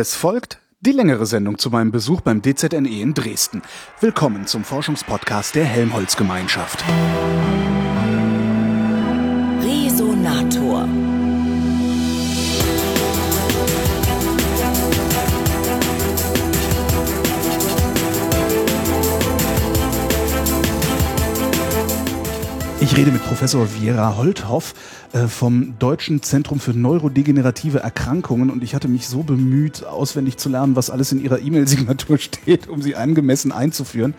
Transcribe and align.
Es 0.00 0.14
folgt 0.14 0.60
die 0.78 0.92
längere 0.92 1.26
Sendung 1.26 1.58
zu 1.58 1.70
meinem 1.70 1.90
Besuch 1.90 2.20
beim 2.20 2.40
DZNE 2.40 3.02
in 3.02 3.14
Dresden. 3.14 3.62
Willkommen 3.98 4.46
zum 4.46 4.62
Forschungspodcast 4.62 5.56
der 5.56 5.64
Helmholtz-Gemeinschaft. 5.64 6.84
Resonator. 9.60 10.88
Rede 22.98 23.12
mit 23.12 23.22
Professor 23.22 23.68
Viera 23.76 24.16
Holthoff 24.16 24.74
äh, 25.12 25.28
vom 25.28 25.78
Deutschen 25.78 26.20
Zentrum 26.20 26.58
für 26.58 26.72
neurodegenerative 26.72 27.78
Erkrankungen 27.78 28.50
und 28.50 28.64
ich 28.64 28.74
hatte 28.74 28.88
mich 28.88 29.06
so 29.06 29.22
bemüht, 29.22 29.84
auswendig 29.84 30.36
zu 30.36 30.48
lernen, 30.48 30.74
was 30.74 30.90
alles 30.90 31.12
in 31.12 31.22
Ihrer 31.22 31.38
E-Mail-Signatur 31.38 32.18
steht, 32.18 32.66
um 32.66 32.82
sie 32.82 32.96
angemessen 32.96 33.52
einzuführen. 33.52 34.14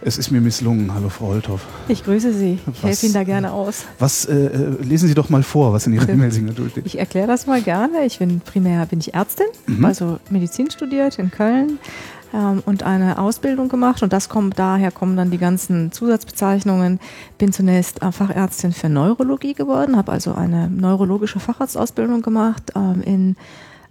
Es 0.00 0.18
ist 0.18 0.32
mir 0.32 0.40
misslungen. 0.40 0.92
Hallo, 0.92 1.08
Frau 1.08 1.26
Holthoff. 1.28 1.60
Ich 1.86 2.02
grüße 2.02 2.32
Sie. 2.32 2.58
Ich 2.72 2.82
helfe 2.82 3.06
Ihnen 3.06 3.14
da 3.14 3.22
gerne 3.22 3.52
aus. 3.52 3.84
Was 4.00 4.24
äh, 4.24 4.34
äh 4.34 4.82
lesen 4.82 5.06
Sie 5.06 5.14
doch 5.14 5.28
mal 5.28 5.44
vor, 5.44 5.72
was 5.72 5.86
in 5.86 5.92
Ihrer 5.92 6.08
E-Mail-Signatur 6.08 6.70
steht? 6.70 6.84
Ich 6.84 6.98
erkläre 6.98 7.28
das 7.28 7.46
mal 7.46 7.62
gerne. 7.62 8.04
Ich 8.06 8.18
bin 8.18 8.40
primär 8.40 8.86
bin 8.86 8.98
ich 8.98 9.14
Ärztin, 9.14 9.46
mhm. 9.68 9.84
also 9.84 10.18
Medizin 10.30 10.68
studiert 10.70 11.18
in 11.20 11.30
Köln, 11.30 11.78
ähm, 12.34 12.62
und 12.66 12.82
eine 12.82 13.18
Ausbildung 13.18 13.68
gemacht 13.68 14.02
und 14.02 14.12
das 14.12 14.28
kommt 14.28 14.58
daher 14.58 14.90
kommen 14.90 15.16
dann 15.16 15.30
die 15.30 15.38
ganzen 15.38 15.92
Zusatzbezeichnungen. 15.92 17.00
Bin 17.38 17.52
zunächst 17.52 18.02
äh, 18.02 18.12
Fachärztin 18.12 18.72
für 18.72 18.88
Neurologie 18.88 19.54
geworden, 19.54 19.96
habe 19.96 20.12
also 20.12 20.34
eine 20.34 20.68
neurologische 20.68 21.40
Facharztausbildung 21.40 22.22
gemacht 22.22 22.72
ähm, 22.76 23.02
in 23.02 23.36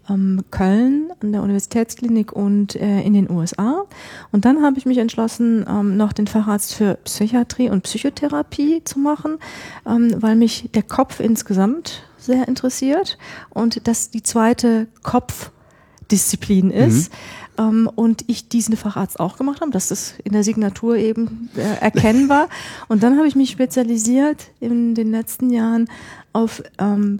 ähm, 0.09 0.43
Köln 0.51 1.11
an 1.21 1.31
der 1.31 1.41
Universitätsklinik 1.41 2.31
und 2.31 2.75
äh, 2.75 3.01
in 3.01 3.13
den 3.13 3.29
USA. 3.29 3.85
Und 4.31 4.45
dann 4.45 4.63
habe 4.63 4.77
ich 4.77 4.85
mich 4.85 4.97
entschlossen, 4.97 5.65
ähm, 5.67 5.97
noch 5.97 6.13
den 6.13 6.27
Facharzt 6.27 6.75
für 6.75 6.95
Psychiatrie 7.03 7.69
und 7.69 7.83
Psychotherapie 7.83 8.83
zu 8.83 8.99
machen, 8.99 9.37
ähm, 9.85 10.15
weil 10.19 10.35
mich 10.35 10.69
der 10.73 10.83
Kopf 10.83 11.19
insgesamt 11.19 12.03
sehr 12.17 12.47
interessiert 12.47 13.17
und 13.49 13.87
das 13.87 14.09
die 14.09 14.23
zweite 14.23 14.87
Kopfdisziplin 15.03 16.71
ist. 16.71 17.11
Mhm 17.11 17.17
ähm, 17.57 17.89
und 17.93 18.23
ich 18.27 18.49
diesen 18.49 18.77
Facharzt 18.77 19.19
auch 19.19 19.37
gemacht 19.37 19.61
habe, 19.61 19.71
dass 19.71 19.89
das 19.89 20.15
in 20.23 20.33
der 20.33 20.43
Signatur 20.43 20.97
eben 20.97 21.49
äh, 21.55 21.61
erkennbar. 21.81 22.49
Und 22.87 23.03
dann 23.03 23.17
habe 23.17 23.27
ich 23.27 23.35
mich 23.35 23.51
spezialisiert 23.51 24.47
in 24.59 24.95
den 24.95 25.11
letzten 25.11 25.49
Jahren 25.49 25.89
auf 26.33 26.63
ähm, 26.79 27.19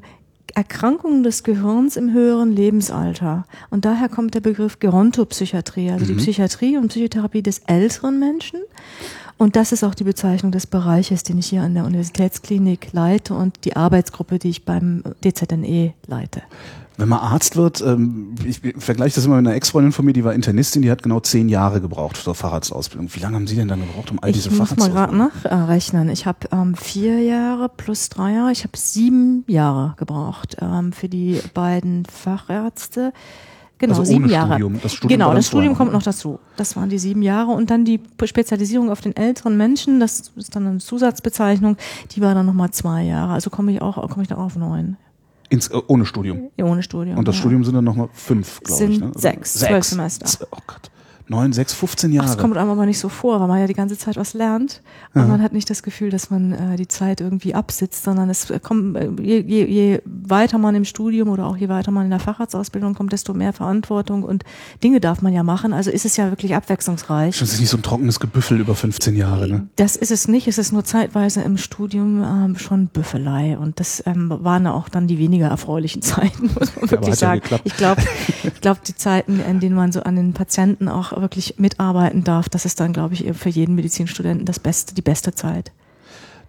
Erkrankungen 0.55 1.23
des 1.23 1.43
Gehirns 1.43 1.97
im 1.97 2.13
höheren 2.13 2.52
Lebensalter. 2.52 3.45
Und 3.69 3.85
daher 3.85 4.09
kommt 4.09 4.33
der 4.33 4.41
Begriff 4.41 4.80
Gerontopsychiatrie, 4.80 5.91
also 5.91 6.05
mhm. 6.05 6.09
die 6.09 6.15
Psychiatrie 6.15 6.77
und 6.77 6.88
Psychotherapie 6.88 7.43
des 7.43 7.59
älteren 7.67 8.19
Menschen. 8.19 8.61
Und 9.38 9.55
das 9.55 9.71
ist 9.71 9.83
auch 9.83 9.93
die 9.93 10.03
Bezeichnung 10.03 10.52
des 10.52 10.65
Bereiches, 10.65 11.23
den 11.23 11.38
ich 11.38 11.47
hier 11.47 11.61
an 11.61 11.75
der 11.75 11.85
Universitätsklinik 11.85 12.91
leite 12.91 13.35
und 13.35 13.65
die 13.65 13.75
Arbeitsgruppe, 13.75 14.39
die 14.39 14.49
ich 14.49 14.65
beim 14.65 15.03
DZNE 15.23 15.93
leite. 16.08 16.41
Wenn 16.97 17.09
man 17.09 17.19
Arzt 17.19 17.55
wird, 17.55 17.79
ähm, 17.81 18.33
ich 18.43 18.59
vergleiche 18.79 19.15
das 19.15 19.25
immer 19.25 19.37
mit 19.37 19.45
einer 19.45 19.55
Ex-Freundin 19.55 19.91
von 19.91 20.03
mir, 20.03 20.13
die 20.13 20.23
war 20.23 20.33
Internistin, 20.33 20.81
die 20.81 20.89
hat 20.89 21.03
genau 21.03 21.19
zehn 21.19 21.47
Jahre 21.47 21.79
gebraucht 21.79 22.17
zur 22.17 22.33
Facharztausbildung. 22.33 23.13
Wie 23.13 23.19
lange 23.19 23.35
haben 23.35 23.45
Sie 23.45 23.55
denn 23.55 23.67
dann 23.67 23.81
gebraucht, 23.81 24.09
um 24.09 24.19
all 24.21 24.31
diese 24.31 24.49
Facharztausbildung? 24.49 24.95
Ich 24.95 25.11
muss 25.13 25.43
mal 25.43 25.51
gerade 25.51 25.67
nachrechnen. 25.67 26.09
Ich 26.09 26.25
habe 26.25 26.39
ähm, 26.51 26.73
vier 26.75 27.21
Jahre 27.21 27.69
plus 27.69 28.09
drei 28.09 28.33
Jahre, 28.33 28.51
ich 28.51 28.63
habe 28.63 28.75
sieben 28.75 29.43
Jahre 29.47 29.93
gebraucht 29.97 30.57
ähm, 30.59 30.91
für 30.91 31.07
die 31.07 31.39
beiden 31.53 32.05
Fachärzte. 32.05 33.13
Genau, 33.77 33.99
also 33.99 34.05
sieben 34.05 34.27
Jahre. 34.27 34.53
Studium. 34.53 34.79
Das 34.81 34.93
Studium 34.93 35.19
genau, 35.19 35.33
das 35.35 35.47
Studium 35.47 35.75
kommt 35.75 35.93
noch 35.93 36.01
dazu. 36.01 36.39
Das 36.55 36.75
waren 36.75 36.89
die 36.89 36.97
sieben 36.97 37.21
Jahre 37.21 37.51
und 37.51 37.69
dann 37.69 37.85
die 37.85 37.99
Spezialisierung 38.23 38.89
auf 38.89 39.01
den 39.01 39.15
älteren 39.15 39.55
Menschen, 39.55 39.99
das 39.99 40.31
ist 40.35 40.55
dann 40.55 40.65
eine 40.65 40.79
Zusatzbezeichnung, 40.79 41.77
die 42.11 42.21
war 42.21 42.33
dann 42.33 42.47
nochmal 42.47 42.71
zwei 42.71 43.03
Jahre. 43.03 43.33
Also 43.33 43.52
komme 43.52 43.71
ich 43.71 43.81
auch, 43.83 43.95
komme 44.09 44.23
ich 44.23 44.30
da 44.30 44.36
auf 44.36 44.55
neun. 44.55 44.97
Ins, 45.49 45.67
äh, 45.69 45.81
ohne 45.87 46.05
Studium. 46.05 46.49
Ohne 46.61 46.83
Studium. 46.83 47.17
Und 47.17 47.27
das 47.27 47.35
ja. 47.35 47.41
Studium 47.41 47.63
sind 47.63 47.75
dann 47.75 47.85
nochmal 47.85 48.09
fünf, 48.13 48.61
glaube 48.61 48.85
ich. 48.85 48.99
Ne? 48.99 49.11
Sechs, 49.15 49.53
sechs, 49.53 49.67
zwölf 49.67 49.83
Semester. 49.85 50.47
Oh 50.52 50.59
Gott 50.67 50.91
neun, 51.30 51.54
sechs, 51.54 51.73
15 51.73 52.11
Jahre. 52.11 52.27
Das 52.27 52.38
kommt 52.38 52.58
einem 52.58 52.70
aber 52.70 52.86
nicht 52.86 52.99
so 52.99 53.10
vor, 53.10 53.39
weil 53.39 53.48
man 53.48 53.60
ja 53.60 53.67
die 53.67 53.73
ganze 53.73 53.98
Zeit 53.98 54.17
was 54.17 54.33
lernt. 54.33 54.82
Und 55.14 55.21
ja. 55.21 55.27
man 55.27 55.42
hat 55.42 55.54
nicht 55.54 55.70
das 55.70 55.83
Gefühl, 55.83 56.10
dass 56.10 56.30
man 56.30 56.54
äh, 56.54 56.76
die 56.77 56.88
Zeit 56.88 57.21
irgendwie 57.21 57.54
absitzt, 57.54 58.04
sondern 58.04 58.30
es 58.30 58.52
kommt, 58.64 58.98
äh, 58.98 59.10
je, 59.21 59.39
je, 59.39 59.66
je 59.66 60.02
weiter 60.05 60.58
man 60.58 60.76
im 60.76 60.86
Studium 60.86 61.30
oder 61.30 61.45
auch 61.45 61.58
je 61.58 61.70
weiter 61.70 61.92
man 61.92 62.05
in 62.05 62.10
der 62.10 62.20
Facharztausbildung 62.20 62.93
kommt, 62.93 63.11
desto 63.11 63.33
mehr 63.33 63.54
Verantwortung 63.54 64.23
und 64.23 64.43
Dinge 64.83 64.99
darf 64.99 65.21
man 65.21 65.33
ja 65.33 65.43
machen. 65.43 65.73
Also 65.73 65.92
ist 65.92 66.05
es 66.05 66.17
ja 66.17 66.30
wirklich 66.30 66.55
abwechslungsreich. 66.55 67.37
Das 67.37 67.54
ist 67.54 67.60
nicht 67.60 67.70
so 67.70 67.77
ein 67.77 67.83
trockenes 67.83 68.20
Gebüffel 68.20 68.60
über 68.60 68.76
15 68.76 69.16
Jahre, 69.16 69.48
ne? 69.48 69.67
Das 69.76 69.95
ist 69.95 70.11
es 70.11 70.27
nicht. 70.27 70.48
Es 70.48 70.58
ist 70.58 70.71
nur 70.71 70.83
zeitweise 70.83 71.42
im 71.42 71.58
Studium 71.58 72.23
ähm, 72.23 72.58
schon 72.58 72.87
Büffelei. 72.87 73.58
Und 73.58 73.80
das 73.80 74.04
ähm, 74.05 74.30
waren 74.30 74.67
auch 74.67 74.89
dann 74.89 75.08
die 75.08 75.20
weniger 75.20 75.48
erfreulichen 75.48 76.02
Zeiten, 76.08 76.49
muss 76.58 76.76
man 76.76 76.92
wirklich 76.92 77.16
sagen. 77.16 77.42
Ja 77.49 77.58
ich 77.64 77.76
glaube, 77.76 78.02
ich 78.43 78.61
glaube, 78.61 78.80
die 78.87 78.95
Zeiten, 78.95 79.39
in 79.39 79.60
denen 79.60 79.76
man 79.76 79.92
so 79.92 80.02
an 80.02 80.16
den 80.16 80.33
Patienten 80.33 80.87
auch 80.87 81.11
wirklich 81.22 81.58
mitarbeiten 81.58 82.23
darf, 82.23 82.50
das 82.50 82.66
ist 82.66 82.80
dann, 82.80 82.94
glaube 82.94 83.14
ich, 83.14 83.26
für 83.33 83.50
jeden 83.50 83.76
Medizinstudenten 83.76 84.45
das 84.45 84.60
Beste, 84.60 84.95
die 84.95 85.02
beste 85.02 85.33
Zeit. 85.33 85.72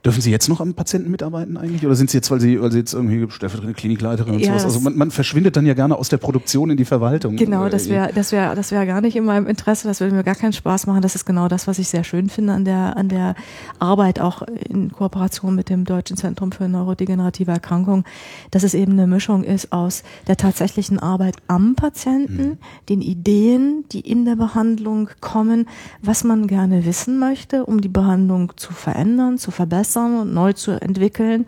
Dürfen 0.08 0.22
Sie 0.22 0.30
jetzt 0.30 0.48
noch 0.48 0.62
am 0.62 0.72
Patienten 0.72 1.10
mitarbeiten 1.10 1.58
eigentlich? 1.58 1.84
Oder 1.84 1.94
sind 1.94 2.08
Sie 2.08 2.16
jetzt, 2.16 2.30
weil 2.30 2.41
Sie, 2.41 2.58
weil 2.62 2.72
Sie 2.72 2.78
jetzt 2.78 2.94
irgendwie 2.94 3.30
stellvertretende 3.30 3.78
Klinikleiterin 3.78 4.36
und 4.36 4.41
ja, 4.41 4.52
sowas? 4.52 4.64
Also 4.64 4.80
man, 4.80 4.96
man 4.96 5.10
verschwindet 5.10 5.54
dann 5.54 5.66
ja 5.66 5.74
gerne 5.74 5.96
aus 5.96 6.08
der 6.08 6.16
Produktion 6.16 6.70
in 6.70 6.78
die 6.78 6.86
Verwaltung. 6.86 7.36
Genau, 7.36 7.69
das 7.69 7.91
wäre, 7.91 8.10
das 8.14 8.32
wäre, 8.32 8.54
das 8.54 8.70
wäre 8.70 8.86
gar 8.86 9.02
nicht 9.02 9.16
in 9.16 9.26
meinem 9.26 9.46
Interesse. 9.46 9.86
Das 9.86 10.00
würde 10.00 10.14
mir 10.14 10.24
gar 10.24 10.34
keinen 10.34 10.54
Spaß 10.54 10.86
machen. 10.86 11.02
Das 11.02 11.14
ist 11.14 11.26
genau 11.26 11.48
das, 11.48 11.66
was 11.66 11.78
ich 11.78 11.88
sehr 11.88 12.04
schön 12.04 12.30
finde 12.30 12.54
an 12.54 12.64
der, 12.64 12.96
an 12.96 13.10
der 13.10 13.34
Arbeit, 13.80 14.19
auch 14.19 14.41
in 14.41 14.91
Kooperation 14.91 15.54
mit 15.54 15.69
dem 15.69 15.84
Deutschen 15.84 16.16
Zentrum 16.16 16.52
für 16.52 16.66
neurodegenerative 16.70 17.50
Erkrankungen, 17.50 18.04
dass 18.50 18.62
es 18.62 18.72
eben 18.72 18.92
eine 18.92 19.06
Mischung 19.06 19.44
ist 19.44 19.75
aus 19.75 20.04
der 20.26 20.38
tatsächlichen 20.38 20.98
Arbeit 20.98 21.36
am 21.48 21.75
Patienten, 21.75 22.42
mhm. 22.42 22.58
den 22.88 23.02
Ideen, 23.02 23.84
die 23.92 24.00
in 24.00 24.25
der 24.25 24.36
Behandlung 24.36 25.10
kommen, 25.20 25.69
was 26.00 26.25
man 26.25 26.46
gerne 26.46 26.86
wissen 26.86 27.19
möchte, 27.19 27.66
um 27.66 27.82
die 27.82 27.88
Behandlung 27.88 28.54
zu 28.56 28.72
verändern, 28.72 29.36
zu 29.36 29.50
verbessern 29.50 29.97
verbessern 29.98 30.20
und 30.20 30.34
neu 30.34 30.53
zu 30.53 30.72
entwickeln, 30.81 31.47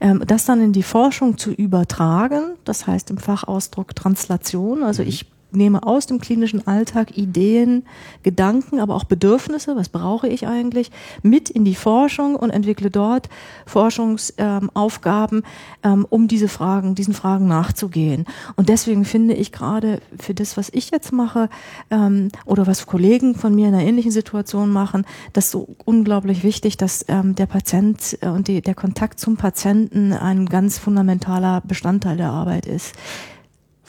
ähm, 0.00 0.22
das 0.26 0.44
dann 0.44 0.60
in 0.60 0.72
die 0.72 0.82
Forschung 0.82 1.38
zu 1.38 1.50
übertragen, 1.50 2.56
das 2.64 2.86
heißt 2.86 3.10
im 3.10 3.18
Fachausdruck 3.18 3.94
Translation, 3.94 4.82
also 4.82 5.02
mhm. 5.02 5.08
ich 5.08 5.26
nehme 5.56 5.82
aus 5.82 6.06
dem 6.06 6.20
klinischen 6.20 6.66
Alltag 6.66 7.16
Ideen, 7.16 7.84
Gedanken, 8.22 8.78
aber 8.78 8.94
auch 8.94 9.04
Bedürfnisse, 9.04 9.74
was 9.76 9.88
brauche 9.88 10.28
ich 10.28 10.46
eigentlich, 10.46 10.90
mit 11.22 11.50
in 11.50 11.64
die 11.64 11.74
Forschung 11.74 12.36
und 12.36 12.50
entwickle 12.50 12.90
dort 12.90 13.28
Forschungsaufgaben, 13.66 15.42
ähm, 15.82 16.06
um 16.08 16.28
diese 16.28 16.48
Fragen, 16.48 16.94
diesen 16.94 17.14
Fragen 17.14 17.48
nachzugehen. 17.48 18.26
Und 18.56 18.68
deswegen 18.68 19.04
finde 19.04 19.34
ich 19.34 19.52
gerade 19.52 20.00
für 20.18 20.34
das, 20.34 20.56
was 20.56 20.68
ich 20.70 20.90
jetzt 20.90 21.12
mache, 21.12 21.48
ähm, 21.90 22.28
oder 22.44 22.66
was 22.66 22.86
Kollegen 22.86 23.34
von 23.34 23.54
mir 23.54 23.68
in 23.68 23.74
einer 23.74 23.84
ähnlichen 23.84 24.12
Situation 24.12 24.70
machen, 24.70 25.04
das 25.32 25.50
so 25.50 25.76
unglaublich 25.84 26.44
wichtig, 26.44 26.76
dass 26.76 27.04
ähm, 27.08 27.34
der 27.34 27.46
Patient 27.46 28.18
äh, 28.20 28.28
und 28.28 28.48
die, 28.48 28.60
der 28.60 28.74
Kontakt 28.74 29.18
zum 29.18 29.36
Patienten 29.36 30.12
ein 30.12 30.46
ganz 30.46 30.78
fundamentaler 30.78 31.62
Bestandteil 31.62 32.16
der 32.16 32.30
Arbeit 32.30 32.66
ist. 32.66 32.94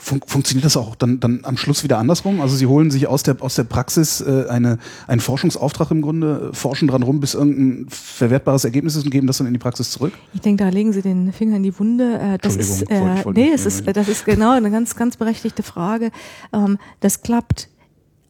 Fun 0.00 0.20
funktioniert 0.24 0.64
das 0.64 0.76
auch 0.76 0.94
dann, 0.94 1.18
dann 1.18 1.40
am 1.42 1.56
Schluss 1.56 1.82
wieder 1.82 1.98
andersrum? 1.98 2.40
Also 2.40 2.54
Sie 2.54 2.66
holen 2.66 2.92
sich 2.92 3.08
aus 3.08 3.24
der, 3.24 3.42
aus 3.42 3.56
der 3.56 3.64
Praxis 3.64 4.20
äh, 4.20 4.46
eine, 4.48 4.78
einen 5.08 5.20
Forschungsauftrag 5.20 5.90
im 5.90 6.02
Grunde, 6.02 6.50
forschen 6.52 6.86
dran 6.86 7.02
rum, 7.02 7.18
bis 7.18 7.34
irgendein 7.34 7.90
verwertbares 7.90 8.64
Ergebnis 8.64 8.94
ist 8.94 9.04
und 9.04 9.10
geben 9.10 9.26
das 9.26 9.38
dann 9.38 9.48
in 9.48 9.52
die 9.52 9.58
Praxis 9.58 9.90
zurück? 9.90 10.12
Ich 10.34 10.40
denke, 10.40 10.62
da 10.62 10.70
legen 10.70 10.92
Sie 10.92 11.02
den 11.02 11.32
Finger 11.32 11.56
in 11.56 11.64
die 11.64 11.76
Wunde. 11.76 12.20
Äh, 12.20 12.38
das 12.38 12.54
ist, 12.54 12.82
äh, 12.82 13.24
nee, 13.34 13.50
es 13.52 13.66
ist, 13.66 13.88
das 13.88 14.08
ist 14.08 14.24
genau 14.24 14.52
eine 14.52 14.70
ganz, 14.70 14.94
ganz 14.94 15.16
berechtigte 15.16 15.64
Frage. 15.64 16.12
Ähm, 16.52 16.78
das 17.00 17.22
klappt 17.22 17.68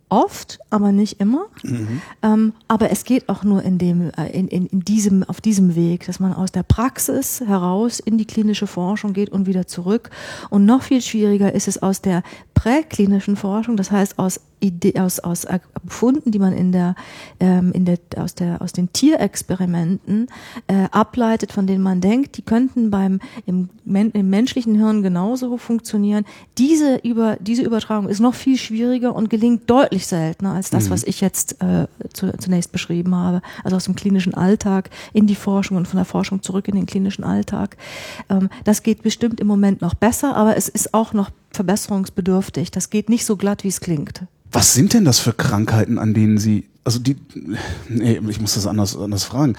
oft, 0.09 0.59
aber 0.71 0.93
nicht 0.93 1.21
immer. 1.21 1.47
Mhm. 1.63 2.03
Ähm, 2.23 2.53
aber 2.67 2.91
es 2.91 3.05
geht 3.05 3.29
auch 3.29 3.45
nur 3.45 3.63
in 3.63 3.79
dem, 3.79 4.11
äh, 4.17 4.31
in, 4.33 4.49
in, 4.49 4.67
in 4.67 4.81
diesem, 4.81 5.23
auf 5.25 5.41
diesem 5.41 5.75
Weg, 5.75 6.07
dass 6.07 6.21
man 6.21 6.33
aus 6.33 6.53
der 6.53 6.63
Praxis 6.63 7.41
heraus 7.41 8.01
in 8.01 8.19
die 8.19 8.27
klinische 8.27 8.67
Forschung 8.67 9.13
geht 9.13 9.31
und 9.31 9.47
wieder 9.47 9.67
zurück. 9.67 10.11
Und 10.51 10.65
noch 10.65 10.83
viel 10.83 11.03
schwieriger 11.03 11.53
ist 11.53 11.69
es 11.69 11.83
aus 11.83 12.01
der 12.01 12.23
präklinischen 12.59 13.37
Forschung, 13.37 13.77
das 13.77 13.93
heißt 13.93 14.19
aus 14.19 14.41
Idee, 14.59 14.99
aus, 14.99 15.21
aus 15.21 15.47
Befunden, 15.85 16.33
die 16.33 16.41
man 16.41 16.53
in 16.53 16.73
der, 16.73 16.97
ähm, 17.39 17.71
in 17.71 17.85
der, 17.85 17.99
aus, 18.17 18.35
der, 18.35 18.61
aus 18.61 18.73
den 18.73 18.93
Tierexperimenten 18.93 20.27
äh, 20.67 20.89
ableitet, 20.91 21.53
von 21.53 21.69
denen 21.69 21.85
man 21.85 22.01
denkt, 22.01 22.37
die 22.37 22.43
könnten 22.43 22.91
beim 22.91 23.21
im, 23.47 23.69
im 23.85 24.31
menschlichen 24.31 24.75
Hirn 24.75 25.05
genauso 25.05 25.57
funktionieren. 25.57 26.25
Diese, 26.59 26.97
über, 27.05 27.37
diese 27.41 27.63
Übertragung 27.63 28.09
ist 28.09 28.19
noch 28.19 28.35
viel 28.35 28.57
schwieriger 28.57 29.15
und 29.15 29.31
gelingt 29.31 29.71
deutlich 29.71 30.09
seltener 30.09 30.55
als 30.55 30.71
das, 30.71 30.87
mhm. 30.87 30.91
was 30.91 31.05
ich 31.05 31.21
jetzt 31.21 31.63
äh, 31.63 31.87
zu, 32.13 32.37
zunächst 32.39 32.73
beschrieben 32.73 33.15
habe. 33.15 33.41
Also 33.63 33.77
aus 33.77 33.85
dem 33.85 33.95
klinischen 33.95 34.35
Alltag 34.35 34.91
in 35.13 35.29
die 35.29 35.37
Forschung 35.37 35.77
und 35.77 35.87
von 35.87 35.99
der 35.99 36.07
Forschung 36.07 36.43
zurück 36.43 36.67
in 36.67 36.75
den 36.75 36.87
klinischen 36.87 37.23
Alltag. 37.23 37.77
Ähm, 38.29 38.49
das 38.65 38.83
geht 38.83 39.05
bestimmt 39.05 39.39
im 39.39 39.47
Moment 39.47 39.81
noch 39.81 39.95
besser, 39.95 40.35
aber 40.35 40.57
es 40.57 40.69
ist 40.69 40.93
auch 40.93 41.13
noch 41.13 41.31
verbesserungsbedürftig. 41.59 42.71
Das 42.71 42.89
geht 42.89 43.09
nicht 43.09 43.27
so 43.27 43.37
glatt, 43.37 43.65
wie 43.65 43.69
es 43.69 43.81
klingt. 43.81 44.23
Was 44.53 44.75
sind 44.75 44.95
denn 44.95 45.05
das 45.05 45.19
für 45.19 45.33
Krankheiten, 45.33 45.99
an 45.99 46.15
denen 46.15 46.39
Sie, 46.39 46.69
also 46.85 47.01
die, 47.01 47.17
nee, 47.89 48.21
ich 48.29 48.41
muss 48.41 48.55
das 48.55 48.67
anders, 48.67 48.97
anders 48.97 49.25
fragen. 49.25 49.57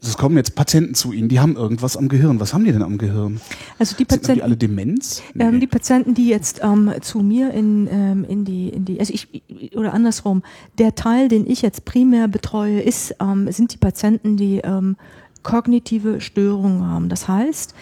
Es 0.00 0.16
kommen 0.16 0.36
jetzt 0.38 0.54
Patienten 0.54 0.94
zu 0.94 1.12
Ihnen, 1.12 1.28
die 1.28 1.38
haben 1.38 1.56
irgendwas 1.56 1.96
am 1.96 2.08
Gehirn. 2.08 2.40
Was 2.40 2.54
haben 2.54 2.64
die 2.64 2.72
denn 2.72 2.82
am 2.82 2.96
Gehirn? 2.96 3.38
Also 3.78 3.94
die 3.96 4.06
Patienten, 4.06 4.26
Sind 4.26 4.36
die 4.36 4.42
alle 4.42 4.56
Demenz? 4.56 5.22
Nee. 5.34 5.44
Ähm, 5.44 5.60
die 5.60 5.66
Patienten, 5.66 6.14
die 6.14 6.28
jetzt 6.28 6.60
ähm, 6.64 6.90
zu 7.02 7.20
mir 7.20 7.52
in, 7.52 7.86
ähm, 7.88 8.24
in 8.24 8.44
die, 8.46 8.70
in 8.70 8.86
die, 8.86 8.98
also 8.98 9.12
ich, 9.12 9.28
oder 9.76 9.92
andersrum, 9.92 10.42
der 10.78 10.94
Teil, 10.94 11.28
den 11.28 11.46
ich 11.46 11.60
jetzt 11.60 11.84
primär 11.84 12.28
betreue, 12.28 12.80
ist, 12.80 13.14
ähm, 13.20 13.52
sind 13.52 13.74
die 13.74 13.78
Patienten, 13.78 14.38
die 14.38 14.62
ähm, 14.64 14.96
kognitive 15.42 16.20
Störungen 16.22 16.84
haben. 16.84 17.08
Das 17.08 17.28
heißt, 17.28 17.74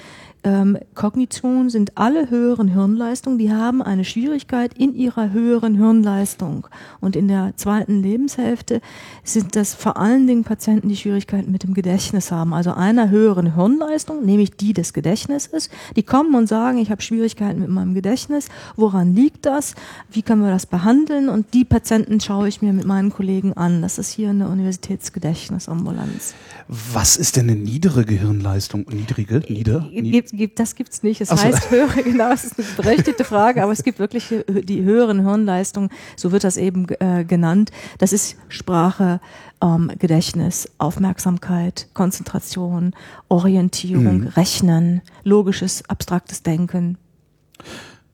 ähm, 0.45 0.79
Kognition 0.95 1.71
sind 1.71 1.97
alle 1.97 2.29
höheren 2.31 2.69
Hirnleistungen, 2.69 3.39
die 3.39 3.51
haben 3.51 3.81
eine 3.83 4.05
Schwierigkeit 4.05 4.75
in 4.77 4.95
ihrer 4.95 5.33
höheren 5.33 5.75
Hirnleistung. 5.75 6.67
Und 7.01 7.17
in 7.17 7.29
der 7.29 7.55
zweiten 7.57 8.03
Lebenshälfte 8.03 8.81
sind 9.25 9.57
das 9.57 9.75
vor 9.75 9.97
allen 9.97 10.27
Dingen 10.27 10.45
Patienten, 10.45 10.89
die 10.91 10.97
Schwierigkeiten 10.97 11.51
mit 11.51 11.63
dem 11.63 11.73
Gedächtnis 11.73 12.31
haben. 12.31 12.53
Also 12.53 12.75
einer 12.75 13.09
höheren 13.09 13.55
Hirnleistung, 13.55 14.25
nämlich 14.25 14.51
die 14.57 14.75
des 14.75 14.93
Gedächtnisses. 14.93 15.71
Die 15.97 16.03
kommen 16.03 16.35
und 16.35 16.47
sagen, 16.47 16.77
ich 16.79 16.91
habe 16.91 17.01
Schwierigkeiten 17.01 17.61
mit 17.61 17.71
meinem 17.71 17.95
Gedächtnis. 17.95 18.49
Woran 18.77 19.15
liegt 19.15 19.47
das? 19.47 19.75
Wie 20.11 20.23
können 20.23 20.43
wir 20.43 20.51
das 20.51 20.67
behandeln? 20.67 21.31
Und 21.31 21.55
die 21.55 21.65
Patienten 21.65 22.21
schaue 22.21 22.49
ich 22.49 22.61
mir 22.61 22.75
mit 22.75 22.85
meinen 22.85 23.11
Kollegen 23.11 23.55
an. 23.55 23.81
Das 23.81 23.99
ist 23.99 24.11
hier 24.11 24.31
eine 24.31 24.49
Universitätsgedächtnisambulanz. 24.49 26.35
Was 26.69 27.17
ist 27.17 27.37
denn 27.37 27.49
eine 27.49 27.59
niedere 27.59 28.05
Gehirnleistung? 28.05 28.85
Niedrige? 28.91 29.43
Nieder? 29.49 29.89
Nied 29.91 30.34
gibt, 30.35 30.59
das 30.61 30.75
gibt's 30.75 31.03
nicht. 31.03 31.21
Es 31.21 31.29
so. 31.29 31.37
heißt 31.37 31.71
höhere, 31.71 32.03
genau, 32.05 32.33
es 32.33 32.45
ist 32.45 32.59
eine 32.59 32.67
berechtigte 32.77 33.25
Frage, 33.25 33.63
aber 33.63 33.73
es 33.73 33.83
gibt 33.83 33.99
wirklich 33.99 34.35
die 34.47 34.83
höheren 34.83 35.25
Hirnleistungen, 35.25 35.91
so 36.17 36.33
wird 36.33 36.45
das 36.45 36.57
eben 36.57 36.87
äh, 37.01 37.25
genannt. 37.25 37.71
Das 37.99 38.13
ist 38.13 38.37
Sprache, 38.49 39.21
ähm, 39.63 39.91
Gedächtnis, 39.99 40.69
Aufmerksamkeit, 40.79 41.89
Konzentration, 41.95 42.95
Orientierung, 43.29 44.21
mhm. 44.21 44.27
Rechnen, 44.29 45.03
logisches, 45.23 45.89
abstraktes 45.89 46.43
Denken. 46.43 46.99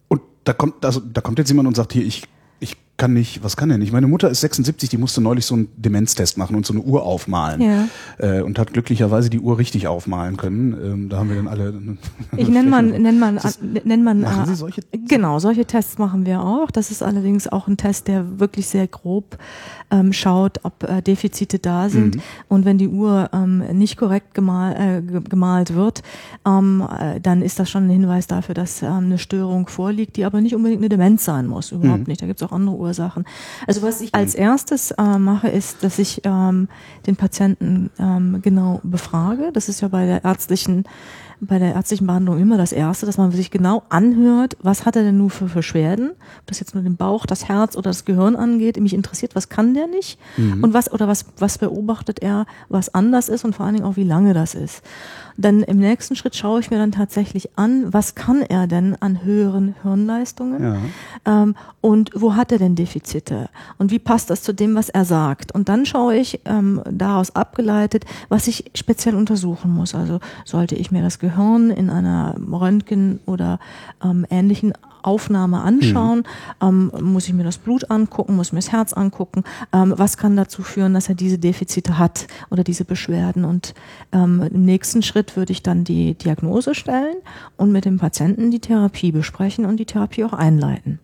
Und 0.09 0.23
da 0.45 0.53
kommt, 0.53 0.85
also 0.85 1.01
da 1.01 1.21
kommt 1.21 1.39
jetzt 1.39 1.49
jemand 1.49 1.69
und 1.69 1.75
sagt 1.75 1.93
hier, 1.93 2.05
ich 2.05 2.25
kann 3.01 3.15
nicht, 3.15 3.43
was 3.43 3.57
kann 3.57 3.71
er 3.71 3.79
nicht? 3.79 3.93
Meine 3.93 4.07
Mutter 4.07 4.29
ist 4.29 4.43
76, 4.43 4.91
die 4.91 4.99
musste 4.99 5.23
neulich 5.23 5.47
so 5.47 5.55
einen 5.55 5.69
Demenztest 5.75 6.37
machen 6.37 6.55
und 6.55 6.67
so 6.67 6.75
eine 6.75 6.83
Uhr 6.83 7.03
aufmalen. 7.03 7.63
Ja. 7.63 7.89
Äh, 8.19 8.43
und 8.43 8.59
hat 8.59 8.75
glücklicherweise 8.75 9.31
die 9.31 9.41
Uhr 9.41 9.57
richtig 9.57 9.89
aufmalen 9.89 10.37
können. 10.37 10.75
Ähm, 10.75 11.09
da 11.09 11.17
haben 11.17 11.31
wir 11.31 11.37
dann 11.37 11.49
alle. 11.49 11.73
Ich 12.37 12.49
nenne 12.49 12.69
mal, 12.69 12.83
nenn 12.83 13.19
mal, 13.19 13.39
nenn 13.85 14.05
mal, 14.05 14.15
machen 14.15 14.47
Sie 14.47 14.55
solche? 14.55 14.83
Genau, 15.09 15.39
solche 15.39 15.65
Tests 15.65 15.99
machen 15.99 16.27
wir 16.27 16.43
auch. 16.43 16.71
Das 16.71 16.91
ist 16.91 17.03
allerdings 17.03 17.49
auch 17.49 17.69
ein 17.69 17.77
Test, 17.77 18.07
der 18.07 18.39
wirklich 18.39 18.69
sehr 18.69 18.87
grob 18.87 19.39
ähm, 19.91 20.13
schaut, 20.13 20.61
ob 20.63 20.85
äh, 20.85 21.01
Defizite 21.01 21.59
da 21.59 21.89
sind. 21.89 22.17
Mhm. 22.17 22.23
Und 22.49 22.65
wenn 22.67 22.77
die 22.77 22.89
Uhr 22.89 23.31
ähm, 23.33 23.65
nicht 23.73 23.97
korrekt 23.97 24.35
gemal, 24.35 24.77
äh, 24.77 25.03
gemalt 25.03 25.75
wird, 25.75 26.03
ähm, 26.47 26.87
äh, 26.99 27.19
dann 27.21 27.41
ist 27.41 27.59
das 27.59 27.71
schon 27.71 27.87
ein 27.87 27.91
Hinweis 27.91 28.27
dafür, 28.27 28.55
dass 28.55 28.83
ähm, 28.83 29.07
eine 29.07 29.19
Störung 29.19 29.69
vorliegt, 29.69 30.17
die 30.17 30.25
aber 30.27 30.43
nicht 30.43 30.55
unbedingt 30.55 30.83
eine 30.83 30.91
Demenz 30.91 31.25
sein 31.25 31.47
muss. 31.47 31.73
Überhaupt 31.73 32.01
mhm. 32.01 32.05
nicht. 32.09 32.21
Da 32.21 32.27
gibt 32.27 32.43
es 32.43 32.47
auch 32.47 32.53
andere 32.53 32.77
Uhren 32.77 32.90
Ursachen. 32.91 33.25
Also 33.67 33.83
was 33.83 34.01
ich 34.01 34.15
als 34.15 34.35
erstes 34.35 34.91
äh, 34.93 35.19
mache, 35.19 35.49
ist, 35.49 35.83
dass 35.83 35.99
ich 35.99 36.23
ähm, 36.25 36.69
den 37.07 37.17
Patienten 37.17 37.91
ähm, 37.99 38.41
genau 38.43 38.81
befrage. 38.83 39.51
Das 39.53 39.69
ist 39.69 39.81
ja 39.81 39.89
bei 39.89 40.07
der 40.07 40.25
ärztlichen 40.25 40.85
bei 41.41 41.59
der 41.59 41.75
ärztlichen 41.75 42.07
Behandlung 42.07 42.39
immer 42.39 42.59
das 42.59 42.73
Erste, 42.73 43.07
dass 43.07 43.17
man 43.17 43.33
sich 43.33 43.51
genau 43.51 43.83
anhört, 43.89 44.57
was 44.63 44.85
hat 44.85 44.97
er 44.97 45.03
denn 45.03 45.17
nur 45.17 45.31
für 45.31 45.47
Beschwerden, 45.47 46.11
ob 46.11 46.47
das 46.47 46.61
jetzt 46.61 46.75
nur 46.75 46.83
den 46.83 46.97
Bauch, 46.97 47.25
das 47.25 47.49
Herz 47.49 47.77
oder 47.77 47.91
das 47.91 48.05
Gehirn 48.05 48.37
angeht. 48.37 48.79
Mich 48.79 48.93
interessiert, 48.93 49.35
was 49.35 49.49
kann 49.49 49.73
der 49.73 49.87
nicht 49.87 50.19
mhm. 50.37 50.63
und 50.63 50.75
was 50.75 50.93
oder 50.93 51.09
was 51.09 51.25
was 51.39 51.57
beobachtet 51.59 52.21
er, 52.21 52.47
was 52.69 52.95
anders 52.95 53.29
ist 53.29 53.45
und 53.45 53.55
vor 53.55 53.65
allen 53.65 53.77
Dingen 53.77 53.87
auch 53.87 53.97
wie 53.97 54.05
lange 54.05 54.35
das 54.35 54.55
ist. 54.55 54.83
Dann 55.37 55.63
im 55.63 55.79
nächsten 55.79 56.17
Schritt 56.17 56.37
schaue 56.37 56.61
ich 56.61 56.71
mir 56.71 56.77
dann 56.77 56.93
tatsächlich 56.93 57.57
an, 57.57 57.93
was 57.93 58.15
kann 58.15 58.43
er 58.43 58.67
denn 58.67 58.97
an 59.01 59.25
höheren 59.25 59.75
Hirnleistungen 59.83 60.63
ja. 60.63 60.77
ähm, 61.25 61.55
und 61.81 62.11
wo 62.15 62.37
hat 62.37 62.53
er 62.53 62.59
denn 62.59 62.75
Defizite 62.75 63.49
und 63.79 63.91
wie 63.91 63.99
passt 63.99 64.29
das 64.29 64.43
zu 64.43 64.53
dem, 64.53 64.75
was 64.75 64.91
er 64.91 65.07
sagt. 65.07 65.53
Und 65.53 65.71
dann 65.71 65.87
schaue 65.87 66.17
ich 66.17 66.41
ähm, 66.45 66.83
daraus 66.91 67.35
abgeleitet, 67.35 68.05
was 68.29 68.47
ich 68.49 68.71
speziell 68.75 69.15
untersuchen 69.15 69.71
muss. 69.71 69.95
Also 69.95 70.21
sollte 70.45 70.75
ich 70.75 70.91
mir 70.91 71.03
das 71.03 71.19
Gehirn 71.19 71.30
in 71.71 71.91
einer 71.91 72.37
Röntgen 72.51 73.21
oder 73.27 73.59
ähm, 74.03 74.27
ähnlichen 74.31 74.73
Aufnahme 75.03 75.61
anschauen, 75.61 76.25
mhm. 76.63 76.91
ähm, 76.93 77.13
muss 77.13 77.27
ich 77.27 77.35
mir 77.35 77.45
das 77.45 77.59
Blut 77.59 77.91
angucken, 77.91 78.37
muss 78.37 78.53
mir 78.53 78.59
das 78.59 78.73
Herz 78.73 78.93
angucken, 78.93 79.45
ähm, 79.73 79.95
was 79.97 80.17
kann 80.17 80.37
dazu 80.37 80.63
führen, 80.63 80.95
dass 80.95 81.09
er 81.09 81.15
diese 81.15 81.39
Defizite 81.39 81.99
hat 81.99 82.27
oder 82.51 82.65
diese 82.65 82.85
Beschwerden. 82.85 83.45
Und 83.45 83.75
ähm, 84.13 84.43
im 84.53 84.65
nächsten 84.65 85.03
Schritt 85.03 85.37
würde 85.37 85.53
ich 85.53 85.63
dann 85.63 85.85
die 85.85 86.15
Diagnose 86.15 86.75
stellen 86.75 87.17
und 87.57 87.73
mit 87.73 87.85
dem 87.85 87.99
Patienten 87.99 88.51
die 88.51 88.61
Therapie 88.61 89.13
besprechen 89.13 89.65
und 89.65 89.79
die 89.79 89.87
Therapie 89.87 90.25
auch 90.25 90.33
einleiten. 90.33 90.99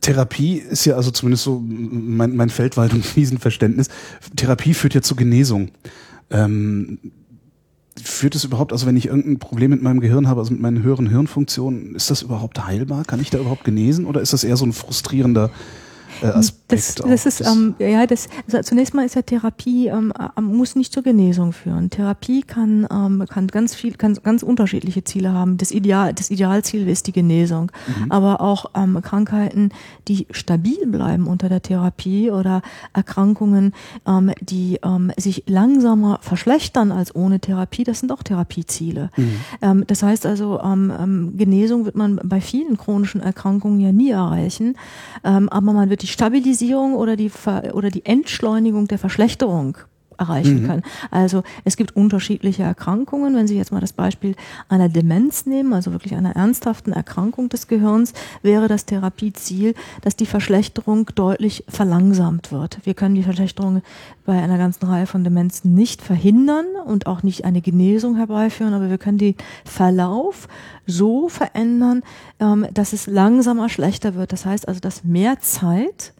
Therapie 0.00 0.58
ist 0.58 0.84
ja 0.84 0.94
also 0.94 1.10
zumindest 1.10 1.44
so 1.44 1.60
mein, 1.60 2.36
mein 2.36 2.50
Feldwald- 2.50 2.92
und 2.92 3.16
Wiesenverständnis. 3.16 3.88
Therapie 4.36 4.74
führt 4.74 4.94
ja 4.94 5.02
zur 5.02 5.16
Genesung. 5.16 5.70
Ähm, 6.30 6.98
führt 8.02 8.34
es 8.34 8.44
überhaupt, 8.44 8.72
also 8.72 8.86
wenn 8.86 8.96
ich 8.96 9.06
irgendein 9.06 9.38
Problem 9.38 9.70
mit 9.70 9.82
meinem 9.82 10.00
Gehirn 10.00 10.28
habe, 10.28 10.40
also 10.40 10.52
mit 10.52 10.60
meinen 10.60 10.82
höheren 10.82 11.08
Hirnfunktionen, 11.08 11.94
ist 11.94 12.10
das 12.10 12.22
überhaupt 12.22 12.66
heilbar? 12.66 13.04
Kann 13.04 13.20
ich 13.20 13.30
da 13.30 13.38
überhaupt 13.38 13.64
genesen 13.64 14.06
oder 14.06 14.20
ist 14.20 14.32
das 14.32 14.44
eher 14.44 14.56
so 14.56 14.66
ein 14.66 14.72
frustrierender 14.72 15.50
äh, 16.22 16.26
Aspekt. 16.26 16.66
Das, 16.68 16.94
das 16.96 17.26
ist, 17.26 17.40
ähm, 17.46 17.74
ja, 17.78 18.06
das, 18.06 18.28
also 18.46 18.60
zunächst 18.62 18.94
mal 18.94 19.04
ist 19.04 19.14
ja 19.14 19.22
Therapie, 19.22 19.86
ähm, 19.86 20.12
äh, 20.18 20.40
muss 20.40 20.74
nicht 20.74 20.92
zur 20.92 21.02
Genesung 21.02 21.52
führen. 21.52 21.90
Therapie 21.90 22.42
kann, 22.42 22.86
ähm, 22.90 23.24
kann 23.28 23.46
ganz 23.46 23.74
viel, 23.74 23.94
kann 23.94 24.14
ganz 24.22 24.42
unterschiedliche 24.42 25.04
Ziele 25.04 25.32
haben. 25.32 25.58
Das 25.58 25.70
Ideal, 25.70 26.12
das 26.12 26.30
Idealziel 26.30 26.88
ist 26.88 27.06
die 27.06 27.12
Genesung. 27.12 27.70
Mhm. 27.86 28.10
Aber 28.10 28.40
auch 28.40 28.66
ähm, 28.74 29.00
Krankheiten, 29.02 29.70
die 30.08 30.26
stabil 30.30 30.86
bleiben 30.86 31.26
unter 31.26 31.48
der 31.48 31.62
Therapie 31.62 32.30
oder 32.30 32.62
Erkrankungen, 32.92 33.72
ähm, 34.06 34.32
die 34.40 34.80
ähm, 34.84 35.12
sich 35.16 35.44
langsamer 35.46 36.18
verschlechtern 36.22 36.92
als 36.92 37.14
ohne 37.14 37.40
Therapie, 37.40 37.84
das 37.84 38.00
sind 38.00 38.10
auch 38.10 38.22
Therapieziele. 38.22 39.10
Mhm. 39.16 39.40
Ähm, 39.62 39.84
das 39.86 40.02
heißt 40.02 40.26
also, 40.26 40.60
ähm, 40.60 40.92
ähm 40.98 41.32
Genesung 41.36 41.84
wird 41.84 41.96
man 41.96 42.20
bei 42.24 42.40
vielen 42.40 42.76
chronischen 42.76 43.20
Erkrankungen 43.20 43.80
ja 43.80 43.92
nie 43.92 44.10
erreichen, 44.10 44.76
ähm, 45.24 45.48
aber 45.48 45.72
man 45.72 45.90
wird 45.90 46.02
die 46.02 46.05
Stabilisierung 46.06 46.94
oder 46.94 47.16
die, 47.16 47.30
Ver 47.30 47.74
oder 47.74 47.90
die 47.90 48.04
Entschleunigung 48.04 48.88
der 48.88 48.98
Verschlechterung 48.98 49.78
erreichen 50.18 50.62
mhm. 50.62 50.66
können. 50.66 50.82
Also 51.10 51.42
es 51.64 51.76
gibt 51.76 51.96
unterschiedliche 51.96 52.62
Erkrankungen. 52.62 53.34
Wenn 53.34 53.46
Sie 53.46 53.56
jetzt 53.56 53.72
mal 53.72 53.80
das 53.80 53.92
Beispiel 53.92 54.34
einer 54.68 54.88
Demenz 54.88 55.46
nehmen, 55.46 55.72
also 55.72 55.92
wirklich 55.92 56.14
einer 56.14 56.36
ernsthaften 56.36 56.92
Erkrankung 56.92 57.48
des 57.48 57.68
Gehirns, 57.68 58.12
wäre 58.42 58.68
das 58.68 58.86
Therapieziel, 58.86 59.74
dass 60.02 60.16
die 60.16 60.26
Verschlechterung 60.26 61.06
deutlich 61.14 61.64
verlangsamt 61.68 62.52
wird. 62.52 62.78
Wir 62.84 62.94
können 62.94 63.14
die 63.14 63.22
Verschlechterung 63.22 63.82
bei 64.24 64.40
einer 64.40 64.58
ganzen 64.58 64.86
Reihe 64.86 65.06
von 65.06 65.24
Demenzen 65.24 65.74
nicht 65.74 66.02
verhindern 66.02 66.66
und 66.84 67.06
auch 67.06 67.22
nicht 67.22 67.44
eine 67.44 67.60
Genesung 67.60 68.16
herbeiführen, 68.16 68.74
aber 68.74 68.90
wir 68.90 68.98
können 68.98 69.18
den 69.18 69.36
Verlauf 69.64 70.48
so 70.86 71.28
verändern, 71.28 72.02
ähm, 72.40 72.66
dass 72.72 72.92
es 72.92 73.06
langsamer 73.06 73.68
schlechter 73.68 74.14
wird. 74.14 74.32
Das 74.32 74.44
heißt 74.46 74.68
also, 74.68 74.80
dass 74.80 75.04
mehr 75.04 75.40
Zeit 75.40 76.12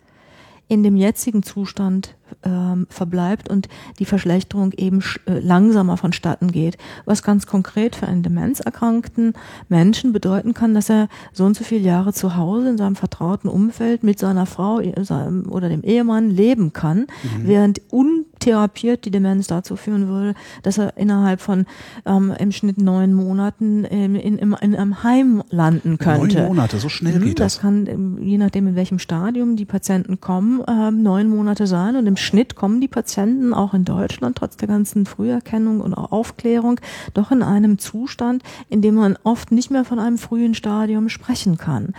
in 0.68 0.82
dem 0.82 0.96
jetzigen 0.96 1.42
Zustand 1.42 2.16
ähm, 2.46 2.86
verbleibt 2.88 3.50
und 3.50 3.68
die 3.98 4.04
Verschlechterung 4.04 4.72
eben 4.72 5.02
äh, 5.26 5.38
langsamer 5.40 5.96
vonstatten 5.96 6.52
geht. 6.52 6.78
Was 7.04 7.22
ganz 7.22 7.46
konkret 7.46 7.96
für 7.96 8.06
einen 8.06 8.22
demenzerkrankten 8.22 9.34
Menschen 9.68 10.12
bedeuten 10.12 10.54
kann, 10.54 10.74
dass 10.74 10.88
er 10.88 11.08
so 11.32 11.44
und 11.44 11.56
so 11.56 11.64
viele 11.64 11.80
Jahre 11.82 12.12
zu 12.12 12.36
Hause 12.36 12.68
in 12.68 12.78
seinem 12.78 12.96
vertrauten 12.96 13.48
Umfeld 13.48 14.02
mit 14.02 14.18
seiner 14.18 14.46
Frau 14.46 14.80
seinem, 15.02 15.50
oder 15.50 15.68
dem 15.68 15.82
Ehemann 15.82 16.30
leben 16.30 16.72
kann, 16.72 17.00
mhm. 17.00 17.06
während 17.42 17.80
untherapiert 17.90 19.04
die 19.04 19.10
Demenz 19.10 19.48
dazu 19.48 19.76
führen 19.76 20.08
würde, 20.08 20.34
dass 20.62 20.78
er 20.78 20.96
innerhalb 20.96 21.40
von 21.40 21.66
ähm, 22.04 22.32
im 22.38 22.52
Schnitt 22.52 22.78
neun 22.78 23.12
Monaten 23.12 23.84
in, 23.84 24.14
in, 24.14 24.38
in, 24.38 24.52
in 24.52 24.76
einem 24.76 25.02
Heim 25.02 25.42
landen 25.50 25.98
könnte. 25.98 26.38
Neun 26.38 26.48
Monate, 26.48 26.78
so 26.78 26.88
schnell 26.88 27.18
mhm, 27.18 27.24
geht 27.24 27.40
das. 27.40 27.54
Das 27.54 27.62
kann, 27.62 27.86
ähm, 27.86 28.18
je 28.20 28.38
nachdem 28.38 28.66
in 28.68 28.76
welchem 28.76 28.98
Stadium 28.98 29.56
die 29.56 29.64
Patienten 29.64 30.20
kommen, 30.20 30.62
ähm, 30.68 31.02
neun 31.02 31.28
Monate 31.28 31.66
sein 31.66 31.96
und 31.96 32.06
im 32.06 32.16
Schnitt 32.16 32.35
kommen 32.56 32.80
die 32.80 32.88
Patienten 32.88 33.54
auch 33.54 33.74
in 33.74 33.84
Deutschland 33.84 34.36
trotz 34.36 34.56
der 34.56 34.68
ganzen 34.68 35.06
Früherkennung 35.06 35.80
und 35.80 35.94
auch 35.94 36.12
Aufklärung 36.12 36.80
doch 37.14 37.30
in 37.30 37.42
einem 37.42 37.78
Zustand, 37.78 38.42
in 38.68 38.82
dem 38.82 38.94
man 38.94 39.18
oft 39.24 39.52
nicht 39.52 39.70
mehr 39.70 39.84
von 39.84 39.98
einem 39.98 40.18
frühen 40.18 40.54
Stadium 40.54 41.08
sprechen 41.08 41.56
kann. 41.58 41.94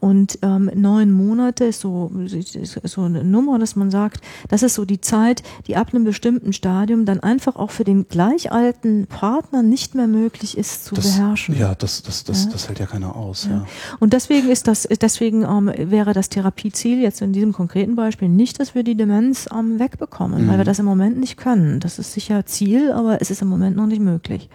Und 0.00 0.38
ähm, 0.42 0.70
neun 0.74 1.12
Monate 1.12 1.64
ist 1.64 1.80
so, 1.80 2.10
ist 2.24 2.78
so 2.84 3.02
eine 3.02 3.24
Nummer, 3.24 3.58
dass 3.58 3.76
man 3.76 3.90
sagt, 3.90 4.22
das 4.48 4.62
ist 4.62 4.74
so 4.74 4.84
die 4.84 5.00
Zeit, 5.00 5.42
die 5.66 5.76
ab 5.76 5.88
einem 5.92 6.04
bestimmten 6.04 6.52
Stadium 6.52 7.04
dann 7.04 7.20
einfach 7.20 7.56
auch 7.56 7.70
für 7.70 7.84
den 7.84 8.08
gleich 8.08 8.52
alten 8.52 9.06
Partner 9.06 9.62
nicht 9.62 9.94
mehr 9.94 10.06
möglich 10.06 10.56
ist 10.56 10.84
zu 10.84 10.94
das, 10.94 11.16
beherrschen. 11.16 11.58
Ja, 11.58 11.74
das, 11.74 12.02
das, 12.02 12.24
das, 12.24 12.44
ja. 12.44 12.50
das 12.52 12.68
hält 12.68 12.78
ja 12.78 12.86
keiner 12.86 13.16
aus. 13.16 13.46
Ja. 13.46 13.50
ja. 13.50 13.66
Und 13.98 14.12
deswegen 14.12 14.48
ist 14.48 14.66
das, 14.66 14.88
deswegen 15.00 15.42
ähm, 15.42 15.72
wäre 15.90 16.12
das 16.12 16.28
Therapieziel 16.28 17.00
jetzt 17.00 17.20
in 17.22 17.32
diesem 17.32 17.52
konkreten 17.52 17.96
Beispiel 17.96 18.28
nicht, 18.28 18.60
dass 18.60 18.74
wir 18.74 18.82
die 18.82 18.94
Demenz 18.94 19.48
ähm, 19.72 19.80
wegbekommen, 19.80 20.44
mhm. 20.44 20.48
weil 20.48 20.58
wir 20.58 20.64
das 20.64 20.78
im 20.78 20.84
Moment 20.84 21.18
nicht 21.18 21.36
können. 21.36 21.80
Das 21.80 21.98
ist 21.98 22.12
sicher 22.12 22.46
Ziel, 22.46 22.92
aber 22.92 23.20
es 23.20 23.30
ist 23.30 23.42
im 23.42 23.48
Moment 23.48 23.76
noch 23.76 23.86
nicht 23.86 24.00
möglich. 24.00 24.48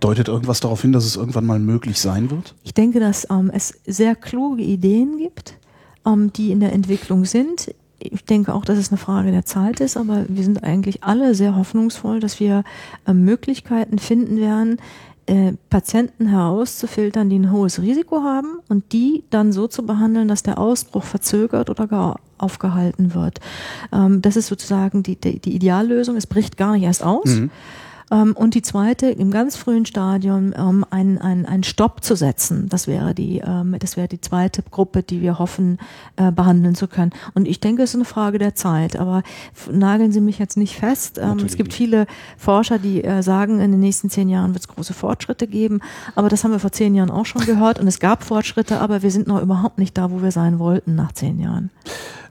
Deutet 0.00 0.28
irgendwas 0.28 0.60
darauf 0.60 0.82
hin, 0.82 0.92
dass 0.92 1.04
es 1.04 1.16
irgendwann 1.16 1.46
mal 1.46 1.58
möglich 1.58 1.98
sein 1.98 2.30
wird? 2.30 2.54
Ich 2.62 2.74
denke, 2.74 3.00
dass 3.00 3.26
ähm, 3.30 3.50
es 3.52 3.80
sehr 3.84 4.14
kluge 4.14 4.62
Ideen 4.62 5.18
gibt, 5.18 5.56
ähm, 6.06 6.32
die 6.32 6.52
in 6.52 6.60
der 6.60 6.72
Entwicklung 6.72 7.24
sind. 7.24 7.74
Ich 7.98 8.24
denke 8.24 8.54
auch, 8.54 8.64
dass 8.64 8.78
es 8.78 8.90
eine 8.90 8.98
Frage 8.98 9.32
der 9.32 9.44
Zeit 9.44 9.80
ist, 9.80 9.96
aber 9.96 10.24
wir 10.28 10.44
sind 10.44 10.62
eigentlich 10.62 11.02
alle 11.02 11.34
sehr 11.34 11.56
hoffnungsvoll, 11.56 12.20
dass 12.20 12.38
wir 12.38 12.62
äh, 13.06 13.12
Möglichkeiten 13.12 13.98
finden 13.98 14.36
werden, 14.36 14.76
äh, 15.26 15.54
Patienten 15.68 16.28
herauszufiltern, 16.28 17.28
die 17.28 17.40
ein 17.40 17.50
hohes 17.50 17.82
Risiko 17.82 18.22
haben 18.22 18.60
und 18.68 18.92
die 18.92 19.24
dann 19.30 19.52
so 19.52 19.66
zu 19.66 19.84
behandeln, 19.84 20.28
dass 20.28 20.44
der 20.44 20.58
Ausbruch 20.58 21.04
verzögert 21.04 21.70
oder 21.70 21.88
gar 21.88 22.20
aufgehalten 22.38 23.14
wird. 23.14 23.40
Ähm, 23.92 24.22
das 24.22 24.36
ist 24.36 24.48
sozusagen 24.48 25.02
die, 25.02 25.16
die, 25.16 25.38
die 25.38 25.54
Ideallösung. 25.54 26.16
Es 26.16 26.26
bricht 26.26 26.56
gar 26.56 26.72
nicht 26.72 26.84
erst 26.84 27.04
aus. 27.04 27.26
Mhm. 27.26 27.50
Ähm, 28.10 28.34
und 28.34 28.54
die 28.54 28.62
zweite, 28.62 29.06
im 29.10 29.30
ganz 29.30 29.56
frühen 29.56 29.86
Stadium 29.86 30.52
ähm, 30.56 30.84
einen, 30.90 31.18
einen, 31.18 31.46
einen 31.46 31.64
Stopp 31.64 32.02
zu 32.02 32.16
setzen. 32.16 32.68
Das 32.68 32.86
wäre 32.86 33.14
die, 33.14 33.42
ähm, 33.44 33.76
das 33.78 33.96
wäre 33.96 34.08
die 34.08 34.20
zweite 34.20 34.62
Gruppe, 34.62 35.02
die 35.02 35.20
wir 35.20 35.38
hoffen, 35.38 35.78
äh, 36.16 36.32
behandeln 36.32 36.74
zu 36.74 36.88
können. 36.88 37.12
Und 37.34 37.46
ich 37.46 37.60
denke, 37.60 37.82
es 37.82 37.90
ist 37.90 37.96
eine 37.96 38.04
Frage 38.04 38.38
der 38.38 38.54
Zeit. 38.54 38.96
Aber 38.96 39.22
nageln 39.70 40.12
Sie 40.12 40.20
mich 40.20 40.38
jetzt 40.38 40.56
nicht 40.56 40.76
fest. 40.76 41.18
Ähm, 41.18 41.38
es 41.44 41.56
gibt 41.56 41.72
viele 41.74 42.06
Forscher, 42.36 42.78
die 42.78 43.04
äh, 43.04 43.22
sagen, 43.22 43.60
in 43.60 43.70
den 43.70 43.80
nächsten 43.80 44.10
zehn 44.10 44.28
Jahren 44.28 44.54
wird 44.54 44.62
es 44.62 44.68
große 44.68 44.94
Fortschritte 44.94 45.46
geben. 45.46 45.80
Aber 46.14 46.28
das 46.28 46.44
haben 46.44 46.52
wir 46.52 46.60
vor 46.60 46.72
zehn 46.72 46.94
Jahren 46.94 47.10
auch 47.10 47.26
schon 47.26 47.44
gehört. 47.44 47.78
Und 47.78 47.86
es 47.88 48.00
gab 48.00 48.24
Fortschritte, 48.24 48.80
aber 48.80 49.02
wir 49.02 49.10
sind 49.10 49.26
noch 49.26 49.42
überhaupt 49.42 49.78
nicht 49.78 49.96
da, 49.98 50.10
wo 50.10 50.22
wir 50.22 50.32
sein 50.32 50.58
wollten 50.58 50.94
nach 50.94 51.12
zehn 51.12 51.40
Jahren. 51.40 51.70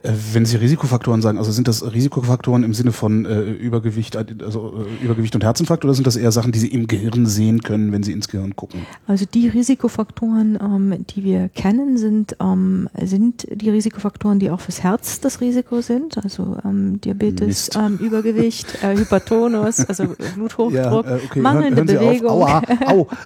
Äh, 0.07 0.13
wenn 0.33 0.45
Sie 0.45 0.57
Risikofaktoren 0.57 1.21
sagen, 1.21 1.37
also 1.37 1.51
sind 1.51 1.67
das 1.67 1.83
Risikofaktoren 1.93 2.63
im 2.63 2.73
Sinne 2.73 2.91
von 2.91 3.25
äh, 3.25 3.41
Übergewicht, 3.41 4.15
also 4.15 4.85
äh, 4.85 5.03
Übergewicht 5.03 5.35
und 5.35 5.43
Herzinfarkt 5.43 5.83
oder 5.83 5.93
sind 5.93 6.07
das 6.07 6.15
eher 6.15 6.31
Sachen, 6.31 6.51
die 6.51 6.59
Sie 6.59 6.67
im 6.67 6.87
Gehirn 6.87 7.25
sehen 7.25 7.61
können, 7.61 7.91
wenn 7.91 8.03
Sie 8.03 8.13
ins 8.13 8.27
Gehirn 8.27 8.55
gucken? 8.55 8.85
Also 9.05 9.25
die 9.25 9.47
Risikofaktoren, 9.49 10.57
ähm, 10.61 11.05
die 11.09 11.23
wir 11.23 11.49
kennen, 11.49 11.97
sind, 11.97 12.37
ähm, 12.39 12.89
sind 13.01 13.47
die 13.51 13.69
Risikofaktoren, 13.69 14.39
die 14.39 14.49
auch 14.49 14.61
fürs 14.61 14.81
Herz 14.83 15.19
das 15.19 15.41
Risiko 15.41 15.81
sind, 15.81 16.17
also 16.17 16.57
ähm, 16.63 17.01
Diabetes, 17.01 17.69
ähm, 17.75 17.97
Übergewicht, 17.97 18.83
äh, 18.83 18.95
Hypertonus, 18.95 19.81
also 19.81 20.15
Bluthochdruck, 20.35 20.73
ja, 20.73 21.17
äh, 21.17 21.19
okay. 21.25 21.41
mangelnde 21.41 21.77
hören, 21.77 21.89
hören 21.89 22.07
Bewegung. 22.07 22.29
Aua, 22.29 22.61
au. 22.85 23.07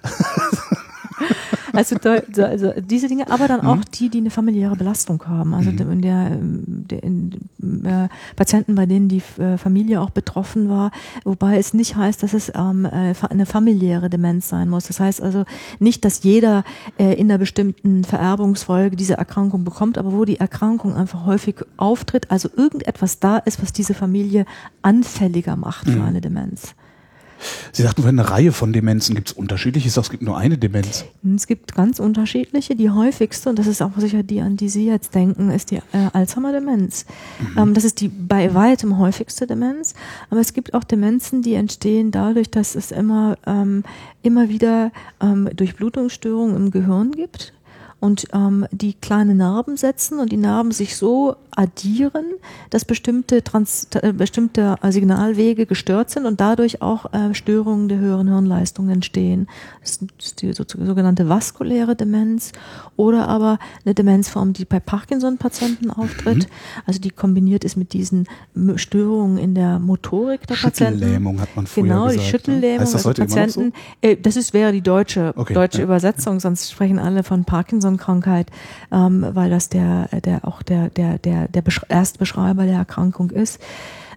Also, 1.72 1.96
also 2.42 2.72
diese 2.80 3.08
Dinge, 3.08 3.30
aber 3.30 3.48
dann 3.48 3.62
auch 3.62 3.76
mhm. 3.76 3.82
die, 3.94 4.08
die 4.08 4.18
eine 4.18 4.30
familiäre 4.30 4.76
Belastung 4.76 5.22
haben. 5.26 5.54
Also 5.54 5.70
mhm. 5.70 5.92
in 5.92 6.02
der, 6.02 6.30
der 6.40 7.02
in, 7.02 7.32
äh, 7.84 8.08
Patienten, 8.36 8.74
bei 8.74 8.86
denen 8.86 9.08
die 9.08 9.22
äh, 9.38 9.56
Familie 9.56 10.00
auch 10.00 10.10
betroffen 10.10 10.68
war, 10.68 10.90
wobei 11.24 11.58
es 11.58 11.74
nicht 11.74 11.96
heißt, 11.96 12.22
dass 12.22 12.34
es 12.34 12.52
ähm, 12.54 12.84
äh, 12.84 13.14
eine 13.30 13.46
familiäre 13.46 14.10
Demenz 14.10 14.48
sein 14.48 14.68
muss. 14.68 14.86
Das 14.86 15.00
heißt 15.00 15.22
also 15.22 15.44
nicht, 15.78 16.04
dass 16.04 16.22
jeder 16.22 16.64
äh, 16.98 17.14
in 17.14 17.30
einer 17.30 17.38
bestimmten 17.38 18.04
Vererbungsfolge 18.04 18.96
diese 18.96 19.14
Erkrankung 19.14 19.64
bekommt, 19.64 19.98
aber 19.98 20.12
wo 20.12 20.24
die 20.24 20.40
Erkrankung 20.40 20.94
einfach 20.94 21.26
häufig 21.26 21.56
auftritt, 21.76 22.30
also 22.30 22.48
irgendetwas 22.56 23.18
da 23.18 23.38
ist, 23.38 23.62
was 23.62 23.72
diese 23.72 23.94
Familie 23.94 24.44
anfälliger 24.82 25.56
macht 25.56 25.88
für 25.88 25.98
mhm. 25.98 26.04
eine 26.04 26.20
Demenz. 26.20 26.74
Sie 27.72 27.82
sagten 27.82 28.06
eine 28.06 28.30
Reihe 28.30 28.52
von 28.52 28.72
Demenzen. 28.72 29.14
Gibt 29.14 29.28
es 29.28 29.34
unterschiedliche? 29.34 29.88
Ich 29.88 29.94
sage, 29.94 30.06
es 30.06 30.10
gibt 30.10 30.22
nur 30.22 30.36
eine 30.36 30.58
Demenz. 30.58 31.04
Es 31.34 31.46
gibt 31.46 31.74
ganz 31.74 31.98
unterschiedliche. 31.98 32.74
Die 32.74 32.90
häufigste, 32.90 33.50
und 33.50 33.58
das 33.58 33.66
ist 33.66 33.82
auch 33.82 33.92
sicher 33.96 34.22
die, 34.22 34.40
an 34.40 34.56
die 34.56 34.68
Sie 34.68 34.86
jetzt 34.86 35.14
denken, 35.14 35.50
ist 35.50 35.70
die 35.70 35.76
äh, 35.76 36.08
Alzheimer-Demenz. 36.12 37.06
Mhm. 37.40 37.58
Ähm, 37.58 37.74
das 37.74 37.84
ist 37.84 38.00
die 38.00 38.08
bei 38.08 38.54
weitem 38.54 38.98
häufigste 38.98 39.46
Demenz. 39.46 39.94
Aber 40.30 40.40
es 40.40 40.52
gibt 40.52 40.74
auch 40.74 40.84
Demenzen, 40.84 41.42
die 41.42 41.54
entstehen 41.54 42.10
dadurch, 42.10 42.50
dass 42.50 42.74
es 42.74 42.92
immer, 42.92 43.36
ähm, 43.46 43.84
immer 44.22 44.48
wieder 44.48 44.92
ähm, 45.20 45.48
Durchblutungsstörungen 45.54 46.56
im 46.56 46.70
Gehirn 46.70 47.12
gibt 47.12 47.52
und 48.02 48.26
ähm, 48.32 48.66
die 48.72 48.94
kleine 48.94 49.32
Narben 49.32 49.76
setzen 49.76 50.18
und 50.18 50.32
die 50.32 50.36
Narben 50.36 50.72
sich 50.72 50.96
so 50.96 51.36
addieren, 51.52 52.24
dass 52.70 52.84
bestimmte, 52.84 53.44
Trans 53.44 53.86
äh, 53.94 54.12
bestimmte 54.12 54.74
Signalwege 54.88 55.66
gestört 55.66 56.10
sind 56.10 56.26
und 56.26 56.40
dadurch 56.40 56.82
auch 56.82 57.12
äh, 57.12 57.32
Störungen 57.32 57.88
der 57.88 57.98
höheren 57.98 58.26
Hirnleistung 58.26 58.88
entstehen. 58.88 59.46
Das 59.80 60.00
ist 60.18 60.42
die 60.42 60.52
so, 60.52 60.64
sogenannte 60.66 61.28
vaskuläre 61.28 61.94
Demenz 61.94 62.50
oder 62.96 63.28
aber 63.28 63.60
eine 63.84 63.94
Demenzform, 63.94 64.52
die 64.52 64.64
bei 64.64 64.80
Parkinson-Patienten 64.80 65.90
auftritt, 65.90 66.38
mhm. 66.38 66.82
also 66.86 67.00
die 67.00 67.10
kombiniert 67.10 67.62
ist 67.62 67.76
mit 67.76 67.92
diesen 67.92 68.26
Störungen 68.74 69.38
in 69.38 69.54
der 69.54 69.78
Motorik 69.78 70.46
der 70.48 70.56
Patienten. 70.56 70.98
Schüttellähmung 70.98 71.40
hat 71.40 71.54
man 71.54 71.68
früher 71.68 71.84
genau, 71.84 72.06
gesagt. 72.06 72.14
Genau, 72.14 72.24
die 72.24 72.30
Schüttellähmung. 72.30 72.80
Heißt 72.80 72.94
das 72.94 73.04
heute 73.04 73.22
also 73.22 73.36
Patienten, 73.36 73.72
so? 74.02 74.08
äh, 74.08 74.16
das 74.16 74.34
ist, 74.34 74.54
wäre 74.54 74.72
die 74.72 74.82
deutsche, 74.82 75.34
okay, 75.36 75.54
deutsche 75.54 75.78
ja. 75.78 75.84
Übersetzung, 75.84 76.40
sonst 76.40 76.72
sprechen 76.72 76.98
alle 76.98 77.22
von 77.22 77.44
Parkinson 77.44 77.91
Parkinson-Krankheit, 77.92 78.50
ähm, 78.90 79.26
weil 79.32 79.50
das 79.50 79.68
der, 79.68 80.08
der 80.20 80.46
auch 80.46 80.62
der, 80.62 80.90
der, 80.90 81.18
der, 81.18 81.48
der 81.48 81.62
Erstbeschreiber 81.88 82.64
der 82.64 82.76
Erkrankung 82.76 83.30
ist. 83.30 83.60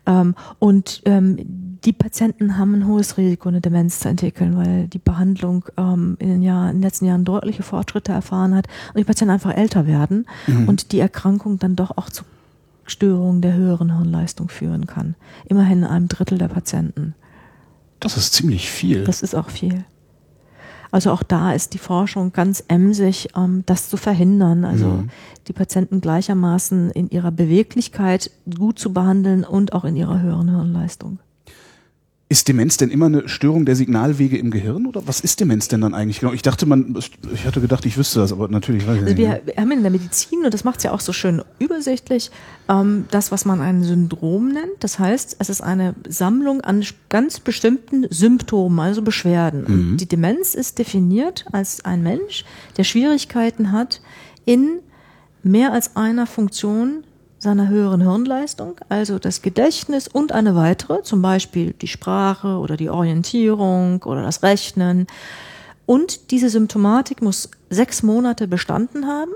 Ähm, 0.06 0.36
und 0.60 1.02
ähm, 1.06 1.38
die 1.84 1.94
Patienten 1.94 2.58
haben 2.58 2.74
ein 2.74 2.88
hohes 2.88 3.18
Risiko, 3.18 3.50
eine 3.50 3.62
Demenz 3.62 4.00
zu 4.00 4.10
entwickeln, 4.10 4.58
weil 4.58 4.88
die 4.88 5.00
Behandlung 5.00 5.66
ähm, 5.78 6.18
in, 6.20 6.30
den 6.30 6.42
Jahren, 6.42 6.70
in 6.70 6.76
den 6.78 6.82
letzten 6.82 7.06
Jahren 7.06 7.26
deutliche 7.26 7.64
Fortschritte 7.64 8.12
erfahren 8.12 8.56
hat 8.56 8.68
und 8.90 8.98
die 8.98 9.04
Patienten 9.04 9.34
einfach 9.34 9.56
älter 9.56 9.86
werden 9.86 10.26
mhm. 10.48 10.68
und 10.68 10.92
die 10.92 11.00
Erkrankung 11.00 11.60
dann 11.60 11.76
doch 11.76 11.98
auch 11.98 12.10
zu 12.10 12.24
Störungen 12.88 13.42
der 13.42 13.54
höheren 13.54 13.96
Hirnleistung 13.96 14.50
führen 14.50 14.86
kann. 14.86 15.16
Immerhin 15.48 15.80
in 15.80 15.86
einem 15.86 16.08
Drittel 16.08 16.38
der 16.38 16.50
Patienten. 16.50 17.16
Das 18.00 18.16
ist 18.16 18.34
ziemlich 18.34 18.70
viel. 18.70 19.04
Das 19.04 19.24
ist 19.24 19.34
auch 19.34 19.50
viel. 19.50 19.86
Also 20.96 21.12
auch 21.12 21.24
da 21.24 21.52
ist 21.52 21.74
die 21.74 21.78
Forschung 21.78 22.32
ganz 22.32 22.64
emsig, 22.70 23.28
ähm, 23.36 23.64
das 23.66 23.90
zu 23.90 23.98
verhindern. 23.98 24.64
Also 24.64 24.86
mhm. 24.86 25.10
die 25.46 25.52
Patienten 25.52 26.00
gleichermaßen 26.00 26.90
in 26.92 27.10
ihrer 27.10 27.32
Beweglichkeit 27.32 28.32
gut 28.58 28.80
zu 28.80 28.94
behandeln 28.94 29.44
und 29.44 29.74
auch 29.74 29.84
in 29.84 29.98
ihrer 29.98 30.22
höheren 30.22 30.48
Hirnleistung. 30.48 31.20
Ist 32.28 32.48
Demenz 32.48 32.78
denn 32.78 32.90
immer 32.90 33.06
eine 33.06 33.30
Störung 33.30 33.66
der 33.66 33.76
Signalwege 33.76 34.36
im 34.36 34.50
Gehirn 34.50 34.88
oder 34.88 35.06
was 35.06 35.20
ist 35.20 35.40
Demenz 35.40 35.68
denn 35.68 35.82
dann 35.82 35.94
eigentlich 35.94 36.22
genau? 36.22 36.34
Ich 36.34 36.42
dachte, 36.42 36.66
man, 36.66 36.98
ich 37.32 37.46
hatte 37.46 37.62
gedacht, 37.62 37.86
ich 37.86 37.98
wüsste 37.98 38.20
das, 38.20 38.32
aber 38.32 38.48
natürlich 38.48 38.88
weiß 38.88 38.96
ich 38.96 39.02
also 39.04 39.14
nicht. 39.14 39.46
Wir 39.46 39.56
haben 39.58 39.72
in 39.72 39.84
der 39.84 39.92
Medizin, 39.92 40.44
und 40.44 40.52
das 40.52 40.64
macht 40.64 40.78
es 40.78 40.84
ja 40.86 40.92
auch 40.92 41.02
so 41.02 41.14
schön 41.14 41.44
übersichtlich, 41.60 42.32
ähm, 42.68 43.06
das, 43.12 43.32
was 43.32 43.46
man 43.46 43.62
ein 43.62 43.84
Syndrom 43.84 44.48
nennt. 44.48 44.74
Das 44.80 44.98
heißt, 44.98 45.36
es 45.38 45.50
ist 45.50 45.62
eine 45.62 45.94
Sammlung 46.08 46.62
an 46.62 46.84
ganz 47.10 47.40
bestimmten 47.40 48.08
Symptomen, 48.10 48.80
also 48.80 49.04
Beschwerden. 49.04 49.66
Mhm. 49.68 49.92
Und 49.92 49.98
die 49.98 50.08
Demenz 50.08 50.56
ist 50.56 50.80
definiert 50.80 51.46
als 51.52 51.86
ein 51.86 52.02
Mensch, 52.02 52.44
der 52.78 52.86
Schwierigkeiten 52.86 53.72
hat, 53.72 54.02
in 54.46 54.80
mehr 55.44 55.74
als 55.74 55.96
einer 55.96 56.26
Funktion 56.26 57.04
seiner 57.46 57.70
höheren 57.70 58.02
Hirnleistung, 58.02 58.76
also 58.90 59.18
das 59.20 59.42
Gedächtnis 59.42 60.10
und 60.10 60.34
eine 60.34 60.56
weitere, 60.56 61.02
zum 61.04 61.22
Beispiel 61.22 61.72
die 61.72 61.88
Sprache 61.88 62.58
oder 62.58 62.76
die 62.76 62.90
Orientierung 62.90 64.04
oder 64.04 64.22
das 64.22 64.44
Rechnen. 64.44 65.08
Und 65.86 66.32
diese 66.32 66.50
Symptomatik 66.50 67.22
muss 67.22 67.50
sechs 67.70 68.04
Monate 68.04 68.48
bestanden 68.48 69.08
haben 69.08 69.32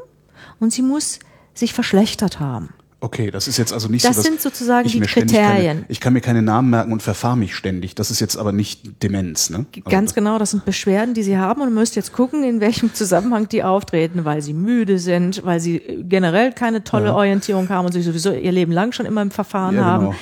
und 0.59 0.73
sie 0.73 0.81
muss 0.81 1.19
sich 1.53 1.73
verschlechtert 1.73 2.39
haben. 2.39 2.73
Okay, 3.01 3.31
das 3.31 3.47
ist 3.47 3.57
jetzt 3.57 3.71
also 3.71 3.87
nicht 3.87 4.03
das 4.03 4.17
so. 4.17 4.21
Das 4.21 4.29
sind 4.29 4.41
sozusagen 4.41 4.89
die 4.89 4.99
Kriterien. 4.99 5.77
Keine, 5.77 5.85
ich 5.87 6.01
kann 6.01 6.11
mir 6.11 6.19
keine 6.19 6.41
Namen 6.41 6.69
merken 6.69 6.91
und 6.91 7.01
verfahre 7.01 7.37
mich 7.37 7.55
ständig. 7.55 7.95
Das 7.95 8.11
ist 8.11 8.19
jetzt 8.19 8.35
aber 8.35 8.51
nicht 8.51 9.01
Demenz, 9.03 9.49
ne? 9.49 9.65
Also 9.73 9.89
Ganz 9.89 10.13
genau, 10.13 10.37
das 10.37 10.51
sind 10.51 10.65
Beschwerden, 10.65 11.13
die 11.13 11.23
Sie 11.23 11.37
haben 11.37 11.61
und 11.61 11.73
müsst 11.73 11.95
jetzt 11.95 12.11
gucken, 12.11 12.43
in 12.43 12.59
welchem 12.59 12.93
Zusammenhang 12.93 13.47
die 13.47 13.63
auftreten, 13.63 14.25
weil 14.25 14.41
sie 14.41 14.53
müde 14.53 14.99
sind, 14.99 15.45
weil 15.45 15.61
sie 15.61 15.79
generell 16.09 16.51
keine 16.51 16.83
tolle 16.83 17.07
ja. 17.07 17.15
Orientierung 17.15 17.69
haben 17.69 17.85
und 17.85 17.93
sich 17.93 18.03
sowieso 18.03 18.33
ihr 18.33 18.51
Leben 18.51 18.73
lang 18.73 18.91
schon 18.91 19.05
immer 19.05 19.21
im 19.21 19.31
Verfahren 19.31 19.75
ja, 19.75 19.85
haben. 19.85 20.05
Genau. 20.05 20.15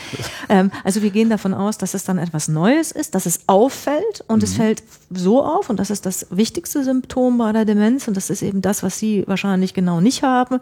Ähm, 0.50 0.72
also 0.84 1.02
wir 1.02 1.10
gehen 1.10 1.32
davon 1.32 1.56
aus, 1.56 1.80
dass 1.80 1.96
es 1.96 2.04
dann 2.04 2.20
etwas 2.20 2.48
Neues 2.48 2.92
ist, 2.92 3.16
dass 3.16 3.26
es 3.26 3.42
auffällt 3.48 4.24
und 4.28 4.38
mhm. 4.38 4.44
es 4.44 4.54
fällt 4.54 4.84
so 5.10 5.44
auf 5.44 5.70
und 5.70 5.80
das 5.80 5.90
ist 5.90 6.06
das 6.06 6.28
wichtigste 6.30 6.84
Symptom 6.84 7.38
bei 7.40 7.52
der 7.52 7.66
Demenz 7.66 8.08
und 8.08 8.16
das 8.16 8.30
ist 8.30 8.44
eben 8.44 8.62
das, 8.62 8.84
was 8.84 9.00
Sie 9.00 9.24
wahrscheinlich 9.28 9.74
genau 9.74 10.00
nicht 10.00 10.22
haben, 10.22 10.60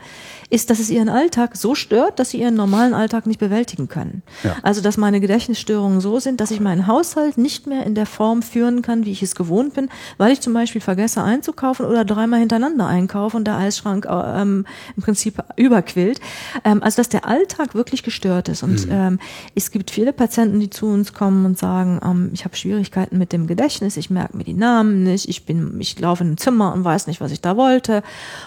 ist, 0.49 0.69
dass 0.69 0.79
es 0.79 0.89
Ihren 0.89 1.09
Alltag 1.09 1.55
so 1.57 1.75
stört, 1.75 2.04
gestört, 2.05 2.19
dass 2.19 2.29
sie 2.29 2.41
ihren 2.41 2.55
normalen 2.55 2.93
Alltag 2.93 3.25
nicht 3.25 3.39
bewältigen 3.39 3.87
können. 3.87 4.23
Ja. 4.43 4.55
Also, 4.61 4.81
dass 4.81 4.97
meine 4.97 5.19
Gedächtnisstörungen 5.19 6.01
so 6.01 6.19
sind, 6.19 6.41
dass 6.41 6.51
ich 6.51 6.59
meinen 6.59 6.87
Haushalt 6.87 7.37
nicht 7.37 7.67
mehr 7.67 7.85
in 7.85 7.95
der 7.95 8.05
Form 8.05 8.41
führen 8.41 8.81
kann, 8.81 9.05
wie 9.05 9.11
ich 9.11 9.23
es 9.23 9.35
gewohnt 9.35 9.73
bin, 9.73 9.89
weil 10.17 10.31
ich 10.31 10.41
zum 10.41 10.53
Beispiel 10.53 10.81
vergesse 10.81 11.23
einzukaufen 11.23 11.85
oder 11.85 12.05
dreimal 12.05 12.39
hintereinander 12.39 12.87
einkaufe 12.87 13.37
und 13.37 13.45
der 13.45 13.57
Eisschrank 13.57 14.07
ähm, 14.09 14.65
im 14.95 15.03
Prinzip 15.03 15.43
überquillt. 15.55 16.19
Ähm, 16.63 16.83
also, 16.83 16.97
dass 16.97 17.09
der 17.09 17.25
Alltag 17.25 17.75
wirklich 17.75 18.03
gestört 18.03 18.49
ist. 18.49 18.63
Und 18.63 18.85
mhm. 18.85 18.91
ähm, 18.91 19.19
es 19.55 19.71
gibt 19.71 19.91
viele 19.91 20.13
Patienten, 20.13 20.59
die 20.59 20.69
zu 20.69 20.87
uns 20.87 21.13
kommen 21.13 21.45
und 21.45 21.57
sagen, 21.57 21.99
ähm, 22.03 22.29
ich 22.33 22.45
habe 22.45 22.55
Schwierigkeiten 22.55 23.17
mit 23.17 23.33
dem 23.33 23.47
Gedächtnis, 23.47 23.97
ich 23.97 24.09
merke 24.09 24.37
mir 24.37 24.43
die 24.43 24.53
Namen 24.53 25.03
nicht, 25.03 25.27
ich 25.29 25.45
bin, 25.45 25.79
ich 25.79 25.99
laufe 25.99 26.23
in 26.23 26.33
ein 26.33 26.37
Zimmer 26.37 26.73
und 26.73 26.83
weiß 26.83 27.07
nicht, 27.07 27.21
was 27.21 27.31
ich 27.31 27.41
da 27.41 27.57
wollte. 27.57 28.03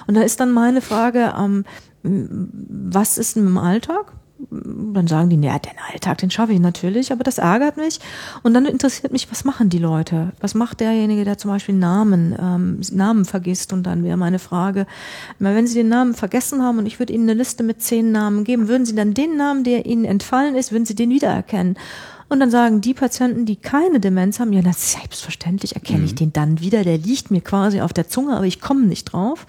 Und 0.07 0.15
da 0.15 0.23
ist 0.23 0.41
dann 0.41 0.53
meine 0.53 0.81
Frage, 0.81 1.35
ähm, 1.39 1.65
was 2.03 3.19
ist 3.19 3.37
im 3.37 3.59
Alltag? 3.59 4.13
Dann 4.51 5.09
sagen 5.09 5.31
die, 5.31 5.37
naja, 5.37 5.59
den 5.59 5.73
Alltag, 5.93 6.19
den 6.19 6.31
schaffe 6.31 6.53
ich 6.53 6.61
natürlich, 6.61 7.11
aber 7.11 7.25
das 7.25 7.39
ärgert 7.39 7.77
mich. 7.77 7.99
Und 8.45 8.55
dann 8.55 8.67
interessiert 8.67 9.13
mich, 9.13 9.29
was 9.33 9.45
machen 9.45 9.69
die 9.69 9.79
Leute? 9.79 10.33
Was 10.41 10.55
macht 10.55 10.79
derjenige, 10.79 11.25
der 11.25 11.39
zum 11.39 11.51
Beispiel 11.51 11.75
Namen, 11.75 12.37
ähm, 12.41 12.81
Namen 12.93 13.25
vergisst? 13.25 13.73
Und 13.73 13.83
dann 13.83 14.05
wäre 14.05 14.17
meine 14.17 14.39
Frage, 14.39 14.87
wenn 15.41 15.67
Sie 15.67 15.75
den 15.75 15.89
Namen 15.89 16.15
vergessen 16.15 16.63
haben 16.63 16.79
und 16.79 16.87
ich 16.87 17.01
würde 17.01 17.13
Ihnen 17.13 17.29
eine 17.29 17.37
Liste 17.37 17.65
mit 17.65 17.83
zehn 17.83 18.13
Namen 18.13 18.45
geben, 18.45 18.69
würden 18.69 18.87
Sie 18.87 18.95
dann 18.95 19.13
den 19.13 19.37
Namen, 19.37 19.65
der 19.65 19.87
Ihnen 19.87 20.05
entfallen 20.05 20.55
ist, 20.55 20.71
würden 20.71 20.87
Sie 20.87 20.95
den 20.95 21.11
wiedererkennen? 21.11 21.77
Und 22.29 22.41
dann 22.41 22.51
sagen 22.51 22.81
die 22.81 22.95
Patienten, 22.95 23.47
die 23.47 23.57
keine 23.57 24.01
Demenz 24.01 24.39
haben, 24.39 24.53
ja, 24.53 24.61
na, 24.63 24.73
selbstverständlich 24.73 25.75
erkenne 25.75 26.01
mhm. 26.01 26.05
ich 26.05 26.15
den 26.15 26.33
dann 26.33 26.61
wieder, 26.61 26.85
der 26.85 26.99
liegt 26.99 27.31
mir 27.31 27.41
quasi 27.41 27.81
auf 27.81 27.93
der 27.93 28.09
Zunge, 28.09 28.37
aber 28.37 28.45
ich 28.45 28.61
komme 28.61 28.87
nicht 28.87 29.05
drauf. 29.05 29.47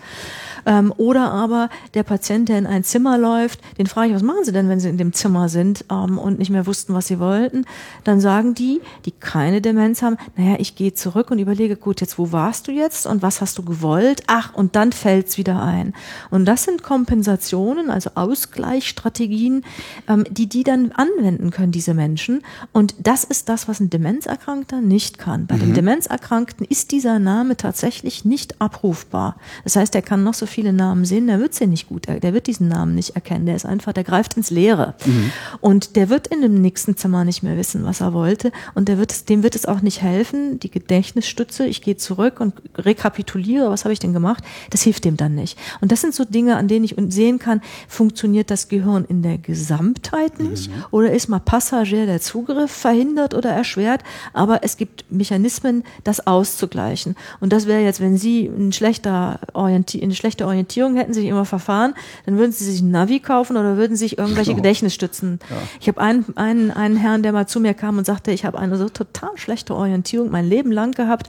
Ähm, 0.66 0.94
oder 0.98 1.32
aber 1.32 1.70
der 1.94 2.04
Patient, 2.04 2.50
der 2.50 2.58
in 2.58 2.68
ein 2.68 2.84
Zimmer 2.84 3.18
läuft, 3.18 3.60
den 3.78 3.88
frage 3.88 4.10
ich, 4.10 4.16
was 4.16 4.24
machen 4.24 4.44
Sie 4.44 4.52
denn, 4.52 4.70
wenn 4.70 4.80
Sie 4.80 4.90
in 4.90 4.98
dem 4.98 5.14
Zimmer 5.14 5.50
sind 5.50 5.86
ähm, 5.92 6.18
und 6.18 6.40
nicht 6.40 6.50
mehr 6.50 6.68
wussten, 6.68 6.94
was 6.94 7.08
Sie 7.08 7.20
wollten? 7.20 7.66
Dann 8.04 8.22
sagen 8.22 8.54
die, 8.54 8.82
die 9.06 9.12
keine 9.12 9.62
Demenz 9.62 10.02
haben, 10.02 10.18
naja, 10.36 10.56
ich 10.60 10.76
gehe 10.76 10.94
zurück 10.94 11.32
und 11.32 11.40
überlege, 11.40 11.76
gut, 11.76 12.02
jetzt 12.02 12.18
wo 12.18 12.32
warst 12.32 12.68
du 12.68 12.72
jetzt 12.72 13.06
und 13.06 13.22
was 13.22 13.42
hast 13.42 13.58
du 13.58 13.64
gewollt? 13.64 14.24
Ach, 14.28 14.54
und 14.54 14.76
dann 14.76 14.92
fällt's 14.92 15.38
wieder 15.38 15.62
ein. 15.62 15.94
Und 16.30 16.46
das 16.46 16.64
sind 16.64 16.84
Kompensationen, 16.84 17.90
also 17.90 18.12
Ausgleichsstrategien, 18.16 19.64
ähm, 20.08 20.26
die 20.30 20.48
die 20.48 20.64
dann 20.64 20.92
anwenden 20.92 21.52
können, 21.52 21.72
diese 21.72 21.94
Menschen. 21.94 22.42
Und 22.72 22.96
das 23.00 23.24
ist 23.24 23.50
das, 23.50 23.68
was 23.68 23.80
ein 23.80 23.90
Demenzerkrankter 23.90 24.80
nicht 24.80 25.18
kann. 25.18 25.48
Bei 25.48 25.56
mhm. 25.56 25.60
dem 25.60 25.74
Demenzerkrankten 25.74 26.66
ist 26.66 26.92
dieser 26.92 27.18
Name 27.18 27.58
tatsächlich 27.58 28.26
nicht 28.26 28.62
abrufbar. 28.62 29.38
Das 29.64 29.76
heißt, 29.76 29.96
er 29.96 30.04
kann 30.04 30.24
noch 30.24 30.36
so 30.36 30.46
viele 30.46 30.72
Namen 30.72 31.04
sehen, 31.04 31.28
der 31.28 31.40
wird 31.40 31.56
sie 31.56 31.66
nicht 31.66 31.90
gut, 31.90 32.08
der 32.08 32.34
wird 32.34 32.46
diesen 32.46 32.68
Namen 32.68 32.94
nicht 32.94 33.16
erkennen. 33.16 33.48
Der 33.48 33.56
ist 33.56 33.66
einfach, 33.66 33.92
der 33.94 34.04
greift 34.04 34.38
ins 34.38 34.52
Leere. 34.52 34.94
Mhm. 35.06 35.32
Und 35.62 35.96
der 35.96 36.10
wird 36.10 36.28
in 36.28 36.42
dem 36.42 36.62
nächsten 36.62 36.96
Zimmer 36.96 37.26
nicht 37.26 37.42
mehr 37.42 37.58
wissen, 37.58 37.86
was 37.86 38.02
er 38.02 38.14
wollte. 38.14 38.52
Und 38.76 38.88
der 38.88 39.00
wird, 39.00 39.30
dem 39.30 39.42
wird 39.42 39.56
es 39.56 39.66
auch 39.66 39.82
nicht 39.82 40.04
helfen, 40.04 40.60
die 40.60 40.70
Gedächtnisstütze, 40.70 41.66
ich 41.66 41.82
gehe 41.82 41.98
zurück 41.98 42.40
und 42.40 42.54
rekapituliere, 42.78 43.72
was 43.72 43.84
habe 43.84 43.94
ich 43.94 44.00
denn 44.00 44.14
gemacht, 44.14 44.44
das 44.70 44.84
hilft 44.84 45.06
dem 45.06 45.18
dann 45.18 45.34
nicht. 45.34 45.58
Und 45.82 45.92
das 45.92 46.02
sind 46.02 46.14
so 46.14 46.24
Dinge, 46.24 46.56
an 46.56 46.68
denen 46.68 46.86
ich 46.86 46.96
sehen 47.10 47.40
kann, 47.40 47.62
funktioniert 47.88 48.52
das 48.52 48.68
Gehirn 48.68 49.06
in 49.06 49.24
der 49.24 49.38
Gesamtheit 49.38 50.40
nicht 50.40 50.70
mhm. 50.70 50.86
oder 50.92 51.12
ist 51.12 51.30
mal 51.30 51.40
Passagier 51.40 52.06
der 52.06 52.22
Zugriff 52.22 52.59
verhindert 52.68 53.34
oder 53.34 53.50
erschwert, 53.50 54.02
aber 54.34 54.64
es 54.64 54.78
gibt 54.78 55.06
Mechanismen, 55.12 55.84
das 56.04 56.26
auszugleichen. 56.26 57.16
Und 57.40 57.54
das 57.54 57.68
wäre 57.68 57.82
jetzt, 57.82 58.00
wenn 58.00 58.18
Sie 58.18 58.46
ein 58.46 58.72
schlechter 58.72 59.40
Orientier, 59.54 60.04
eine 60.04 60.16
schlechte 60.16 60.30
schlechte 60.30 60.46
Orientierung 60.46 60.96
hätten, 60.96 61.14
sich 61.14 61.26
immer 61.26 61.46
verfahren, 61.46 61.94
dann 62.26 62.38
würden 62.38 62.52
sie 62.52 62.64
sich 62.64 62.82
ein 62.82 62.92
Navi 62.92 63.20
kaufen 63.20 63.58
oder 63.58 63.78
würden 63.78 63.98
sich 63.98 64.18
irgendwelche 64.18 64.52
genau. 64.52 64.58
Gedächtnisstützen. 64.58 65.40
Ja. 65.50 65.56
Ich 65.80 65.88
habe 65.88 66.00
einen, 66.00 66.26
einen, 66.36 66.72
einen 66.72 66.98
Herrn, 66.98 67.24
der 67.24 67.34
mal 67.34 67.48
zu 67.48 67.60
mir 67.60 67.74
kam 67.74 67.98
und 67.98 68.06
sagte, 68.06 68.32
ich 68.32 68.46
habe 68.46 68.60
eine 68.60 68.78
so 68.78 68.90
total 68.90 69.32
schlechte 69.36 69.76
Orientierung 69.76 70.30
mein 70.30 70.48
Leben 70.48 70.72
lang 70.72 70.92
gehabt. 70.92 71.28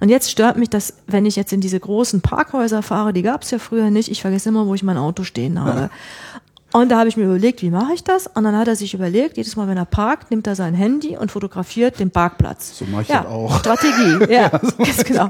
Und 0.00 0.10
jetzt 0.10 0.30
stört 0.30 0.58
mich 0.58 0.70
das, 0.70 0.94
wenn 1.06 1.26
ich 1.26 1.36
jetzt 1.36 1.52
in 1.52 1.60
diese 1.60 1.80
großen 1.80 2.20
Parkhäuser 2.20 2.82
fahre, 2.82 3.12
die 3.12 3.22
gab 3.22 3.42
es 3.42 3.50
ja 3.50 3.58
früher 3.58 3.90
nicht. 3.90 4.10
Ich 4.10 4.20
vergesse 4.20 4.50
immer, 4.50 4.66
wo 4.66 4.74
ich 4.74 4.82
mein 4.82 4.98
Auto 4.98 5.24
stehen 5.24 5.58
habe. 5.58 5.80
Ja. 5.80 5.90
Und 6.72 6.88
da 6.88 6.98
habe 6.98 7.08
ich 7.08 7.16
mir 7.16 7.24
überlegt, 7.24 7.60
wie 7.60 7.70
mache 7.70 7.92
ich 7.92 8.02
das? 8.02 8.26
Und 8.26 8.44
dann 8.44 8.56
hat 8.56 8.66
er 8.66 8.76
sich 8.76 8.94
überlegt, 8.94 9.36
jedes 9.36 9.56
Mal, 9.56 9.68
wenn 9.68 9.76
er 9.76 9.84
parkt, 9.84 10.30
nimmt 10.30 10.46
er 10.46 10.54
sein 10.54 10.74
Handy 10.74 11.16
und 11.18 11.30
fotografiert 11.30 12.00
den 12.00 12.10
Parkplatz. 12.10 12.78
So 12.78 12.86
mache 12.86 13.02
ich 13.02 13.08
ja, 13.08 13.22
das 13.22 13.26
auch. 13.30 13.58
Strategie, 13.58 14.32
ja, 14.32 14.40
ja 14.52 14.60
so 14.62 14.76
ganz 14.78 15.04
genau. 15.04 15.28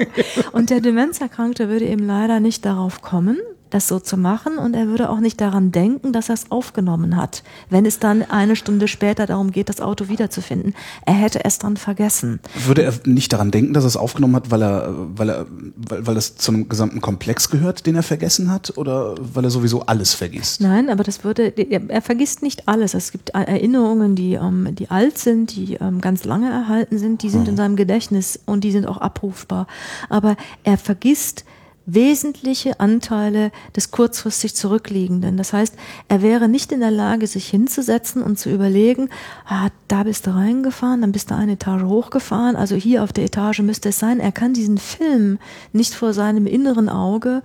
Und 0.52 0.70
der 0.70 0.80
Demenzerkrankte 0.80 1.68
würde 1.68 1.86
eben 1.86 2.06
leider 2.06 2.38
nicht 2.38 2.64
darauf 2.64 3.02
kommen, 3.02 3.38
das 3.72 3.88
so 3.88 3.98
zu 3.98 4.16
machen 4.16 4.58
und 4.58 4.74
er 4.74 4.86
würde 4.86 5.08
auch 5.08 5.20
nicht 5.20 5.40
daran 5.40 5.72
denken, 5.72 6.12
dass 6.12 6.28
er 6.28 6.34
es 6.34 6.50
aufgenommen 6.50 7.16
hat, 7.16 7.42
wenn 7.70 7.86
es 7.86 7.98
dann 7.98 8.22
eine 8.22 8.54
Stunde 8.54 8.86
später 8.86 9.26
darum 9.26 9.50
geht, 9.50 9.68
das 9.68 9.80
Auto 9.80 10.08
wiederzufinden. 10.08 10.74
Er 11.06 11.14
hätte 11.14 11.44
es 11.44 11.58
dann 11.58 11.76
vergessen. 11.76 12.40
Würde 12.66 12.82
er 12.82 12.92
nicht 13.04 13.32
daran 13.32 13.50
denken, 13.50 13.72
dass 13.72 13.84
er 13.84 13.88
es 13.88 13.96
aufgenommen 13.96 14.36
hat, 14.36 14.50
weil 14.50 14.62
er, 14.62 14.94
weil 15.16 15.30
er, 15.30 15.46
weil, 15.76 16.06
weil 16.06 16.16
es 16.16 16.36
zum 16.36 16.68
gesamten 16.68 17.00
Komplex 17.00 17.50
gehört, 17.50 17.86
den 17.86 17.96
er 17.96 18.02
vergessen 18.02 18.50
hat, 18.50 18.76
oder 18.76 19.14
weil 19.18 19.44
er 19.44 19.50
sowieso 19.50 19.86
alles 19.86 20.14
vergisst? 20.14 20.60
Nein, 20.60 20.90
aber 20.90 21.02
das 21.02 21.24
würde, 21.24 21.48
er, 21.48 21.88
er 21.88 22.02
vergisst 22.02 22.42
nicht 22.42 22.68
alles. 22.68 22.94
Es 22.94 23.10
gibt 23.10 23.30
Erinnerungen, 23.30 24.14
die, 24.14 24.34
ähm, 24.34 24.74
die 24.74 24.90
alt 24.90 25.16
sind, 25.18 25.56
die 25.56 25.74
ähm, 25.74 26.00
ganz 26.00 26.24
lange 26.24 26.50
erhalten 26.50 26.98
sind, 26.98 27.22
die 27.22 27.30
sind 27.30 27.42
mhm. 27.42 27.48
in 27.50 27.56
seinem 27.56 27.76
Gedächtnis 27.76 28.38
und 28.44 28.64
die 28.64 28.72
sind 28.72 28.86
auch 28.86 28.98
abrufbar. 28.98 29.66
Aber 30.10 30.36
er 30.64 30.76
vergisst 30.76 31.44
wesentliche 31.86 32.80
Anteile 32.80 33.50
des 33.74 33.90
kurzfristig 33.90 34.54
Zurückliegenden. 34.54 35.36
Das 35.36 35.52
heißt, 35.52 35.74
er 36.08 36.22
wäre 36.22 36.48
nicht 36.48 36.72
in 36.72 36.80
der 36.80 36.90
Lage, 36.90 37.26
sich 37.26 37.48
hinzusetzen 37.48 38.22
und 38.22 38.38
zu 38.38 38.50
überlegen, 38.50 39.08
ah, 39.46 39.68
da 39.88 40.04
bist 40.04 40.26
du 40.26 40.34
reingefahren, 40.34 41.00
dann 41.00 41.12
bist 41.12 41.30
du 41.30 41.34
eine 41.34 41.52
Etage 41.52 41.82
hochgefahren, 41.82 42.56
also 42.56 42.76
hier 42.76 43.02
auf 43.02 43.12
der 43.12 43.24
Etage 43.24 43.60
müsste 43.60 43.90
es 43.90 43.98
sein. 43.98 44.20
Er 44.20 44.32
kann 44.32 44.54
diesen 44.54 44.78
Film 44.78 45.38
nicht 45.72 45.94
vor 45.94 46.12
seinem 46.12 46.46
inneren 46.46 46.88
Auge 46.88 47.42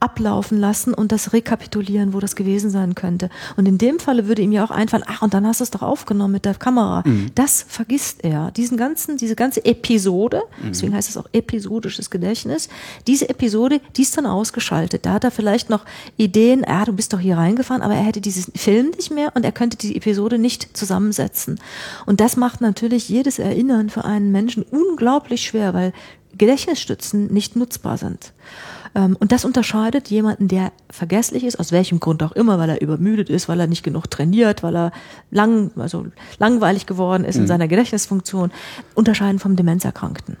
ablaufen 0.00 0.58
lassen 0.58 0.94
und 0.94 1.12
das 1.12 1.32
rekapitulieren, 1.32 2.12
wo 2.14 2.20
das 2.20 2.34
gewesen 2.34 2.70
sein 2.70 2.94
könnte. 2.94 3.28
Und 3.56 3.68
in 3.68 3.78
dem 3.78 3.98
Falle 3.98 4.26
würde 4.26 4.42
ihm 4.42 4.52
ja 4.52 4.64
auch 4.64 4.70
einfallen, 4.70 5.04
ach, 5.06 5.22
und 5.22 5.34
dann 5.34 5.46
hast 5.46 5.60
du 5.60 5.64
es 5.64 5.70
doch 5.70 5.82
aufgenommen 5.82 6.32
mit 6.32 6.46
der 6.46 6.54
Kamera. 6.54 7.02
Mhm. 7.06 7.30
Das 7.34 7.64
vergisst 7.68 8.24
er. 8.24 8.50
Diesen 8.50 8.76
ganzen, 8.76 9.18
diese 9.18 9.36
ganze 9.36 9.64
Episode, 9.64 10.42
mhm. 10.62 10.68
deswegen 10.68 10.94
heißt 10.94 11.10
es 11.10 11.16
auch 11.16 11.26
episodisches 11.32 12.10
Gedächtnis, 12.10 12.68
diese 13.06 13.28
Episode, 13.28 13.80
die 13.96 14.02
ist 14.02 14.16
dann 14.16 14.26
ausgeschaltet. 14.26 15.04
Da 15.04 15.12
hat 15.12 15.24
er 15.24 15.30
vielleicht 15.30 15.70
noch 15.70 15.84
Ideen, 16.16 16.64
ah, 16.64 16.84
du 16.84 16.92
bist 16.92 17.12
doch 17.12 17.20
hier 17.20 17.36
reingefahren, 17.36 17.82
aber 17.82 17.94
er 17.94 18.02
hätte 18.02 18.20
diesen 18.20 18.54
Film 18.54 18.90
nicht 18.96 19.10
mehr 19.10 19.32
und 19.34 19.44
er 19.44 19.52
könnte 19.52 19.76
die 19.76 19.96
Episode 19.96 20.38
nicht 20.38 20.76
zusammensetzen. 20.76 21.60
Und 22.06 22.20
das 22.20 22.36
macht 22.36 22.60
natürlich 22.60 23.08
jedes 23.08 23.38
Erinnern 23.38 23.90
für 23.90 24.04
einen 24.04 24.32
Menschen 24.32 24.62
unglaublich 24.62 25.42
schwer, 25.42 25.74
weil 25.74 25.92
Gedächtnisstützen 26.36 27.26
nicht 27.26 27.56
nutzbar 27.56 27.98
sind. 27.98 28.32
Ähm, 28.94 29.16
und 29.18 29.32
das 29.32 29.44
unterscheidet 29.44 30.08
jemanden, 30.08 30.48
der 30.48 30.72
vergesslich 30.90 31.44
ist, 31.44 31.58
aus 31.58 31.72
welchem 31.72 32.00
Grund 32.00 32.22
auch 32.22 32.32
immer, 32.32 32.58
weil 32.58 32.70
er 32.70 32.80
übermüdet 32.80 33.30
ist, 33.30 33.48
weil 33.48 33.60
er 33.60 33.66
nicht 33.66 33.82
genug 33.82 34.10
trainiert, 34.10 34.62
weil 34.62 34.76
er 34.76 34.92
lang, 35.30 35.70
also 35.76 36.06
langweilig 36.38 36.86
geworden 36.86 37.24
ist 37.24 37.36
mhm. 37.36 37.42
in 37.42 37.48
seiner 37.48 37.68
Gedächtnisfunktion, 37.68 38.50
unterscheiden 38.94 39.38
vom 39.38 39.56
Demenzerkrankten. 39.56 40.36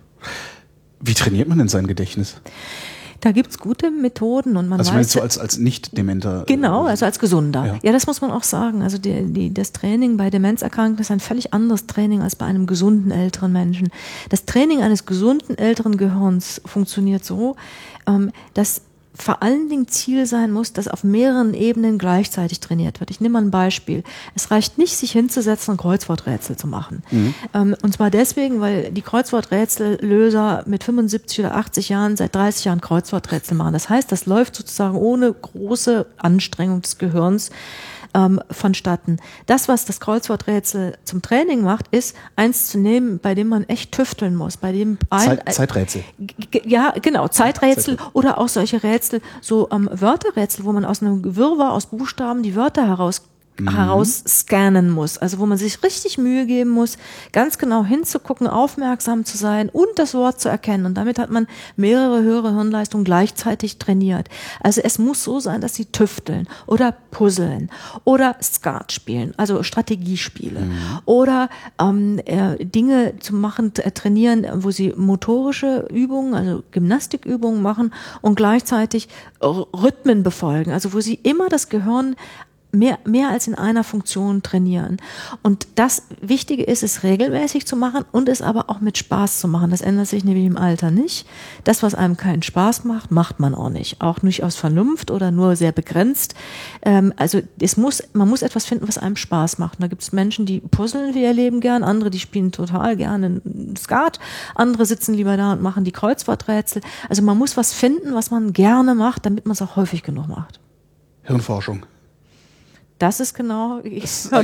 Wie 1.00 1.14
trainiert 1.14 1.48
man 1.48 1.58
denn 1.58 1.68
sein 1.68 1.86
Gedächtnis? 1.86 2.40
Da 3.20 3.32
gibt's 3.32 3.58
gute 3.58 3.90
Methoden 3.90 4.56
und 4.56 4.68
man 4.68 4.78
also 4.78 4.92
weiß. 4.92 4.98
Also 4.98 5.18
so 5.18 5.22
als, 5.22 5.38
als 5.38 5.58
Nicht-Dementer? 5.58 6.44
Genau, 6.46 6.86
also 6.86 7.04
als 7.04 7.18
Gesunder. 7.18 7.66
Ja. 7.66 7.78
ja, 7.82 7.92
das 7.92 8.06
muss 8.06 8.20
man 8.20 8.30
auch 8.30 8.42
sagen. 8.42 8.82
Also 8.82 8.98
die, 8.98 9.24
die, 9.24 9.52
das 9.52 9.72
Training 9.72 10.16
bei 10.16 10.30
Demenzerkrankten 10.30 11.00
ist 11.02 11.10
ein 11.10 11.20
völlig 11.20 11.52
anderes 11.52 11.86
Training 11.86 12.22
als 12.22 12.34
bei 12.34 12.46
einem 12.46 12.66
gesunden 12.66 13.10
älteren 13.10 13.52
Menschen. 13.52 13.90
Das 14.30 14.46
Training 14.46 14.82
eines 14.82 15.04
gesunden 15.04 15.58
älteren 15.58 15.96
Gehirns 15.96 16.62
funktioniert 16.64 17.24
so, 17.24 17.56
ähm, 18.06 18.30
dass 18.54 18.82
vor 19.20 19.42
allen 19.42 19.68
Dingen 19.68 19.88
Ziel 19.88 20.26
sein 20.26 20.52
muss, 20.52 20.72
dass 20.72 20.88
auf 20.88 21.04
mehreren 21.04 21.54
Ebenen 21.54 21.98
gleichzeitig 21.98 22.60
trainiert 22.60 23.00
wird. 23.00 23.10
Ich 23.10 23.20
nehme 23.20 23.34
mal 23.34 23.42
ein 23.42 23.50
Beispiel. 23.50 24.02
Es 24.34 24.50
reicht 24.50 24.78
nicht, 24.78 24.96
sich 24.96 25.12
hinzusetzen 25.12 25.72
und 25.72 25.76
Kreuzworträtsel 25.80 26.56
zu 26.56 26.66
machen. 26.66 27.02
Mhm. 27.10 27.34
Ähm, 27.54 27.76
und 27.82 27.92
zwar 27.94 28.10
deswegen, 28.10 28.60
weil 28.60 28.90
die 28.90 29.02
Kreuzworträtsellöser 29.02 30.64
mit 30.66 30.84
75 30.84 31.40
oder 31.40 31.56
80 31.56 31.88
Jahren 31.90 32.16
seit 32.16 32.34
30 32.34 32.64
Jahren 32.64 32.80
Kreuzworträtsel 32.80 33.56
machen. 33.56 33.72
Das 33.72 33.88
heißt, 33.88 34.10
das 34.10 34.26
läuft 34.26 34.56
sozusagen 34.56 34.96
ohne 34.96 35.32
große 35.32 36.06
Anstrengung 36.16 36.82
des 36.82 36.98
Gehirns 36.98 37.50
ähm, 38.14 38.40
vonstatten. 38.50 39.18
Das, 39.46 39.68
was 39.68 39.84
das 39.84 40.00
Kreuzworträtsel 40.00 40.96
zum 41.04 41.22
Training 41.22 41.62
macht, 41.62 41.88
ist 41.88 42.16
eins 42.36 42.68
zu 42.68 42.78
nehmen, 42.78 43.18
bei 43.18 43.34
dem 43.34 43.48
man 43.48 43.64
echt 43.64 43.92
tüfteln 43.92 44.34
muss, 44.34 44.56
bei 44.56 44.72
dem 44.72 44.98
ein, 45.10 45.20
Zeit, 45.20 45.54
Zeiträtsel. 45.54 46.04
Ja, 46.64 46.94
genau, 47.00 47.28
Zeiträtsel 47.28 47.96
Zeiträtsel. 47.96 47.98
oder 48.12 48.38
auch 48.38 48.48
solche 48.48 48.82
Rätsel, 48.82 49.20
so 49.40 49.68
ähm, 49.70 49.88
Wörterrätsel, 49.92 50.64
wo 50.64 50.72
man 50.72 50.84
aus 50.84 51.02
einem 51.02 51.22
Gewirrwarr 51.22 51.72
aus 51.72 51.86
Buchstaben 51.86 52.42
die 52.42 52.56
Wörter 52.56 52.86
heraus 52.86 53.22
mhm. 53.62 53.76
herausscannen 53.76 54.90
muss. 54.90 55.18
Also 55.18 55.38
wo 55.38 55.46
man 55.46 55.58
sich 55.58 55.82
richtig 55.82 56.18
Mühe 56.18 56.46
geben 56.46 56.70
muss, 56.70 56.98
ganz 57.32 57.58
genau 57.58 57.84
hinzugucken, 57.84 58.46
aufmerksam 58.46 59.24
zu 59.24 59.36
sein 59.36 59.68
und 59.68 59.88
das 59.96 60.14
Wort 60.14 60.40
zu 60.40 60.48
erkennen. 60.48 60.86
Und 60.86 60.94
damit 60.94 61.18
hat 61.18 61.30
man 61.30 61.46
mehrere 61.76 62.22
höhere 62.22 62.54
Hirnleistungen 62.54 63.04
gleichzeitig 63.04 63.78
trainiert. 63.78 64.28
Also 64.60 64.80
es 64.82 64.98
muss 64.98 65.24
so 65.24 65.40
sein, 65.40 65.60
dass 65.60 65.74
sie 65.74 65.86
tüfteln 65.86 66.48
oder 66.66 66.94
puzzeln 67.10 67.70
oder 68.04 68.36
Skat 68.42 68.92
spielen, 68.92 69.34
also 69.36 69.62
Strategiespiele 69.62 70.60
mhm. 70.60 70.78
oder 71.04 71.48
ähm, 71.80 72.20
äh, 72.24 72.64
Dinge 72.64 73.14
zu 73.20 73.34
machen, 73.34 73.72
äh, 73.76 73.90
trainieren, 73.90 74.46
wo 74.54 74.70
sie 74.70 74.92
motorische 74.96 75.86
Übungen, 75.92 76.34
also 76.34 76.62
Gymnastikübungen 76.70 77.62
machen 77.62 77.92
und 78.20 78.36
gleichzeitig 78.36 79.08
Rhythmen 79.42 80.22
befolgen, 80.22 80.72
also 80.72 80.92
wo 80.92 81.00
sie 81.00 81.18
immer 81.22 81.48
das 81.48 81.68
Gehirn 81.68 82.16
mehr, 82.72 82.98
mehr 83.04 83.30
als 83.30 83.46
in 83.46 83.54
einer 83.54 83.84
Funktion 83.84 84.42
trainieren. 84.42 84.98
Und 85.42 85.66
das 85.74 86.04
Wichtige 86.20 86.62
ist, 86.62 86.82
es 86.82 87.02
regelmäßig 87.02 87.66
zu 87.66 87.76
machen 87.76 88.04
und 88.12 88.28
es 88.28 88.42
aber 88.42 88.70
auch 88.70 88.80
mit 88.80 88.98
Spaß 88.98 89.40
zu 89.40 89.48
machen. 89.48 89.70
Das 89.70 89.80
ändert 89.80 90.08
sich 90.08 90.24
nämlich 90.24 90.46
im 90.46 90.56
Alter 90.56 90.90
nicht. 90.90 91.26
Das, 91.64 91.82
was 91.82 91.94
einem 91.94 92.16
keinen 92.16 92.42
Spaß 92.42 92.84
macht, 92.84 93.10
macht 93.10 93.40
man 93.40 93.54
auch 93.54 93.70
nicht. 93.70 94.00
Auch 94.00 94.22
nicht 94.22 94.44
aus 94.44 94.56
Vernunft 94.56 95.10
oder 95.10 95.30
nur 95.30 95.56
sehr 95.56 95.72
begrenzt. 95.72 96.34
Ähm, 96.82 97.12
also 97.16 97.40
es 97.60 97.76
muss, 97.76 98.02
man 98.12 98.28
muss 98.28 98.42
etwas 98.42 98.66
finden, 98.66 98.88
was 98.88 98.98
einem 98.98 99.16
Spaß 99.16 99.58
macht. 99.58 99.78
Und 99.78 99.82
da 99.82 99.88
gibt 99.88 100.02
es 100.02 100.12
Menschen, 100.12 100.46
die 100.46 100.60
puzzeln 100.60 101.14
wie 101.14 101.22
ihr 101.22 101.32
Leben 101.32 101.60
gern, 101.60 101.82
andere, 101.82 102.10
die 102.10 102.20
spielen 102.20 102.52
total 102.52 102.96
gerne 102.96 103.40
Skat, 103.78 104.18
andere 104.54 104.86
sitzen 104.86 105.14
lieber 105.14 105.36
da 105.36 105.52
und 105.52 105.62
machen 105.62 105.84
die 105.84 105.92
Kreuzworträtsel. 105.92 106.82
Also 107.08 107.22
man 107.22 107.38
muss 107.38 107.56
was 107.56 107.72
finden, 107.72 108.14
was 108.14 108.30
man 108.30 108.52
gerne 108.52 108.94
macht, 108.94 109.26
damit 109.26 109.46
man 109.46 109.52
es 109.52 109.62
auch 109.62 109.76
häufig 109.76 110.02
genug 110.02 110.28
macht. 110.28 110.60
Hirnforschung. 111.22 111.84
Das 113.00 113.18
ist 113.18 113.32
genau 113.32 113.80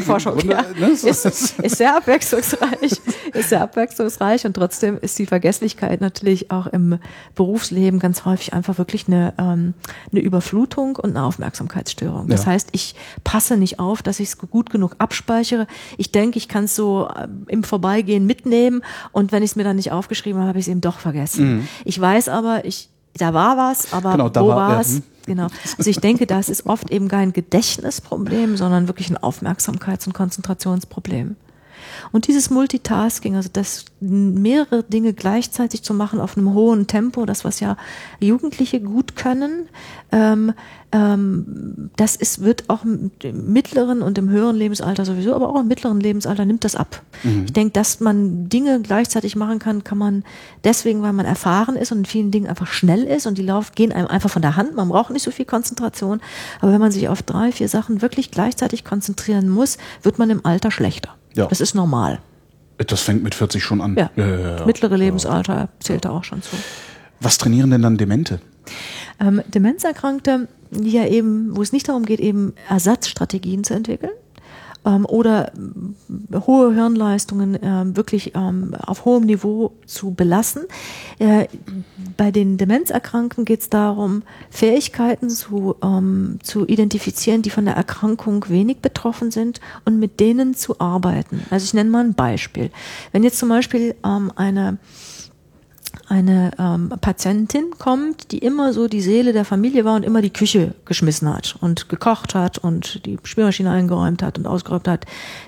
Forschung. 0.04 0.38
Ja. 0.46 0.64
Ne? 0.78 0.88
Ist, 0.88 1.04
ist 1.04 1.76
sehr 1.76 1.96
abwechslungsreich, 1.96 3.00
ist 3.34 3.48
sehr 3.50 3.60
abwechslungsreich 3.60 4.46
und 4.46 4.54
trotzdem 4.54 4.98
ist 4.98 5.18
die 5.18 5.26
Vergesslichkeit 5.26 6.00
natürlich 6.00 6.50
auch 6.50 6.66
im 6.66 6.98
Berufsleben 7.34 7.98
ganz 7.98 8.24
häufig 8.24 8.54
einfach 8.54 8.78
wirklich 8.78 9.08
eine, 9.08 9.34
ähm, 9.38 9.74
eine 10.10 10.20
Überflutung 10.20 10.96
und 10.96 11.10
eine 11.10 11.24
Aufmerksamkeitsstörung. 11.24 12.28
Das 12.28 12.44
ja. 12.44 12.52
heißt, 12.52 12.70
ich 12.72 12.94
passe 13.24 13.56
nicht 13.56 13.78
auf, 13.78 14.02
dass 14.02 14.20
ich 14.20 14.28
es 14.28 14.38
gut 14.38 14.70
genug 14.70 14.94
abspeichere. 14.98 15.66
Ich 15.98 16.10
denke, 16.12 16.38
ich 16.38 16.48
kann 16.48 16.64
es 16.64 16.74
so 16.74 17.08
äh, 17.14 17.28
im 17.48 17.62
Vorbeigehen 17.62 18.24
mitnehmen 18.24 18.82
und 19.12 19.32
wenn 19.32 19.42
ich 19.42 19.50
es 19.50 19.56
mir 19.56 19.64
dann 19.64 19.76
nicht 19.76 19.92
aufgeschrieben 19.92 20.38
habe, 20.40 20.48
habe 20.48 20.58
ich 20.58 20.64
es 20.64 20.70
eben 20.70 20.80
doch 20.80 20.98
vergessen. 20.98 21.56
Mhm. 21.56 21.68
Ich 21.84 22.00
weiß 22.00 22.28
aber, 22.30 22.64
ich 22.64 22.88
da 23.16 23.34
war 23.34 23.56
was, 23.56 23.92
aber 23.92 24.12
genau, 24.12 24.30
wo 24.34 24.48
war 24.48 24.80
es? 24.80 24.88
Ja, 24.88 24.96
hm. 24.96 25.02
Genau. 25.26 25.46
Also 25.76 25.90
ich 25.90 25.98
denke, 25.98 26.26
das 26.26 26.48
ist 26.48 26.66
oft 26.66 26.90
eben 26.90 27.08
kein 27.08 27.32
Gedächtnisproblem, 27.32 28.56
sondern 28.56 28.86
wirklich 28.86 29.10
ein 29.10 29.18
Aufmerksamkeits- 29.18 30.06
und 30.06 30.12
Konzentrationsproblem. 30.12 31.34
Und 32.12 32.26
dieses 32.26 32.50
Multitasking, 32.50 33.36
also 33.36 33.48
das 33.52 33.84
mehrere 34.00 34.82
Dinge 34.82 35.12
gleichzeitig 35.12 35.82
zu 35.82 35.94
machen 35.94 36.20
auf 36.20 36.36
einem 36.36 36.54
hohen 36.54 36.86
Tempo, 36.86 37.26
das 37.26 37.44
was 37.44 37.60
ja 37.60 37.76
Jugendliche 38.20 38.80
gut 38.80 39.16
können, 39.16 39.68
ähm, 40.12 40.52
ähm, 40.92 41.90
das 41.96 42.14
ist, 42.16 42.42
wird 42.42 42.68
auch 42.68 42.84
im 42.84 43.10
mittleren 43.32 44.02
und 44.02 44.18
im 44.18 44.28
höheren 44.28 44.56
Lebensalter 44.56 45.04
sowieso, 45.04 45.34
aber 45.34 45.48
auch 45.48 45.60
im 45.60 45.66
mittleren 45.66 46.00
Lebensalter 46.00 46.44
nimmt 46.44 46.64
das 46.64 46.76
ab. 46.76 47.02
Mhm. 47.22 47.44
Ich 47.46 47.52
denke, 47.52 47.72
dass 47.72 48.00
man 48.00 48.48
Dinge 48.48 48.80
gleichzeitig 48.80 49.34
machen 49.34 49.58
kann, 49.58 49.84
kann 49.84 49.98
man 49.98 50.24
deswegen, 50.64 51.02
weil 51.02 51.12
man 51.12 51.26
erfahren 51.26 51.76
ist 51.76 51.90
und 51.92 51.98
in 51.98 52.04
vielen 52.04 52.30
Dingen 52.30 52.46
einfach 52.46 52.68
schnell 52.68 53.02
ist 53.02 53.26
und 53.26 53.36
die 53.38 53.42
Lauf 53.42 53.72
gehen 53.72 53.92
einem 53.92 54.06
einfach 54.06 54.30
von 54.30 54.42
der 54.42 54.56
Hand. 54.56 54.74
Man 54.76 54.88
braucht 54.88 55.10
nicht 55.10 55.22
so 55.22 55.30
viel 55.30 55.44
Konzentration. 55.44 56.20
Aber 56.60 56.72
wenn 56.72 56.80
man 56.80 56.92
sich 56.92 57.08
auf 57.08 57.22
drei, 57.22 57.52
vier 57.52 57.68
Sachen 57.68 58.00
wirklich 58.00 58.30
gleichzeitig 58.30 58.84
konzentrieren 58.84 59.48
muss, 59.48 59.78
wird 60.02 60.18
man 60.18 60.30
im 60.30 60.44
Alter 60.46 60.70
schlechter. 60.70 61.14
Ja. 61.36 61.46
Das 61.46 61.60
ist 61.60 61.74
normal. 61.74 62.20
Das 62.78 63.00
fängt 63.00 63.22
mit 63.22 63.34
40 63.34 63.62
schon 63.62 63.80
an. 63.80 63.96
Ja. 63.96 64.10
ja, 64.16 64.26
ja, 64.26 64.56
ja. 64.58 64.66
Mittlere 64.66 64.96
Lebensalter 64.96 65.68
zählt 65.80 66.04
da 66.04 66.10
auch 66.10 66.24
schon 66.24 66.42
zu. 66.42 66.56
Was 67.20 67.38
trainieren 67.38 67.70
denn 67.70 67.82
dann 67.82 67.96
Demente? 67.96 68.40
Ähm, 69.20 69.40
Demenzerkrankte, 69.46 70.48
die 70.70 70.90
ja 70.90 71.06
eben, 71.06 71.56
wo 71.56 71.62
es 71.62 71.72
nicht 71.72 71.88
darum 71.88 72.04
geht, 72.04 72.20
eben 72.20 72.54
Ersatzstrategien 72.68 73.64
zu 73.64 73.74
entwickeln, 73.74 74.12
ähm, 74.86 75.04
oder 75.04 75.52
äh, 75.52 76.40
hohe 76.46 76.72
Hirnleistungen 76.72 77.62
äh, 77.62 77.96
wirklich 77.96 78.34
ähm, 78.34 78.74
auf 78.86 79.04
hohem 79.04 79.24
Niveau 79.24 79.72
zu 79.84 80.12
belassen. 80.12 80.62
Äh, 81.18 81.48
bei 82.16 82.30
den 82.30 82.56
Demenzerkrankten 82.56 83.44
geht 83.44 83.60
es 83.60 83.68
darum, 83.68 84.22
Fähigkeiten 84.48 85.28
zu, 85.28 85.76
ähm, 85.82 86.38
zu 86.42 86.66
identifizieren, 86.66 87.42
die 87.42 87.50
von 87.50 87.66
der 87.66 87.74
Erkrankung 87.74 88.48
wenig 88.48 88.78
betroffen 88.78 89.30
sind 89.30 89.60
und 89.84 89.98
mit 89.98 90.20
denen 90.20 90.54
zu 90.54 90.80
arbeiten. 90.80 91.42
Also 91.50 91.64
ich 91.64 91.74
nenne 91.74 91.90
mal 91.90 92.04
ein 92.04 92.14
Beispiel. 92.14 92.70
Wenn 93.12 93.24
jetzt 93.24 93.38
zum 93.38 93.48
Beispiel 93.48 93.94
ähm, 94.04 94.32
eine 94.36 94.78
eine 96.08 96.52
ähm, 96.58 96.92
Patientin 97.00 97.70
kommt, 97.78 98.30
die 98.30 98.38
immer 98.38 98.72
so 98.72 98.86
die 98.86 99.00
Seele 99.00 99.32
der 99.32 99.44
Familie 99.44 99.84
war 99.84 99.96
und 99.96 100.04
immer 100.04 100.22
die 100.22 100.32
Küche 100.32 100.74
geschmissen 100.84 101.32
hat 101.32 101.56
und 101.60 101.88
gekocht 101.88 102.34
hat 102.34 102.58
und 102.58 103.04
die 103.06 103.18
Spülmaschine 103.22 103.70
eingeräumt 103.70 104.22
hat 104.22 104.38
und 104.38 104.46
ausgeräumt 104.46 104.86
hat, 104.86 105.04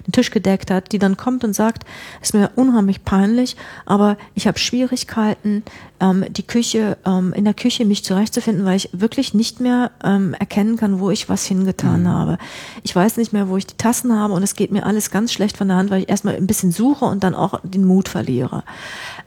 den 0.07 0.13
Tisch 0.13 0.31
gedeckt 0.31 0.71
hat, 0.71 0.93
die 0.93 0.99
dann 0.99 1.17
kommt 1.17 1.45
und 1.45 1.55
sagt, 1.55 1.85
ist 2.21 2.35
mir 2.35 2.51
unheimlich 2.57 3.05
peinlich, 3.05 3.57
aber 3.87 4.17
ich 4.35 4.47
habe 4.47 4.59
Schwierigkeiten, 4.59 5.63
ähm, 6.01 6.25
die 6.31 6.47
Küche, 6.47 6.97
ähm, 7.05 7.33
in 7.33 7.45
der 7.45 7.55
Küche 7.55 7.85
mich 7.85 8.05
zurechtzufinden, 8.05 8.65
weil 8.65 8.77
ich 8.77 8.91
wirklich 8.93 9.35
nicht 9.35 9.61
mehr 9.61 9.91
ähm, 10.03 10.35
erkennen 10.35 10.77
kann, 10.77 10.99
wo 11.01 11.11
ich 11.11 11.29
was 11.29 11.45
hingetan 11.45 12.03
mhm. 12.03 12.09
habe. 12.09 12.39
Ich 12.83 12.95
weiß 12.95 13.17
nicht 13.17 13.33
mehr, 13.33 13.49
wo 13.49 13.57
ich 13.57 13.67
die 13.67 13.77
Tassen 13.77 14.13
habe 14.19 14.35
und 14.35 14.43
es 14.43 14.55
geht 14.55 14.73
mir 14.73 14.87
alles 14.87 15.11
ganz 15.11 15.33
schlecht 15.33 15.57
von 15.57 15.69
der 15.69 15.77
Hand, 15.77 15.91
weil 15.91 16.03
ich 16.03 16.09
erstmal 16.09 16.35
ein 16.35 16.47
bisschen 16.47 16.73
suche 16.73 17.05
und 17.05 17.23
dann 17.23 17.35
auch 17.35 17.61
den 17.63 17.85
Mut 17.85 18.09
verliere. 18.09 18.65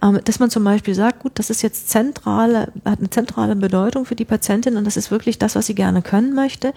Ähm, 0.02 0.20
dass 0.24 0.40
man 0.40 0.50
zum 0.50 0.64
Beispiel 0.64 0.96
sagt, 0.96 1.21
gut, 1.22 1.34
das 1.36 1.50
ist 1.50 1.62
jetzt 1.62 1.90
zentrale, 1.90 2.72
hat 2.84 3.00
eine 3.00 3.10
zentrale 3.10 3.56
Bedeutung 3.56 4.06
für 4.06 4.16
die 4.16 4.26
Patientin 4.26 4.76
und 4.76 4.86
das 4.86 4.98
ist 4.98 5.12
wirklich 5.12 5.38
das, 5.38 5.56
was 5.56 5.68
sie 5.68 5.76
gerne 5.76 6.02
können 6.02 6.34
möchte. 6.34 6.74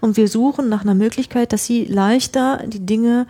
Und 0.00 0.16
wir 0.16 0.28
suchen 0.28 0.68
nach 0.68 0.82
einer 0.82 0.94
Möglichkeit, 0.94 1.52
dass 1.52 1.66
sie 1.66 1.84
leichter 1.84 2.62
die 2.66 2.84
Dinge 2.84 3.26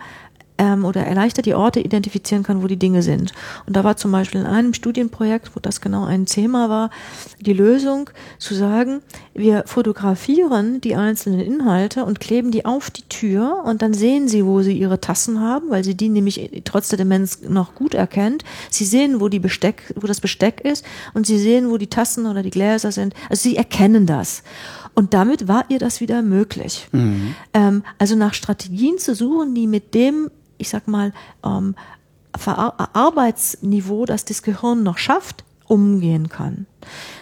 ähm, 0.59 0.85
oder 0.85 1.05
erleichtert 1.05 1.45
die 1.47 1.55
Orte 1.55 1.79
identifizieren 1.79 2.43
kann, 2.43 2.61
wo 2.61 2.67
die 2.67 2.77
Dinge 2.77 3.01
sind. 3.01 3.31
Und 3.65 3.75
da 3.75 3.83
war 3.83 3.97
zum 3.97 4.11
Beispiel 4.11 4.41
in 4.41 4.45
einem 4.45 4.73
Studienprojekt, 4.73 5.55
wo 5.55 5.59
das 5.59 5.81
genau 5.81 6.03
ein 6.05 6.25
Thema 6.25 6.69
war, 6.69 6.91
die 7.39 7.53
Lösung 7.53 8.09
zu 8.37 8.53
sagen, 8.53 9.01
wir 9.33 9.63
fotografieren 9.65 10.81
die 10.81 10.95
einzelnen 10.95 11.39
Inhalte 11.39 12.03
und 12.03 12.19
kleben 12.19 12.51
die 12.51 12.65
auf 12.65 12.91
die 12.91 13.03
Tür 13.03 13.63
und 13.65 13.81
dann 13.81 13.93
sehen 13.93 14.27
sie, 14.27 14.45
wo 14.45 14.61
sie 14.61 14.77
ihre 14.77 14.99
Tassen 14.99 15.39
haben, 15.39 15.69
weil 15.69 15.83
sie 15.83 15.95
die 15.95 16.09
nämlich 16.09 16.61
trotz 16.65 16.89
der 16.89 16.97
Demenz 16.97 17.39
noch 17.47 17.73
gut 17.73 17.93
erkennt. 17.93 18.43
Sie 18.69 18.85
sehen, 18.85 19.21
wo 19.21 19.29
die 19.29 19.39
Besteck, 19.39 19.93
wo 19.95 20.07
das 20.07 20.19
Besteck 20.19 20.61
ist 20.61 20.85
und 21.13 21.25
sie 21.25 21.39
sehen, 21.39 21.69
wo 21.69 21.77
die 21.77 21.87
Tassen 21.87 22.25
oder 22.25 22.43
die 22.43 22.49
Gläser 22.49 22.91
sind. 22.91 23.13
Also 23.29 23.43
sie 23.43 23.55
erkennen 23.55 24.05
das. 24.05 24.43
Und 24.93 25.13
damit 25.13 25.47
war 25.47 25.63
ihr 25.69 25.79
das 25.79 26.01
wieder 26.01 26.21
möglich. 26.21 26.89
Mhm. 26.91 27.35
Ähm, 27.53 27.83
also 27.97 28.15
nach 28.15 28.33
Strategien 28.33 28.97
zu 28.97 29.15
suchen, 29.15 29.55
die 29.55 29.65
mit 29.65 29.93
dem 29.93 30.29
ich 30.59 30.69
sag 30.69 30.87
mal, 30.87 31.11
ähm, 31.43 31.75
Arbeitsniveau, 32.93 34.05
das 34.05 34.25
das 34.25 34.43
Gehirn 34.43 34.83
noch 34.83 34.99
schafft, 34.99 35.43
umgehen 35.67 36.29
kann. 36.29 36.67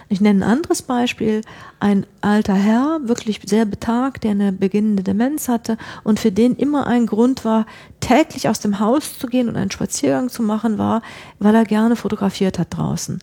Ich 0.10 0.22
nenne 0.22 0.46
ein 0.46 0.50
anderes 0.50 0.82
Beispiel. 0.82 1.42
Ein 1.80 2.06
alter 2.22 2.54
Herr, 2.54 3.00
wirklich 3.04 3.42
sehr 3.46 3.66
betagt, 3.66 4.24
der 4.24 4.32
eine 4.32 4.52
beginnende 4.52 5.04
Demenz 5.04 5.48
hatte 5.48 5.78
und 6.04 6.20
für 6.20 6.32
den 6.32 6.56
immer 6.56 6.88
ein 6.88 7.06
Grund 7.06 7.46
war, 7.46 7.66
täglich 8.00 8.48
aus 8.48 8.60
dem 8.60 8.80
Haus 8.80 9.20
zu 9.20 9.28
gehen 9.28 9.50
und 9.50 9.58
einen 9.58 9.70
Spaziergang 9.72 10.30
zu 10.30 10.42
machen, 10.42 10.78
war, 10.78 11.02
weil 11.40 11.54
er 11.54 11.66
gerne 11.66 11.96
fotografiert 11.96 12.58
hat 12.58 12.78
draußen. 12.78 13.20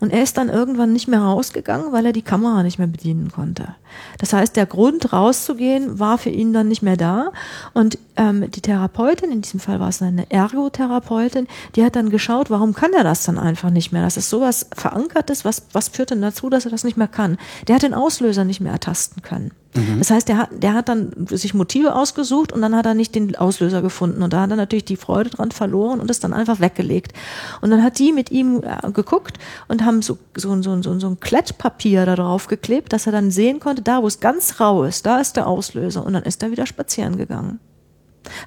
Und 0.00 0.10
er 0.10 0.22
ist 0.22 0.36
dann 0.36 0.48
irgendwann 0.48 0.92
nicht 0.92 1.08
mehr 1.08 1.20
rausgegangen, 1.20 1.92
weil 1.92 2.06
er 2.06 2.12
die 2.12 2.22
Kamera 2.22 2.62
nicht 2.62 2.78
mehr 2.78 2.88
bedienen 2.88 3.30
konnte. 3.30 3.74
Das 4.18 4.32
heißt, 4.32 4.56
der 4.56 4.66
Grund 4.66 5.12
rauszugehen 5.12 5.98
war 5.98 6.18
für 6.18 6.30
ihn 6.30 6.52
dann 6.52 6.68
nicht 6.68 6.82
mehr 6.82 6.96
da. 6.96 7.30
Und 7.74 7.98
ähm, 8.16 8.50
die 8.50 8.60
Therapeutin, 8.60 9.30
in 9.30 9.40
diesem 9.40 9.60
Fall 9.60 9.78
war 9.78 9.88
es 9.88 10.02
eine 10.02 10.30
Ergotherapeutin, 10.30 11.46
die 11.76 11.84
hat 11.84 11.96
dann 11.96 12.10
geschaut, 12.10 12.50
warum 12.50 12.74
kann 12.74 12.92
er 12.92 13.04
das 13.04 13.24
dann 13.24 13.38
einfach 13.38 13.70
nicht 13.70 13.92
mehr? 13.92 14.02
Das 14.02 14.16
ist 14.16 14.30
sowas 14.30 14.66
Verankertes, 14.74 15.44
was, 15.44 15.66
was 15.72 15.88
führt 15.88 16.10
denn 16.10 16.20
dazu, 16.24 16.50
dass 16.50 16.64
er 16.64 16.70
das 16.70 16.84
nicht 16.84 16.96
mehr 16.96 17.08
kann? 17.08 17.38
Der 17.68 17.76
hat 17.76 17.82
den 17.82 17.94
Auslöser 17.94 18.44
nicht 18.44 18.60
mehr 18.60 18.72
ertasten 18.72 19.22
können. 19.22 19.52
Mhm. 19.74 19.98
Das 19.98 20.10
heißt, 20.10 20.28
der 20.28 20.38
hat, 20.38 20.50
der 20.52 20.74
hat 20.74 20.88
dann 20.88 21.26
sich 21.28 21.54
Motive 21.54 21.94
ausgesucht 21.94 22.52
und 22.52 22.62
dann 22.62 22.76
hat 22.76 22.86
er 22.86 22.94
nicht 22.94 23.14
den 23.14 23.34
Auslöser 23.36 23.82
gefunden. 23.82 24.22
Und 24.22 24.32
da 24.32 24.42
hat 24.42 24.50
er 24.50 24.56
natürlich 24.56 24.84
die 24.84 24.96
Freude 24.96 25.30
dran 25.30 25.50
verloren 25.50 26.00
und 26.00 26.10
ist 26.10 26.24
dann 26.24 26.32
einfach 26.32 26.60
weggelegt. 26.60 27.12
Und 27.60 27.70
dann 27.70 27.82
hat 27.82 27.98
die 27.98 28.12
mit 28.12 28.30
ihm 28.30 28.62
äh, 28.62 28.90
geguckt 28.92 29.38
und 29.68 29.84
haben 29.84 30.02
so, 30.02 30.18
so, 30.36 30.60
so, 30.62 30.80
so, 30.82 30.98
so 30.98 31.08
ein 31.08 31.20
Klettpapier 31.20 32.06
da 32.06 32.16
drauf 32.16 32.46
geklebt, 32.46 32.92
dass 32.92 33.06
er 33.06 33.12
dann 33.12 33.30
sehen 33.30 33.60
konnte, 33.60 33.82
da 33.82 34.02
wo 34.02 34.06
es 34.06 34.20
ganz 34.20 34.60
rau 34.60 34.84
ist, 34.84 35.06
da 35.06 35.20
ist 35.20 35.36
der 35.36 35.46
Auslöser. 35.46 36.04
Und 36.04 36.12
dann 36.12 36.22
ist 36.22 36.42
er 36.42 36.50
wieder 36.50 36.66
spazieren 36.66 37.16
gegangen. 37.16 37.58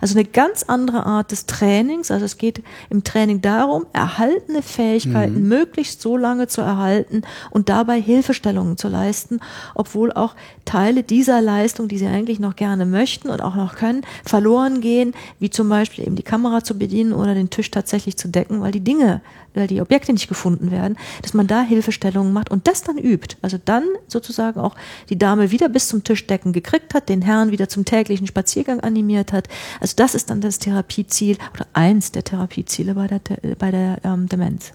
Also 0.01 0.17
eine 0.17 0.27
ganz 0.27 0.63
andere 0.63 1.05
Art 1.05 1.31
des 1.31 1.45
Trainings. 1.45 2.11
Also 2.11 2.25
es 2.25 2.37
geht 2.37 2.63
im 2.89 3.03
Training 3.03 3.41
darum, 3.41 3.85
erhaltene 3.93 4.61
Fähigkeiten 4.61 5.43
mhm. 5.43 5.47
möglichst 5.47 6.01
so 6.01 6.17
lange 6.17 6.47
zu 6.47 6.61
erhalten 6.61 7.21
und 7.51 7.69
dabei 7.69 8.01
Hilfestellungen 8.01 8.77
zu 8.77 8.87
leisten, 8.87 9.39
obwohl 9.75 10.11
auch 10.11 10.35
Teile 10.65 11.03
dieser 11.03 11.41
Leistung, 11.41 11.87
die 11.87 11.97
sie 11.97 12.07
eigentlich 12.07 12.39
noch 12.39 12.55
gerne 12.55 12.85
möchten 12.85 13.29
und 13.29 13.41
auch 13.41 13.55
noch 13.55 13.75
können, 13.75 14.01
verloren 14.25 14.81
gehen, 14.81 15.13
wie 15.39 15.49
zum 15.49 15.69
Beispiel 15.69 16.05
eben 16.05 16.15
die 16.15 16.23
Kamera 16.23 16.63
zu 16.63 16.77
bedienen 16.77 17.13
oder 17.13 17.33
den 17.33 17.49
Tisch 17.49 17.71
tatsächlich 17.71 18.17
zu 18.17 18.27
decken, 18.27 18.61
weil 18.61 18.71
die 18.71 18.83
Dinge, 18.83 19.21
weil 19.57 19.67
die 19.67 19.81
Objekte 19.81 20.13
nicht 20.13 20.27
gefunden 20.27 20.71
werden, 20.71 20.97
dass 21.21 21.33
man 21.33 21.47
da 21.47 21.61
Hilfestellungen 21.61 22.31
macht 22.31 22.49
und 22.49 22.67
das 22.67 22.83
dann 22.83 22.97
übt. 22.97 23.37
Also 23.41 23.57
dann 23.63 23.83
sozusagen 24.07 24.59
auch 24.59 24.75
die 25.09 25.17
Dame 25.17 25.51
wieder 25.51 25.69
bis 25.69 25.87
zum 25.87 26.03
Tischdecken 26.03 26.53
gekriegt 26.53 26.93
hat, 26.93 27.09
den 27.09 27.21
Herrn 27.21 27.51
wieder 27.51 27.67
zum 27.67 27.85
täglichen 27.85 28.27
Spaziergang 28.27 28.79
animiert 28.79 29.33
hat. 29.33 29.47
Also 29.79 29.93
das 29.95 30.15
ist 30.15 30.29
dann 30.29 30.41
das 30.41 30.59
Therapieziel 30.59 31.37
oder 31.53 31.67
eins 31.73 32.11
der 32.11 32.23
Therapieziele 32.23 32.93
bei 32.93 33.07
der, 33.07 33.21
bei 33.57 33.71
der 33.71 33.99
ähm, 34.03 34.29
Demenz. 34.29 34.71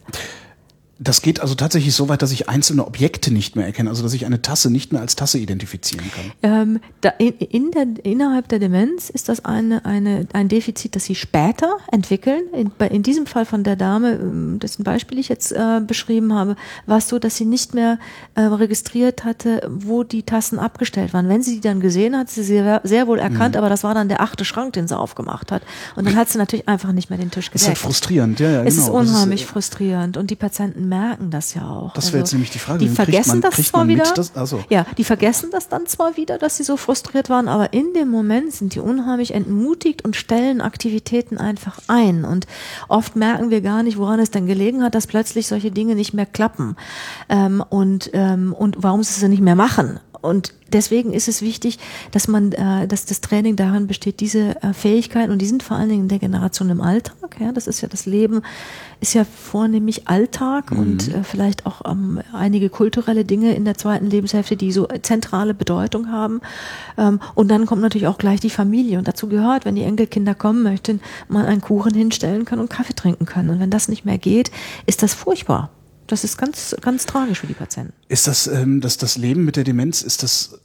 Das 1.02 1.20
geht 1.20 1.40
also 1.40 1.54
tatsächlich 1.54 1.94
so 1.94 2.08
weit, 2.08 2.22
dass 2.22 2.30
ich 2.30 2.48
einzelne 2.48 2.86
Objekte 2.86 3.32
nicht 3.32 3.56
mehr 3.56 3.66
erkenne, 3.66 3.90
also 3.90 4.02
dass 4.02 4.14
ich 4.14 4.24
eine 4.24 4.40
Tasse 4.40 4.70
nicht 4.70 4.92
mehr 4.92 5.00
als 5.00 5.16
Tasse 5.16 5.38
identifizieren 5.38 6.04
kann. 6.14 6.32
Ähm, 6.42 6.80
da 7.00 7.08
in, 7.18 7.32
in 7.38 7.70
der, 7.72 7.86
innerhalb 8.04 8.48
der 8.48 8.60
Demenz 8.60 9.10
ist 9.10 9.28
das 9.28 9.44
eine, 9.44 9.84
eine, 9.84 10.26
ein 10.32 10.48
Defizit, 10.48 10.94
das 10.94 11.04
sie 11.04 11.16
später 11.16 11.78
entwickeln. 11.90 12.42
In, 12.52 12.70
in 12.90 13.02
diesem 13.02 13.26
Fall 13.26 13.46
von 13.46 13.64
der 13.64 13.74
Dame, 13.74 14.12
ähm, 14.12 14.60
dessen 14.60 14.84
Beispiel 14.84 15.18
ich 15.18 15.28
jetzt 15.28 15.50
äh, 15.50 15.80
beschrieben 15.84 16.34
habe, 16.34 16.54
war 16.86 16.98
es 16.98 17.08
so, 17.08 17.18
dass 17.18 17.36
sie 17.36 17.46
nicht 17.46 17.74
mehr 17.74 17.98
äh, 18.34 18.42
registriert 18.42 19.24
hatte, 19.24 19.68
wo 19.68 20.04
die 20.04 20.22
Tassen 20.22 20.58
abgestellt 20.58 21.12
waren. 21.12 21.28
Wenn 21.28 21.42
sie 21.42 21.56
die 21.56 21.60
dann 21.60 21.80
gesehen 21.80 22.16
hat, 22.16 22.30
sie 22.30 22.44
sehr, 22.44 22.80
sehr 22.84 23.08
wohl 23.08 23.18
erkannt, 23.18 23.54
mhm. 23.54 23.58
aber 23.58 23.68
das 23.68 23.82
war 23.82 23.94
dann 23.94 24.08
der 24.08 24.20
achte 24.20 24.44
Schrank, 24.44 24.74
den 24.74 24.86
sie 24.86 24.96
aufgemacht 24.96 25.50
hat. 25.50 25.62
Und 25.96 26.06
dann 26.06 26.14
hat 26.14 26.28
sie 26.28 26.38
natürlich 26.38 26.68
einfach 26.68 26.92
nicht 26.92 27.10
mehr 27.10 27.18
den 27.18 27.30
Tisch 27.30 27.46
gedeckt. 27.46 27.54
Das 27.54 27.62
ist 27.62 27.68
halt 27.68 27.78
frustrierend, 27.78 28.38
ja, 28.38 28.50
ja. 28.50 28.64
Es 28.64 28.76
genau. 28.76 28.86
ist 28.86 29.08
unheimlich 29.08 29.42
ist, 29.42 29.48
äh, 29.48 29.52
frustrierend 29.52 30.16
und 30.16 30.30
die 30.30 30.36
Patienten 30.36 30.91
merken 30.92 31.30
das 31.30 31.54
ja 31.54 31.66
auch. 31.66 31.94
Das 31.94 32.12
wäre 32.12 32.16
also, 32.16 32.18
jetzt 32.18 32.32
nämlich 32.32 32.50
die 32.50 32.58
Frage. 32.58 32.80
Die 32.80 32.88
vergessen 32.88 33.40
man, 33.40 33.50
das 33.50 33.62
zwar 33.66 33.88
wieder. 33.88 34.04
Das? 34.14 34.36
Also. 34.36 34.62
Ja, 34.68 34.84
die 34.98 35.04
vergessen 35.04 35.48
das 35.50 35.68
dann 35.68 35.86
zwar 35.86 36.18
wieder, 36.18 36.36
dass 36.36 36.58
sie 36.58 36.64
so 36.64 36.76
frustriert 36.76 37.30
waren, 37.30 37.48
aber 37.48 37.72
in 37.72 37.94
dem 37.94 38.10
Moment 38.10 38.52
sind 38.52 38.74
die 38.74 38.80
unheimlich 38.80 39.32
entmutigt 39.32 40.04
und 40.04 40.16
stellen 40.16 40.60
Aktivitäten 40.60 41.38
einfach 41.38 41.78
ein. 41.88 42.26
Und 42.26 42.46
oft 42.88 43.16
merken 43.16 43.48
wir 43.48 43.62
gar 43.62 43.82
nicht, 43.82 43.96
woran 43.96 44.20
es 44.20 44.30
denn 44.30 44.46
gelegen 44.46 44.82
hat, 44.82 44.94
dass 44.94 45.06
plötzlich 45.06 45.46
solche 45.46 45.70
Dinge 45.70 45.94
nicht 45.94 46.12
mehr 46.12 46.26
klappen 46.26 46.76
ähm, 47.30 47.64
und, 47.66 48.10
ähm, 48.12 48.52
und 48.52 48.76
warum 48.82 49.02
sie 49.02 49.24
es 49.24 49.28
nicht 49.28 49.42
mehr 49.42 49.56
machen. 49.56 49.98
Und 50.22 50.54
deswegen 50.72 51.12
ist 51.12 51.28
es 51.28 51.42
wichtig, 51.42 51.78
dass 52.12 52.28
man, 52.28 52.52
äh, 52.52 52.86
dass 52.86 53.04
das 53.04 53.20
Training 53.20 53.56
daran 53.56 53.88
besteht, 53.88 54.20
diese 54.20 54.62
äh, 54.62 54.72
Fähigkeiten 54.72 55.32
und 55.32 55.40
die 55.40 55.46
sind 55.46 55.62
vor 55.62 55.76
allen 55.76 55.88
Dingen 55.88 56.02
in 56.02 56.08
der 56.08 56.20
Generation 56.20 56.70
im 56.70 56.80
Alltag. 56.80 57.36
Ja, 57.40 57.50
das 57.50 57.66
ist 57.66 57.80
ja 57.80 57.88
das 57.88 58.06
Leben, 58.06 58.42
ist 59.00 59.14
ja 59.14 59.24
vornehmlich 59.24 60.06
Alltag 60.06 60.70
mhm. 60.70 60.78
und 60.78 61.08
äh, 61.08 61.24
vielleicht 61.24 61.66
auch 61.66 61.82
ähm, 61.90 62.20
einige 62.32 62.70
kulturelle 62.70 63.24
Dinge 63.24 63.54
in 63.54 63.64
der 63.64 63.76
zweiten 63.76 64.06
Lebenshälfte, 64.06 64.56
die 64.56 64.70
so 64.70 64.86
zentrale 65.02 65.54
Bedeutung 65.54 66.10
haben. 66.10 66.40
Ähm, 66.96 67.20
und 67.34 67.48
dann 67.48 67.66
kommt 67.66 67.82
natürlich 67.82 68.06
auch 68.06 68.18
gleich 68.18 68.38
die 68.38 68.50
Familie 68.50 68.98
und 68.98 69.08
dazu 69.08 69.28
gehört, 69.28 69.64
wenn 69.64 69.74
die 69.74 69.82
Enkelkinder 69.82 70.36
kommen 70.36 70.62
möchten, 70.62 71.00
man 71.28 71.46
einen 71.46 71.60
Kuchen 71.60 71.94
hinstellen 71.94 72.44
kann 72.44 72.60
und 72.60 72.70
Kaffee 72.70 72.94
trinken 72.94 73.26
können. 73.26 73.50
Und 73.50 73.58
wenn 73.58 73.70
das 73.70 73.88
nicht 73.88 74.04
mehr 74.04 74.18
geht, 74.18 74.52
ist 74.86 75.02
das 75.02 75.14
furchtbar. 75.14 75.70
Das 76.06 76.24
ist 76.24 76.36
ganz, 76.38 76.76
ganz 76.80 77.06
tragisch 77.06 77.40
für 77.40 77.46
die 77.46 77.54
Patienten. 77.54 77.92
Ist 78.08 78.26
das, 78.26 78.46
ähm, 78.46 78.80
das, 78.80 78.96
das 78.96 79.16
Leben 79.16 79.44
mit 79.44 79.56
der 79.56 79.64
Demenz, 79.64 80.02
ist 80.02 80.22
das 80.22 80.58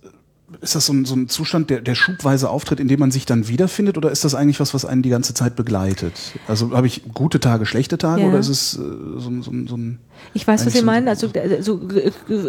ist 0.62 0.76
das 0.76 0.86
so 0.86 0.94
ein, 0.94 1.06
so 1.06 1.16
ein 1.16 1.28
Zustand, 1.28 1.70
der, 1.70 1.82
der 1.82 1.96
schubweise 1.96 2.50
auftritt, 2.50 2.80
in 2.80 2.88
dem 2.88 3.00
man 3.00 3.12
sich 3.12 3.26
dann 3.26 3.48
wiederfindet, 3.50 3.98
oder 3.98 4.12
ist 4.12 4.24
das 4.24 4.34
eigentlich 4.34 4.60
was, 4.60 4.74
was 4.74 4.86
einen 4.86 5.02
die 5.02 5.10
ganze 5.10 5.34
Zeit 5.34 5.56
begleitet? 5.56 6.14
Also 6.48 6.72
habe 6.72 6.88
ich 6.88 7.04
gute 7.14 7.40
Tage, 7.40 7.66
schlechte 7.66 7.98
Tage, 7.98 8.22
ja. 8.22 8.28
oder 8.30 8.40
ist 8.40 8.48
es 8.48 8.76
äh, 8.76 8.78
so, 8.78 9.30
so, 9.42 9.52
so 9.68 9.78
ein 9.78 10.00
ich 10.34 10.48
weiß, 10.48 10.66
was 10.66 10.74
Sie 10.74 10.82
meinen. 10.82 11.08
Also 11.08 11.28
äh, 11.34 11.62
so, 11.62 11.80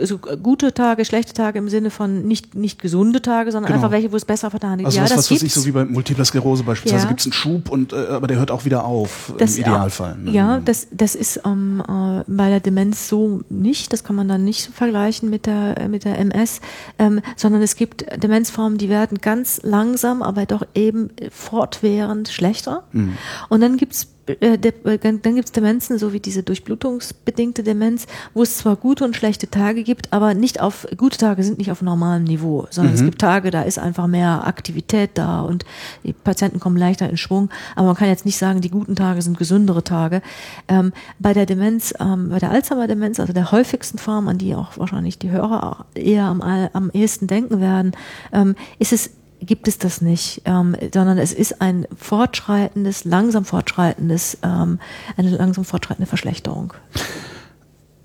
so, 0.03 0.19
gute 0.19 0.73
Tage, 0.73 1.05
schlechte 1.05 1.33
Tage 1.33 1.59
im 1.59 1.69
Sinne 1.69 1.91
von 1.91 2.23
nicht, 2.23 2.55
nicht 2.55 2.81
gesunde 2.81 3.23
Tage, 3.23 3.53
sondern 3.53 3.73
genau. 3.73 3.85
einfach 3.85 3.93
welche, 3.93 4.13
wo 4.13 4.17
es 4.17 4.25
besser 4.25 4.51
vertan 4.51 4.81
ist. 4.81 4.87
Also 4.87 4.99
ja, 4.99 5.05
was, 5.05 5.11
das 5.11 5.19
was, 5.19 5.31
was 5.31 5.43
ich 5.43 5.53
so 5.53 5.65
wie 5.67 5.73
bei 5.73 5.85
Multipler 5.85 6.25
Sklerose 6.25 6.63
beispielsweise 6.63 7.05
ja. 7.05 7.09
gibt 7.09 7.21
es 7.21 7.27
einen 7.27 7.33
Schub 7.33 7.71
und 7.71 7.93
äh, 7.93 7.97
aber 8.09 8.27
der 8.27 8.39
hört 8.39 8.51
auch 8.51 8.65
wieder 8.65 8.85
auf 8.85 9.33
das, 9.39 9.57
im 9.57 9.63
Idealfall. 9.63 10.19
Ne? 10.19 10.31
Ja, 10.31 10.61
das, 10.61 10.89
das 10.91 11.15
ist 11.15 11.41
ähm, 11.45 11.83
äh, 11.87 12.25
bei 12.27 12.49
der 12.49 12.61
Demenz 12.61 13.09
so 13.09 13.43
nicht. 13.49 13.93
Das 13.93 14.05
kann 14.05 14.17
man 14.17 14.29
dann 14.29 14.45
nicht 14.45 14.71
vergleichen 14.73 15.31
mit 15.31 15.47
der 15.47 15.89
mit 15.89 16.05
der 16.05 16.19
MS, 16.19 16.61
ähm, 16.99 17.21
sondern 17.37 17.63
es 17.63 17.77
gibt 17.77 18.05
Demenzformen, 18.23 18.79
die 18.79 18.89
werden 18.89 19.19
ganz 19.21 19.61
langsam, 19.63 20.23
aber 20.23 20.47
doch 20.47 20.67
eben 20.75 21.11
fortwährend 21.31 22.29
schlechter. 22.29 22.85
Mhm. 22.93 23.17
Und 23.49 23.61
dann 23.61 23.77
gibt's 23.77 24.05
äh, 24.05 24.18
äh, 24.29 24.59
dann 24.59 25.35
gibt 25.35 25.47
es 25.47 25.53
Demenzen, 25.53 25.99
so 25.99 26.13
wie 26.13 26.21
diese 26.21 26.43
durchblutungsbedingte 26.43 27.63
Demenz, 27.63 28.07
wo 28.35 28.43
es 28.43 28.59
zwar 28.59 28.77
gute 28.77 29.05
und 29.05 29.17
schlechte 29.17 29.49
Tage 29.49 29.83
gibt, 29.83 30.13
aber 30.13 30.35
nicht 30.35 30.61
auf, 30.61 30.87
gute 30.97 31.19
Tage 31.19 31.43
sind 31.43 31.59
nicht 31.59 31.71
auf 31.71 31.83
normalem 31.83 32.25
Niveau, 32.25 32.67
sondern 32.71 32.95
mhm. 32.95 32.99
es 32.99 33.05
gibt 33.05 33.21
Tage, 33.21 33.51
da 33.51 33.63
ist 33.63 33.79
einfach 33.79 34.07
mehr 34.07 34.47
Aktivität 34.47 35.11
da 35.15 35.41
und 35.41 35.65
die 36.05 36.13
Patienten 36.13 36.61
kommen 36.61 36.77
leichter 36.77 37.09
in 37.09 37.17
Schwung, 37.17 37.51
aber 37.77 37.87
man 37.89 37.97
kann 37.97 38.09
jetzt 38.09 38.27
nicht 38.27 38.39
sagen, 38.39 38.61
die 38.61 38.71
guten 38.71 38.97
Tage 38.97 39.23
sind 39.23 39.39
gesündere 39.39 39.85
Tage. 39.85 40.23
Ähm, 40.69 40.93
bei 41.19 41.33
der 41.33 41.47
Demenz, 41.47 41.95
ähm, 42.01 42.31
bei 42.31 42.39
der 42.39 42.51
Alzheimer-Demenz, 42.51 43.21
also 43.21 43.33
der 43.33 43.53
häufigsten 43.53 43.99
Form, 43.99 44.29
an 44.29 44.39
die 44.39 44.55
auch 44.55 44.77
wahrscheinlich 44.79 45.19
die 45.19 45.31
Hörer 45.31 45.87
eher 45.95 46.25
am, 46.25 46.41
am 46.41 46.91
ehesten 46.93 47.27
denken 47.27 47.61
werden, 47.61 47.93
ähm, 48.33 48.55
ist 48.79 48.93
es 48.93 49.11
gibt 49.41 49.69
es 49.69 49.79
das 49.79 50.01
nicht, 50.01 50.43
ähm, 50.45 50.77
sondern 50.93 51.19
es 51.19 51.33
ist 51.33 51.61
ein 51.61 51.87
fortschreitendes, 51.97 53.05
langsam 53.05 53.45
fortschreitendes, 53.45 54.39
ähm, 54.43 54.79
eine 55.17 55.31
langsam 55.31 55.65
fortschreitende 55.65 56.09
Verschlechterung. 56.09 56.75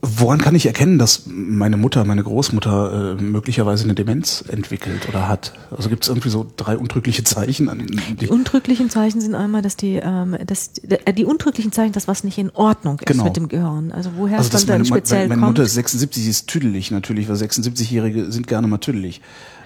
Woran 0.06 0.41
kann 0.41 0.54
ich 0.54 0.65
erkennen, 0.65 1.00
dass 1.00 1.24
meine 1.28 1.78
Mutter, 1.78 2.04
meine 2.04 2.24
Großmutter 2.24 3.17
äh, 3.17 3.24
möglicherweise 3.24 3.86
eine 3.86 3.93
Demenz 3.93 4.43
entwickelt 4.46 5.08
oder 5.08 5.30
hat? 5.30 5.54
Also 5.72 5.88
gibt 5.88 6.04
es 6.04 6.10
irgendwie 6.10 6.28
so 6.28 6.46
drei 6.58 6.78
untrügliche 6.78 7.24
Zeichen? 7.24 7.72
Die, 7.88 8.15
die 8.15 8.28
untrüglichen 8.28 8.89
Zeichen 8.89 9.22
sind 9.22 9.34
einmal, 9.34 9.62
dass 9.62 9.78
die, 9.78 10.02
ähm, 10.04 10.36
dass, 10.46 10.72
äh, 10.80 11.13
die 11.13 11.24
untrüglichen 11.24 11.72
Zeichen, 11.72 11.93
dass 11.93 12.10
was 12.10 12.26
nicht 12.26 12.38
in 12.38 12.50
Ordnung 12.50 13.00
ist 13.00 13.06
genau. 13.06 13.24
mit 13.24 13.38
dem 13.38 13.48
Gehirn. 13.48 13.93
Also 13.93 14.10
woher 14.17 14.39
also 14.39 14.50
es 14.54 14.65
dann, 14.65 14.80
dann 14.80 14.86
speziell 14.86 15.19
meine, 15.19 15.30
meine 15.30 15.41
kommt. 15.41 15.41
Meine 15.41 15.52
Mutter 15.52 15.63
ist 15.63 15.74
76, 15.76 16.22
sie 16.22 16.30
ist 16.30 16.48
tüdelig 16.48 16.91
natürlich, 16.91 17.30
weil 17.30 17.38
76-Jährige 17.38 18.30
sind 18.30 18.48
gerne 18.48 18.67
mal 18.67 18.80
tüdelig. 18.80 19.22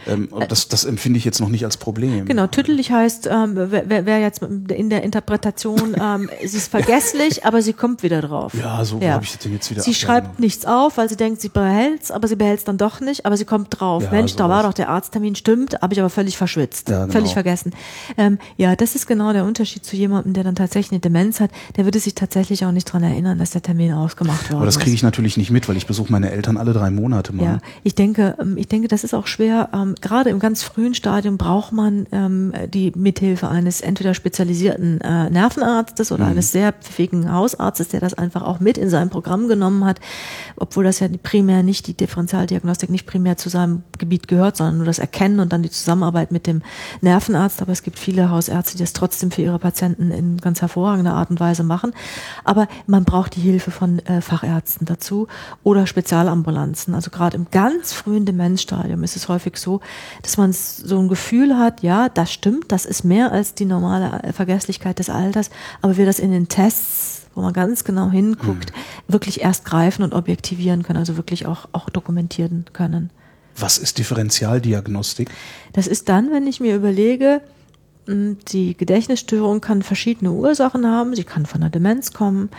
Ähm, 0.07 0.29
das, 0.47 0.67
das 0.67 0.85
empfinde 0.85 1.17
ich 1.17 1.25
jetzt 1.25 1.39
noch 1.39 1.49
nicht 1.49 1.65
als 1.65 1.77
Problem. 1.77 2.25
Genau, 2.25 2.47
tüdelig 2.47 2.91
heißt, 2.91 3.27
ähm, 3.27 3.51
wer, 3.55 4.05
wer 4.05 4.19
jetzt 4.19 4.41
in 4.41 4.89
der 4.89 5.03
Interpretation, 5.03 5.95
ähm, 5.99 6.29
sie 6.45 6.57
ist 6.57 6.69
vergesslich, 6.69 7.45
aber 7.45 7.61
sie 7.61 7.73
kommt 7.73 8.03
wieder 8.03 8.21
drauf. 8.21 8.53
Ja, 8.53 8.83
so 8.85 8.99
ja. 8.99 9.13
habe 9.13 9.23
ich 9.23 9.37
das 9.37 9.45
jetzt 9.45 9.71
wieder. 9.71 9.81
Sie 9.81 9.93
schreibt 9.93 10.39
nichts 10.39 10.65
auf, 10.65 10.97
weil 10.97 11.09
sie 11.09 11.15
denkt, 11.15 11.41
sie 11.41 11.49
behält's, 11.49 12.11
aber 12.11 12.27
sie 12.27 12.35
behält's 12.35 12.63
dann 12.63 12.77
doch 12.77 12.99
nicht, 12.99 13.25
aber 13.25 13.37
sie 13.37 13.45
kommt 13.45 13.79
drauf. 13.79 14.03
Ja, 14.03 14.11
Mensch, 14.11 14.35
da 14.35 14.49
war 14.49 14.63
doch 14.63 14.73
der 14.73 14.89
Arzttermin, 14.89 15.35
stimmt, 15.35 15.81
habe 15.81 15.93
ich 15.93 15.99
aber 15.99 16.09
völlig 16.09 16.37
verschwitzt, 16.37 16.89
ja, 16.89 17.01
genau. 17.01 17.13
völlig 17.13 17.33
vergessen. 17.33 17.71
Ähm, 18.17 18.39
ja, 18.57 18.75
das 18.75 18.95
ist 18.95 19.07
genau 19.07 19.33
der 19.33 19.45
Unterschied 19.45 19.85
zu 19.85 19.95
jemandem, 19.95 20.33
der 20.33 20.43
dann 20.43 20.55
tatsächlich 20.55 20.91
eine 20.91 20.99
Demenz 20.99 21.39
hat. 21.39 21.51
Der 21.75 21.85
würde 21.85 21.99
sich 21.99 22.15
tatsächlich 22.15 22.65
auch 22.65 22.71
nicht 22.71 22.85
dran 22.85 23.03
erinnern, 23.03 23.39
dass 23.39 23.51
der 23.51 23.61
Termin 23.61 23.93
ausgemacht 23.93 24.49
wurde. 24.49 24.57
Aber 24.57 24.65
das 24.65 24.79
kriege 24.79 24.93
ich 24.93 25.03
natürlich 25.03 25.37
nicht 25.37 25.51
mit, 25.51 25.67
weil 25.67 25.77
ich 25.77 25.87
besuche 25.87 26.11
meine 26.11 26.31
Eltern 26.31 26.57
alle 26.57 26.73
drei 26.73 26.89
Monate 26.89 27.33
mal. 27.33 27.43
Ja, 27.43 27.57
ich 27.83 27.95
denke, 27.95 28.35
ähm, 28.39 28.57
ich 28.57 28.67
denke, 28.67 28.87
das 28.87 29.03
ist 29.03 29.13
auch 29.13 29.27
schwer. 29.27 29.69
Gerade 30.01 30.29
im 30.29 30.39
ganz 30.39 30.63
frühen 30.63 30.93
Stadium 30.93 31.37
braucht 31.37 31.71
man 31.71 32.07
ähm, 32.11 32.53
die 32.67 32.91
Mithilfe 32.95 33.47
eines 33.47 33.81
entweder 33.81 34.13
spezialisierten 34.13 35.01
äh, 35.01 35.29
Nervenarztes 35.29 36.11
oder 36.11 36.25
mhm. 36.25 36.31
eines 36.31 36.51
sehr 36.51 36.73
pfiffigen 36.73 37.31
Hausarztes, 37.31 37.89
der 37.89 37.99
das 37.99 38.13
einfach 38.13 38.41
auch 38.41 38.59
mit 38.59 38.77
in 38.77 38.89
sein 38.89 39.09
Programm 39.09 39.47
genommen 39.47 39.85
hat, 39.85 39.99
obwohl 40.55 40.83
das 40.83 40.99
ja 40.99 41.07
primär 41.23 41.63
nicht 41.63 41.87
die 41.87 41.93
Differentialdiagnostik 41.93 42.89
nicht 42.89 43.05
primär 43.05 43.37
zu 43.37 43.49
seinem 43.49 43.83
Gebiet 43.97 44.27
gehört, 44.27 44.57
sondern 44.57 44.77
nur 44.77 44.85
das 44.85 44.99
Erkennen 44.99 45.39
und 45.39 45.53
dann 45.53 45.63
die 45.63 45.69
Zusammenarbeit 45.69 46.31
mit 46.31 46.47
dem 46.47 46.61
Nervenarzt. 47.01 47.61
Aber 47.61 47.71
es 47.71 47.83
gibt 47.83 47.99
viele 47.99 48.29
Hausärzte, 48.29 48.77
die 48.77 48.83
das 48.83 48.93
trotzdem 48.93 49.31
für 49.31 49.41
ihre 49.41 49.59
Patienten 49.59 50.11
in 50.11 50.37
ganz 50.37 50.61
hervorragender 50.61 51.13
Art 51.13 51.29
und 51.29 51.39
Weise 51.39 51.63
machen. 51.63 51.93
Aber 52.43 52.67
man 52.85 53.03
braucht 53.03 53.35
die 53.35 53.41
Hilfe 53.41 53.71
von 53.71 53.99
äh, 53.99 54.21
Fachärzten 54.21 54.85
dazu 54.85 55.27
oder 55.63 55.87
Spezialambulanzen. 55.87 56.93
Also 56.93 57.11
gerade 57.11 57.37
im 57.37 57.47
ganz 57.51 57.93
frühen 57.93 58.25
Demenzstadium 58.25 59.03
ist 59.03 59.15
es 59.15 59.29
häufig 59.29 59.57
so, 59.57 59.76
dass 60.21 60.37
man 60.37 60.53
so 60.53 60.99
ein 60.99 61.07
Gefühl 61.07 61.57
hat, 61.57 61.81
ja, 61.81 62.09
das 62.09 62.31
stimmt, 62.31 62.71
das 62.71 62.85
ist 62.85 63.03
mehr 63.03 63.31
als 63.31 63.53
die 63.53 63.65
normale 63.65 64.33
Vergesslichkeit 64.33 64.99
des 64.99 65.09
Alters, 65.09 65.49
aber 65.81 65.97
wir 65.97 66.05
das 66.05 66.19
in 66.19 66.31
den 66.31 66.47
Tests 66.47 67.17
wo 67.37 67.43
man 67.43 67.53
ganz 67.53 67.83
genau 67.83 68.09
hinguckt, 68.09 68.71
mhm. 68.71 69.13
wirklich 69.13 69.41
erst 69.41 69.63
greifen 69.63 70.01
und 70.01 70.15
objektivieren 70.15 70.81
können, 70.81 70.97
also 70.97 71.17
wirklich 71.17 71.45
auch, 71.45 71.67
auch 71.71 71.87
dokumentieren 71.91 72.65
können. 72.73 73.11
Was 73.55 73.77
ist 73.77 73.99
Differentialdiagnostik? 73.99 75.29
Das 75.71 75.85
ist 75.85 76.09
dann, 76.09 76.31
wenn 76.31 76.47
ich 76.47 76.59
mir 76.59 76.75
überlege, 76.75 77.41
hm, 78.07 78.37
die 78.47 78.75
Gedächtnisstörung 78.75 79.61
kann 79.61 79.83
verschiedene 79.83 80.31
Ursachen 80.31 80.87
haben. 80.87 81.15
Sie 81.15 81.23
kann 81.23 81.45
von 81.45 81.61
der 81.61 81.69
Demenz 81.69 82.11
kommen. 82.11 82.49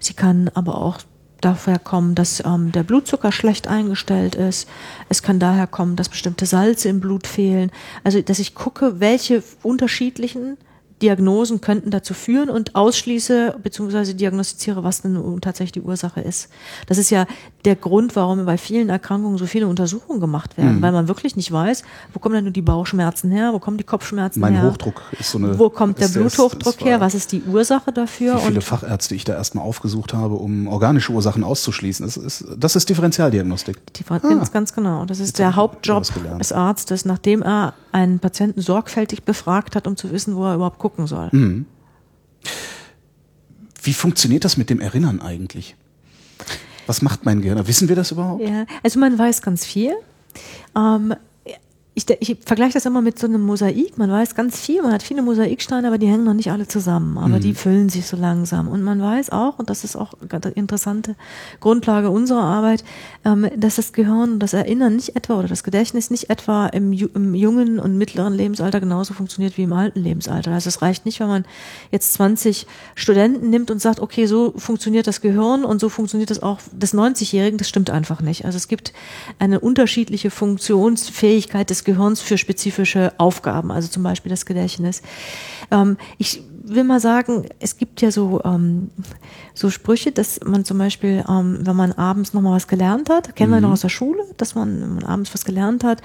Sie 0.00 0.14
kann 0.14 0.50
aber 0.52 0.82
auch 0.82 0.98
daher 1.40 1.78
kommen, 1.78 2.14
dass 2.14 2.42
ähm, 2.44 2.72
der 2.72 2.82
Blutzucker 2.82 3.32
schlecht 3.32 3.68
eingestellt 3.68 4.34
ist. 4.34 4.68
Es 5.08 5.22
kann 5.22 5.38
daher 5.38 5.66
kommen, 5.66 5.96
dass 5.96 6.08
bestimmte 6.08 6.46
Salze 6.46 6.88
im 6.88 7.00
Blut 7.00 7.26
fehlen. 7.26 7.70
Also, 8.04 8.20
dass 8.22 8.38
ich 8.38 8.54
gucke, 8.54 9.00
welche 9.00 9.42
unterschiedlichen 9.62 10.56
Diagnosen 11.02 11.60
könnten 11.60 11.90
dazu 11.90 12.14
führen 12.14 12.48
und 12.48 12.74
ausschließe 12.74 13.56
bzw. 13.62 14.14
diagnostiziere, 14.14 14.82
was 14.82 15.02
denn 15.02 15.40
tatsächlich 15.42 15.72
die 15.72 15.82
Ursache 15.82 16.20
ist. 16.20 16.48
Das 16.86 16.96
ist 16.96 17.10
ja 17.10 17.26
der 17.66 17.76
Grund, 17.76 18.16
warum 18.16 18.46
bei 18.46 18.56
vielen 18.56 18.88
Erkrankungen 18.88 19.36
so 19.36 19.46
viele 19.46 19.66
Untersuchungen 19.66 20.20
gemacht 20.20 20.56
werden, 20.56 20.76
mhm. 20.76 20.82
weil 20.82 20.92
man 20.92 21.08
wirklich 21.08 21.36
nicht 21.36 21.52
weiß, 21.52 21.82
wo 22.14 22.18
kommen 22.18 22.36
denn 22.36 22.44
nur 22.44 22.52
die 22.52 22.62
Bauchschmerzen 22.62 23.30
her, 23.30 23.52
wo 23.52 23.58
kommen 23.58 23.76
die 23.76 23.84
Kopfschmerzen 23.84 24.40
mein 24.40 24.54
her. 24.54 24.62
Mein 24.62 24.72
Hochdruck 24.72 25.02
ist 25.18 25.30
so 25.30 25.38
eine. 25.38 25.58
Wo 25.58 25.68
kommt 25.68 26.00
der 26.00 26.08
Bluthochdruck 26.08 26.82
her? 26.82 27.00
Was 27.00 27.14
ist 27.14 27.32
die 27.32 27.42
Ursache 27.42 27.92
dafür? 27.92 28.36
Wie 28.36 28.46
viele 28.46 28.60
Fachärzte 28.60 29.14
ich 29.14 29.24
da 29.24 29.34
erstmal 29.34 29.64
aufgesucht 29.64 30.14
habe, 30.14 30.34
um 30.34 30.66
organische 30.66 31.12
Ursachen 31.12 31.44
auszuschließen. 31.44 32.06
Das 32.06 32.16
ist, 32.16 32.44
das 32.56 32.76
ist 32.76 32.88
Differentialdiagnostik. 32.88 33.94
Differen 33.94 34.20
ah. 34.24 34.28
Ganz, 34.28 34.52
ganz 34.52 34.72
genau. 34.72 35.04
Das 35.04 35.20
ist 35.20 35.28
Jetzt 35.28 35.38
der 35.40 35.56
Hauptjob 35.56 36.04
des 36.38 36.52
Arztes, 36.52 37.04
nachdem 37.04 37.42
er 37.42 37.74
einen 37.92 38.18
Patienten 38.18 38.60
sorgfältig 38.60 39.24
befragt 39.24 39.74
hat, 39.74 39.86
um 39.86 39.96
zu 39.96 40.12
wissen, 40.12 40.36
wo 40.36 40.44
er 40.44 40.54
überhaupt 40.54 40.78
gucken 40.86 41.08
soll. 41.08 41.28
Mhm. 41.32 41.66
Wie 43.82 43.92
funktioniert 43.92 44.44
das 44.44 44.56
mit 44.56 44.70
dem 44.70 44.80
Erinnern 44.80 45.20
eigentlich? 45.20 45.74
Was 46.86 47.02
macht 47.02 47.24
mein 47.24 47.42
Gehirn? 47.42 47.66
Wissen 47.66 47.88
wir 47.88 47.96
das 47.96 48.12
überhaupt? 48.12 48.42
Ja, 48.42 48.66
also 48.84 49.00
man 49.00 49.18
weiß 49.18 49.42
ganz 49.42 49.64
viel. 49.64 49.94
Ähm, 50.76 51.14
ich, 51.96 52.04
ich 52.20 52.36
vergleiche 52.44 52.74
das 52.74 52.84
immer 52.84 53.00
mit 53.00 53.18
so 53.18 53.26
einem 53.26 53.40
Mosaik. 53.40 53.96
Man 53.96 54.10
weiß 54.10 54.34
ganz 54.34 54.60
viel, 54.60 54.82
man 54.82 54.92
hat 54.92 55.02
viele 55.02 55.22
Mosaiksteine, 55.22 55.88
aber 55.88 55.96
die 55.96 56.06
hängen 56.06 56.24
noch 56.24 56.34
nicht 56.34 56.50
alle 56.50 56.68
zusammen. 56.68 57.16
Aber 57.16 57.36
mhm. 57.36 57.40
die 57.40 57.54
füllen 57.54 57.88
sich 57.88 58.06
so 58.06 58.18
langsam. 58.18 58.68
Und 58.68 58.82
man 58.82 59.00
weiß 59.00 59.30
auch, 59.30 59.58
und 59.58 59.70
das 59.70 59.82
ist 59.82 59.96
auch 59.96 60.12
eine 60.28 60.52
interessante 60.52 61.16
Grundlage 61.58 62.10
unserer 62.10 62.42
Arbeit, 62.42 62.84
ähm, 63.24 63.48
dass 63.56 63.76
das 63.76 63.94
Gehirn 63.94 64.34
und 64.34 64.40
das 64.40 64.52
Erinnern 64.52 64.96
nicht 64.96 65.16
etwa 65.16 65.38
oder 65.38 65.48
das 65.48 65.64
Gedächtnis 65.64 66.10
nicht 66.10 66.28
etwa 66.28 66.66
im, 66.66 66.92
im 66.92 67.34
jungen 67.34 67.78
und 67.78 67.96
mittleren 67.96 68.34
Lebensalter 68.34 68.78
genauso 68.78 69.14
funktioniert 69.14 69.56
wie 69.56 69.62
im 69.62 69.72
alten 69.72 70.00
Lebensalter. 70.00 70.52
Also 70.52 70.68
es 70.68 70.82
reicht 70.82 71.06
nicht, 71.06 71.18
wenn 71.20 71.28
man 71.28 71.46
jetzt 71.92 72.12
20 72.12 72.66
Studenten 72.94 73.48
nimmt 73.48 73.70
und 73.70 73.80
sagt, 73.80 74.00
okay, 74.00 74.26
so 74.26 74.52
funktioniert 74.58 75.06
das 75.06 75.22
Gehirn 75.22 75.64
und 75.64 75.80
so 75.80 75.88
funktioniert 75.88 76.28
das 76.28 76.42
auch 76.42 76.58
des 76.72 76.92
90-Jährigen. 76.92 77.56
Das 77.56 77.70
stimmt 77.70 77.88
einfach 77.88 78.20
nicht. 78.20 78.44
Also 78.44 78.58
es 78.58 78.68
gibt 78.68 78.92
eine 79.38 79.60
unterschiedliche 79.60 80.30
Funktionsfähigkeit 80.30 81.70
des 81.70 81.85
Gehirns 81.86 82.20
für 82.20 82.36
spezifische 82.36 83.12
Aufgaben, 83.16 83.70
also 83.70 83.88
zum 83.88 84.02
Beispiel 84.02 84.28
das 84.28 84.44
Gedächtnis. 84.44 85.00
Ähm, 85.70 85.96
ich 86.18 86.42
will 86.64 86.82
mal 86.82 86.98
sagen, 86.98 87.46
es 87.60 87.76
gibt 87.76 88.02
ja 88.02 88.10
so, 88.10 88.40
ähm, 88.44 88.90
so 89.54 89.70
Sprüche, 89.70 90.10
dass 90.10 90.40
man 90.44 90.64
zum 90.64 90.78
Beispiel, 90.78 91.24
ähm, 91.28 91.60
wenn 91.60 91.76
man 91.76 91.92
abends 91.92 92.34
nochmal 92.34 92.56
was 92.56 92.66
gelernt 92.66 93.08
hat, 93.08 93.36
kennen 93.36 93.50
mhm. 93.50 93.54
wir 93.54 93.60
noch 93.62 93.70
aus 93.70 93.82
der 93.82 93.88
Schule, 93.88 94.22
dass 94.36 94.56
man, 94.56 94.82
wenn 94.82 94.94
man 94.96 95.04
abends 95.04 95.32
was 95.32 95.44
gelernt 95.44 95.84
hat, 95.84 96.02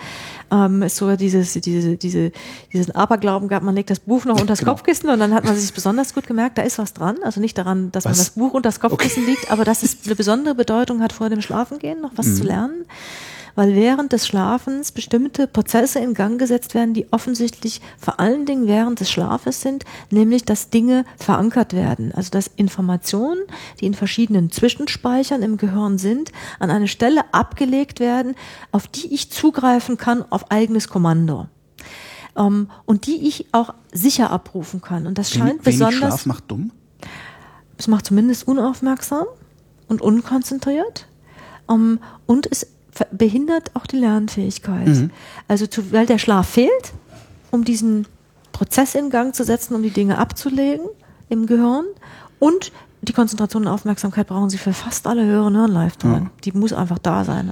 ähm, 0.52 0.84
ist 0.84 0.98
sogar 0.98 1.18
dieses, 1.18 1.54
diese, 1.54 1.98
diese, 1.98 2.32
diesen 2.72 2.96
Aberglauben 2.96 3.48
gab, 3.48 3.64
man 3.64 3.74
legt 3.74 3.90
das 3.90 4.00
Buch 4.00 4.26
noch 4.26 4.36
unter 4.36 4.46
das 4.46 4.60
genau. 4.60 4.74
Kopfkissen 4.74 5.10
und 5.10 5.20
dann 5.20 5.34
hat 5.34 5.46
man 5.46 5.56
sich 5.56 5.74
besonders 5.74 6.14
gut 6.14 6.28
gemerkt, 6.28 6.60
da 6.60 6.62
ist 6.62 6.78
was 6.78 6.94
dran. 6.94 7.18
Also 7.24 7.42
nicht 7.42 7.58
daran, 7.58 7.92
dass 7.92 8.06
was? 8.06 8.12
man 8.12 8.18
das 8.20 8.30
Buch 8.32 8.54
unter 8.54 8.70
das 8.70 8.80
Kopfkissen 8.80 9.24
okay. 9.24 9.32
liegt, 9.32 9.52
aber 9.52 9.66
dass 9.66 9.82
es 9.82 9.98
eine 10.06 10.16
besondere 10.16 10.54
Bedeutung 10.54 11.02
hat, 11.02 11.12
vor 11.12 11.30
dem 11.30 11.42
Schlafengehen 11.42 12.02
noch 12.02 12.12
was 12.16 12.28
mhm. 12.28 12.36
zu 12.36 12.44
lernen 12.44 12.86
weil 13.56 13.76
während 13.76 14.14
des 14.14 14.28
Schlafens 14.28 14.92
bestimmte 14.92 15.48
Prozesse 15.48 16.00
in 16.00 16.14
Gang 16.14 16.40
gesetzt 16.40 16.74
werden, 16.74 16.94
die 16.94 17.12
offensichtlich 17.12 17.82
vor 17.98 18.20
allen 18.20 18.46
Dingen 18.46 18.68
während 18.68 19.00
des 19.00 19.12
Schlafes 19.12 19.62
sind, 19.62 19.86
nämlich 20.10 20.46
dass 20.46 20.70
Dinge 20.70 21.06
verankert 21.18 21.74
werden. 21.74 22.12
Also 22.14 22.32
dass 22.32 22.48
Informationen, 22.48 23.42
die 23.80 23.86
in 23.86 23.94
verschiedenen 23.94 24.52
Zwischenspeichern 24.52 25.42
im 25.42 25.58
Gehirn 25.58 25.98
sind, 25.98 26.32
an 26.60 26.70
eine 26.70 26.88
Stelle 26.88 27.22
abgelegt 27.34 28.00
werden, 28.00 28.36
auf 28.72 28.88
die 28.88 29.14
ich 29.14 29.32
zugreifen 29.32 29.98
kann 29.98 30.24
auf 30.30 30.52
eigenes 30.52 30.88
Kommando. 30.88 31.48
Um, 32.34 32.46
ähm, 32.46 32.70
und 32.86 33.08
die 33.08 33.28
ich 33.28 33.48
auch 33.52 33.74
sicher 33.92 34.32
abrufen 34.32 34.82
kann. 34.82 35.06
Und 35.06 35.18
das 35.18 35.32
scheint 35.32 35.50
Wenig 35.50 35.64
besonders. 35.64 35.98
Schlaf 35.98 36.26
macht 36.26 36.50
dumm? 36.50 36.72
Es 37.78 37.88
macht 37.88 38.06
zumindest 38.06 38.48
unaufmerksam 38.48 39.26
und 39.88 40.02
unkonzentriert. 40.02 41.08
Um, 41.68 41.82
ähm, 41.82 42.00
und 42.26 42.50
es 42.50 42.68
behindert 43.12 43.76
auch 43.76 43.86
die 43.88 43.98
Lernfähigkeit. 43.98 44.88
Mhm. 44.88 45.12
Also 45.48 45.68
zu, 45.68 45.92
weil 45.92 46.06
der 46.06 46.18
Schlaf 46.18 46.50
fehlt, 46.50 46.94
um 47.52 47.64
diesen 47.64 48.08
Prozess 48.52 48.96
in 48.96 49.10
Gang 49.10 49.34
zu 49.36 49.44
setzen, 49.44 49.76
um 49.76 49.84
die 49.84 49.92
Dinge 49.92 50.18
abzulegen 50.18 50.86
im 51.30 51.46
Gehirn 51.46 51.86
und 52.40 52.72
die 53.02 53.14
Konzentration 53.14 53.64
und 53.64 53.70
Aufmerksamkeit 53.70 54.28
brauchen 54.28 54.50
sie 54.50 54.58
für 54.58 54.74
fast 54.74 55.08
alle 55.08 55.26
höheren 55.26 55.56
Hirnleistungen. 55.56 56.24
Ja. 56.24 56.32
Die 56.44 56.52
muss 56.52 56.72
einfach 56.72 57.00
da 57.00 57.26
sein. 57.26 57.52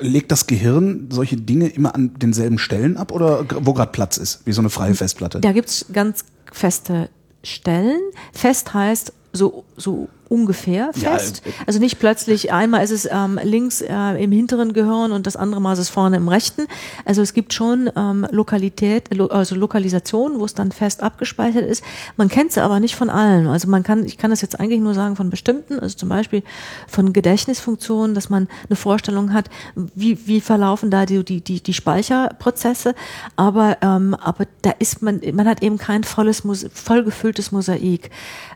Legt 0.00 0.32
das 0.32 0.46
Gehirn 0.46 1.08
solche 1.10 1.36
Dinge 1.36 1.68
immer 1.68 1.94
an 1.94 2.14
denselben 2.16 2.58
Stellen 2.58 2.96
ab 2.96 3.12
oder 3.12 3.44
wo 3.60 3.72
gerade 3.72 3.92
Platz 3.92 4.16
ist, 4.16 4.46
wie 4.46 4.52
so 4.52 4.62
eine 4.62 4.70
freie 4.70 4.94
Festplatte? 4.94 5.40
Da 5.40 5.52
gibt's 5.52 5.86
ganz 5.92 6.24
feste 6.50 7.08
Stellen. 7.42 8.00
Fest 8.32 8.74
heißt 8.74 9.12
so, 9.32 9.64
so 9.76 10.08
ungefähr 10.28 10.92
fest. 10.92 11.42
Ja, 11.44 11.50
äh, 11.50 11.54
also 11.66 11.78
nicht 11.78 11.98
plötzlich, 11.98 12.52
einmal 12.52 12.82
ist 12.82 12.90
es 12.90 13.08
ähm, 13.10 13.38
links 13.42 13.82
äh, 13.82 14.22
im 14.22 14.32
hinteren 14.32 14.72
Gehirn 14.72 15.12
und 15.12 15.26
das 15.26 15.36
andere 15.36 15.60
Mal 15.60 15.74
ist 15.74 15.78
es 15.78 15.88
vorne 15.90 16.16
im 16.16 16.28
rechten. 16.28 16.66
Also 17.04 17.22
es 17.22 17.34
gibt 17.34 17.52
schon 17.52 17.90
ähm, 17.94 18.26
Lokalität, 18.30 19.14
lo 19.14 19.26
also 19.26 19.54
Lokalisation, 19.54 20.40
wo 20.40 20.44
es 20.44 20.54
dann 20.54 20.72
fest 20.72 21.02
abgespeichert 21.02 21.64
ist. 21.64 21.84
Man 22.16 22.28
kennt 22.28 22.52
sie 22.52 22.62
aber 22.62 22.80
nicht 22.80 22.96
von 22.96 23.10
allen. 23.10 23.46
Also 23.46 23.68
man 23.68 23.82
kann, 23.82 24.04
ich 24.04 24.18
kann 24.18 24.30
das 24.30 24.40
jetzt 24.40 24.58
eigentlich 24.58 24.80
nur 24.80 24.94
sagen 24.94 25.16
von 25.16 25.30
bestimmten, 25.30 25.78
also 25.78 25.96
zum 25.96 26.08
Beispiel 26.08 26.42
von 26.88 27.12
Gedächtnisfunktionen, 27.12 28.14
dass 28.14 28.30
man 28.30 28.48
eine 28.68 28.76
Vorstellung 28.76 29.32
hat, 29.32 29.50
wie, 29.94 30.26
wie 30.26 30.40
verlaufen 30.40 30.90
da 30.90 31.06
die, 31.06 31.24
die, 31.24 31.42
die, 31.42 31.62
die 31.62 31.74
Speicherprozesse. 31.74 32.94
Aber, 33.36 33.78
ähm, 33.82 34.14
aber 34.14 34.46
da 34.62 34.70
ist 34.78 35.02
man, 35.02 35.20
man 35.32 35.46
hat 35.46 35.62
eben 35.62 35.78
kein 35.78 36.04
volles, 36.04 36.42
voll 36.72 37.04
gefülltes 37.04 37.52
Mosaik. 37.52 38.10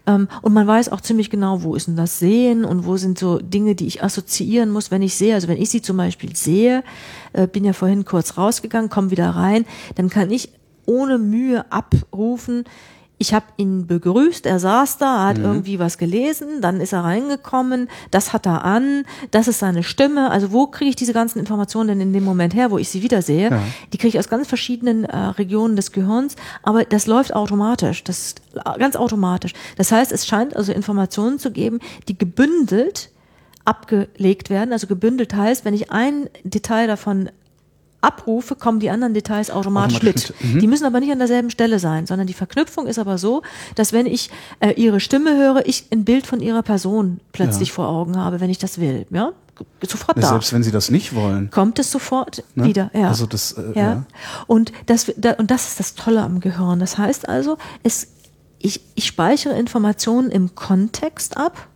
Ähm, 0.06 0.28
und 0.42 0.54
man 0.54 0.66
weiß 0.66 0.90
auch 0.90 1.00
ziemlich 1.08 1.30
genau, 1.30 1.62
wo 1.62 1.74
ist 1.74 1.88
denn 1.88 1.96
das 1.96 2.18
Sehen 2.18 2.64
und 2.64 2.86
wo 2.86 2.96
sind 2.96 3.18
so 3.18 3.38
Dinge, 3.38 3.74
die 3.74 3.86
ich 3.86 4.02
assoziieren 4.02 4.70
muss, 4.70 4.90
wenn 4.90 5.02
ich 5.02 5.16
sehe. 5.16 5.34
Also 5.34 5.48
wenn 5.48 5.60
ich 5.60 5.70
sie 5.70 5.82
zum 5.82 5.96
Beispiel 5.96 6.36
sehe, 6.36 6.84
äh, 7.32 7.46
bin 7.46 7.64
ja 7.64 7.72
vorhin 7.72 8.04
kurz 8.04 8.38
rausgegangen, 8.38 8.90
komme 8.90 9.10
wieder 9.10 9.30
rein, 9.30 9.64
dann 9.96 10.08
kann 10.08 10.30
ich 10.30 10.50
ohne 10.86 11.18
Mühe 11.18 11.70
abrufen, 11.72 12.64
ich 13.18 13.34
habe 13.34 13.46
ihn 13.56 13.86
begrüßt, 13.86 14.46
er 14.46 14.60
saß 14.60 14.98
da, 14.98 15.26
hat 15.26 15.38
mhm. 15.38 15.44
irgendwie 15.44 15.78
was 15.78 15.98
gelesen, 15.98 16.60
dann 16.60 16.80
ist 16.80 16.92
er 16.92 17.02
reingekommen, 17.02 17.88
das 18.12 18.32
hat 18.32 18.46
er 18.46 18.64
an, 18.64 19.04
das 19.32 19.48
ist 19.48 19.58
seine 19.58 19.82
Stimme. 19.82 20.30
Also 20.30 20.52
wo 20.52 20.68
kriege 20.68 20.90
ich 20.90 20.96
diese 20.96 21.12
ganzen 21.12 21.40
Informationen 21.40 21.88
denn 21.88 22.00
in 22.00 22.12
dem 22.12 22.24
Moment 22.24 22.54
her, 22.54 22.70
wo 22.70 22.78
ich 22.78 22.88
sie 22.88 23.02
wiedersehe? 23.02 23.50
Ja. 23.50 23.62
Die 23.92 23.98
kriege 23.98 24.08
ich 24.08 24.18
aus 24.18 24.28
ganz 24.28 24.46
verschiedenen 24.46 25.04
äh, 25.04 25.16
Regionen 25.16 25.74
des 25.74 25.90
Gehirns, 25.90 26.36
aber 26.62 26.84
das 26.84 27.06
läuft 27.06 27.34
automatisch, 27.34 28.04
das 28.04 28.18
ist 28.18 28.42
ganz 28.78 28.94
automatisch. 28.94 29.52
Das 29.76 29.90
heißt, 29.90 30.12
es 30.12 30.26
scheint 30.26 30.56
also 30.56 30.72
Informationen 30.72 31.38
zu 31.38 31.50
geben, 31.50 31.80
die 32.06 32.16
gebündelt 32.16 33.10
abgelegt 33.64 34.48
werden. 34.48 34.72
Also 34.72 34.86
gebündelt 34.86 35.34
heißt, 35.34 35.64
wenn 35.64 35.74
ich 35.74 35.90
ein 35.90 36.30
Detail 36.42 36.86
davon 36.86 37.30
abrufe, 38.00 38.54
kommen 38.54 38.80
die 38.80 38.90
anderen 38.90 39.14
Details 39.14 39.50
automatisch, 39.50 39.96
automatisch 39.96 40.32
mit. 40.40 40.54
Mhm. 40.54 40.60
Die 40.60 40.66
müssen 40.66 40.84
aber 40.84 41.00
nicht 41.00 41.10
an 41.10 41.18
derselben 41.18 41.50
Stelle 41.50 41.78
sein, 41.78 42.06
sondern 42.06 42.26
die 42.26 42.34
Verknüpfung 42.34 42.86
ist 42.86 42.98
aber 42.98 43.18
so, 43.18 43.42
dass 43.74 43.92
wenn 43.92 44.06
ich 44.06 44.30
äh, 44.60 44.70
ihre 44.72 45.00
Stimme 45.00 45.36
höre, 45.36 45.66
ich 45.66 45.86
ein 45.90 46.04
Bild 46.04 46.26
von 46.26 46.40
ihrer 46.40 46.62
Person 46.62 47.20
plötzlich 47.32 47.70
ja. 47.70 47.74
vor 47.74 47.88
Augen 47.88 48.16
habe, 48.16 48.40
wenn 48.40 48.50
ich 48.50 48.58
das 48.58 48.78
will. 48.78 49.06
Ja? 49.10 49.32
Sofort 49.84 50.22
da. 50.22 50.28
Selbst 50.28 50.52
wenn 50.52 50.62
sie 50.62 50.70
das 50.70 50.90
nicht 50.90 51.14
wollen. 51.14 51.50
Kommt 51.50 51.80
es 51.80 51.90
sofort 51.90 52.44
ne? 52.54 52.64
wieder. 52.64 52.90
Ja. 52.94 53.08
Also 53.08 53.26
das, 53.26 53.52
äh, 53.52 53.72
ja. 53.74 53.82
ja. 53.82 54.04
Und, 54.46 54.72
das, 54.86 55.12
da, 55.16 55.32
und 55.32 55.50
das 55.50 55.68
ist 55.68 55.80
das 55.80 55.94
Tolle 55.94 56.22
am 56.22 56.38
Gehirn. 56.38 56.78
Das 56.78 56.98
heißt 56.98 57.28
also, 57.28 57.58
es, 57.82 58.08
ich, 58.60 58.80
ich 58.94 59.06
speichere 59.06 59.58
Informationen 59.58 60.30
im 60.30 60.54
Kontext 60.54 61.36
ab 61.36 61.68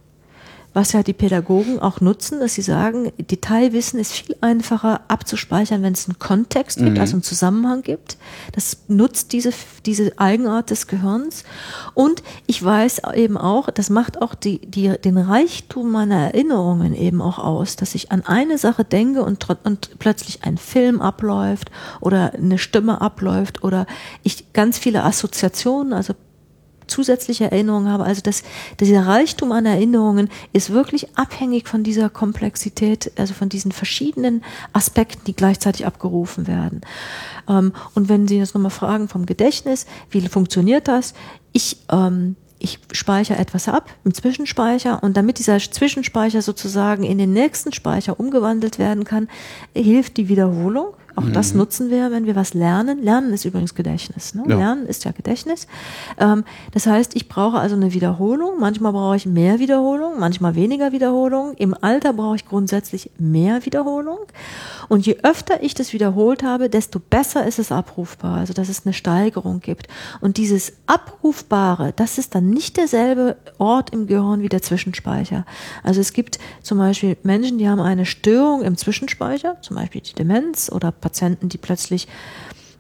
was 0.75 0.93
ja 0.93 1.03
die 1.03 1.13
Pädagogen 1.13 1.79
auch 1.81 2.01
nutzen, 2.01 2.41
dass 2.41 2.55
sie 2.55 2.63
sagen, 2.63 3.13
Detailwissen 3.19 4.01
ist 4.01 4.13
viel 4.13 4.37
einfacher 4.41 5.03
abzuspeichern, 5.09 5.83
wenn 5.83 5.93
es 5.93 6.09
einen 6.09 6.19
Kontext 6.19 6.79
gibt, 6.79 6.93
mhm. 6.93 7.01
also 7.01 7.15
einen 7.15 7.23
Zusammenhang 7.23 7.83
gibt. 7.83 8.17
Das 8.53 8.79
nutzt 8.89 9.33
diese, 9.33 9.53
diese 9.85 10.19
Eigenart 10.19 10.71
des 10.71 10.87
Gehirns. 10.87 11.45
Und 11.95 12.23
ich 12.47 12.63
weiß 12.63 13.03
eben 13.15 13.37
auch, 13.37 13.69
das 13.71 13.91
macht 13.91 14.23
auch 14.23 14.35
die, 14.35 14.61
die, 14.61 14.89
den 14.99 15.19
Reichtum 15.19 15.91
meiner 15.91 16.17
Erinnerungen 16.27 16.95
eben 16.95 17.21
auch 17.21 17.39
aus, 17.39 17.77
dass 17.77 17.95
ich 17.95 18.11
an 18.11 18.23
eine 18.25 18.57
Sache 18.57 18.85
denke 18.85 19.23
und, 19.23 19.47
und 19.65 19.99
plötzlich 19.99 20.45
ein 20.45 20.57
Film 20.57 21.01
abläuft 21.03 21.71
oder 22.01 22.33
eine 22.35 22.59
Stimme 22.59 23.01
abläuft 23.01 23.63
oder 23.63 23.87
ich 24.23 24.53
ganz 24.53 24.79
viele 24.79 25.03
Assoziationen, 25.05 25.93
also 25.93 26.15
zusätzliche 26.93 27.51
Erinnerungen 27.51 27.91
habe. 27.91 28.05
Also 28.05 28.23
das, 28.23 28.43
dieser 28.79 29.07
Reichtum 29.07 29.51
an 29.53 29.67
Erinnerungen 29.67 30.29
ist 30.53 30.71
wirklich 30.71 31.17
abhängig 31.17 31.69
von 31.69 31.83
dieser 31.83 32.11
Komplexität, 32.11 33.13
also 33.17 33.35
von 33.35 33.49
diesen 33.49 33.73
verschiedenen 33.73 34.45
Aspekten, 34.73 35.25
die 35.27 35.35
gleichzeitig 35.35 35.87
abgerufen 35.87 36.47
werden. 36.47 36.83
Ähm, 37.49 37.73
und 37.95 38.09
wenn 38.09 38.29
Sie 38.29 38.39
jetzt 38.39 38.55
nochmal 38.55 38.71
fragen 38.71 39.09
vom 39.09 39.27
Gedächtnis, 39.27 39.87
wie 40.11 40.21
funktioniert 40.29 40.87
das? 40.89 41.15
Ich 41.53 41.79
ähm, 41.91 42.37
ich 42.63 42.79
speichere 42.93 43.39
etwas 43.39 43.69
ab 43.69 43.91
im 44.05 44.15
Zwischenspeicher 44.15 45.03
und 45.03 45.17
damit 45.17 45.41
dieser 45.41 45.59
Zwischenspeicher 45.59 46.43
sozusagen 46.43 47.03
in 47.03 47.19
den 47.19 47.33
nächsten 47.33 47.73
Speicher 47.73 48.21
umgewandelt 48.21 48.79
werden 48.79 49.03
kann, 49.03 49.29
hilft 49.75 50.17
die 50.17 50.29
Wiederholung. 50.29 50.95
Auch 51.17 51.25
mhm. 51.25 51.33
das 51.33 51.55
nutzen 51.55 51.91
wir, 51.91 52.11
wenn 52.11 52.27
wir 52.27 52.37
was 52.37 52.55
lernen. 52.55 53.03
Lernen 53.03 53.33
ist 53.33 53.45
übrigens 53.45 53.75
Gedächtnis. 53.75 54.35
Ne? 54.35 54.45
Ja. 54.49 54.57
Lernen 54.57 54.87
ist 54.87 55.05
ja 55.05 55.13
Gedächtnis. 55.13 55.67
Ähm, 56.19 56.45
das 56.73 56.87
heißt, 56.87 57.15
ich 57.17 57.29
brauche 57.29 57.59
also 57.59 57.77
eine 57.77 57.93
Wiederholung. 57.93 58.61
Manchmal 58.61 58.93
brauche 58.93 59.17
ich 59.17 59.27
mehr 59.27 59.59
Wiederholung, 59.59 60.19
manchmal 60.19 60.55
weniger 60.55 60.93
Wiederholung. 60.93 61.55
Im 61.57 61.75
Alter 61.81 62.13
brauche 62.13 62.37
ich 62.37 62.47
grundsätzlich 62.47 63.11
mehr 63.19 63.65
Wiederholung. 63.65 64.19
Und 64.89 65.07
je 65.07 65.19
öfter 65.23 65.63
ich 65.63 65.75
das 65.75 65.93
wiederholt 65.93 66.43
habe, 66.43 66.69
desto 66.69 66.99
besser 66.99 67.47
ist 67.47 67.59
es 67.59 67.73
abrufbar. 67.73 68.39
Also, 68.39 68.53
dass 68.53 68.69
es 68.69 68.85
eine 68.85 68.93
Steigerung 68.93 69.61
gibt. 69.61 69.89
Und 70.21 70.37
dieses 70.37 70.73
Abrufbare, 70.87 71.93
das 71.95 72.19
ist 72.19 72.35
dann 72.35 72.51
nicht 72.51 72.77
derselbe 72.77 73.37
Ort 73.59 73.91
im 73.91 74.07
Gehirn 74.07 74.43
wie 74.43 74.49
der 74.49 74.63
Zwischenspeicher. 74.63 75.45
Also, 75.83 76.01
es 76.01 76.13
gibt 76.13 76.39
zum 76.63 76.79
Beispiel 76.79 77.17
Menschen, 77.23 77.59
die 77.59 77.69
haben 77.69 77.81
eine 77.81 78.07
Störung 78.07 78.63
im 78.63 78.77
Zwischenspeicher, 78.77 79.57
zum 79.63 79.77
Beispiel 79.77 80.01
die 80.01 80.15
Demenz 80.15 80.71
oder 80.71 80.93
Patienten, 81.03 81.51
die 81.51 81.59
plötzlich 81.59 82.09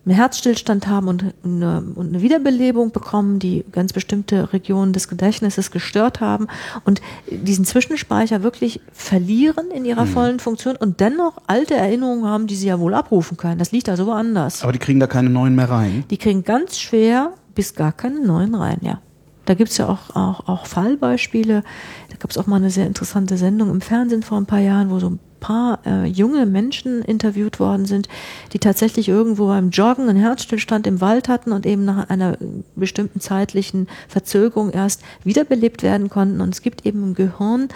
einen 0.05 0.16
Herzstillstand 0.16 0.89
haben 0.89 1.07
und 1.07 1.25
eine, 1.45 1.83
und 1.95 2.09
eine 2.09 2.23
Wiederbelebung 2.23 2.91
bekommen, 2.91 3.39
die 3.39 3.64
ganz 3.70 3.93
bestimmte 3.93 4.53
Regionen 4.53 4.93
des 4.93 5.07
Gedächtnisses 5.07 5.70
gestört 5.70 6.20
haben 6.20 6.49
und 6.85 7.01
diesen 7.31 7.64
Zwischenspeicher 7.64 8.43
wirklich 8.43 8.81
verlieren 8.93 9.70
in 9.70 9.85
ihrer 9.85 10.05
mhm. 10.07 10.11
vollen 10.11 10.41
Funktion 10.41 10.77
und 10.77 10.99
dennoch 10.99 11.39
alte 11.47 11.75
Erinnerungen 11.75 12.25
haben, 12.25 12.47
die 12.49 12.57
sie 12.57 12.66
ja 12.66 12.81
wohl 12.81 12.95
abrufen 12.95 13.37
können. 13.37 13.59
Das 13.59 13.70
liegt 13.70 13.89
also 13.89 14.07
woanders. 14.07 14.62
Aber 14.62 14.73
die 14.73 14.81
kriegen 14.81 14.99
da 14.99 15.07
keine 15.07 15.31
neuen 15.31 15.55
mehr 15.55 15.70
rein? 15.70 16.05
Die 16.11 16.18
kriegen 16.18 16.43
ganz 16.43 16.81
schwer 16.81 17.35
bis 17.55 17.75
gar 17.75 17.93
keine 17.93 18.20
neuen 18.25 18.55
rein, 18.55 18.79
ja. 18.81 19.01
Da 19.45 19.55
gibt's 19.55 19.77
ja 19.77 19.89
auch, 19.89 20.14
auch, 20.14 20.49
auch 20.49 20.66
Fallbeispiele. 20.66 21.64
Da 22.11 22.16
gab's 22.16 22.39
auch 22.39 22.47
mal 22.47 22.57
eine 22.57 22.70
sehr 22.70 22.87
interessante 22.87 23.37
Sendung 23.37 23.70
im 23.70 23.81
Fernsehen 23.81 24.23
vor 24.23 24.39
ein 24.39 24.47
paar 24.47 24.61
Jahren, 24.61 24.91
wo 24.91 25.01
so 25.01 25.11
ein 25.11 25.20
paar 25.43 25.80
äh, 25.84 26.07
junge 26.07 26.47
Menschen 26.47 27.03
interviewt 27.03 27.61
worden 27.61 27.84
sind, 27.84 28.09
die 28.53 28.59
tatsächlich 28.59 29.09
irgendwo 29.09 29.49
beim 29.49 29.70
Joggen 29.70 30.09
einen 30.09 30.18
Herzstillstand 30.18 30.86
im 30.86 31.03
Wald 31.03 31.28
hatten 31.28 31.53
und 31.53 31.66
eben 31.66 31.84
nach 31.84 32.09
einer 32.09 32.38
bestimmten 32.76 33.20
zeitlichen 33.20 33.88
Verzögerung 34.09 34.70
erst 34.70 35.03
wiederbelebt 35.24 35.82
werden 35.82 36.09
konnten. 36.09 36.40
Und 36.40 36.55
es 36.55 36.62
gibt 36.62 36.86
eben 36.86 37.03
im 37.03 37.14
Gehirn 37.14 37.68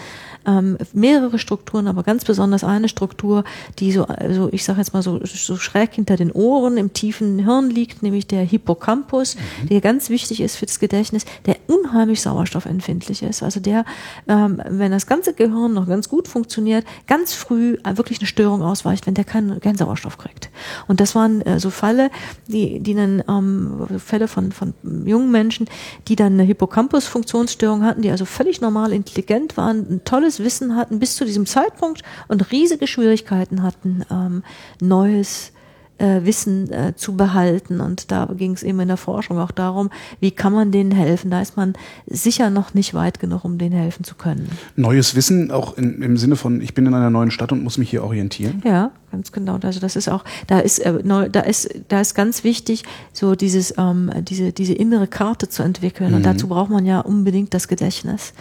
ähm, 0.46 0.78
mehrere 0.92 1.38
Strukturen, 1.38 1.88
aber 1.88 2.02
ganz 2.02 2.24
besonders 2.24 2.64
eine 2.64 2.88
Struktur, 2.88 3.44
die 3.78 3.92
so, 3.92 4.04
also 4.04 4.48
ich 4.52 4.64
sage 4.64 4.78
jetzt 4.78 4.92
mal 4.92 5.02
so, 5.02 5.20
so 5.24 5.56
schräg 5.56 5.94
hinter 5.94 6.16
den 6.16 6.32
Ohren 6.32 6.76
im 6.76 6.92
tiefen 6.92 7.38
Hirn 7.40 7.70
liegt, 7.70 8.02
nämlich 8.02 8.26
der 8.26 8.42
Hippocampus, 8.42 9.36
mhm. 9.36 9.68
der 9.68 9.80
ganz 9.80 10.08
wichtig 10.08 10.40
ist 10.40 10.56
für 10.56 10.66
das 10.66 10.78
Gedächtnis, 10.78 11.24
der 11.46 11.56
unheimlich 11.66 12.20
sauerstoffempfindlich 12.20 13.22
ist. 13.22 13.42
Also 13.42 13.60
der, 13.60 13.84
ähm, 14.28 14.62
wenn 14.68 14.92
das 14.92 15.06
ganze 15.06 15.34
Gehirn 15.34 15.74
noch 15.74 15.86
ganz 15.86 16.08
gut 16.08 16.28
funktioniert, 16.28 16.84
ganz 17.06 17.34
früh 17.34 17.76
wirklich 17.94 18.20
eine 18.20 18.26
Störung 18.26 18.62
ausweicht, 18.62 19.06
wenn 19.06 19.14
der 19.14 19.24
keinen 19.24 19.60
kein 19.60 19.76
Sauerstoff 19.76 20.18
kriegt. 20.18 20.50
Und 20.86 21.00
das 21.00 21.14
waren 21.14 21.40
äh, 21.42 21.58
so 21.58 21.70
Fälle, 21.70 22.10
die, 22.46 22.80
die 22.80 22.94
dann 22.94 23.22
ähm, 23.28 23.86
Fälle 23.98 24.28
von, 24.28 24.52
von 24.52 24.74
jungen 25.04 25.30
Menschen, 25.30 25.66
die 26.08 26.16
dann 26.16 26.34
eine 26.34 26.44
Hippocampus-Funktionsstörung 26.44 27.84
hatten, 27.84 28.02
die 28.02 28.10
also 28.10 28.24
völlig 28.24 28.60
normal 28.60 28.92
intelligent 28.92 29.56
waren, 29.56 29.86
ein 29.90 30.00
tolles 30.04 30.35
tolles 30.36 30.40
Wissen 30.44 30.76
hatten 30.76 30.98
bis 30.98 31.16
zu 31.16 31.24
diesem 31.24 31.46
Zeitpunkt 31.46 32.02
und 32.28 32.50
riesige 32.52 32.86
Schwierigkeiten 32.86 33.62
hatten, 33.62 34.04
ähm, 34.10 34.42
neues 34.80 35.52
äh, 35.98 36.24
Wissen 36.24 36.70
äh, 36.70 36.94
zu 36.94 37.16
behalten. 37.16 37.80
Und 37.80 38.10
da 38.10 38.28
ging 38.36 38.52
es 38.52 38.62
eben 38.62 38.80
in 38.80 38.88
der 38.88 38.98
Forschung 38.98 39.38
auch 39.38 39.50
darum, 39.50 39.88
wie 40.20 40.30
kann 40.30 40.52
man 40.52 40.70
denen 40.70 40.90
helfen. 40.90 41.30
Da 41.30 41.40
ist 41.40 41.56
man 41.56 41.72
sicher 42.06 42.50
noch 42.50 42.74
nicht 42.74 42.92
weit 42.92 43.18
genug, 43.18 43.44
um 43.44 43.56
denen 43.56 43.74
helfen 43.74 44.04
zu 44.04 44.14
können. 44.14 44.50
Neues 44.76 45.14
Wissen, 45.14 45.50
auch 45.50 45.78
in, 45.78 46.02
im 46.02 46.18
Sinne 46.18 46.36
von, 46.36 46.60
ich 46.60 46.74
bin 46.74 46.84
in 46.84 46.92
einer 46.92 47.08
neuen 47.08 47.30
Stadt 47.30 47.50
und 47.50 47.64
muss 47.64 47.78
mich 47.78 47.88
hier 47.88 48.04
orientieren? 48.04 48.62
Ja, 48.64 48.90
ganz 49.10 49.32
genau. 49.32 49.58
Also 49.62 49.80
das 49.80 49.96
ist 49.96 50.08
auch, 50.08 50.24
da 50.48 50.58
ist, 50.58 50.80
äh, 50.80 51.00
neu, 51.02 51.30
da 51.30 51.40
ist, 51.40 51.70
da 51.88 52.02
ist 52.02 52.14
ganz 52.14 52.44
wichtig, 52.44 52.82
so 53.14 53.34
dieses, 53.34 53.72
ähm, 53.78 54.10
diese, 54.28 54.52
diese 54.52 54.74
innere 54.74 55.06
Karte 55.06 55.48
zu 55.48 55.62
entwickeln. 55.62 56.10
Mhm. 56.10 56.16
Und 56.16 56.26
dazu 56.26 56.48
braucht 56.48 56.70
man 56.70 56.84
ja 56.84 57.00
unbedingt 57.00 57.54
das 57.54 57.68
Gedächtnis 57.68 58.34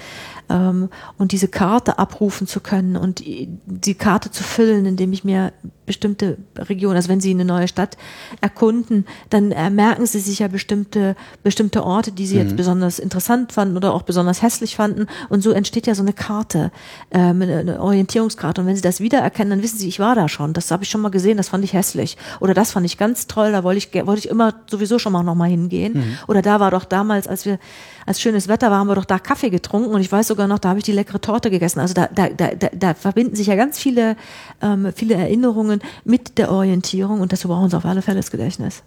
und 0.47 1.31
diese 1.31 1.47
Karte 1.47 1.99
abrufen 1.99 2.47
zu 2.47 2.59
können 2.59 2.97
und 2.97 3.23
die 3.25 3.95
Karte 3.95 4.31
zu 4.31 4.43
füllen, 4.43 4.85
indem 4.85 5.13
ich 5.13 5.23
mir 5.23 5.53
bestimmte 5.86 6.38
Regionen, 6.57 6.95
also 6.95 7.09
wenn 7.09 7.21
Sie 7.21 7.31
eine 7.31 7.45
neue 7.45 7.67
Stadt 7.67 7.97
erkunden, 8.41 9.05
dann 9.29 9.51
äh, 9.51 9.69
merken 9.69 10.05
Sie 10.05 10.19
sich 10.19 10.39
ja 10.39 10.47
bestimmte, 10.47 11.15
bestimmte 11.43 11.83
Orte, 11.83 12.11
die 12.11 12.25
Sie 12.25 12.36
mhm. 12.36 12.41
jetzt 12.41 12.55
besonders 12.55 12.99
interessant 12.99 13.51
fanden 13.51 13.77
oder 13.77 13.93
auch 13.93 14.01
besonders 14.01 14.41
hässlich 14.41 14.75
fanden. 14.75 15.07
Und 15.29 15.41
so 15.41 15.51
entsteht 15.51 15.88
ja 15.88 15.95
so 15.95 16.01
eine 16.01 16.13
Karte, 16.13 16.71
ähm, 17.11 17.41
eine 17.41 17.81
Orientierungskarte. 17.81 18.61
Und 18.61 18.67
wenn 18.67 18.75
Sie 18.75 18.81
das 18.81 18.99
wiedererkennen, 18.99 19.51
dann 19.51 19.63
wissen 19.63 19.77
Sie, 19.77 19.88
ich 19.88 19.99
war 19.99 20.15
da 20.15 20.27
schon. 20.27 20.53
Das 20.53 20.71
habe 20.71 20.83
ich 20.83 20.89
schon 20.89 21.01
mal 21.01 21.09
gesehen, 21.09 21.38
das 21.38 21.49
fand 21.49 21.63
ich 21.63 21.73
hässlich. 21.73 22.17
Oder 22.39 22.53
das 22.53 22.71
fand 22.71 22.86
ich 22.86 22.97
ganz 22.97 23.27
toll, 23.27 23.51
da 23.51 23.63
wollte 23.63 23.77
ich, 23.77 24.05
wollte 24.05 24.19
ich 24.19 24.29
immer 24.29 24.53
sowieso 24.69 24.99
schon 24.99 25.13
mal 25.13 25.23
noch 25.23 25.36
mal 25.36 25.49
hingehen. 25.49 25.93
Mhm. 25.93 26.17
Oder 26.27 26.41
da 26.41 26.59
war 26.59 26.71
doch 26.71 26.86
damals, 26.86 27.27
als 27.27 27.45
wir, 27.45 27.59
als 28.05 28.21
schönes 28.21 28.47
Wetter 28.47 28.71
war, 28.71 28.79
haben 28.79 28.88
wir 28.88 28.95
doch 28.95 29.05
da 29.05 29.19
Kaffee 29.19 29.49
getrunken 29.49 29.93
und 29.93 30.01
ich 30.01 30.11
weiß 30.11 30.27
sogar 30.27 30.47
noch, 30.47 30.59
da 30.59 30.69
habe 30.69 30.79
ich 30.79 30.86
die 30.86 30.91
leckere 30.91 31.21
Torte 31.21 31.49
gegessen. 31.49 31.79
Also 31.79 31.93
da, 31.93 32.07
da, 32.07 32.29
da, 32.29 32.55
da, 32.55 32.69
da 32.73 32.93
verbinden 32.93 33.36
sich 33.36 33.47
ja 33.47 33.55
ganz 33.55 33.79
viele, 33.79 34.15
ähm, 34.61 34.91
viele 34.95 35.15
Erinnerungen 35.15 35.74
mit 36.03 36.38
der 36.38 36.51
Orientierung 36.51 37.21
und 37.21 37.32
dazu 37.32 37.47
brauchen 37.47 37.69
sie 37.69 37.78
auf 37.78 37.86
alle 37.86 38.01
Fälle 38.01 38.17
das 38.17 38.32
Gedächtnis. 38.32 38.84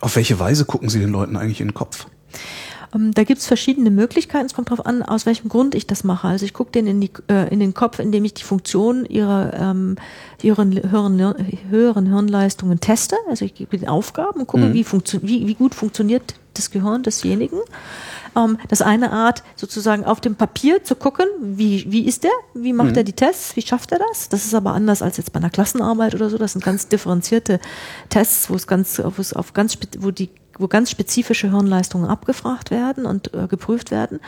Auf 0.00 0.16
welche 0.16 0.38
Weise 0.38 0.64
gucken 0.64 0.88
Sie 0.88 1.00
den 1.00 1.10
Leuten 1.10 1.36
eigentlich 1.36 1.60
in 1.60 1.68
den 1.68 1.74
Kopf? 1.74 2.06
Ähm, 2.94 3.12
da 3.12 3.24
gibt's 3.24 3.46
verschiedene 3.46 3.90
Möglichkeiten. 3.90 4.46
Es 4.46 4.54
kommt 4.54 4.70
darauf 4.70 4.86
an, 4.86 5.02
aus 5.02 5.26
welchem 5.26 5.48
Grund 5.48 5.74
ich 5.74 5.86
das 5.86 6.04
mache. 6.04 6.28
Also 6.28 6.44
ich 6.44 6.54
gucke 6.54 6.70
denen 6.72 6.88
in, 6.88 7.00
die, 7.00 7.10
äh, 7.28 7.52
in 7.52 7.60
den 7.60 7.74
Kopf, 7.74 7.98
indem 7.98 8.24
ich 8.24 8.34
die 8.34 8.44
Funktion 8.44 9.04
ihrer 9.04 9.52
ähm, 9.54 9.96
ihren 10.42 10.72
höheren, 10.90 11.18
höheren 11.68 12.06
Hirnleistungen 12.06 12.80
teste. 12.80 13.16
Also 13.28 13.44
ich 13.44 13.54
gebe 13.54 13.76
den 13.76 13.88
Aufgaben 13.88 14.40
und 14.40 14.46
gucke, 14.46 14.64
mhm. 14.64 14.74
wie, 14.74 14.86
wie, 15.22 15.46
wie 15.46 15.54
gut 15.54 15.74
funktioniert 15.74 16.34
das 16.54 16.70
Gehirn 16.70 17.02
desjenigen. 17.02 17.58
Ähm, 18.38 18.58
das 18.68 18.82
eine 18.82 19.10
Art, 19.10 19.42
sozusagen 19.56 20.04
auf 20.04 20.20
dem 20.20 20.36
Papier 20.36 20.84
zu 20.84 20.94
gucken, 20.94 21.26
wie, 21.40 21.90
wie 21.90 22.06
ist 22.06 22.24
der, 22.24 22.30
wie 22.54 22.72
macht 22.72 22.92
mhm. 22.92 22.98
er 22.98 23.04
die 23.04 23.12
Tests, 23.12 23.56
wie 23.56 23.62
schafft 23.62 23.92
er 23.92 23.98
das? 23.98 24.28
Das 24.28 24.44
ist 24.44 24.54
aber 24.54 24.72
anders 24.72 25.02
als 25.02 25.16
jetzt 25.16 25.32
bei 25.32 25.38
einer 25.40 25.50
Klassenarbeit 25.50 26.14
oder 26.14 26.30
so. 26.30 26.38
Das 26.38 26.52
sind 26.52 26.64
ganz 26.64 26.88
differenzierte 26.88 27.60
Tests, 28.08 28.48
wo 28.48 28.54
es 28.54 28.66
ganz, 28.66 29.00
wo 29.02 29.20
es 29.20 29.32
auf 29.32 29.52
ganz, 29.52 29.76
wo 29.98 30.10
die 30.10 30.30
wo 30.58 30.68
ganz 30.68 30.90
spezifische 30.90 31.50
Hirnleistungen 31.50 32.08
abgefragt 32.08 32.70
werden 32.70 33.06
und 33.06 33.32
äh, 33.32 33.46
geprüft 33.46 33.90
werden. 33.90 34.20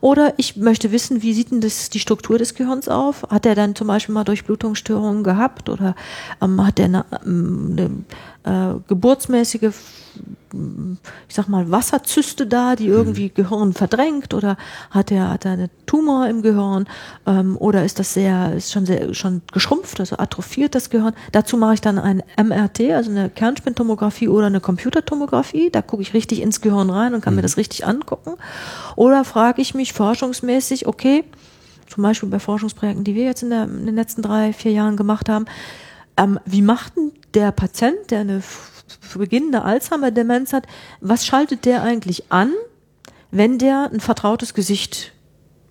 Oder 0.00 0.34
ich 0.36 0.56
möchte 0.56 0.92
wissen, 0.92 1.22
wie 1.22 1.32
sieht 1.32 1.50
denn 1.50 1.60
das, 1.60 1.90
die 1.90 2.00
Struktur 2.00 2.38
des 2.38 2.54
Gehirns 2.54 2.88
auf? 2.88 3.22
Hat 3.30 3.46
er 3.46 3.54
dann 3.54 3.74
zum 3.74 3.86
Beispiel 3.86 4.14
mal 4.14 4.24
Durchblutungsstörungen 4.24 5.24
gehabt 5.24 5.68
oder 5.68 5.94
ähm, 6.42 6.64
hat 6.64 6.78
er 6.78 6.84
eine, 6.84 7.04
ähm, 7.24 7.68
eine 7.72 7.90
äh, 8.44 8.74
geburtsmäßige 8.88 9.72
ich 11.28 11.34
sag 11.34 11.48
mal, 11.48 11.70
Wasserzyste 11.70 12.46
da, 12.46 12.74
die 12.74 12.86
irgendwie 12.86 13.26
mhm. 13.26 13.34
Gehirn 13.34 13.72
verdrängt 13.72 14.34
oder 14.34 14.56
hat 14.90 15.12
er, 15.12 15.30
hat 15.30 15.44
er 15.44 15.52
eine 15.52 15.70
Tumor 15.86 16.26
im 16.26 16.42
Gehirn 16.42 16.86
ähm, 17.26 17.56
oder 17.56 17.84
ist 17.84 17.98
das 17.98 18.14
sehr, 18.14 18.54
ist 18.54 18.72
schon 18.72 18.86
sehr, 18.86 19.14
schon 19.14 19.42
geschrumpft, 19.52 20.00
also 20.00 20.16
atrophiert 20.18 20.74
das 20.74 20.90
Gehirn. 20.90 21.14
Dazu 21.32 21.56
mache 21.56 21.74
ich 21.74 21.80
dann 21.80 21.98
ein 21.98 22.22
MRT, 22.36 22.80
also 22.90 23.10
eine 23.10 23.30
Kernspintomographie 23.30 24.28
oder 24.28 24.46
eine 24.46 24.60
Computertomographie. 24.60 25.70
Da 25.70 25.82
gucke 25.82 26.02
ich 26.02 26.14
richtig 26.14 26.42
ins 26.42 26.60
Gehirn 26.60 26.90
rein 26.90 27.14
und 27.14 27.20
kann 27.20 27.34
mhm. 27.34 27.36
mir 27.36 27.42
das 27.42 27.56
richtig 27.56 27.86
angucken. 27.86 28.34
Oder 28.96 29.24
frage 29.24 29.62
ich 29.62 29.74
mich 29.74 29.92
forschungsmäßig, 29.92 30.86
okay, 30.88 31.24
zum 31.86 32.02
Beispiel 32.02 32.28
bei 32.28 32.38
Forschungsprojekten, 32.38 33.04
die 33.04 33.14
wir 33.14 33.24
jetzt 33.24 33.42
in, 33.42 33.50
der, 33.50 33.64
in 33.64 33.86
den 33.86 33.94
letzten 33.94 34.22
drei, 34.22 34.52
vier 34.52 34.72
Jahren 34.72 34.96
gemacht 34.96 35.28
haben, 35.28 35.46
ähm, 36.20 36.38
wie 36.44 36.62
macht 36.62 36.96
denn 36.96 37.12
der 37.34 37.50
Patient, 37.52 38.10
der 38.10 38.20
eine 38.20 38.42
beginnende 39.16 39.62
Alzheimer-Demenz 39.62 40.52
hat, 40.52 40.66
was 41.00 41.24
schaltet 41.24 41.64
der 41.64 41.82
eigentlich 41.82 42.30
an, 42.30 42.52
wenn 43.30 43.58
der 43.58 43.90
ein 43.92 44.00
vertrautes 44.00 44.54
Gesicht 44.54 45.12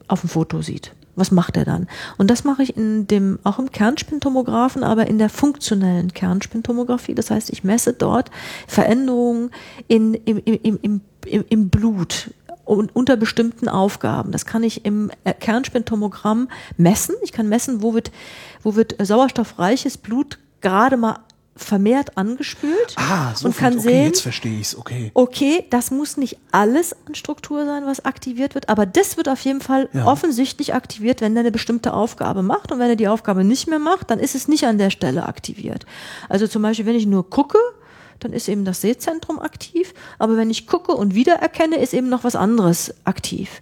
auf 0.08 0.22
dem 0.22 0.30
Foto 0.30 0.62
sieht? 0.62 0.94
Was 1.16 1.32
macht 1.32 1.58
er 1.58 1.66
dann? 1.66 1.88
Und 2.18 2.32
das 2.32 2.46
mache 2.46 2.64
ich 2.64 2.78
in 2.78 3.06
dem, 3.06 3.40
auch 3.44 3.60
im 3.60 3.72
Kernspintomographen, 3.72 4.84
aber 4.84 5.08
in 5.08 5.18
der 5.18 5.30
funktionellen 5.30 6.14
Kernspintomographie. 6.14 7.14
Das 7.14 7.30
heißt, 7.30 7.50
ich 7.50 7.66
messe 7.66 7.92
dort 7.92 8.32
Veränderungen 8.68 9.52
in, 9.90 10.14
im, 10.14 10.38
im, 10.38 10.80
im, 10.82 11.02
im, 11.26 11.46
im 11.50 11.70
Blut, 11.70 12.32
und 12.78 12.96
unter 12.96 13.18
bestimmten 13.18 13.68
Aufgaben. 13.68 14.32
Das 14.32 14.46
kann 14.46 14.64
ich 14.64 14.86
im 14.86 15.12
Kernspintomogramm 15.40 16.50
messen. 16.78 17.16
Ich 17.24 17.32
kann 17.32 17.50
messen, 17.50 17.82
wo 17.82 17.94
wird, 17.94 18.12
wo 18.62 18.76
wird 18.76 18.96
sauerstoffreiches 19.00 19.98
Blut 19.98 20.38
gerade 20.62 20.98
mal 20.98 21.20
vermehrt 21.56 22.18
angespült 22.18 22.96
ah, 22.96 23.34
so 23.36 23.48
und 23.48 23.58
kann 23.58 23.74
okay, 23.74 23.82
sehen, 23.82 24.06
jetzt 24.06 24.22
verstehe 24.22 24.60
ich's, 24.60 24.78
okay. 24.78 25.12
Okay, 25.14 25.66
das 25.70 25.92
muss 25.92 26.16
nicht 26.16 26.38
alles 26.52 26.96
an 27.06 27.16
Struktur 27.16 27.66
sein, 27.66 27.86
was 27.86 28.06
aktiviert 28.06 28.56
wird, 28.56 28.70
aber 28.70 28.86
das 28.86 29.18
wird 29.18 29.28
auf 29.28 29.42
jeden 29.42 29.60
Fall 29.60 29.90
ja. 29.92 30.06
offensichtlich 30.06 30.74
aktiviert, 30.74 31.20
wenn 31.20 31.36
er 31.36 31.42
eine 31.42 31.52
bestimmte 31.52 31.94
Aufgabe 31.94 32.44
macht 32.44 32.72
und 32.72 32.80
wenn 32.80 32.90
er 32.90 32.96
die 32.96 33.10
Aufgabe 33.10 33.44
nicht 33.44 33.68
mehr 33.68 33.80
macht, 33.80 34.10
dann 34.10 34.20
ist 34.20 34.36
es 34.36 34.48
nicht 34.48 34.66
an 34.66 34.78
der 34.78 34.90
Stelle 34.90 35.26
aktiviert. 35.26 35.86
Also 36.30 36.48
zum 36.48 36.62
Beispiel, 36.62 36.86
wenn 36.86 36.96
ich 36.96 37.06
nur 37.06 37.30
gucke, 37.30 37.58
dann 38.20 38.34
ist 38.34 38.50
eben 38.50 38.66
das 38.66 38.82
Sehzentrum 38.82 39.40
aktiv. 39.40 39.94
Aber 40.18 40.38
wenn 40.38 40.50
ich 40.50 40.68
gucke 40.68 40.94
und 40.94 41.16
wiedererkenne, 41.16 41.78
ist 41.78 41.94
eben 41.94 42.10
noch 42.10 42.24
was 42.24 42.36
anderes 42.36 42.94
aktiv. 43.06 43.62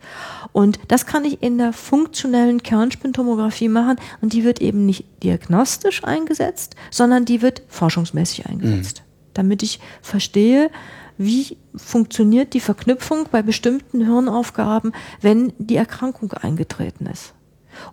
Und 0.52 0.80
das 0.88 1.06
kann 1.06 1.26
ich 1.26 1.42
in 1.44 1.58
der 1.58 1.74
funktionellen 1.74 2.64
Kernspintomographie 2.64 3.70
machen. 3.70 3.98
Und 4.22 4.34
die 4.34 4.44
wird 4.44 4.62
eben 4.62 4.86
nicht 4.86 5.06
diagnostisch 5.24 6.04
eingesetzt, 6.04 6.76
sondern 6.92 7.26
die 7.26 7.42
wird 7.42 7.62
forschungsmäßig 7.68 8.48
eingesetzt. 8.48 9.02
Mhm. 9.02 9.32
Damit 9.34 9.64
ich 9.64 9.80
verstehe, 10.02 10.72
wie 11.18 11.58
funktioniert 11.76 12.54
die 12.54 12.60
Verknüpfung 12.60 13.28
bei 13.32 13.42
bestimmten 13.42 14.06
Hirnaufgaben, 14.06 14.94
wenn 15.22 15.54
die 15.58 15.76
Erkrankung 15.76 16.32
eingetreten 16.34 17.08
ist. 17.08 17.34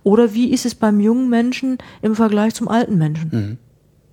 Oder 0.02 0.32
wie 0.32 0.50
ist 0.50 0.64
es 0.64 0.74
beim 0.74 1.00
jungen 1.00 1.28
Menschen 1.28 1.78
im 2.00 2.14
Vergleich 2.14 2.54
zum 2.54 2.68
alten 2.68 2.96
Menschen? 2.96 3.30
Mhm. 3.32 3.58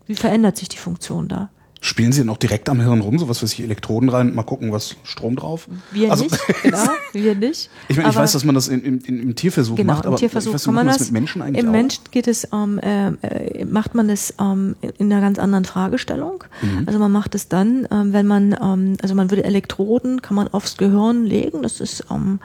Wie 0.06 0.16
verändert 0.16 0.58
sich 0.58 0.68
die 0.68 0.78
Funktion 0.78 1.30
da? 1.30 1.50
Spielen 1.84 2.12
Sie 2.12 2.24
noch 2.24 2.38
direkt 2.38 2.70
am 2.70 2.80
Hirn 2.80 3.02
rum, 3.02 3.18
sowas 3.18 3.42
was 3.42 3.54
ich 3.54 3.64
Elektroden 3.64 4.08
rein, 4.10 4.36
mal 4.36 4.44
gucken, 4.44 4.72
was 4.72 4.98
Strom 5.04 5.36
drauf? 5.36 5.68
Wir 5.92 6.12
also, 6.12 6.26
nicht, 6.26 6.38
genau, 6.64 6.78
wir 7.12 7.34
nicht. 7.34 7.72
Ich, 7.88 7.98
meine, 7.98 8.10
ich 8.10 8.16
weiß, 8.16 8.34
dass 8.34 8.46
man 8.46 8.54
das 8.54 8.68
in, 8.68 8.84
in, 8.84 9.20
im 9.20 9.36
Tierversuch 9.36 9.78
genau, 9.78 9.94
macht, 9.94 10.06
aber 10.06 10.14
im 10.14 10.20
Tierversuch 10.20 10.54
weiß, 10.54 10.66
kann 10.66 10.76
man 10.76 10.86
das, 10.86 11.00
mit 11.00 11.12
Menschen 11.12 11.42
eigentlich 11.42 11.64
Im 11.64 11.70
auch? 11.70 11.74
Menschen 11.74 12.04
geht 12.12 12.28
es, 12.28 12.48
ähm, 12.54 12.80
äh, 12.84 13.66
macht 13.66 13.96
man 13.96 14.12
es 14.12 14.32
ähm, 14.40 14.76
in 15.00 15.12
einer 15.12 15.22
ganz 15.22 15.40
anderen 15.40 15.66
Fragestellung. 15.66 16.44
Mhm. 16.62 16.84
Also 16.86 17.00
man 17.00 17.12
macht 17.12 17.34
es 17.34 17.48
dann, 17.48 17.88
ähm, 17.90 18.14
wenn 18.14 18.28
man, 18.28 18.56
ähm, 18.62 18.98
also 19.02 19.16
man 19.16 19.32
würde 19.32 19.44
Elektroden, 19.44 20.22
kann 20.22 20.36
man 20.36 20.50
aufs 20.50 20.78
Gehirn 20.78 21.26
legen. 21.26 21.64
Das 21.64 21.80
ist, 21.80 22.06
ähm, 22.12 22.40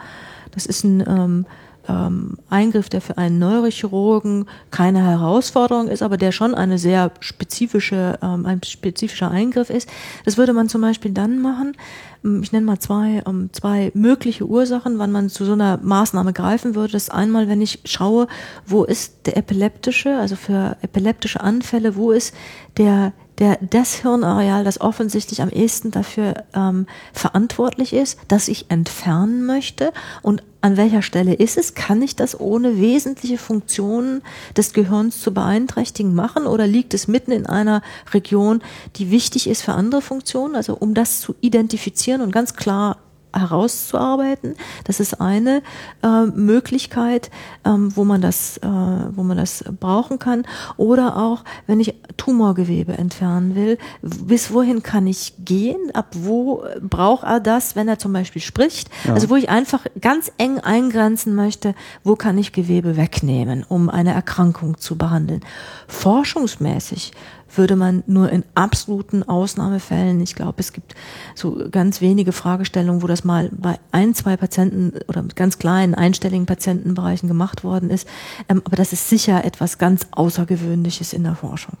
das 0.49 0.65
ist 0.65 0.83
ein 0.83 1.03
ähm, 1.07 1.45
ähm, 1.87 2.37
Eingriff, 2.49 2.89
der 2.89 3.01
für 3.01 3.17
einen 3.17 3.39
Neurochirurgen 3.39 4.45
keine 4.71 5.03
Herausforderung 5.03 5.87
ist, 5.87 6.01
aber 6.01 6.17
der 6.17 6.31
schon 6.31 6.55
eine 6.55 6.77
sehr 6.77 7.11
spezifische, 7.19 8.19
ähm, 8.21 8.45
ein 8.45 8.61
spezifischer 8.63 9.31
Eingriff 9.31 9.69
ist. 9.69 9.89
Das 10.25 10.37
würde 10.37 10.53
man 10.53 10.69
zum 10.69 10.81
Beispiel 10.81 11.11
dann 11.11 11.39
machen. 11.39 11.75
Ähm, 12.23 12.41
ich 12.43 12.51
nenne 12.51 12.65
mal 12.65 12.79
zwei, 12.79 13.23
ähm, 13.25 13.49
zwei 13.51 13.91
mögliche 13.93 14.45
Ursachen, 14.45 14.99
wann 14.99 15.11
man 15.11 15.29
zu 15.29 15.45
so 15.45 15.53
einer 15.53 15.77
Maßnahme 15.81 16.33
greifen 16.33 16.75
würde. 16.75 16.93
Das 16.93 17.09
einmal, 17.09 17.47
wenn 17.47 17.61
ich 17.61 17.79
schaue, 17.85 18.27
wo 18.65 18.83
ist 18.83 19.25
der 19.25 19.37
epileptische, 19.37 20.17
also 20.17 20.35
für 20.35 20.77
epileptische 20.81 21.41
Anfälle, 21.41 21.95
wo 21.95 22.11
ist 22.11 22.33
der 22.77 23.13
der 23.39 23.57
das 23.61 23.95
Hirnareal, 23.95 24.63
das 24.63 24.81
offensichtlich 24.81 25.41
am 25.41 25.49
ehesten 25.49 25.91
dafür 25.91 26.45
ähm, 26.53 26.87
verantwortlich 27.13 27.93
ist, 27.93 28.19
dass 28.27 28.47
ich 28.47 28.69
entfernen 28.69 29.45
möchte 29.45 29.93
und 30.21 30.43
an 30.61 30.75
welcher 30.75 31.01
Stelle 31.01 31.33
ist 31.33 31.57
es? 31.57 31.75
Kann 31.75 32.01
ich 32.01 32.15
das 32.15 32.39
ohne 32.39 32.77
wesentliche 32.77 33.37
Funktionen 33.37 34.21
des 34.57 34.73
Gehirns 34.73 35.21
zu 35.21 35.33
beeinträchtigen 35.33 36.15
machen 36.15 36.47
oder 36.47 36.67
liegt 36.67 36.93
es 36.93 37.07
mitten 37.07 37.31
in 37.31 37.45
einer 37.45 37.81
Region, 38.11 38.61
die 38.95 39.11
wichtig 39.11 39.47
ist 39.47 39.61
für 39.61 39.73
andere 39.73 40.01
Funktionen? 40.01 40.55
Also 40.55 40.75
um 40.75 40.93
das 40.93 41.21
zu 41.21 41.35
identifizieren 41.41 42.21
und 42.21 42.31
ganz 42.31 42.55
klar 42.55 42.97
herauszuarbeiten. 43.33 44.55
Das 44.83 44.99
ist 44.99 45.19
eine 45.21 45.61
äh, 46.03 46.25
Möglichkeit, 46.25 47.29
ähm, 47.65 47.95
wo 47.95 48.03
man 48.03 48.21
das, 48.21 48.57
äh, 48.57 48.67
wo 48.67 49.23
man 49.23 49.37
das 49.37 49.63
brauchen 49.79 50.19
kann. 50.19 50.43
Oder 50.77 51.17
auch, 51.17 51.43
wenn 51.65 51.79
ich 51.79 51.95
Tumorgewebe 52.17 52.97
entfernen 52.97 53.55
will, 53.55 53.77
bis 54.01 54.51
wohin 54.51 54.83
kann 54.83 55.07
ich 55.07 55.33
gehen? 55.39 55.77
Ab 55.93 56.07
wo 56.13 56.63
braucht 56.81 57.23
er 57.23 57.39
das, 57.39 57.75
wenn 57.75 57.87
er 57.87 57.99
zum 57.99 58.13
Beispiel 58.13 58.41
spricht? 58.41 58.89
Ja. 59.05 59.13
Also 59.13 59.29
wo 59.29 59.35
ich 59.35 59.49
einfach 59.49 59.85
ganz 60.01 60.31
eng 60.37 60.59
eingrenzen 60.59 61.35
möchte, 61.35 61.75
wo 62.03 62.15
kann 62.15 62.37
ich 62.37 62.51
Gewebe 62.51 62.97
wegnehmen, 62.97 63.65
um 63.67 63.89
eine 63.89 64.13
Erkrankung 64.13 64.77
zu 64.77 64.97
behandeln? 64.97 65.41
Forschungsmäßig 65.87 67.11
würde 67.57 67.75
man 67.75 68.03
nur 68.07 68.29
in 68.31 68.43
absoluten 68.55 69.23
Ausnahmefällen, 69.23 70.19
ich 70.21 70.35
glaube, 70.35 70.59
es 70.59 70.73
gibt 70.73 70.95
so 71.35 71.67
ganz 71.71 72.01
wenige 72.01 72.31
Fragestellungen, 72.31 73.01
wo 73.01 73.07
das 73.07 73.23
mal 73.23 73.49
bei 73.51 73.79
ein, 73.91 74.13
zwei 74.13 74.37
Patienten 74.37 74.93
oder 75.07 75.21
mit 75.21 75.35
ganz 75.35 75.57
kleinen 75.59 75.95
einstelligen 75.95 76.45
Patientenbereichen 76.45 77.27
gemacht 77.27 77.63
worden 77.63 77.89
ist. 77.89 78.07
Ähm, 78.49 78.61
aber 78.65 78.75
das 78.75 78.93
ist 78.93 79.09
sicher 79.09 79.45
etwas 79.45 79.77
ganz 79.77 80.07
Außergewöhnliches 80.11 81.13
in 81.13 81.23
der 81.23 81.35
Forschung. 81.35 81.77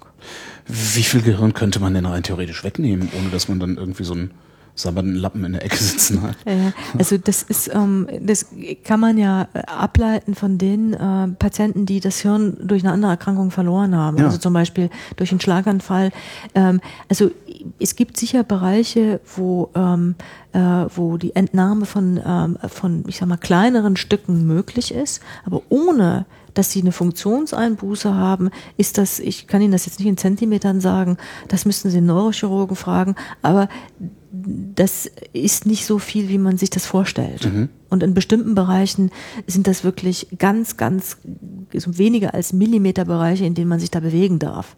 Wie 0.67 1.03
viel 1.03 1.21
Gehirn 1.21 1.53
könnte 1.53 1.79
man 1.79 1.93
denn 1.93 2.05
rein 2.05 2.23
theoretisch 2.23 2.63
wegnehmen, 2.63 3.09
ohne 3.17 3.29
dass 3.29 3.47
man 3.47 3.59
dann 3.59 3.77
irgendwie 3.77 4.03
so 4.03 4.13
ein 4.13 4.31
sabbernden 4.77 5.15
Lappen 5.15 5.43
in 5.43 5.53
der 5.53 5.65
Ecke 5.65 5.77
sitzen 5.77 6.21
hat. 6.21 6.35
Ja, 6.45 6.71
also 6.97 7.17
das 7.17 7.43
ist, 7.43 7.69
ähm, 7.73 8.07
das 8.21 8.47
kann 8.83 8.99
man 8.99 9.17
ja 9.17 9.47
äh, 9.53 9.59
ableiten 9.65 10.35
von 10.35 10.57
den 10.57 10.93
äh, 10.93 11.27
Patienten, 11.39 11.85
die 11.85 11.99
das 11.99 12.19
Hirn 12.19 12.57
durch 12.61 12.83
eine 12.83 12.93
andere 12.93 13.11
Erkrankung 13.11 13.51
verloren 13.51 13.95
haben. 13.95 14.17
Ja. 14.17 14.25
Also 14.25 14.37
zum 14.37 14.53
Beispiel 14.53 14.89
durch 15.15 15.31
einen 15.31 15.41
Schlaganfall. 15.41 16.11
Ähm, 16.53 16.79
also 17.09 17.31
es 17.79 17.95
gibt 17.95 18.17
sicher 18.17 18.43
Bereiche, 18.43 19.19
wo 19.35 19.69
ähm, 19.75 20.15
äh, 20.53 20.59
wo 20.59 21.17
die 21.17 21.35
Entnahme 21.35 21.85
von 21.85 22.19
ähm, 22.23 22.57
von 22.67 23.03
ich 23.07 23.17
sag 23.17 23.27
mal 23.27 23.37
kleineren 23.37 23.97
Stücken 23.97 24.45
möglich 24.45 24.93
ist, 24.93 25.21
aber 25.45 25.61
ohne 25.69 26.25
dass 26.57 26.71
sie 26.71 26.81
eine 26.81 26.91
Funktionseinbuße 26.91 28.15
haben, 28.15 28.49
ist 28.77 28.97
das, 28.97 29.19
ich 29.19 29.45
kann 29.45 29.61
Ihnen 29.61 29.71
das 29.71 29.85
jetzt 29.85 29.99
nicht 29.99 30.07
in 30.07 30.17
Zentimetern 30.17 30.81
sagen, 30.81 31.17
das 31.49 31.65
müssten 31.65 31.91
Sie 31.91 32.01
Neurochirurgen 32.01 32.75
fragen, 32.75 33.15
aber 33.43 33.69
das 34.75 35.09
ist 35.33 35.65
nicht 35.65 35.85
so 35.85 35.99
viel, 35.99 36.29
wie 36.29 36.37
man 36.37 36.57
sich 36.57 36.69
das 36.69 36.85
vorstellt. 36.85 37.45
Mhm. 37.45 37.69
Und 37.89 38.03
in 38.03 38.13
bestimmten 38.13 38.53
Bereichen 38.53 39.11
sind 39.47 39.67
das 39.67 39.83
wirklich 39.83 40.27
ganz, 40.37 40.75
ganz 40.77 41.17
so 41.73 41.97
weniger 41.97 42.33
als 42.33 42.51
Millimeterbereiche, 42.51 43.45
in 43.45 43.53
denen 43.53 43.69
man 43.69 43.79
sich 43.79 43.91
da 43.91 43.99
bewegen 43.99 44.39
darf. 44.39 44.75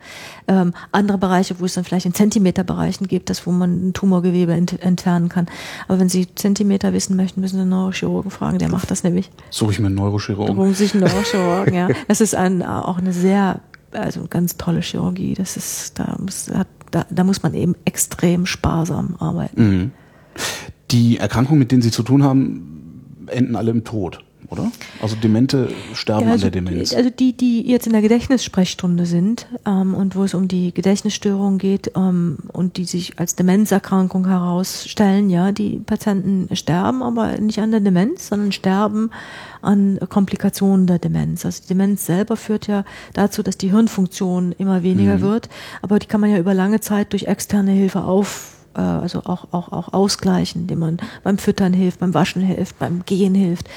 Ähm, 0.47 0.73
andere 0.91 1.17
Bereiche, 1.17 1.59
wo 1.59 1.65
es 1.65 1.73
dann 1.73 1.83
vielleicht 1.83 2.05
in 2.05 2.13
Zentimeterbereichen 2.13 3.07
gibt, 3.07 3.29
das 3.29 3.47
wo 3.47 3.51
man 3.51 3.89
ein 3.89 3.93
Tumorgewebe 3.93 4.53
ent 4.53 4.81
entfernen 4.81 5.29
kann. 5.29 5.47
Aber 5.87 5.99
wenn 5.99 6.09
Sie 6.09 6.27
Zentimeter 6.35 6.93
wissen 6.93 7.15
möchten, 7.15 7.41
müssen 7.41 7.55
Sie 7.55 7.61
einen 7.61 7.71
Neurochirurgen 7.71 8.31
fragen, 8.31 8.59
der 8.59 8.69
macht 8.69 8.91
das 8.91 9.03
nämlich. 9.03 9.31
Suche 9.49 9.71
ich 9.71 9.79
mir 9.79 9.87
einen 9.87 9.95
Neurochirurgen. 9.95 10.55
Suche 10.55 10.73
sich 10.73 10.93
einen 10.93 11.03
Neurochirurgen, 11.03 11.73
ja. 11.73 11.87
Das 12.07 12.21
ist 12.21 12.35
ein, 12.35 12.63
auch 12.63 12.97
eine 12.97 13.13
sehr, 13.13 13.61
also 13.91 14.25
ganz 14.29 14.57
tolle 14.57 14.81
Chirurgie. 14.81 15.33
Das 15.33 15.57
ist, 15.57 15.97
da 15.97 16.15
muss, 16.19 16.49
hat 16.53 16.67
da, 16.91 17.05
da 17.09 17.23
muss 17.23 17.43
man 17.43 17.53
eben 17.53 17.75
extrem 17.85 18.45
sparsam 18.45 19.15
arbeiten. 19.19 19.69
Mhm. 19.69 19.91
Die 20.91 21.17
Erkrankungen, 21.17 21.59
mit 21.59 21.71
denen 21.71 21.81
Sie 21.81 21.91
zu 21.91 22.03
tun 22.03 22.23
haben, 22.23 23.25
enden 23.27 23.55
alle 23.55 23.71
im 23.71 23.83
Tod 23.83 24.23
oder? 24.49 24.71
Also 25.01 25.15
Demente 25.15 25.69
sterben 25.93 26.27
ja, 26.27 26.31
also, 26.33 26.47
an 26.47 26.51
der 26.51 26.61
Demenz. 26.61 26.93
Also 26.93 27.09
die, 27.09 27.33
die 27.33 27.67
jetzt 27.69 27.85
in 27.85 27.93
der 27.93 28.01
Gedächtnissprechstunde 28.01 29.05
sind 29.05 29.47
ähm, 29.65 29.93
und 29.93 30.15
wo 30.15 30.23
es 30.23 30.33
um 30.33 30.47
die 30.47 30.73
Gedächtnisstörung 30.73 31.57
geht 31.57 31.91
ähm, 31.95 32.37
und 32.51 32.77
die 32.77 32.85
sich 32.85 33.19
als 33.19 33.35
Demenzerkrankung 33.35 34.27
herausstellen, 34.27 35.29
ja, 35.29 35.51
die 35.51 35.79
Patienten 35.79 36.53
sterben 36.55 37.03
aber 37.03 37.37
nicht 37.37 37.59
an 37.59 37.71
der 37.71 37.79
Demenz, 37.79 38.29
sondern 38.29 38.51
sterben 38.51 39.11
an 39.61 39.99
Komplikationen 40.09 40.87
der 40.87 40.99
Demenz. 40.99 41.45
Also 41.45 41.61
die 41.63 41.69
Demenz 41.69 42.05
selber 42.05 42.35
führt 42.37 42.67
ja 42.67 42.85
dazu, 43.13 43.43
dass 43.43 43.57
die 43.57 43.71
Hirnfunktion 43.71 44.53
immer 44.53 44.83
weniger 44.83 45.17
mhm. 45.17 45.21
wird, 45.21 45.49
aber 45.81 45.99
die 45.99 46.07
kann 46.07 46.21
man 46.21 46.31
ja 46.31 46.37
über 46.37 46.53
lange 46.53 46.79
Zeit 46.79 47.13
durch 47.13 47.23
externe 47.23 47.71
Hilfe 47.71 48.03
auf 48.03 48.58
äh, 48.75 48.81
also 48.81 49.19
auch, 49.25 49.47
auch, 49.51 49.71
auch 49.71 49.93
ausgleichen, 49.93 50.61
indem 50.61 50.79
man 50.79 50.97
beim 51.23 51.37
Füttern 51.37 51.73
hilft, 51.73 51.99
beim 51.99 52.13
Waschen 52.13 52.41
hilft, 52.41 52.79
beim 52.79 53.03
Gehen 53.05 53.35
hilft. 53.35 53.69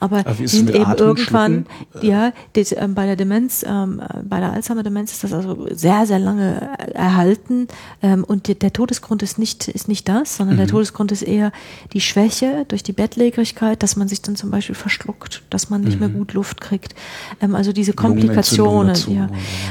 Aber, 0.00 0.18
Aber 0.18 0.34
sind 0.46 0.70
eben 0.70 0.92
irgendwann, 0.94 1.66
ja, 2.00 2.32
das, 2.54 2.72
äh, 2.72 2.88
bei 2.88 3.06
der 3.06 3.16
Demenz, 3.16 3.64
ähm, 3.66 4.02
bei 4.24 4.40
der 4.40 4.52
Alzheimer-Demenz 4.52 5.12
ist 5.12 5.24
das 5.24 5.32
also 5.32 5.66
sehr, 5.72 6.06
sehr 6.06 6.18
lange 6.18 6.68
erhalten 6.94 7.68
ähm, 8.02 8.24
und 8.24 8.48
die, 8.48 8.58
der 8.58 8.72
Todesgrund 8.72 9.22
ist 9.22 9.38
nicht, 9.38 9.68
ist 9.68 9.88
nicht 9.88 10.08
das, 10.08 10.36
sondern 10.36 10.56
mhm. 10.56 10.60
der 10.60 10.68
Todesgrund 10.68 11.12
ist 11.12 11.22
eher 11.22 11.52
die 11.92 12.00
Schwäche 12.00 12.64
durch 12.68 12.82
die 12.82 12.92
Bettlägerigkeit, 12.92 13.82
dass 13.82 13.96
man 13.96 14.08
sich 14.08 14.22
dann 14.22 14.36
zum 14.36 14.50
Beispiel 14.50 14.74
verschluckt, 14.74 15.42
dass 15.50 15.70
man 15.70 15.82
nicht 15.82 15.94
mhm. 15.94 16.00
mehr 16.00 16.08
gut 16.08 16.32
Luft 16.32 16.60
kriegt. 16.60 16.94
Ähm, 17.40 17.54
also 17.54 17.72
diese 17.72 17.92
Komplikationen, 17.92 18.96
ja. 19.08 19.28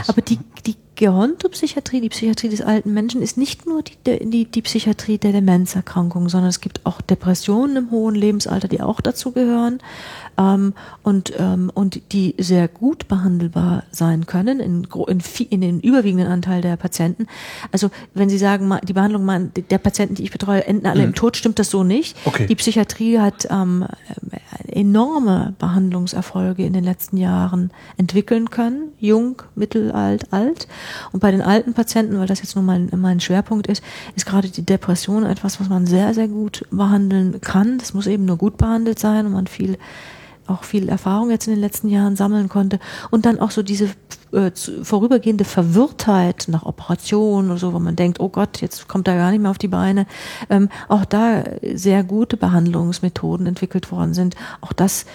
Aber 0.07 0.21
die, 0.21 0.39
die 0.65 0.75
Gerontopsychiatrie, 0.97 2.01
die 2.01 2.09
Psychiatrie 2.09 2.49
des 2.49 2.61
alten 2.61 2.91
Menschen, 2.91 3.21
ist 3.21 3.37
nicht 3.37 3.67
nur 3.67 3.83
die, 3.83 3.95
die, 4.29 4.45
die 4.45 4.61
Psychiatrie 4.63 5.19
der 5.19 5.31
Demenzerkrankungen, 5.31 6.27
sondern 6.27 6.49
es 6.49 6.59
gibt 6.59 6.81
auch 6.85 7.01
Depressionen 7.01 7.77
im 7.77 7.91
hohen 7.91 8.15
Lebensalter, 8.15 8.67
die 8.67 8.81
auch 8.81 8.99
dazu 8.99 9.31
gehören 9.31 9.79
ähm, 10.39 10.73
und, 11.03 11.33
ähm, 11.37 11.71
und 11.71 12.01
die 12.13 12.33
sehr 12.39 12.67
gut 12.67 13.07
behandelbar 13.07 13.83
sein 13.91 14.25
können 14.25 14.59
in, 14.59 14.87
in, 15.07 15.21
in 15.49 15.61
den 15.61 15.79
überwiegenden 15.81 16.27
Anteil 16.27 16.61
der 16.61 16.77
Patienten. 16.77 17.27
Also 17.71 17.91
wenn 18.15 18.29
Sie 18.29 18.39
sagen, 18.39 18.75
die 18.83 18.93
Behandlung 18.93 19.51
der 19.69 19.77
Patienten, 19.77 20.15
die 20.15 20.23
ich 20.23 20.31
betreue, 20.31 20.65
enden 20.65 20.87
alle 20.87 21.01
mhm. 21.01 21.09
im 21.09 21.15
Tod, 21.15 21.37
stimmt 21.37 21.59
das 21.59 21.69
so 21.69 21.83
nicht. 21.83 22.17
Okay. 22.25 22.47
Die 22.47 22.55
Psychiatrie 22.55 23.19
hat 23.19 23.47
ähm, 23.51 23.85
enorme 24.67 25.53
Behandlungserfolge 25.59 26.65
in 26.65 26.73
den 26.73 26.83
letzten 26.83 27.17
Jahren 27.17 27.69
entwickeln 27.97 28.49
können, 28.49 28.93
jung, 28.99 29.43
mittelalt, 29.53 30.33
alt. 30.33 30.67
Und 31.11 31.19
bei 31.19 31.31
den 31.31 31.41
alten 31.41 31.73
Patienten, 31.73 32.19
weil 32.19 32.27
das 32.27 32.39
jetzt 32.39 32.55
nun 32.55 32.65
mal 32.65 32.79
mein 32.95 33.19
Schwerpunkt 33.19 33.67
ist, 33.67 33.83
ist 34.15 34.25
gerade 34.25 34.49
die 34.49 34.65
Depression 34.65 35.25
etwas, 35.25 35.59
was 35.59 35.69
man 35.69 35.85
sehr, 35.85 36.13
sehr 36.13 36.27
gut 36.27 36.65
behandeln 36.71 37.41
kann. 37.41 37.77
Das 37.77 37.93
muss 37.93 38.07
eben 38.07 38.25
nur 38.25 38.37
gut 38.37 38.57
behandelt 38.57 38.99
sein 38.99 39.25
und 39.25 39.33
man 39.33 39.47
viel 39.47 39.77
auch 40.47 40.63
viel 40.63 40.89
Erfahrung 40.89 41.29
jetzt 41.29 41.47
in 41.47 41.53
den 41.53 41.61
letzten 41.61 41.89
Jahren 41.89 42.15
sammeln 42.15 42.49
konnte 42.49 42.79
und 43.11 43.25
dann 43.25 43.39
auch 43.39 43.51
so 43.51 43.63
diese 43.63 43.89
äh, 44.31 44.51
vorübergehende 44.83 45.45
Verwirrtheit 45.45 46.45
nach 46.47 46.65
Operationen 46.65 47.51
oder 47.51 47.59
so, 47.59 47.73
wo 47.73 47.79
man 47.79 47.95
denkt, 47.95 48.19
oh 48.19 48.29
Gott, 48.29 48.61
jetzt 48.61 48.87
kommt 48.87 49.07
er 49.07 49.15
gar 49.15 49.31
nicht 49.31 49.41
mehr 49.41 49.51
auf 49.51 49.57
die 49.57 49.67
Beine, 49.67 50.05
ähm, 50.49 50.69
auch 50.87 51.05
da 51.05 51.43
sehr 51.73 52.03
gute 52.03 52.37
Behandlungsmethoden 52.37 53.45
entwickelt 53.45 53.91
worden 53.91 54.13
sind. 54.13 54.35
Auch 54.61 54.73
das 54.73 55.05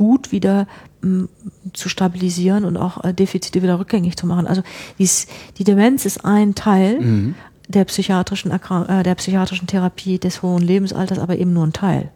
gut 0.00 0.32
wieder 0.32 0.66
m, 1.02 1.28
zu 1.74 1.90
stabilisieren 1.90 2.64
und 2.64 2.78
auch 2.78 3.04
äh, 3.04 3.12
Defizite 3.12 3.62
wieder 3.62 3.78
rückgängig 3.78 4.16
zu 4.16 4.26
machen. 4.26 4.46
Also 4.46 4.62
dies, 4.98 5.26
die 5.58 5.64
Demenz 5.64 6.06
ist 6.06 6.24
ein 6.24 6.54
Teil 6.54 6.98
mhm. 7.00 7.34
der 7.68 7.84
psychiatrischen 7.84 8.50
äh, 8.50 9.02
der 9.02 9.14
psychiatrischen 9.14 9.66
Therapie 9.66 10.18
des 10.18 10.40
hohen 10.40 10.62
Lebensalters, 10.62 11.18
aber 11.18 11.36
eben 11.36 11.52
nur 11.52 11.66
ein 11.66 11.74
Teil. 11.74 12.10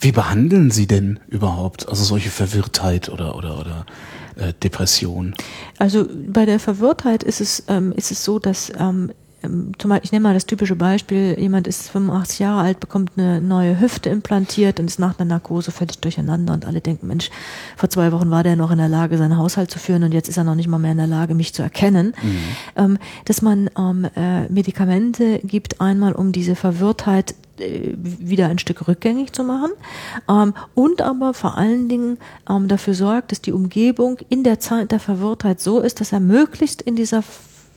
Wie 0.00 0.10
behandeln 0.10 0.70
Sie 0.70 0.86
denn 0.86 1.20
überhaupt 1.28 1.86
also 1.86 2.02
solche 2.02 2.30
Verwirrtheit 2.30 3.10
oder 3.10 3.36
oder 3.36 3.60
oder 3.60 3.86
äh, 4.36 4.54
Depression? 4.54 5.34
Also 5.78 6.06
bei 6.28 6.46
der 6.46 6.60
Verwirrtheit 6.60 7.22
ist 7.22 7.42
es 7.42 7.64
ähm, 7.68 7.92
ist 7.92 8.10
es 8.10 8.24
so, 8.24 8.38
dass 8.38 8.72
ähm, 8.78 9.12
ich 10.02 10.12
nehme 10.12 10.28
mal 10.28 10.34
das 10.34 10.46
typische 10.46 10.76
Beispiel, 10.76 11.36
jemand 11.38 11.66
ist 11.66 11.90
85 11.90 12.38
Jahre 12.38 12.60
alt, 12.62 12.80
bekommt 12.80 13.12
eine 13.16 13.40
neue 13.40 13.80
Hüfte 13.80 14.10
implantiert 14.10 14.78
und 14.78 14.86
ist 14.86 14.98
nach 14.98 15.18
einer 15.18 15.28
Narkose 15.28 15.72
völlig 15.72 15.98
durcheinander 15.98 16.54
und 16.54 16.64
alle 16.64 16.80
denken, 16.80 17.08
Mensch, 17.08 17.30
vor 17.76 17.88
zwei 17.88 18.12
Wochen 18.12 18.30
war 18.30 18.42
der 18.42 18.56
noch 18.56 18.70
in 18.70 18.78
der 18.78 18.88
Lage, 18.88 19.18
seinen 19.18 19.36
Haushalt 19.36 19.70
zu 19.70 19.78
führen 19.78 20.04
und 20.04 20.12
jetzt 20.12 20.28
ist 20.28 20.36
er 20.36 20.44
noch 20.44 20.54
nicht 20.54 20.68
mal 20.68 20.78
mehr 20.78 20.92
in 20.92 20.98
der 20.98 21.06
Lage, 21.06 21.34
mich 21.34 21.54
zu 21.54 21.62
erkennen. 21.62 22.14
Mhm. 22.22 22.38
Ähm, 22.76 22.98
dass 23.24 23.42
man 23.42 23.70
ähm, 23.76 24.06
äh, 24.16 24.48
Medikamente 24.48 25.40
gibt, 25.40 25.80
einmal 25.80 26.12
um 26.12 26.32
diese 26.32 26.54
Verwirrtheit 26.54 27.34
äh, 27.58 27.94
wieder 27.96 28.48
ein 28.48 28.58
Stück 28.58 28.88
rückgängig 28.88 29.32
zu 29.32 29.44
machen 29.44 29.70
ähm, 30.28 30.54
und 30.74 31.02
aber 31.02 31.34
vor 31.34 31.56
allen 31.58 31.88
Dingen 31.88 32.18
ähm, 32.48 32.68
dafür 32.68 32.94
sorgt, 32.94 33.32
dass 33.32 33.42
die 33.42 33.52
Umgebung 33.52 34.18
in 34.28 34.42
der 34.44 34.58
Zeit 34.60 34.92
der 34.92 35.00
Verwirrtheit 35.00 35.60
so 35.60 35.80
ist, 35.80 36.00
dass 36.00 36.12
er 36.12 36.20
möglichst 36.20 36.80
in 36.82 36.96
dieser 36.96 37.22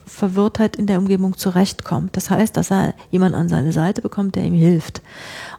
Verwirrtheit 0.06 0.76
in 0.76 0.88
der 0.88 1.00
Umgebung 1.00 1.38
zurechtkommt. 1.38 2.16
Das 2.16 2.30
heißt, 2.30 2.56
dass 2.56 2.72
er 2.72 2.94
jemand 3.12 3.36
an 3.36 3.50
seine 3.50 3.72
Seite 3.72 4.02
bekommt, 4.02 4.36
der 4.36 4.44
ihm 4.44 4.54
hilft 4.54 5.02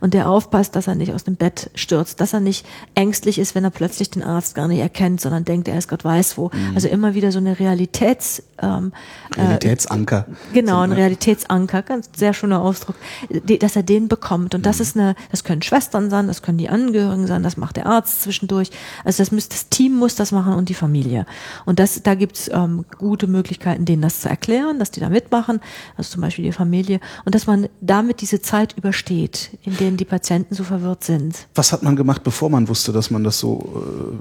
und 0.01 0.15
der 0.15 0.29
aufpasst, 0.29 0.77
dass 0.77 0.87
er 0.87 0.95
nicht 0.95 1.13
aus 1.13 1.25
dem 1.25 1.37
Bett 1.37 1.71
stürzt, 1.75 2.21
dass 2.21 2.33
er 2.33 2.41
nicht 2.41 2.67
ängstlich 2.95 3.39
ist, 3.39 3.55
wenn 3.55 3.65
er 3.65 3.71
plötzlich 3.71 4.11
den 4.11 4.23
Arzt 4.23 4.55
gar 4.55 4.69
nicht 4.69 4.81
erkennt, 4.81 5.21
sondern 5.21 5.45
denkt, 5.45 5.69
er 5.69 5.79
ist 5.79 5.89
Gott 5.89 6.05
weiß 6.05 6.39
wo. 6.39 6.51
Mhm. 6.53 6.75
Also 6.75 6.89
immer 6.89 7.15
wieder 7.15 7.33
so 7.33 7.39
eine 7.39 7.59
Realitäts 7.59 8.43
ähm, 8.63 8.93
äh, 9.37 9.43
Realitätsanker. 9.43 10.27
Äh, 10.29 10.55
genau, 10.55 10.81
ein 10.81 10.93
Realitätsanker, 10.93 11.83
ganz 11.83 12.11
sehr 12.17 12.33
schöner 12.33 12.63
Ausdruck, 12.63 12.97
die, 13.31 13.59
dass 13.59 13.77
er 13.77 13.83
den 13.83 14.09
bekommt. 14.09 14.55
Und 14.55 14.67
das 14.67 14.77
mhm. 14.77 14.83
ist 14.83 14.97
eine, 14.97 15.15
das 15.31 15.45
können 15.45 15.63
Schwestern 15.63 16.11
sein, 16.11 16.27
das 16.27 16.43
können 16.43 16.59
die 16.59 16.69
Angehörigen 16.69 17.27
sein, 17.27 17.43
das 17.43 17.57
macht 17.57 17.77
der 17.77 17.87
Arzt 17.87 18.23
zwischendurch. 18.23 18.71
Also 19.05 19.23
das 19.23 19.31
müsste 19.31 19.55
das 19.57 19.69
Team 19.69 19.95
muss 19.95 20.17
das 20.17 20.33
machen 20.33 20.55
und 20.55 20.69
die 20.69 20.75
Familie. 20.75 21.27
Und 21.65 21.79
das, 21.79 22.03
da 22.03 22.15
gibt's 22.15 22.51
ähm, 22.53 22.85
gute 22.99 23.27
Möglichkeiten, 23.27 23.85
denen 23.85 24.03
das 24.03 24.21
zu 24.21 24.29
erklären, 24.29 24.79
dass 24.79 24.91
die 24.91 25.01
da 25.01 25.09
mitmachen, 25.09 25.61
also 25.97 26.11
zum 26.11 26.23
Beispiel 26.23 26.45
die 26.45 26.53
Familie, 26.53 27.01
und 27.25 27.35
dass 27.35 27.47
man 27.47 27.69
damit 27.81 28.21
diese 28.21 28.41
Zeit 28.43 28.77
übersteht, 28.77 29.51
in 29.63 29.77
der 29.77 29.86
denen 29.87 29.97
die 29.97 30.05
Patienten 30.05 30.55
so 30.55 30.65
verwirrt 30.65 31.05
sind. 31.05 31.47
Was 31.55 31.73
hat 31.73 31.83
man 31.83 31.97
gemacht, 31.97 32.25
bevor 32.25 32.51
man 32.51 32.69
wusste, 32.69 32.93
dass 32.93 33.11
man 33.11 33.23
das 33.23 33.39
so 33.39 34.19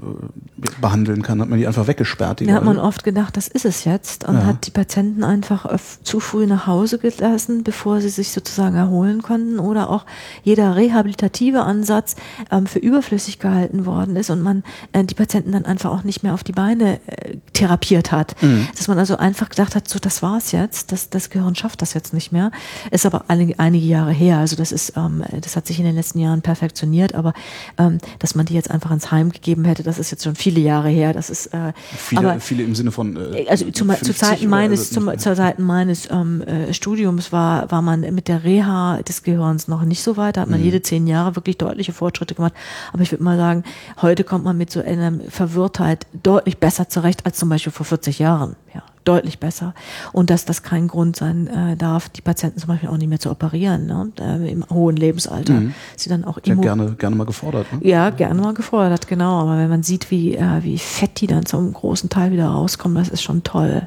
äh, 0.62 0.68
behandeln 0.80 1.22
kann? 1.22 1.40
Hat 1.40 1.48
man 1.48 1.58
die 1.58 1.66
einfach 1.66 1.86
weggesperrt? 1.86 2.40
Da 2.46 2.52
hat 2.52 2.64
man 2.64 2.78
oft 2.78 3.02
gedacht, 3.02 3.36
das 3.36 3.48
ist 3.48 3.64
es 3.64 3.84
jetzt 3.84 4.24
und 4.24 4.36
ja. 4.36 4.44
hat 4.44 4.66
die 4.66 4.70
Patienten 4.70 5.24
einfach 5.24 5.66
zu 6.02 6.20
früh 6.20 6.46
nach 6.46 6.66
Hause 6.66 6.98
gelassen, 6.98 7.64
bevor 7.64 8.00
sie 8.00 8.08
sich 8.08 8.30
sozusagen 8.30 8.76
erholen 8.76 9.22
konnten 9.22 9.58
oder 9.58 9.90
auch 9.90 10.06
jeder 10.44 10.76
rehabilitative 10.76 11.62
Ansatz 11.62 12.14
ähm, 12.50 12.66
für 12.66 12.78
überflüssig 12.78 13.38
gehalten 13.38 13.86
worden 13.86 14.16
ist 14.16 14.30
und 14.30 14.42
man 14.42 14.62
äh, 14.92 15.04
die 15.04 15.14
Patienten 15.14 15.52
dann 15.52 15.64
einfach 15.64 15.90
auch 15.90 16.04
nicht 16.04 16.22
mehr 16.22 16.34
auf 16.34 16.44
die 16.44 16.52
Beine 16.52 17.00
äh, 17.06 17.36
therapiert 17.52 18.12
hat. 18.12 18.40
Mhm. 18.42 18.68
Dass 18.76 18.86
man 18.86 18.98
also 18.98 19.16
einfach 19.16 19.48
gedacht 19.48 19.74
hat, 19.74 19.88
so 19.88 19.98
das 19.98 20.22
war's 20.22 20.52
jetzt, 20.52 20.92
das, 20.92 21.10
das 21.10 21.30
Gehirn 21.30 21.56
schafft 21.56 21.82
das 21.82 21.94
jetzt 21.94 22.14
nicht 22.14 22.30
mehr. 22.30 22.52
Ist 22.90 23.06
aber 23.06 23.24
einige, 23.28 23.58
einige 23.58 23.86
Jahre 23.86 24.12
her, 24.12 24.38
also 24.38 24.54
das 24.54 24.70
ist, 24.70 24.92
ähm, 24.96 25.24
das 25.40 25.55
hat 25.56 25.66
sich 25.66 25.78
in 25.78 25.84
den 25.84 25.94
letzten 25.94 26.18
Jahren 26.18 26.42
perfektioniert, 26.42 27.14
aber 27.14 27.32
ähm, 27.78 27.98
dass 28.18 28.34
man 28.34 28.46
die 28.46 28.54
jetzt 28.54 28.70
einfach 28.70 28.90
ins 28.90 29.10
Heim 29.10 29.30
gegeben 29.30 29.64
hätte, 29.64 29.82
das 29.82 29.98
ist 29.98 30.10
jetzt 30.10 30.24
schon 30.24 30.34
viele 30.34 30.60
Jahre 30.60 30.88
her. 30.88 31.12
Das 31.12 31.30
ist 31.30 31.46
äh, 31.48 31.72
viele, 31.76 32.30
aber, 32.32 32.40
viele 32.40 32.62
im 32.62 32.74
Sinne 32.74 32.92
von 32.92 33.16
äh, 33.16 33.46
also 33.48 33.70
zum, 33.70 33.90
zu 33.90 34.14
Zeiten 34.14 34.48
meines 34.48 34.90
zum, 34.90 35.18
zu 35.18 35.34
Zeiten 35.34 35.62
meines 35.62 36.08
ähm, 36.10 36.42
äh, 36.42 36.72
Studiums 36.72 37.32
war 37.32 37.70
war 37.70 37.82
man 37.82 38.00
mit 38.14 38.28
der 38.28 38.44
Reha 38.44 39.02
des 39.02 39.22
Gehirns 39.22 39.68
noch 39.68 39.82
nicht 39.82 40.02
so 40.02 40.16
weit. 40.16 40.36
Da 40.36 40.42
hat 40.42 40.50
man 40.50 40.60
mhm. 40.60 40.66
jede 40.66 40.82
zehn 40.82 41.06
Jahre 41.06 41.36
wirklich 41.36 41.58
deutliche 41.58 41.92
Fortschritte 41.92 42.34
gemacht. 42.34 42.54
Aber 42.92 43.02
ich 43.02 43.10
würde 43.10 43.24
mal 43.24 43.36
sagen, 43.36 43.64
heute 44.02 44.24
kommt 44.24 44.44
man 44.44 44.56
mit 44.56 44.70
so 44.70 44.80
einer 44.80 45.12
Verwirrtheit 45.28 46.06
deutlich 46.22 46.58
besser 46.58 46.88
zurecht 46.88 47.26
als 47.26 47.38
zum 47.38 47.48
Beispiel 47.48 47.72
vor 47.72 47.86
40 47.86 48.18
Jahren. 48.18 48.56
Ja 48.74 48.82
deutlich 49.06 49.38
besser. 49.38 49.74
Und 50.12 50.30
dass 50.30 50.44
das 50.44 50.62
kein 50.62 50.88
Grund 50.88 51.16
sein 51.16 51.46
äh, 51.46 51.76
darf, 51.76 52.08
die 52.08 52.20
Patienten 52.20 52.58
zum 52.58 52.68
Beispiel 52.68 52.88
auch 52.88 52.96
nicht 52.96 53.08
mehr 53.08 53.20
zu 53.20 53.30
operieren, 53.30 53.86
ne? 53.86 54.12
äh, 54.20 54.50
im 54.50 54.64
hohen 54.68 54.96
Lebensalter. 54.96 55.54
Mhm. 55.54 55.74
Sie 55.96 56.08
dann 56.08 56.24
auch 56.24 56.38
ja, 56.44 56.54
gerne, 56.54 56.94
gerne 56.98 57.16
mal 57.16 57.26
gefordert. 57.26 57.72
Ne? 57.72 57.80
Ja, 57.82 58.10
gerne 58.10 58.40
mal 58.40 58.54
gefordert, 58.54 59.08
genau. 59.08 59.40
Aber 59.40 59.58
wenn 59.58 59.68
man 59.68 59.82
sieht, 59.82 60.10
wie, 60.10 60.36
äh, 60.36 60.62
wie 60.62 60.78
fett 60.78 61.20
die 61.20 61.26
dann 61.26 61.46
zum 61.46 61.72
großen 61.72 62.10
Teil 62.10 62.32
wieder 62.32 62.48
rauskommen, 62.48 62.96
das 62.96 63.08
ist 63.08 63.22
schon 63.22 63.42
toll. 63.42 63.82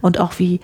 Und 0.00 0.18
auch 0.18 0.38
wie, 0.38 0.60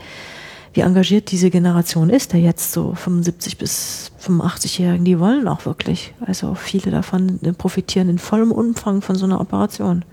wie 0.74 0.80
engagiert 0.80 1.30
diese 1.30 1.50
Generation 1.50 2.10
ist, 2.10 2.32
der 2.32 2.40
jetzt 2.40 2.72
so 2.72 2.94
75 2.94 3.58
bis 3.58 4.12
85-Jährigen, 4.20 5.04
die 5.04 5.18
wollen 5.18 5.48
auch 5.48 5.64
wirklich. 5.64 6.14
Also 6.24 6.54
viele 6.54 6.90
davon 6.90 7.38
profitieren 7.56 8.08
in 8.08 8.18
vollem 8.18 8.52
Umfang 8.52 9.00
von 9.02 9.16
so 9.16 9.24
einer 9.24 9.40
Operation. 9.40 10.04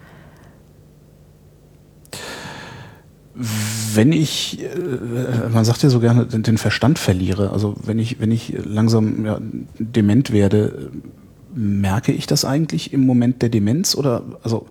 Wenn 3.36 4.12
ich, 4.12 4.62
äh, 4.62 5.50
man 5.52 5.66
sagt 5.66 5.82
ja 5.84 5.90
so 5.90 6.00
gerne, 6.00 6.26
den 6.26 6.58
Verstand 6.58 7.00
verliere, 7.00 7.52
also 7.52 7.76
wenn 7.84 7.98
ich, 7.98 8.20
wenn 8.20 8.32
ich 8.32 8.54
langsam 8.64 9.26
ja, 9.26 9.40
dement 9.80 10.32
werde, 10.32 10.92
merke 11.56 12.12
ich 12.12 12.28
das 12.28 12.46
eigentlich 12.46 12.94
im 12.94 13.06
Moment 13.06 13.42
der 13.42 13.50
Demenz 13.50 13.96
oder 13.96 14.24
also 14.44 14.68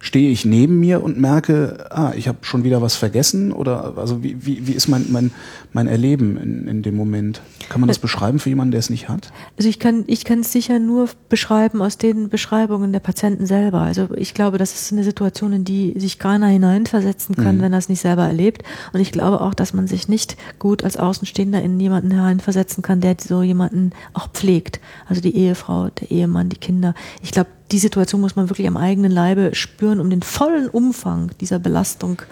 stehe 0.00 0.30
ich 0.30 0.46
neben 0.46 0.80
mir 0.80 1.02
und 1.04 1.20
merke, 1.20 1.86
ah, 1.90 2.12
ich 2.16 2.26
habe 2.26 2.38
schon 2.40 2.64
wieder 2.64 2.80
was 2.80 2.96
vergessen 2.96 3.52
oder 3.52 3.98
also 3.98 4.24
wie, 4.24 4.34
wie, 4.44 4.66
wie 4.66 4.72
ist 4.72 4.88
mein, 4.88 5.06
mein, 5.10 5.30
mein 5.74 5.86
Erleben 5.86 6.38
in, 6.38 6.66
in 6.66 6.82
dem 6.82 6.96
Moment? 6.96 7.42
Kann 7.68 7.82
man 7.82 7.88
das 7.88 7.98
beschreiben 7.98 8.38
für 8.38 8.48
jemanden, 8.48 8.72
der 8.72 8.80
es 8.80 8.88
nicht 8.88 9.10
hat? 9.10 9.30
Also 9.58 9.68
ich 9.68 9.78
kann 9.78 10.04
ich 10.06 10.24
kann 10.24 10.40
es 10.40 10.52
sicher 10.52 10.78
nur 10.78 11.10
beschreiben 11.28 11.82
aus 11.82 11.98
den 11.98 12.30
Beschreibungen 12.30 12.92
der 12.92 13.00
Patienten 13.00 13.44
selber. 13.44 13.82
Also 13.82 14.08
ich 14.16 14.32
glaube, 14.32 14.56
das 14.56 14.74
ist 14.74 14.90
eine 14.90 15.04
Situation, 15.04 15.52
in 15.52 15.64
die 15.64 15.94
sich 15.98 16.18
keiner 16.18 16.46
hineinversetzen 16.46 17.36
kann, 17.36 17.58
mhm. 17.58 17.62
wenn 17.62 17.72
er 17.74 17.78
es 17.78 17.90
nicht 17.90 18.00
selber 18.00 18.24
erlebt. 18.24 18.62
Und 18.94 19.00
ich 19.00 19.12
glaube 19.12 19.42
auch, 19.42 19.52
dass 19.52 19.74
man 19.74 19.86
sich 19.86 20.08
nicht 20.08 20.36
gut 20.58 20.82
als 20.82 20.96
Außenstehender 20.96 21.62
in 21.62 21.78
jemanden 21.78 22.10
hineinversetzen 22.10 22.82
kann, 22.82 23.02
der 23.02 23.16
so 23.20 23.42
jemanden 23.42 23.92
auch 24.14 24.30
pflegt. 24.30 24.80
Also 25.06 25.20
die 25.20 25.36
Ehefrau, 25.36 25.90
der 25.90 26.10
Ehemann, 26.10 26.48
die 26.48 26.56
Kinder. 26.56 26.94
Ich 27.22 27.32
glaube, 27.32 27.50
die 27.72 27.78
Situation 27.78 28.20
muss 28.20 28.36
man 28.36 28.50
wirklich 28.50 28.66
am 28.66 28.76
eigenen 28.76 29.12
Leibe 29.12 29.54
spüren, 29.54 30.00
um 30.00 30.10
den 30.10 30.22
vollen 30.22 30.68
Umfang 30.68 31.30
dieser 31.40 31.58
Belastung 31.58 32.22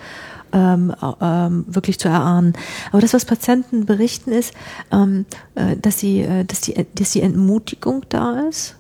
ähm, 0.53 0.95
ähm, 1.21 1.65
wirklich 1.69 1.99
zu 1.99 2.09
erahnen. 2.09 2.55
Aber 2.91 3.01
das, 3.01 3.13
was 3.13 3.25
Patienten 3.25 3.87
berichten, 3.87 4.33
ist, 4.33 4.55
ähm, 4.91 5.27
äh, 5.55 5.77
dass, 5.77 5.99
sie, 5.99 6.21
äh, 6.21 6.45
dass, 6.45 6.63
die, 6.63 6.87
dass 6.95 7.11
die 7.13 7.21
Entmutigung 7.21 8.05
da 8.09 8.49
ist, 8.49 8.77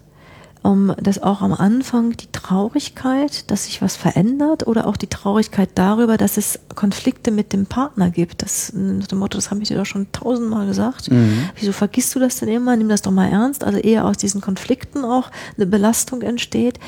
um, 0.69 0.93
dass 1.01 1.23
auch 1.23 1.41
am 1.41 1.55
Anfang 1.55 2.14
die 2.19 2.31
Traurigkeit, 2.31 3.51
dass 3.51 3.64
sich 3.64 3.81
was 3.81 3.97
verändert 3.97 4.66
oder 4.66 4.87
auch 4.87 4.99
die 4.99 5.07
Traurigkeit 5.07 5.71
darüber, 5.75 6.19
dass 6.19 6.37
es 6.37 6.61
Konflikte 6.75 7.31
mit 7.31 7.55
dem 7.55 7.64
Partner 7.64 8.11
gibt. 8.11 8.43
Das 8.43 8.75
nach 8.75 9.07
dem 9.07 9.19
Motto, 9.19 9.39
das 9.39 9.51
habe 9.51 9.62
ich 9.62 9.69
dir 9.69 9.79
doch 9.79 9.87
schon 9.87 10.12
tausendmal 10.12 10.66
gesagt. 10.66 11.11
Mhm. 11.11 11.49
Wieso 11.59 11.73
vergisst 11.73 12.14
du 12.14 12.19
das 12.19 12.37
denn 12.37 12.51
immer? 12.51 12.77
Nimm 12.77 12.91
das 12.91 13.01
doch 13.01 13.11
mal 13.11 13.31
ernst. 13.31 13.64
Also 13.64 13.79
eher 13.79 14.05
aus 14.05 14.19
diesen 14.19 14.43
Konflikten 14.43 15.07
auch 15.07 15.31
eine 15.57 15.64
Belastung 15.64 16.21
entsteht. 16.21 16.79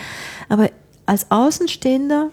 Aber 0.50 0.68
als 1.06 1.30
Außenstehender 1.30 2.28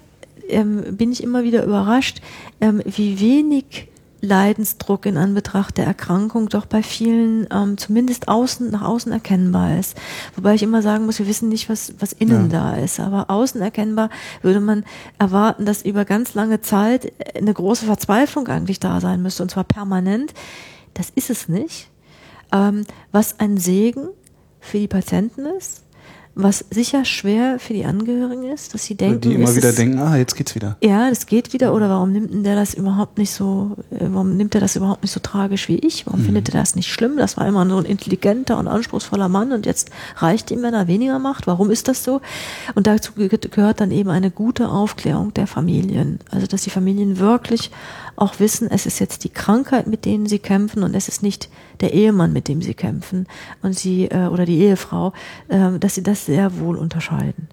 ähm, 0.50 0.98
bin 0.98 1.14
ich 1.14 1.24
immer 1.24 1.46
wieder 1.46 1.64
überrascht, 1.64 2.22
ähm, 2.60 2.82
wie 2.86 3.22
wenig 3.22 3.88
Leidensdruck 4.22 5.06
in 5.06 5.18
Anbetracht 5.18 5.78
der 5.78 5.86
Erkrankung 5.86 6.50
doch 6.50 6.66
bei 6.66 6.82
vielen 6.82 7.48
ähm, 7.52 7.78
zumindest 7.78 8.28
außen 8.28 8.72
nach 8.72 8.82
außen 8.82 9.12
erkennbar 9.12 9.78
ist. 9.78 9.96
Wobei 10.36 10.56
ich 10.56 10.64
immer 10.64 10.82
sagen 10.82 11.06
muss, 11.06 11.20
wir 11.20 11.28
wissen 11.28 11.50
nicht, 11.50 11.70
was, 11.70 11.94
was 12.00 12.14
innen 12.14 12.50
ja. 12.50 12.74
da 12.74 12.76
ist. 12.78 13.00
Aber 13.00 13.30
außen 13.30 13.62
erkennbar 13.62 14.10
würde 14.42 14.60
man 14.60 14.86
erwarten, 15.20 15.66
dass 15.66 15.84
über 15.84 16.06
ganz 16.06 16.34
lange 16.34 16.62
Zeit 16.62 17.12
eine 17.36 17.54
große 17.54 17.86
Verzweiflung 17.86 18.48
eigentlich 18.48 18.80
da 18.80 19.00
sein 19.00 19.22
müsste, 19.22 19.44
und 19.44 19.50
zwar 19.50 19.64
permanent. 19.64 20.34
Das 20.94 21.12
ist 21.12 21.30
es 21.30 21.48
nicht. 21.48 21.90
Ähm, 22.52 22.86
was 23.12 23.40
ein 23.40 23.58
Segen 23.58 24.08
für 24.60 24.80
die 24.80 24.88
Patienten 24.88 25.46
ist, 25.46 25.84
was 26.38 26.64
sicher 26.70 27.04
schwer 27.04 27.58
für 27.58 27.74
die 27.74 27.86
Angehörigen 27.86 28.44
ist, 28.44 28.74
dass 28.74 28.86
sie 28.86 28.96
denken, 28.96 29.22
die 29.22 29.34
immer 29.34 29.56
wieder 29.56 29.70
es, 29.70 29.76
denken, 29.76 29.98
ah, 30.00 30.16
jetzt 30.16 30.36
geht's 30.36 30.54
wieder. 30.54 30.78
Ja, 30.84 31.10
das 31.10 31.26
geht 31.26 31.52
wieder. 31.52 31.74
Oder 31.74 31.90
warum 31.90 32.12
nimmt 32.12 32.32
denn 32.32 32.44
der 32.44 32.56
das 32.56 32.76
überhaupt 32.76 33.18
nicht 33.18 33.32
so, 33.32 33.76
äh, 33.90 34.06
warum 34.10 34.38
nimmt 34.38 34.54
er 34.54 34.62
das 34.62 34.76
überhaupt 34.76 35.02
nicht 35.02 35.12
so 35.12 35.20
tragisch 35.20 35.68
wie 35.68 35.78
ich? 35.80 36.06
Warum 36.06 36.22
mhm. 36.22 36.26
findet 36.26 36.50
er 36.50 36.60
das 36.60 36.76
nicht 36.76 36.92
schlimm? 36.92 37.18
Das 37.18 37.38
war 37.38 37.48
immer 37.48 37.68
so 37.68 37.78
ein 37.78 37.86
intelligenter 37.86 38.60
und 38.60 38.68
anspruchsvoller 38.68 39.30
Mann 39.30 39.52
und 39.52 39.66
jetzt 39.66 39.90
reicht 40.18 40.52
ihm, 40.52 40.62
wenn 40.62 40.76
er 40.76 40.88
weniger 40.88 41.18
macht. 41.18 41.48
Warum 41.48 41.72
ist 41.72 41.88
das 41.88 42.04
so? 42.04 42.22
Und 42.76 42.86
dazu 42.86 43.14
gehört 43.16 43.82
dann 43.82 43.90
eben 43.90 44.12
eine 44.12 44.30
gute 44.30 44.70
Aufklärung 44.70 45.34
der 45.34 45.48
Familien. 45.48 46.20
Also, 46.30 46.46
dass 46.46 46.62
die 46.62 46.70
Familien 46.70 47.18
wirklich 47.18 47.72
auch 48.18 48.40
wissen, 48.40 48.70
es 48.70 48.86
ist 48.86 49.00
jetzt 49.00 49.24
die 49.24 49.30
Krankheit, 49.30 49.88
mit 49.88 50.04
denen 50.04 50.26
sie 50.26 50.40
kämpfen 50.40 50.84
und 50.84 50.94
es 50.96 51.08
ist 51.08 51.24
nicht 51.24 51.50
der 51.80 51.94
Ehemann, 51.94 52.34
mit 52.34 52.48
dem 52.48 52.62
sie 52.62 52.74
kämpfen 52.74 53.28
und 53.62 53.78
sie 53.78 54.06
äh, 54.06 54.28
oder 54.28 54.46
die 54.46 54.60
Ehefrau, 54.60 55.14
äh, 55.48 55.78
dass 55.80 55.96
sie 55.96 56.04
das 56.04 56.26
sehr 56.26 56.60
wohl 56.60 56.78
unterscheiden. 56.78 57.48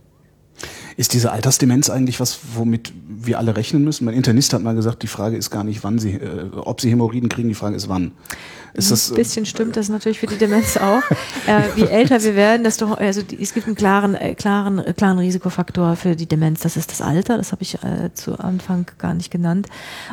Ist 0.97 1.13
diese 1.13 1.33
Altersdemenz 1.33 1.91
eigentlich 1.91 2.21
was, 2.21 2.39
womit 2.55 2.93
wir 3.09 3.39
alle 3.39 3.57
rechnen 3.57 3.85
müssen? 3.85 4.05
Mein 4.05 4.15
Internist 4.15 4.53
hat 4.53 4.63
mal 4.63 4.75
gesagt, 4.75 5.03
die 5.03 5.09
Frage 5.09 5.37
ist 5.37 5.51
gar 5.51 5.65
nicht, 5.65 5.85
wann 5.85 5.99
sie, 5.99 6.13
äh, 6.13 6.51
ob 6.55 6.81
sie 6.81 6.91
Hämorrhoiden 6.91 7.29
kriegen, 7.29 7.49
die 7.49 7.55
Frage 7.55 7.77
ist 7.77 7.89
wann. 7.89 8.13
Ist 8.75 8.91
das, 8.91 9.11
ein 9.11 9.15
bisschen 9.15 9.47
stimmt 9.47 9.77
das 9.77 9.89
natürlich 9.89 10.19
für 10.19 10.27
die 10.27 10.37
Demenz 10.37 10.77
auch. 10.77 11.03
äh, 11.47 11.63
wie 11.77 11.85
älter 11.85 12.23
wir 12.23 12.35
werden, 12.35 12.65
desto 12.65 12.95
also 12.95 13.23
die, 13.23 13.41
es 13.41 13.55
gibt 13.55 13.67
einen 13.67 13.77
klaren, 13.77 14.17
äh, 14.17 14.35
klaren, 14.35 14.81
äh, 14.81 14.93
klaren 14.93 15.19
Risikofaktor 15.19 15.95
für 15.95 16.17
die 16.17 16.27
Demenz. 16.27 16.61
Das 16.61 16.77
ist 16.77 16.91
das 16.91 17.01
Alter. 17.01 17.37
Das 17.37 17.53
habe 17.53 17.63
ich 17.63 17.75
äh, 17.77 18.13
zu 18.15 18.39
Anfang 18.39 18.87
gar 18.99 19.15
nicht 19.15 19.31
genannt. 19.31 19.69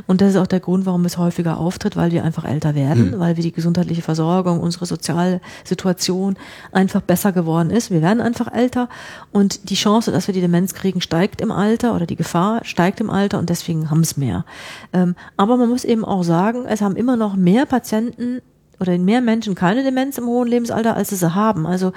Und 0.06 0.22
das 0.22 0.32
ist 0.32 0.36
auch 0.38 0.48
der 0.48 0.60
Grund, 0.60 0.86
warum 0.86 1.06
es 1.06 1.18
häufiger 1.18 1.58
auftritt, 1.58 1.96
weil 1.96 2.12
wir 2.12 2.24
einfach 2.24 2.46
älter 2.46 2.76
werden, 2.76 3.14
hm. 3.14 3.20
weil 3.20 3.36
wir 3.36 3.44
die 3.44 3.52
gesundheitliche 3.52 4.04
Versorgung, 4.04 4.60
unsere 4.60 4.86
soziale 4.86 5.42
Situation 5.64 6.38
einfach 6.72 7.02
besser 7.02 7.32
geworden 7.32 7.72
ist. 7.72 7.90
Wir 7.90 8.04
werden 8.04 8.22
einfach 8.22 8.54
älter 8.54 8.90
und 9.32 9.72
die 9.72 9.76
Chance, 9.76 10.12
dass 10.12 10.28
wir 10.28 10.36
die 10.36 10.42
Demenz 10.42 10.76
kriegen, 10.76 11.02
steigt 11.02 11.42
im 11.42 11.52
Alter 11.52 11.96
oder 11.96 12.06
die 12.06 12.16
Gefahr 12.16 12.64
steigt 12.64 13.02
im 13.02 13.10
Alter 13.10 13.40
und 13.40 13.50
deswegen 13.50 13.90
haben 13.90 14.02
es 14.02 14.18
mehr. 14.18 14.46
Ähm, 14.94 15.16
aber 15.36 15.58
man 15.58 15.70
muss 15.70 15.84
eben 15.84 16.06
auch 16.06 16.24
sagen, 16.24 16.66
es 16.66 16.82
haben 16.82 16.96
immer 16.96 17.18
noch 17.18 17.36
mehr 17.36 17.66
Patienten 17.66 18.42
oder 18.82 18.94
in 18.94 19.06
mehr 19.06 19.22
Menschen 19.22 19.54
keine 19.56 19.84
Demenz 19.84 20.18
im 20.18 20.26
hohen 20.26 20.48
Lebensalter, 20.48 20.96
als 20.96 21.10
sie 21.10 21.16
sie 21.16 21.36
haben. 21.36 21.66
Also 21.68 21.94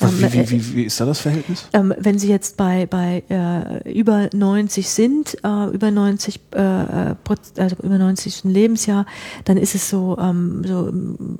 ähm, 0.00 0.10
wie, 0.18 0.32
wie, 0.32 0.50
wie, 0.50 0.74
wie 0.74 0.82
ist 0.82 1.00
da 1.00 1.06
das 1.06 1.20
Verhältnis? 1.20 1.68
Ähm, 1.72 1.94
wenn 1.98 2.18
sie 2.18 2.28
jetzt 2.28 2.56
bei 2.56 2.86
bei 2.86 3.22
äh, 3.30 3.92
über 3.92 4.28
90 4.32 4.88
sind, 4.88 5.36
äh, 5.44 5.70
über 5.70 5.90
90 5.90 6.40
äh, 6.50 6.58
also 6.58 7.76
über 7.82 7.98
90. 7.98 8.44
Lebensjahr, 8.44 9.06
dann 9.44 9.56
ist 9.56 9.74
es 9.74 9.88
so 9.88 10.18
ähm, 10.18 10.62
so 10.66 10.92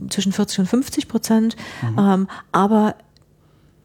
zwischen 0.09 0.33
40 0.33 0.61
und 0.61 0.67
50 0.67 1.09
Prozent. 1.09 1.57
Mhm. 1.83 1.99
Ähm, 1.99 2.29
aber 2.53 2.95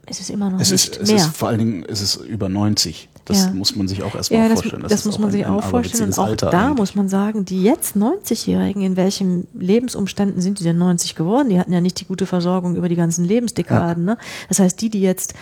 es 0.06 0.20
ist 0.20 0.30
immer 0.30 0.50
noch 0.50 0.60
es 0.60 0.70
nicht 0.70 0.96
ist, 0.96 1.06
mehr. 1.08 1.16
Es 1.16 1.26
ist 1.26 1.36
vor 1.36 1.48
allen 1.48 1.58
Dingen 1.58 1.82
ist 1.82 2.00
es 2.00 2.16
über 2.16 2.48
90. 2.48 3.09
Das 3.24 3.46
ja. 3.46 3.50
muss 3.52 3.76
man 3.76 3.86
sich 3.86 4.02
auch 4.02 4.14
erstmal 4.14 4.42
ja, 4.42 4.48
das, 4.48 4.60
vorstellen. 4.60 4.82
Das, 4.82 4.92
das 4.92 5.04
muss 5.04 5.18
man 5.18 5.30
sich 5.30 5.46
auch 5.46 5.62
vorstellen. 5.62 6.10
Und 6.10 6.18
auch 6.18 6.26
Alter 6.26 6.50
da 6.50 6.66
eigentlich. 6.66 6.78
muss 6.78 6.94
man 6.94 7.08
sagen, 7.08 7.44
die 7.44 7.62
jetzt 7.62 7.96
90-Jährigen, 7.96 8.82
in 8.82 8.96
welchen 8.96 9.46
Lebensumständen 9.54 10.40
sind 10.40 10.58
die 10.58 10.64
denn 10.64 10.78
90 10.78 11.14
geworden? 11.14 11.48
Die 11.50 11.58
hatten 11.58 11.72
ja 11.72 11.80
nicht 11.80 12.00
die 12.00 12.06
gute 12.06 12.26
Versorgung 12.26 12.76
über 12.76 12.88
die 12.88 12.96
ganzen 12.96 13.24
Lebensdekaden. 13.24 14.06
Ja. 14.06 14.14
Ne? 14.14 14.18
Das 14.48 14.58
heißt, 14.58 14.80
die, 14.80 14.90
die 14.90 15.00
jetzt 15.00 15.34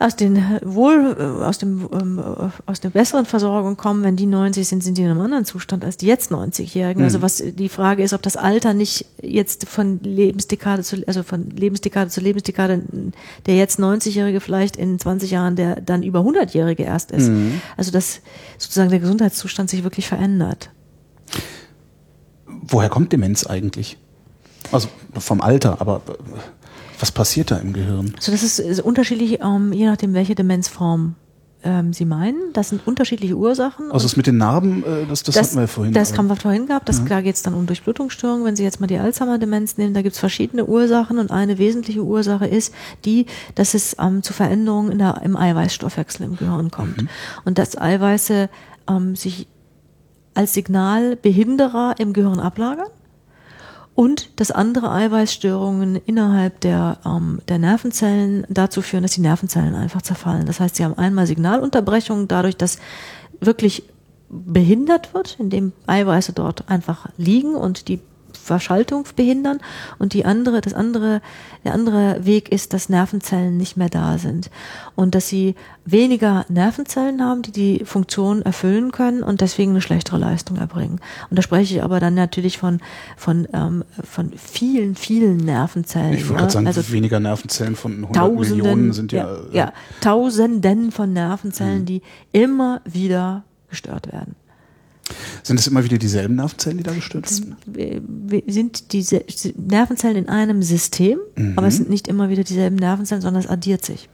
aus 0.00 0.16
den 0.16 0.42
wohl 0.64 1.14
äh, 1.18 1.44
aus 1.44 1.58
dem 1.58 1.86
ähm, 1.92 2.22
aus 2.64 2.80
der 2.80 2.88
besseren 2.88 3.26
Versorgung 3.26 3.76
kommen, 3.76 4.02
wenn 4.02 4.16
die 4.16 4.24
90 4.24 4.66
sind, 4.66 4.82
sind 4.82 4.96
die 4.96 5.02
in 5.02 5.10
einem 5.10 5.20
anderen 5.20 5.44
Zustand 5.44 5.84
als 5.84 5.98
die 5.98 6.06
jetzt 6.06 6.32
90-Jährigen. 6.32 7.04
Also 7.04 7.18
mhm. 7.18 7.24
Also 7.24 7.42
was 7.44 7.54
die 7.54 7.68
Frage 7.68 8.02
ist, 8.02 8.14
ob 8.14 8.22
das 8.22 8.36
Alter 8.36 8.72
nicht 8.72 9.04
jetzt 9.20 9.68
von 9.68 10.00
Lebensdekade 10.02 10.82
zu 10.82 11.06
also 11.06 11.22
von 11.22 11.50
Lebensdekade 11.50 12.08
zu 12.08 12.22
Lebensdekade 12.22 12.82
der 13.44 13.56
jetzt 13.56 13.78
90-Jährige 13.78 14.40
vielleicht 14.40 14.76
in 14.76 14.98
20 14.98 15.30
Jahren 15.30 15.54
der 15.54 15.82
dann 15.82 16.02
über 16.02 16.20
100-Jährige 16.20 16.82
erst 16.82 17.10
ist. 17.10 17.28
Mhm. 17.28 17.60
Also 17.76 17.92
dass 17.92 18.22
sozusagen 18.56 18.88
der 18.88 19.00
Gesundheitszustand 19.00 19.68
sich 19.68 19.84
wirklich 19.84 20.08
verändert. 20.08 20.70
Woher 22.46 22.88
kommt 22.88 23.12
Demenz 23.12 23.46
eigentlich? 23.46 23.98
Also 24.72 24.88
vom 25.18 25.42
Alter, 25.42 25.80
aber 25.80 26.00
was 27.00 27.12
passiert 27.12 27.50
da 27.50 27.56
im 27.56 27.72
Gehirn? 27.72 28.12
Also 28.16 28.32
das 28.32 28.42
ist, 28.42 28.58
ist 28.58 28.80
unterschiedlich, 28.80 29.40
ähm, 29.40 29.72
je 29.72 29.86
nachdem, 29.86 30.14
welche 30.14 30.34
Demenzform 30.34 31.16
ähm, 31.62 31.92
Sie 31.92 32.04
meinen. 32.04 32.52
Das 32.52 32.70
sind 32.70 32.86
unterschiedliche 32.86 33.34
Ursachen. 33.36 33.90
Also 33.92 34.04
das 34.04 34.16
mit 34.16 34.26
den 34.26 34.38
Narben, 34.38 34.82
äh, 34.82 35.06
das, 35.08 35.22
das, 35.22 35.34
das 35.34 35.48
hatten 35.48 35.60
wir 35.60 35.68
vorhin. 35.68 35.92
Das 35.92 36.16
haben 36.16 36.26
wir 36.28 36.36
vorhin 36.36 36.66
gehabt. 36.66 36.88
Das, 36.88 36.98
ja. 36.98 37.04
Da 37.06 37.20
geht 37.20 37.34
es 37.34 37.42
dann 37.42 37.54
um 37.54 37.66
Durchblutungsstörungen. 37.66 38.44
Wenn 38.44 38.56
Sie 38.56 38.62
jetzt 38.62 38.80
mal 38.80 38.86
die 38.86 38.98
Alzheimer-Demenz 38.98 39.76
nehmen, 39.76 39.94
da 39.94 40.02
gibt 40.02 40.14
es 40.14 40.20
verschiedene 40.20 40.66
Ursachen 40.66 41.18
und 41.18 41.30
eine 41.30 41.58
wesentliche 41.58 42.02
Ursache 42.02 42.46
ist 42.46 42.74
die, 43.04 43.26
dass 43.54 43.74
es 43.74 43.96
ähm, 44.00 44.22
zu 44.22 44.32
Veränderungen 44.32 44.98
der, 44.98 45.20
im 45.22 45.36
Eiweißstoffwechsel 45.36 46.26
im 46.26 46.36
Gehirn 46.36 46.70
kommt. 46.70 47.02
Mhm. 47.02 47.08
Und 47.44 47.58
dass 47.58 47.76
Eiweiße 47.76 48.48
ähm, 48.88 49.16
sich 49.16 49.46
als 50.34 50.54
Signalbehinderer 50.54 51.96
im 51.98 52.12
Gehirn 52.12 52.40
ablagern 52.40 52.88
und 53.94 54.30
dass 54.40 54.50
andere 54.50 54.90
Eiweißstörungen 54.90 55.96
innerhalb 56.06 56.60
der, 56.60 56.98
ähm, 57.04 57.40
der 57.48 57.58
Nervenzellen 57.58 58.46
dazu 58.48 58.82
führen, 58.82 59.02
dass 59.02 59.12
die 59.12 59.20
Nervenzellen 59.20 59.74
einfach 59.74 60.02
zerfallen. 60.02 60.46
Das 60.46 60.60
heißt, 60.60 60.76
sie 60.76 60.84
haben 60.84 60.96
einmal 60.96 61.26
Signalunterbrechungen 61.26 62.28
dadurch, 62.28 62.56
dass 62.56 62.78
wirklich 63.40 63.84
behindert 64.28 65.12
wird, 65.12 65.36
indem 65.40 65.72
Eiweiße 65.86 66.32
dort 66.32 66.68
einfach 66.68 67.08
liegen 67.16 67.54
und 67.54 67.88
die 67.88 68.00
Verschaltung 68.42 69.04
behindern 69.16 69.58
und 69.98 70.12
die 70.12 70.24
andere, 70.24 70.60
das 70.60 70.74
andere, 70.74 71.20
der 71.64 71.74
andere 71.74 72.24
Weg 72.24 72.50
ist, 72.50 72.72
dass 72.72 72.88
Nervenzellen 72.88 73.56
nicht 73.56 73.76
mehr 73.76 73.88
da 73.88 74.18
sind 74.18 74.50
und 74.94 75.14
dass 75.14 75.28
sie 75.28 75.54
weniger 75.84 76.44
Nervenzellen 76.48 77.22
haben, 77.22 77.42
die 77.42 77.52
die 77.52 77.84
Funktion 77.84 78.42
erfüllen 78.42 78.92
können 78.92 79.22
und 79.22 79.40
deswegen 79.40 79.72
eine 79.72 79.80
schlechtere 79.80 80.18
Leistung 80.18 80.56
erbringen. 80.56 81.00
Und 81.30 81.38
da 81.38 81.42
spreche 81.42 81.74
ich 81.76 81.82
aber 81.82 82.00
dann 82.00 82.14
natürlich 82.14 82.58
von 82.58 82.80
von 83.16 83.46
ähm, 83.52 83.84
von 84.02 84.32
vielen 84.36 84.94
vielen 84.94 85.38
Nervenzellen. 85.38 86.14
Ich 86.14 86.28
wollte 86.28 86.44
ja? 86.44 86.50
sagen, 86.50 86.66
also 86.66 86.90
weniger 86.90 87.20
Nervenzellen 87.20 87.76
von 87.76 87.92
100 87.92 88.16
Tausenden, 88.16 88.56
Millionen 88.56 88.92
sind 88.92 89.12
ja, 89.12 89.26
ja, 89.26 89.40
ja 89.52 89.72
Tausenden 90.00 90.92
von 90.92 91.12
Nervenzellen, 91.12 91.80
mhm. 91.80 91.86
die 91.86 92.02
immer 92.32 92.80
wieder 92.84 93.44
gestört 93.68 94.12
werden. 94.12 94.34
Sind 95.42 95.58
es 95.58 95.66
immer 95.66 95.84
wieder 95.84 95.98
dieselben 95.98 96.36
Nervenzellen, 96.36 96.78
die 96.78 96.84
da 96.84 96.92
gestört 96.92 97.28
sind? 97.28 97.56
Sind 98.46 98.92
diese 98.92 99.24
Nervenzellen 99.56 100.16
in 100.16 100.28
einem 100.28 100.62
System, 100.62 101.18
mhm. 101.36 101.54
aber 101.56 101.66
es 101.66 101.76
sind 101.76 101.90
nicht 101.90 102.08
immer 102.08 102.28
wieder 102.28 102.44
dieselben 102.44 102.76
Nervenzellen, 102.76 103.22
sondern 103.22 103.42
es 103.42 103.48
addiert 103.48 103.84
sich. 103.84 104.08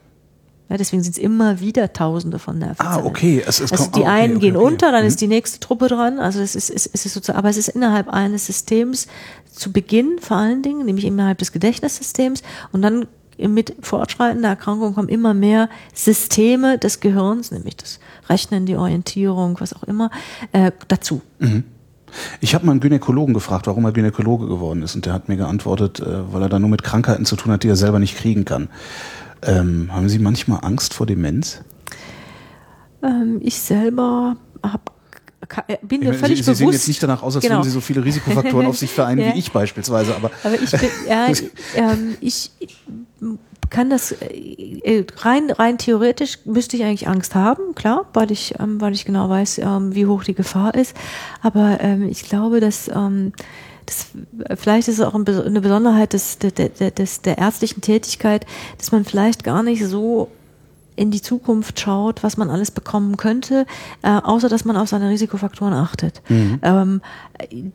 Ja, 0.69 0.77
deswegen 0.77 1.03
sind 1.03 1.13
es 1.13 1.19
immer 1.19 1.61
wieder 1.61 1.93
Tausende 1.93 2.41
von 2.41 2.59
Nervenzellen. 2.59 3.05
Ah, 3.05 3.05
okay. 3.05 3.43
Es, 3.47 3.61
es 3.61 3.71
also 3.71 3.85
kommt, 3.85 3.97
die 3.97 4.01
okay, 4.01 4.09
einen 4.09 4.37
okay, 4.37 4.47
gehen 4.47 4.57
okay. 4.57 4.67
unter, 4.67 4.91
dann 4.91 5.03
mhm. 5.03 5.09
ist 5.09 5.21
die 5.21 5.29
nächste 5.29 5.61
Truppe 5.61 5.87
dran. 5.89 6.19
Also 6.19 6.41
es 6.41 6.57
ist, 6.57 6.71
es 6.71 6.87
ist 6.87 7.13
sozusagen, 7.13 7.39
aber 7.39 7.49
es 7.49 7.57
ist 7.57 7.69
innerhalb 7.69 8.09
eines 8.09 8.47
Systems 8.47 9.07
zu 9.53 9.73
Beginn 9.73 10.19
vor 10.21 10.39
allen 10.39 10.63
Dingen, 10.63 10.85
nämlich 10.85 11.05
innerhalb 11.05 11.39
des 11.39 11.53
Gedächtnissystems 11.53 12.43
und 12.73 12.83
dann 12.83 13.07
mit 13.39 13.75
fortschreitender 13.81 14.49
Erkrankung 14.49 14.95
kommen 14.95 15.09
immer 15.09 15.35
mehr 15.35 15.69
Systeme 15.95 16.79
des 16.79 17.01
Gehirns, 17.01 17.51
nämlich 17.51 17.77
das 17.77 18.01
Rechnen, 18.29 18.67
die 18.67 18.77
Orientierung, 18.77 19.57
was 19.61 19.73
auch 19.73 19.85
immer, 19.85 20.11
äh, 20.53 20.73
dazu. 20.89 21.23
Mhm. 21.39 21.65
Ich 22.41 22.55
habe 22.55 22.65
mal 22.65 22.73
einen 22.73 22.81
Gynäkologen 22.81 23.35
gefragt, 23.35 23.67
warum 23.67 23.85
er 23.85 23.93
Gynäkologe 23.93 24.47
geworden 24.47 24.83
ist. 24.83 24.95
Und 24.95 25.07
der 25.07 25.13
hat 25.13 25.29
mir 25.29 25.37
geantwortet, 25.37 26.01
äh, 26.01 26.33
weil 26.33 26.43
er 26.43 26.49
da 26.49 26.59
nur 26.59 26.71
mit 26.71 26.83
Krankheiten 26.83 27.25
zu 27.25 27.37
tun 27.37 27.53
hat, 27.53 27.63
die 27.63 27.69
er 27.69 27.77
selber 27.77 27.99
nicht 27.99 28.17
kriegen 28.17 28.45
kann. 28.45 28.69
Ähm, 29.43 29.91
haben 29.93 30.09
Sie 30.09 30.19
manchmal 30.19 30.61
Angst 30.63 30.95
vor 30.95 31.07
Demenz? 31.07 31.61
Ähm, 33.03 33.39
ich 33.43 33.61
selber 33.61 34.37
habe 34.63 34.83
äh, 35.69 35.77
bin 35.83 36.01
mir 36.01 36.15
völlig 36.15 36.39
Sie, 36.39 36.45
bewusst. 36.45 36.59
Sie 36.59 36.65
sehen 36.65 36.73
jetzt 36.73 36.89
nicht 36.89 37.03
danach 37.03 37.23
aus, 37.23 37.37
als 37.37 37.43
genau. 37.43 37.57
würden 37.57 37.65
Sie 37.65 37.71
so 37.71 37.81
viele 37.81 38.05
Risikofaktoren 38.05 38.67
auf 38.67 38.79
sich 38.79 38.91
vereinen 38.91 39.21
ja. 39.21 39.27
wie 39.35 39.39
ich 39.39 39.53
beispielsweise. 39.53 40.15
Aber, 40.17 40.31
aber 40.43 40.55
ich 40.55 40.71
bin, 40.71 40.91
ja, 41.09 41.29
ähm, 41.77 42.17
ich, 42.21 42.51
kann 43.71 43.91
das 43.91 44.13
äh, 44.13 44.27
äh, 44.85 45.07
rein 45.19 45.51
rein 45.51 45.79
theoretisch 45.79 46.39
müsste 46.45 46.77
ich 46.77 46.85
eigentlich 46.85 47.09
Angst 47.09 47.35
haben, 47.35 47.75
klar, 47.75 48.07
weil 48.13 48.31
ich 48.31 48.55
ähm, 48.59 48.81
weil 48.81 48.93
ich 48.93 49.05
genau 49.05 49.29
weiß, 49.29 49.59
ähm, 49.59 49.95
wie 49.95 50.07
hoch 50.07 50.25
die 50.25 50.35
Gefahr 50.35 50.75
ist. 50.75 50.97
Aber 51.43 51.79
ähm, 51.81 52.09
ich 52.09 52.25
glaube, 52.25 52.61
dass 52.61 52.89
ähm, 52.89 53.33
das, 53.87 54.09
vielleicht 54.59 54.89
ist 54.89 54.99
es 54.99 55.05
auch 55.05 55.15
eine 55.15 55.61
Besonderheit 55.61 56.13
des, 56.13 56.39
des, 56.39 56.53
des, 56.55 57.23
der 57.23 57.39
ärztlichen 57.39 57.81
Tätigkeit, 57.81 58.45
dass 58.79 58.91
man 58.91 59.05
vielleicht 59.05 59.45
gar 59.45 59.63
nicht 59.63 59.85
so 59.85 60.29
in 60.97 61.11
die 61.11 61.23
Zukunft 61.23 61.79
schaut, 61.79 62.23
was 62.23 62.37
man 62.37 62.51
alles 62.51 62.71
bekommen 62.71 63.17
könnte, 63.17 63.67
äh, 64.03 64.09
außer 64.09 64.49
dass 64.49 64.65
man 64.65 64.77
auf 64.77 64.89
seine 64.89 65.11
Risikofaktoren 65.11 65.75
achtet. 65.75 66.23
Mhm. 66.29 66.59
Ähm, 66.63 67.01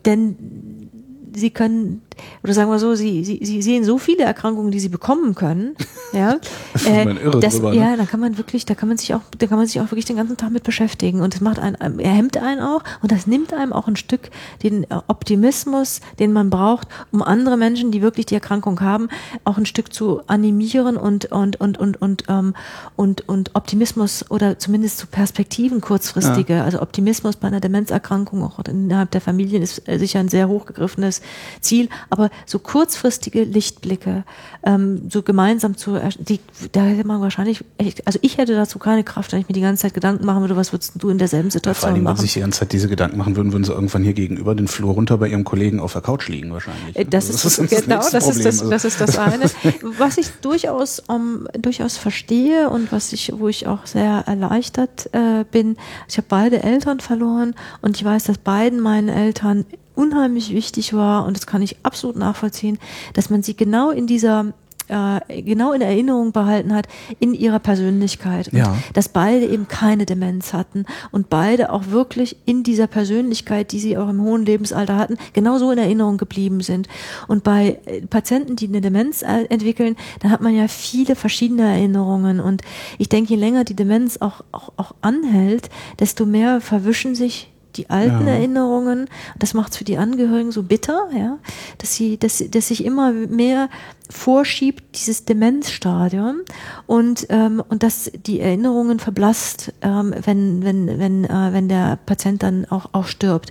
denn 0.04 0.90
sie 1.34 1.50
können 1.50 2.02
oder 2.42 2.54
sagen 2.54 2.70
wir 2.70 2.78
so, 2.78 2.94
sie, 2.94 3.24
sie, 3.24 3.40
sie 3.42 3.62
sehen 3.62 3.84
so 3.84 3.98
viele 3.98 4.24
Erkrankungen, 4.24 4.70
die 4.70 4.80
sie 4.80 4.88
bekommen 4.88 5.34
können, 5.34 5.76
ja, 6.12 6.38
äh, 6.86 7.14
das, 7.40 7.56
drüber, 7.56 7.70
ne? 7.70 7.76
ja, 7.76 7.96
da 7.96 8.04
kann 8.04 8.20
man 8.20 8.38
wirklich, 8.38 8.64
da 8.64 8.74
kann 8.74 8.88
man 8.88 8.98
sich 8.98 9.14
auch, 9.14 9.20
da 9.38 9.46
kann 9.46 9.58
man 9.58 9.66
sich 9.66 9.80
auch 9.80 9.90
wirklich 9.90 10.04
den 10.04 10.16
ganzen 10.16 10.36
Tag 10.36 10.50
mit 10.50 10.62
beschäftigen 10.62 11.20
und 11.20 11.34
das 11.34 11.40
macht 11.40 11.58
einen, 11.58 11.98
er 11.98 12.12
hemmt 12.12 12.36
einen 12.36 12.60
auch 12.60 12.82
und 13.02 13.12
das 13.12 13.26
nimmt 13.26 13.52
einem 13.52 13.72
auch 13.72 13.88
ein 13.88 13.96
Stück 13.96 14.30
den 14.62 14.86
Optimismus, 15.08 16.00
den 16.18 16.32
man 16.32 16.50
braucht, 16.50 16.88
um 17.10 17.22
andere 17.22 17.56
Menschen, 17.56 17.90
die 17.90 18.02
wirklich 18.02 18.26
die 18.26 18.34
Erkrankung 18.34 18.80
haben, 18.80 19.08
auch 19.44 19.58
ein 19.58 19.66
Stück 19.66 19.92
zu 19.92 20.22
animieren 20.26 20.96
und 20.96 21.26
und 21.26 21.60
und 21.60 21.78
und 21.78 22.00
und 22.00 22.24
ähm, 22.28 22.54
und, 22.96 23.28
und 23.28 23.54
Optimismus 23.54 24.30
oder 24.30 24.58
zumindest 24.58 24.98
zu 24.98 25.06
Perspektiven 25.06 25.80
kurzfristige, 25.80 26.54
ja. 26.54 26.64
also 26.64 26.80
Optimismus 26.80 27.36
bei 27.36 27.48
einer 27.48 27.60
Demenzerkrankung 27.60 28.42
auch 28.42 28.58
innerhalb 28.68 29.10
der 29.10 29.20
Familien 29.20 29.62
ist 29.62 29.86
äh, 29.88 29.98
sicher 29.98 30.20
ein 30.20 30.28
sehr 30.28 30.48
hochgegriffenes 30.48 31.22
Ziel, 31.60 31.88
aber 32.10 32.30
so 32.46 32.58
kurzfristige 32.58 33.44
Lichtblicke, 33.44 34.24
ähm, 34.64 35.02
so 35.10 35.22
gemeinsam 35.22 35.76
zu, 35.76 35.98
die, 36.18 36.40
da 36.72 36.82
hätte 36.82 37.06
man 37.06 37.20
wahrscheinlich, 37.20 37.64
also 38.04 38.18
ich 38.22 38.38
hätte 38.38 38.54
dazu 38.54 38.78
keine 38.78 39.04
Kraft, 39.04 39.32
wenn 39.32 39.40
ich 39.40 39.48
mir 39.48 39.54
die 39.54 39.60
ganze 39.60 39.82
Zeit 39.82 39.94
Gedanken 39.94 40.24
machen 40.24 40.40
würde, 40.40 40.56
was 40.56 40.72
würdest 40.72 40.94
du 40.96 41.08
in 41.10 41.18
derselben 41.18 41.50
Situation 41.50 41.72
ja, 41.72 41.80
vor 41.80 41.94
allem, 41.94 42.02
machen? 42.04 42.18
Wenn 42.18 42.22
sich 42.22 42.34
die 42.34 42.40
ganze 42.40 42.60
Zeit 42.60 42.72
diese 42.72 42.88
Gedanken 42.88 43.16
machen 43.18 43.36
würden, 43.36 43.52
würden 43.52 43.64
sie 43.64 43.72
irgendwann 43.72 44.02
hier 44.02 44.14
gegenüber 44.14 44.54
den 44.54 44.68
Flur 44.68 44.94
runter 44.94 45.18
bei 45.18 45.28
ihrem 45.28 45.44
Kollegen 45.44 45.80
auf 45.80 45.92
der 45.92 46.02
Couch 46.02 46.28
liegen 46.28 46.52
wahrscheinlich. 46.52 46.96
Äh, 46.96 47.04
das, 47.04 47.26
also, 47.30 47.44
das 47.44 47.58
ist, 47.58 47.72
das 47.72 47.82
genau, 47.84 48.10
das 48.10 48.28
ist 48.28 48.44
das, 48.44 48.68
das 48.68 48.84
ist 48.84 49.00
das 49.00 49.18
eine. 49.18 49.44
was 49.98 50.18
ich 50.18 50.28
durchaus, 50.40 51.00
um, 51.00 51.46
durchaus 51.58 51.96
verstehe 51.96 52.70
und 52.70 52.92
was 52.92 53.12
ich, 53.12 53.32
wo 53.36 53.48
ich 53.48 53.66
auch 53.66 53.86
sehr 53.86 54.24
erleichtert 54.26 55.08
äh, 55.12 55.44
bin, 55.50 55.76
ich 56.08 56.16
habe 56.16 56.26
beide 56.28 56.62
Eltern 56.62 57.00
verloren 57.00 57.54
und 57.80 57.96
ich 57.96 58.04
weiß, 58.04 58.24
dass 58.24 58.38
beiden 58.38 58.80
meinen 58.80 59.08
Eltern 59.08 59.64
unheimlich 59.94 60.52
wichtig 60.52 60.94
war 60.94 61.26
und 61.26 61.36
das 61.36 61.46
kann 61.46 61.62
ich 61.62 61.76
absolut 61.82 62.16
nachvollziehen, 62.16 62.78
dass 63.14 63.30
man 63.30 63.42
sie 63.42 63.56
genau 63.56 63.90
in 63.90 64.06
dieser 64.06 64.52
äh, 64.88 65.42
genau 65.42 65.72
in 65.72 65.80
Erinnerung 65.80 66.32
behalten 66.32 66.74
hat 66.74 66.88
in 67.20 67.34
ihrer 67.34 67.58
Persönlichkeit. 67.58 68.48
Und 68.48 68.58
ja. 68.58 68.76
Dass 68.94 69.08
beide 69.08 69.46
eben 69.46 69.68
keine 69.68 70.06
Demenz 70.06 70.52
hatten 70.52 70.86
und 71.10 71.30
beide 71.30 71.72
auch 71.72 71.88
wirklich 71.88 72.36
in 72.46 72.62
dieser 72.62 72.86
Persönlichkeit, 72.86 73.72
die 73.72 73.78
sie 73.78 73.96
auch 73.96 74.08
im 74.08 74.22
hohen 74.22 74.44
Lebensalter 74.44 74.96
hatten, 74.96 75.16
genauso 75.32 75.70
in 75.70 75.78
Erinnerung 75.78 76.18
geblieben 76.18 76.60
sind. 76.60 76.88
Und 77.28 77.44
bei 77.44 77.78
äh, 77.86 78.02
Patienten, 78.02 78.56
die 78.56 78.68
eine 78.68 78.80
Demenz 78.80 79.22
äh, 79.22 79.44
entwickeln, 79.48 79.96
da 80.20 80.30
hat 80.30 80.40
man 80.40 80.54
ja 80.54 80.68
viele 80.68 81.16
verschiedene 81.16 81.62
Erinnerungen. 81.62 82.40
Und 82.40 82.62
ich 82.98 83.08
denke, 83.08 83.30
je 83.30 83.40
länger 83.40 83.64
die 83.64 83.76
Demenz 83.76 84.18
auch, 84.20 84.42
auch, 84.52 84.72
auch 84.76 84.94
anhält, 85.00 85.70
desto 86.00 86.26
mehr 86.26 86.60
verwischen 86.60 87.14
sich 87.14 87.51
die 87.76 87.90
alten 87.90 88.26
ja. 88.26 88.34
Erinnerungen. 88.34 89.08
Das 89.38 89.54
macht 89.54 89.72
es 89.72 89.78
für 89.78 89.84
die 89.84 89.98
Angehörigen 89.98 90.52
so 90.52 90.62
bitter, 90.62 91.08
ja, 91.16 91.38
dass 91.78 91.94
sie, 91.94 92.18
dass, 92.18 92.42
dass 92.50 92.68
sich 92.68 92.84
immer 92.84 93.12
mehr 93.12 93.68
vorschiebt, 94.12 94.96
dieses 94.96 95.24
Demenzstadium 95.24 96.42
und, 96.86 97.26
ähm, 97.30 97.62
und 97.68 97.82
dass 97.82 98.10
die 98.26 98.40
Erinnerungen 98.40 98.98
verblasst, 98.98 99.72
ähm, 99.80 100.14
wenn, 100.24 100.62
wenn, 100.64 100.98
wenn, 100.98 101.24
äh, 101.24 101.52
wenn 101.52 101.68
der 101.68 101.98
Patient 102.04 102.42
dann 102.42 102.66
auch, 102.66 102.90
auch 102.92 103.06
stirbt. 103.06 103.50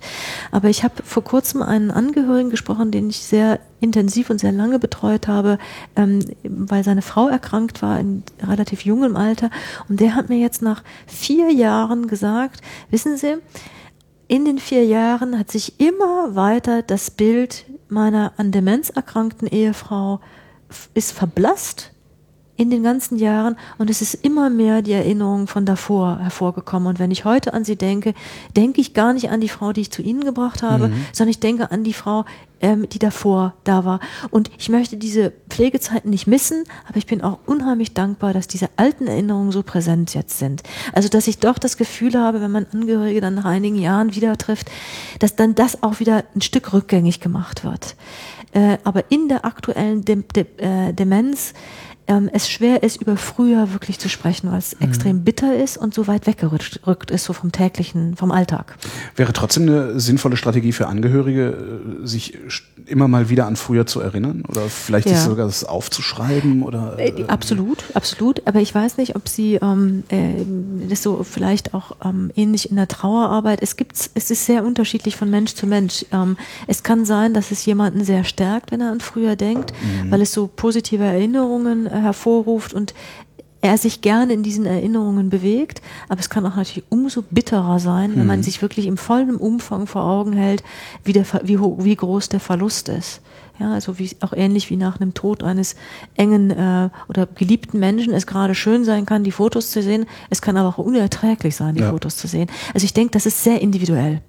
Aber 0.51 0.69
ich 0.69 0.83
habe 0.83 1.03
vor 1.03 1.23
kurzem 1.23 1.61
einen 1.61 1.91
Angehörigen 1.91 2.49
gesprochen, 2.49 2.91
den 2.91 3.09
ich 3.09 3.17
sehr 3.17 3.59
intensiv 3.79 4.29
und 4.29 4.39
sehr 4.39 4.51
lange 4.51 4.77
betreut 4.77 5.27
habe, 5.27 5.57
ähm, 5.95 6.19
weil 6.43 6.83
seine 6.83 7.01
Frau 7.01 7.27
erkrankt 7.27 7.81
war 7.81 7.99
in 7.99 8.23
relativ 8.47 8.85
jungem 8.85 9.17
Alter. 9.17 9.49
Und 9.89 9.99
der 9.99 10.15
hat 10.15 10.29
mir 10.29 10.37
jetzt 10.37 10.61
nach 10.61 10.83
vier 11.07 11.51
Jahren 11.51 12.07
gesagt, 12.07 12.61
wissen 12.91 13.17
Sie, 13.17 13.37
in 14.31 14.45
den 14.45 14.59
vier 14.59 14.85
Jahren 14.85 15.37
hat 15.37 15.51
sich 15.51 15.77
immer 15.81 16.35
weiter 16.35 16.83
das 16.83 17.11
Bild 17.11 17.65
meiner 17.89 18.31
an 18.37 18.53
Demenz 18.53 18.89
erkrankten 18.89 19.45
Ehefrau 19.45 20.21
ist 20.93 21.11
verblasst 21.11 21.91
in 22.55 22.69
den 22.69 22.81
ganzen 22.81 23.17
Jahren 23.17 23.57
und 23.77 23.89
es 23.89 24.01
ist 24.01 24.13
immer 24.13 24.49
mehr 24.49 24.81
die 24.81 24.93
Erinnerung 24.93 25.47
von 25.47 25.65
davor 25.65 26.19
hervorgekommen. 26.19 26.87
Und 26.87 26.97
wenn 26.97 27.11
ich 27.11 27.25
heute 27.25 27.53
an 27.53 27.65
sie 27.65 27.75
denke, 27.75 28.13
denke 28.55 28.79
ich 28.79 28.93
gar 28.93 29.11
nicht 29.11 29.29
an 29.31 29.41
die 29.41 29.49
Frau, 29.49 29.73
die 29.73 29.81
ich 29.81 29.91
zu 29.91 30.01
Ihnen 30.01 30.23
gebracht 30.23 30.63
habe, 30.63 30.87
mhm. 30.87 31.05
sondern 31.11 31.31
ich 31.31 31.41
denke 31.41 31.69
an 31.69 31.83
die 31.83 31.91
Frau, 31.91 32.23
ähm, 32.61 32.87
die 32.89 32.99
davor 32.99 33.53
da 33.63 33.85
war. 33.85 33.99
Und 34.29 34.51
ich 34.57 34.69
möchte 34.69 34.97
diese 34.97 35.31
Pflegezeiten 35.49 36.09
nicht 36.09 36.27
missen, 36.27 36.63
aber 36.87 36.97
ich 36.97 37.05
bin 37.05 37.21
auch 37.21 37.39
unheimlich 37.45 37.93
dankbar, 37.93 38.33
dass 38.33 38.47
diese 38.47 38.69
alten 38.77 39.07
Erinnerungen 39.07 39.51
so 39.51 39.63
präsent 39.63 40.13
jetzt 40.13 40.39
sind. 40.39 40.63
Also, 40.93 41.09
dass 41.09 41.27
ich 41.27 41.39
doch 41.39 41.57
das 41.57 41.77
Gefühl 41.77 42.15
habe, 42.15 42.41
wenn 42.41 42.51
man 42.51 42.67
Angehörige 42.71 43.21
dann 43.21 43.35
nach 43.35 43.45
einigen 43.45 43.77
Jahren 43.77 44.15
wieder 44.15 44.37
trifft, 44.37 44.71
dass 45.19 45.35
dann 45.35 45.55
das 45.55 45.83
auch 45.83 45.99
wieder 45.99 46.23
ein 46.35 46.41
Stück 46.41 46.73
rückgängig 46.73 47.19
gemacht 47.19 47.63
wird. 47.63 47.95
Äh, 48.53 48.77
aber 48.83 49.05
in 49.09 49.29
der 49.29 49.45
aktuellen 49.45 50.03
De 50.03 50.23
De 50.35 50.45
äh, 50.57 50.93
Demenz 50.93 51.53
ähm, 52.11 52.29
es 52.33 52.49
schwer 52.49 52.83
ist, 52.83 53.01
über 53.01 53.15
früher 53.15 53.71
wirklich 53.71 53.99
zu 53.99 54.09
sprechen, 54.09 54.51
weil 54.51 54.59
es 54.59 54.77
mhm. 54.79 54.87
extrem 54.87 55.23
bitter 55.23 55.55
ist 55.55 55.77
und 55.77 55.93
so 55.93 56.07
weit 56.07 56.27
weggerückt 56.27 57.11
ist, 57.11 57.23
so 57.23 57.33
vom 57.33 57.51
täglichen, 57.51 58.15
vom 58.17 58.31
Alltag. 58.31 58.75
Wäre 59.15 59.33
trotzdem 59.33 59.63
eine 59.63 59.99
sinnvolle 59.99 60.35
Strategie 60.35 60.73
für 60.73 60.87
Angehörige, 60.87 62.01
äh, 62.03 62.05
sich 62.05 62.37
immer 62.85 63.07
mal 63.07 63.29
wieder 63.29 63.47
an 63.47 63.55
früher 63.55 63.85
zu 63.85 64.01
erinnern 64.01 64.43
oder 64.47 64.61
vielleicht 64.63 65.09
ja. 65.09 65.17
sogar 65.17 65.45
das 65.45 65.63
aufzuschreiben 65.63 66.63
oder? 66.63 66.97
Äh, 66.99 67.09
äh, 67.09 67.27
absolut, 67.27 67.83
absolut. 67.93 68.45
Aber 68.45 68.59
ich 68.59 68.73
weiß 68.73 68.97
nicht, 68.97 69.15
ob 69.15 69.29
Sie 69.29 69.55
ähm, 69.55 70.03
äh, 70.09 70.45
das 70.89 71.03
so 71.03 71.23
vielleicht 71.23 71.73
auch 71.73 71.95
ähm, 72.03 72.31
ähnlich 72.35 72.69
in 72.69 72.75
der 72.75 72.87
Trauerarbeit. 72.87 73.61
Es 73.61 73.77
gibt, 73.77 73.93
es 74.13 74.31
ist 74.31 74.45
sehr 74.45 74.65
unterschiedlich 74.65 75.15
von 75.15 75.29
Mensch 75.29 75.53
zu 75.55 75.65
Mensch. 75.65 76.05
Ähm, 76.11 76.37
es 76.67 76.83
kann 76.83 77.05
sein, 77.05 77.33
dass 77.33 77.51
es 77.51 77.65
jemanden 77.65 78.03
sehr 78.03 78.23
stärkt, 78.23 78.71
wenn 78.71 78.81
er 78.81 78.91
an 78.91 78.99
früher 78.99 79.35
denkt, 79.35 79.71
mhm. 79.71 80.11
weil 80.11 80.21
es 80.21 80.33
so 80.33 80.47
positive 80.47 81.03
Erinnerungen 81.03 81.85
äh, 81.85 82.00
hervorruft 82.01 82.73
und 82.73 82.93
er 83.61 83.77
sich 83.77 84.01
gerne 84.01 84.33
in 84.33 84.43
diesen 84.43 84.65
Erinnerungen 84.65 85.29
bewegt, 85.29 85.81
aber 86.09 86.19
es 86.19 86.29
kann 86.29 86.45
auch 86.45 86.55
natürlich 86.55 86.83
umso 86.89 87.21
bitterer 87.21 87.79
sein, 87.79 88.13
wenn 88.15 88.25
man 88.25 88.39
mhm. 88.39 88.43
sich 88.43 88.61
wirklich 88.61 88.87
im 88.87 88.97
vollen 88.97 89.35
Umfang 89.35 89.85
vor 89.85 90.03
Augen 90.03 90.33
hält, 90.33 90.63
wie, 91.03 91.13
der, 91.13 91.25
wie, 91.43 91.59
wie 91.59 91.95
groß 91.95 92.29
der 92.29 92.39
Verlust 92.39 92.89
ist. 92.89 93.21
Ja, 93.59 93.73
also 93.73 93.99
wie, 93.99 94.09
auch 94.21 94.33
ähnlich 94.33 94.71
wie 94.71 94.77
nach 94.77 94.99
einem 94.99 95.13
Tod 95.13 95.43
eines 95.43 95.75
engen 96.15 96.49
äh, 96.49 96.89
oder 97.07 97.27
geliebten 97.27 97.79
Menschen 97.79 98.11
es 98.13 98.25
gerade 98.25 98.55
schön 98.55 98.83
sein 98.83 99.05
kann, 99.05 99.23
die 99.23 99.31
Fotos 99.31 99.69
zu 99.69 99.83
sehen. 99.83 100.07
Es 100.31 100.41
kann 100.41 100.57
aber 100.57 100.69
auch 100.69 100.77
unerträglich 100.79 101.55
sein, 101.55 101.75
die 101.75 101.81
ja. 101.81 101.91
Fotos 101.91 102.17
zu 102.17 102.27
sehen. 102.27 102.49
Also 102.73 102.85
ich 102.85 102.93
denke, 102.93 103.11
das 103.11 103.27
ist 103.27 103.43
sehr 103.43 103.61
individuell. 103.61 104.21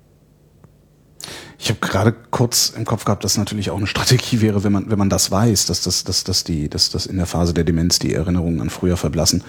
Ich 1.62 1.68
habe 1.68 1.78
gerade 1.78 2.12
kurz 2.32 2.70
im 2.76 2.84
Kopf 2.84 3.04
gehabt, 3.04 3.22
dass 3.22 3.38
natürlich 3.38 3.70
auch 3.70 3.76
eine 3.76 3.86
Strategie 3.86 4.40
wäre, 4.40 4.64
wenn 4.64 4.72
man, 4.72 4.90
wenn 4.90 4.98
man 4.98 5.08
das 5.08 5.30
weiß, 5.30 5.66
dass 5.66 5.82
das, 5.82 6.02
dass, 6.02 6.24
dass 6.24 6.42
die, 6.42 6.68
dass 6.68 6.90
das 6.90 7.06
in 7.06 7.18
der 7.18 7.26
Phase 7.26 7.54
der 7.54 7.62
Demenz 7.62 8.00
die 8.00 8.12
Erinnerungen 8.12 8.60
an 8.60 8.68
früher 8.68 8.96
verblassen, 8.96 9.44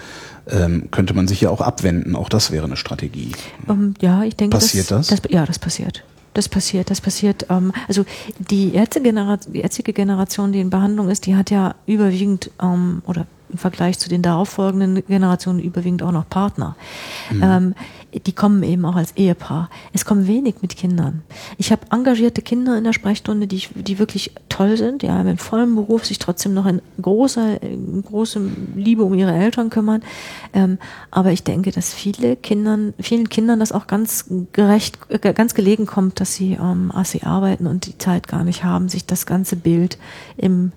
ähm, 0.48 0.92
könnte 0.92 1.12
man 1.12 1.26
sich 1.26 1.40
ja 1.40 1.50
auch 1.50 1.60
abwenden. 1.60 2.14
Auch 2.14 2.28
das 2.28 2.52
wäre 2.52 2.66
eine 2.66 2.76
Strategie. 2.76 3.32
Um, 3.66 3.82
ähm, 3.82 3.94
ja, 4.00 4.22
ich 4.22 4.36
denke, 4.36 4.56
passiert 4.56 4.92
das, 4.92 5.08
das? 5.08 5.22
das? 5.22 5.32
Ja, 5.32 5.44
das 5.44 5.58
passiert. 5.58 6.04
Das 6.34 6.48
passiert, 6.48 6.88
das 6.88 7.00
passiert. 7.00 7.46
Ähm, 7.50 7.72
also 7.88 8.04
die 8.38 8.68
jetzige 8.68 9.92
Generation, 9.92 10.52
die 10.52 10.60
in 10.60 10.70
Behandlung 10.70 11.10
ist, 11.10 11.26
die 11.26 11.34
hat 11.34 11.50
ja 11.50 11.74
überwiegend 11.86 12.52
ähm, 12.62 13.02
oder 13.06 13.26
im 13.54 13.58
Vergleich 13.58 14.00
zu 14.00 14.08
den 14.08 14.20
darauffolgenden 14.20 15.06
Generationen 15.06 15.60
überwiegend 15.60 16.02
auch 16.02 16.10
noch 16.10 16.28
Partner. 16.28 16.74
Mhm. 17.30 17.42
Ähm, 17.42 17.74
die 18.26 18.32
kommen 18.32 18.62
eben 18.64 18.84
auch 18.84 18.96
als 18.96 19.12
Ehepaar. 19.16 19.70
Es 19.92 20.04
kommen 20.04 20.26
wenig 20.26 20.56
mit 20.60 20.76
Kindern. 20.76 21.22
Ich 21.56 21.70
habe 21.70 21.82
engagierte 21.90 22.42
Kinder 22.42 22.76
in 22.76 22.84
der 22.84 22.92
Sprechstunde, 22.92 23.46
die, 23.46 23.62
die 23.74 23.98
wirklich 23.98 24.32
toll 24.48 24.76
sind, 24.76 25.02
die 25.02 25.10
haben 25.10 25.28
im 25.28 25.38
vollen 25.38 25.74
Beruf 25.74 26.04
sich 26.04 26.18
trotzdem 26.18 26.52
noch 26.52 26.66
in 26.66 26.82
großer, 27.00 27.62
in 27.62 28.02
großer 28.02 28.40
Liebe 28.74 29.04
um 29.04 29.14
ihre 29.14 29.32
Eltern 29.32 29.70
kümmern. 29.70 30.02
Ähm, 30.52 30.78
aber 31.12 31.30
ich 31.30 31.44
denke, 31.44 31.70
dass 31.70 31.94
viele 31.94 32.34
Kindern, 32.34 32.92
vielen 32.98 33.28
Kindern 33.28 33.60
das 33.60 33.70
auch 33.70 33.86
ganz 33.86 34.26
gerecht, 34.52 34.98
äh, 35.08 35.32
ganz 35.32 35.54
gelegen 35.54 35.86
kommt, 35.86 36.18
dass 36.18 36.34
sie, 36.34 36.54
ähm, 36.60 36.90
als 36.92 37.12
sie 37.12 37.22
arbeiten 37.22 37.68
und 37.68 37.86
die 37.86 37.98
Zeit 37.98 38.26
gar 38.26 38.42
nicht 38.42 38.64
haben, 38.64 38.88
sich 38.88 39.06
das 39.06 39.26
ganze 39.26 39.54
Bild 39.54 39.98
im 40.36 40.72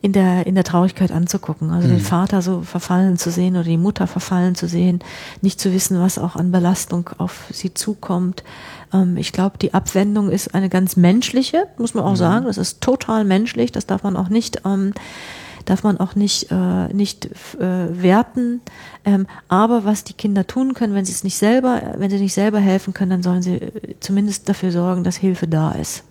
in 0.00 0.12
der, 0.12 0.46
in 0.46 0.54
der 0.54 0.64
Traurigkeit 0.64 1.10
anzugucken. 1.10 1.70
Also 1.70 1.88
mhm. 1.88 1.92
den 1.92 2.00
Vater 2.00 2.40
so 2.40 2.60
verfallen 2.60 3.16
zu 3.16 3.30
sehen 3.30 3.56
oder 3.56 3.64
die 3.64 3.76
Mutter 3.76 4.06
verfallen 4.06 4.54
zu 4.54 4.68
sehen, 4.68 5.00
nicht 5.42 5.60
zu 5.60 5.72
wissen, 5.72 6.00
was 6.00 6.18
auch 6.18 6.36
an 6.36 6.52
Belastung 6.52 7.10
auf 7.18 7.46
sie 7.50 7.74
zukommt. 7.74 8.44
Ähm, 8.92 9.16
ich 9.16 9.32
glaube, 9.32 9.58
die 9.58 9.74
Abwendung 9.74 10.30
ist 10.30 10.54
eine 10.54 10.68
ganz 10.68 10.96
menschliche, 10.96 11.66
muss 11.78 11.94
man 11.94 12.04
auch 12.04 12.12
mhm. 12.12 12.16
sagen. 12.16 12.44
Das 12.46 12.58
ist 12.58 12.80
total 12.80 13.24
menschlich. 13.24 13.72
Das 13.72 13.86
darf 13.86 14.04
man 14.04 14.16
auch 14.16 14.28
nicht, 14.28 14.62
ähm, 14.64 14.92
darf 15.64 15.82
man 15.82 15.98
auch 15.98 16.14
nicht, 16.14 16.52
äh, 16.52 16.94
nicht 16.94 17.26
äh, 17.56 18.02
werten. 18.02 18.60
Ähm, 19.04 19.26
aber 19.48 19.84
was 19.84 20.04
die 20.04 20.12
Kinder 20.14 20.46
tun 20.46 20.74
können, 20.74 20.94
wenn 20.94 21.04
sie 21.04 21.12
es 21.12 21.24
nicht 21.24 21.36
selber, 21.36 21.94
wenn 21.96 22.10
sie 22.10 22.20
nicht 22.20 22.34
selber 22.34 22.60
helfen 22.60 22.94
können, 22.94 23.10
dann 23.10 23.22
sollen 23.24 23.42
sie 23.42 23.54
äh, 23.54 23.96
zumindest 23.98 24.48
dafür 24.48 24.70
sorgen, 24.70 25.02
dass 25.02 25.16
Hilfe 25.16 25.48
da 25.48 25.72
ist. 25.72 26.04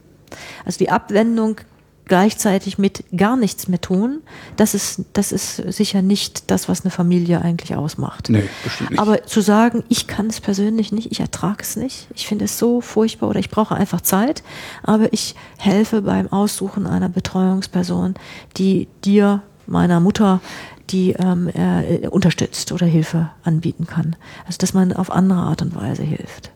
Also 0.66 0.78
die 0.78 0.90
Abwendung 0.90 1.62
gleichzeitig 2.08 2.78
mit 2.78 3.04
gar 3.16 3.38
nichts 3.38 3.68
mehr 3.68 3.82
tun, 3.82 4.22
das 4.56 4.74
ist, 4.74 5.02
das 5.14 5.32
ist 5.32 5.56
sicher 5.56 6.02
nicht 6.02 6.50
das, 6.50 6.68
was 6.70 6.82
eine 6.82 6.92
Familie 6.92 7.42
eigentlich 7.42 7.76
ausmacht. 7.76 8.30
Nee, 8.30 8.50
bestimmt 8.64 8.92
nicht. 8.92 9.00
Aber 9.00 9.26
zu 9.26 9.42
sagen, 9.42 9.84
ich 9.90 10.08
kann 10.08 10.28
es 10.28 10.42
persönlich 10.42 10.92
nicht, 10.92 11.12
ich 11.12 11.20
ertrage 11.20 11.62
es 11.62 11.76
nicht, 11.76 12.08
ich 12.16 12.28
finde 12.28 12.46
es 12.46 12.58
so 12.58 12.82
furchtbar 12.82 13.30
oder 13.30 13.40
ich 13.40 13.50
brauche 13.50 13.76
einfach 13.76 14.02
Zeit, 14.02 14.44
aber 14.84 15.12
ich 15.14 15.36
helfe 15.58 16.02
beim 16.02 16.32
Aussuchen 16.32 16.88
einer 16.88 17.10
Betreuungsperson, 17.10 18.16
die 18.58 18.88
dir, 19.04 19.42
meiner 19.66 20.00
Mutter, 20.00 20.42
die 20.90 21.12
ähm, 21.12 21.50
äh, 21.50 22.08
unterstützt 22.08 22.72
oder 22.72 22.86
Hilfe 22.86 23.32
anbieten 23.44 23.86
kann. 23.86 24.16
Also 24.46 24.58
dass 24.60 24.74
man 24.74 24.94
auf 24.94 25.12
andere 25.12 25.40
Art 25.40 25.62
und 25.62 25.76
Weise 25.76 26.04
hilft. 26.04 26.52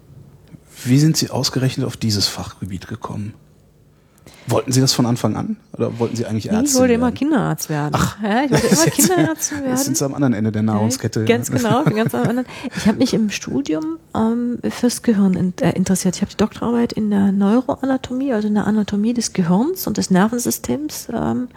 Wie 0.84 0.97
sind 0.97 1.18
Sie 1.18 1.30
ausgerechnet 1.30 1.86
auf 1.86 1.97
dieses 1.97 2.28
Fachgebiet 2.28 2.88
gekommen? 2.88 3.34
Wollten 4.48 4.72
Sie 4.72 4.82
das 4.82 4.94
von 4.94 5.06
Anfang 5.06 5.36
an? 5.36 5.58
Oder 5.78 5.98
wollten 6.00 6.16
Sie 6.16 6.26
eigentlich 6.26 6.48
Ärzte 6.48 6.66
Ich 6.66 6.74
wollte 6.74 6.89
werden? 6.89 7.02
immer 7.02 7.12
Kinderarzt 7.12 7.70
werden. 7.70 7.94
Ach. 7.96 8.18
ja, 8.22 8.44
ich 8.46 8.52
wollte 8.52 8.68
immer 8.72 8.86
Kinderarzt 8.86 9.52
werden. 9.52 9.70
Jetzt 9.70 9.86
sind 9.86 9.98
Sie 9.98 10.06
am 10.06 10.14
anderen 10.16 10.34
Ende 10.34 10.52
der 10.52 10.64
Nahrungskette. 10.64 11.26
Ganz 11.26 11.52
genau, 11.52 11.84
ganz 11.96 12.16
am 12.16 12.24
anderen. 12.24 12.48
Ich 12.76 12.88
habe 12.88 12.98
mich 12.98 13.14
im 13.14 13.30
Studium 13.30 13.98
ähm, 14.16 14.58
fürs 14.70 15.04
Gehirn 15.04 15.36
in, 15.36 15.54
äh, 15.62 15.72
interessiert. 15.74 16.16
Ich 16.16 16.22
habe 16.22 16.32
die 16.32 16.38
Doktorarbeit 16.38 16.94
in 16.94 17.10
der 17.10 17.32
Neuroanatomie, 17.32 18.34
also 18.34 18.48
in 18.48 18.56
der 18.56 18.66
Anatomie 18.68 19.14
des 19.14 19.34
Gehirns 19.34 19.86
und 19.88 19.98
des 19.98 20.10
Nervensystems 20.10 21.08
ähm, 21.14 21.48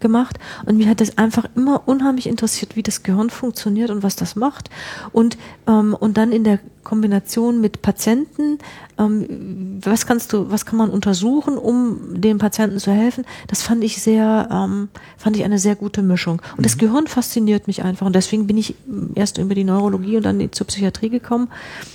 gemacht. 0.00 0.38
Und 0.66 0.76
mich 0.76 0.88
hat 0.88 1.00
das 1.00 1.18
einfach 1.18 1.44
immer 1.56 1.82
unheimlich 1.86 2.26
interessiert, 2.26 2.76
wie 2.76 2.82
das 2.82 3.02
Gehirn 3.02 3.30
funktioniert 3.30 3.90
und 3.90 4.02
was 4.02 4.16
das 4.16 4.36
macht. 4.36 4.70
Und, 5.12 5.38
ähm, 5.66 5.96
und 5.98 6.16
dann 6.16 6.32
in 6.32 6.44
der 6.44 6.58
Kombination 6.82 7.60
mit 7.60 7.82
Patienten, 7.82 8.58
ähm, 8.98 9.80
was 9.82 10.06
kannst 10.06 10.32
du, 10.32 10.50
was 10.50 10.66
kann 10.66 10.78
man 10.78 10.90
untersuchen, 10.90 11.58
um 11.58 12.20
den 12.20 12.38
Patienten 12.38 12.78
zu 12.78 12.92
helfen? 12.92 13.24
Das 13.48 13.62
fand 13.62 13.84
ich 13.84 14.02
sehr, 14.02 14.48
ähm, 14.50 14.88
fand 15.16 15.36
ich 15.36 15.44
eine 15.44 15.58
sehr 15.58 15.76
gute 15.76 16.02
Mischung. 16.02 16.40
Und 16.56 16.64
das 16.64 16.78
Gehirn 16.78 17.06
fasziniert 17.06 17.66
mich 17.66 17.82
einfach. 17.82 18.06
Und 18.06 18.16
deswegen 18.16 18.46
bin 18.46 18.56
ich 18.58 18.74
erst 19.14 19.38
über 19.38 19.54
die 19.54 19.64
Neurologie 19.64 20.16
und 20.16 20.24
dann 20.24 20.52
zur 20.52 20.66
Psychiatrie 20.66 21.10
gekommen. 21.10 21.48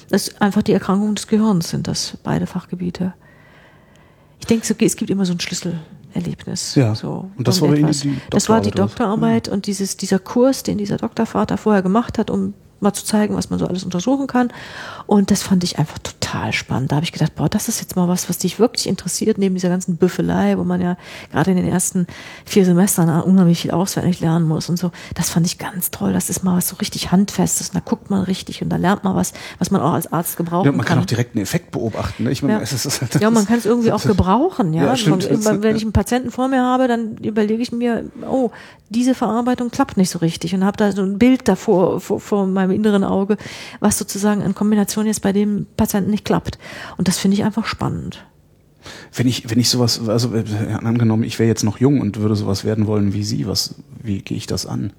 Das 0.10 0.28
ist 0.28 0.41
einfach 0.41 0.62
die 0.62 0.74
Erkrankungen 0.74 1.16
des 1.16 1.28
Gehirns 1.28 1.70
sind 1.70 1.88
das 1.88 2.18
beide 2.24 2.47
Fachgebiete. 2.47 3.14
Ich 4.39 4.45
denke, 4.45 4.86
es 4.86 4.95
gibt 4.95 5.10
immer 5.10 5.26
so 5.26 5.34
ein 5.34 5.39
Schlüsselerlebnis. 6.16 6.76
Ja. 6.76 6.95
So, 6.95 7.30
Und 7.38 7.47
das 7.47 7.61
war 7.61 7.70
irgendetwas. 7.70 8.01
die 8.01 8.18
Das 8.30 8.49
war 8.49 8.61
die 8.61 8.72
Doktorarbeit, 8.72 9.47
Doktorarbeit 9.47 9.49
und 9.49 9.68
dieses, 9.68 9.97
dieser 9.97 10.20
Kurs, 10.20 10.63
den 10.63 10.78
dieser 10.78 10.97
Doktorvater 10.97 11.57
vorher 11.57 11.82
gemacht 11.82 12.18
hat, 12.18 12.30
um 12.30 12.53
mal 12.80 12.93
zu 12.93 13.05
zeigen, 13.05 13.36
was 13.36 13.49
man 13.49 13.59
so 13.59 13.67
alles 13.67 13.84
untersuchen 13.84 14.28
kann. 14.28 14.51
Und 15.07 15.32
das 15.32 15.43
fand 15.43 15.63
ich 15.63 15.80
einfach 15.80 15.97
total 15.99 16.51
spannend. 16.53 16.91
Da 16.91 16.97
habe 16.97 17.03
ich 17.05 17.11
gedacht, 17.11 17.36
boah, 17.36 17.47
das 17.49 17.67
ist 17.69 17.80
jetzt 17.80 17.95
mal 17.95 18.07
was, 18.07 18.28
was 18.30 18.38
dich 18.39 18.59
wirklich 18.59 18.88
interessiert, 18.88 19.38
neben 19.38 19.55
dieser 19.55 19.69
ganzen 19.69 19.97
Büffelei, 19.97 20.57
wo 20.57 20.63
man 20.63 20.82
ja 20.82 20.97
gerade 21.32 21.51
in 21.51 21.57
den 21.57 21.67
ersten 21.67 22.07
vier 22.45 22.65
Semestern 22.65 23.09
unheimlich 23.21 23.61
viel 23.61 23.71
auswendig 23.71 24.19
lernen 24.19 24.47
muss 24.47 24.69
und 24.69 24.78
so. 24.78 24.91
Das 25.13 25.30
fand 25.30 25.45
ich 25.45 25.57
ganz 25.57 25.91
toll. 25.91 26.13
Das 26.13 26.30
ist 26.30 26.43
mal 26.43 26.57
was 26.57 26.67
so 26.67 26.76
richtig 26.78 27.11
Handfestes. 27.11 27.69
Und 27.69 27.76
da 27.76 27.82
guckt 27.84 28.09
man 28.09 28.23
richtig 28.23 28.61
und 28.61 28.69
da 28.69 28.76
lernt 28.78 29.03
man 29.03 29.15
was, 29.15 29.34
was 29.59 29.71
man 29.71 29.82
auch 29.82 29.93
als 29.93 30.11
Arzt 30.11 30.36
gebrauchen 30.38 30.65
Ja, 30.65 30.71
man 30.71 30.82
kann 30.86 30.95
kann. 30.95 31.03
auch 31.03 31.05
direkt 31.07 31.36
einen 31.36 31.43
Effekt 31.43 31.71
beobachten. 31.71 32.23
Ne? 32.23 32.32
Ich 32.32 32.41
meine, 32.41 32.55
Ja. 32.55 32.59
es 32.61 32.73
ist, 32.73 32.86
es 32.86 32.99
Ja, 33.21 33.30
man 33.30 33.45
kann 33.47 33.57
es 33.57 33.65
irgendwie 33.65 33.91
auch 33.91 34.03
gebrauchen, 34.03 34.73
ja. 34.73 34.86
Ja, 34.86 34.95
stimmt. 34.97 35.43
Man, 35.43 35.63
wenn 35.63 35.76
ich 35.76 35.84
einen 35.84 35.93
Patienten 35.93 36.32
vor 36.32 36.47
mir 36.47 36.61
habe, 36.63 36.88
dann 36.88 37.17
überlege 37.17 37.61
ich 37.61 37.71
mir, 37.71 38.05
oh, 38.30 38.51
diese 38.90 39.16
Verarbeitung 39.16 39.72
klappt 39.72 39.98
nicht 39.98 40.10
so 40.10 40.20
richtig 40.20 40.54
und 40.54 40.64
habe 40.64 40.78
da 40.78 40.92
so 40.92 41.02
ein 41.02 41.18
Bild 41.18 41.48
davor 41.48 42.00
vor, 42.00 42.20
vor 42.20 42.48
meinem 42.48 42.72
inneren 42.72 43.04
Auge, 43.04 43.38
was 43.80 43.98
sozusagen 43.98 44.42
in 44.42 44.56
Kombination 44.56 45.06
jetzt 45.06 45.22
bei 45.22 45.34
dem 45.34 45.66
Patienten 45.78 46.12
nicht 46.12 46.26
klappt. 46.26 46.60
Und 46.98 47.08
das 47.08 47.18
finde 47.18 47.36
ich 47.36 47.44
einfach 47.44 47.66
spannend. 47.66 48.24
Wenn 49.14 49.28
ich, 49.28 49.50
wenn 49.50 49.60
ich 49.60 49.70
sowas, 49.70 50.08
also 50.08 50.36
äh, 50.36 50.44
angenommen, 50.74 51.24
ich 51.24 51.40
wäre 51.40 51.50
jetzt 51.50 51.64
noch 51.64 51.80
jung 51.80 52.02
und 52.02 52.20
würde 52.20 52.36
sowas 52.36 52.64
werden 52.64 52.86
wollen 52.86 53.14
wie 53.14 53.24
Sie, 53.24 53.48
was, 53.48 53.76
wie 54.04 54.20
gehe 54.20 54.38
ich 54.38 54.46
das 54.46 54.68
an? 54.68 54.94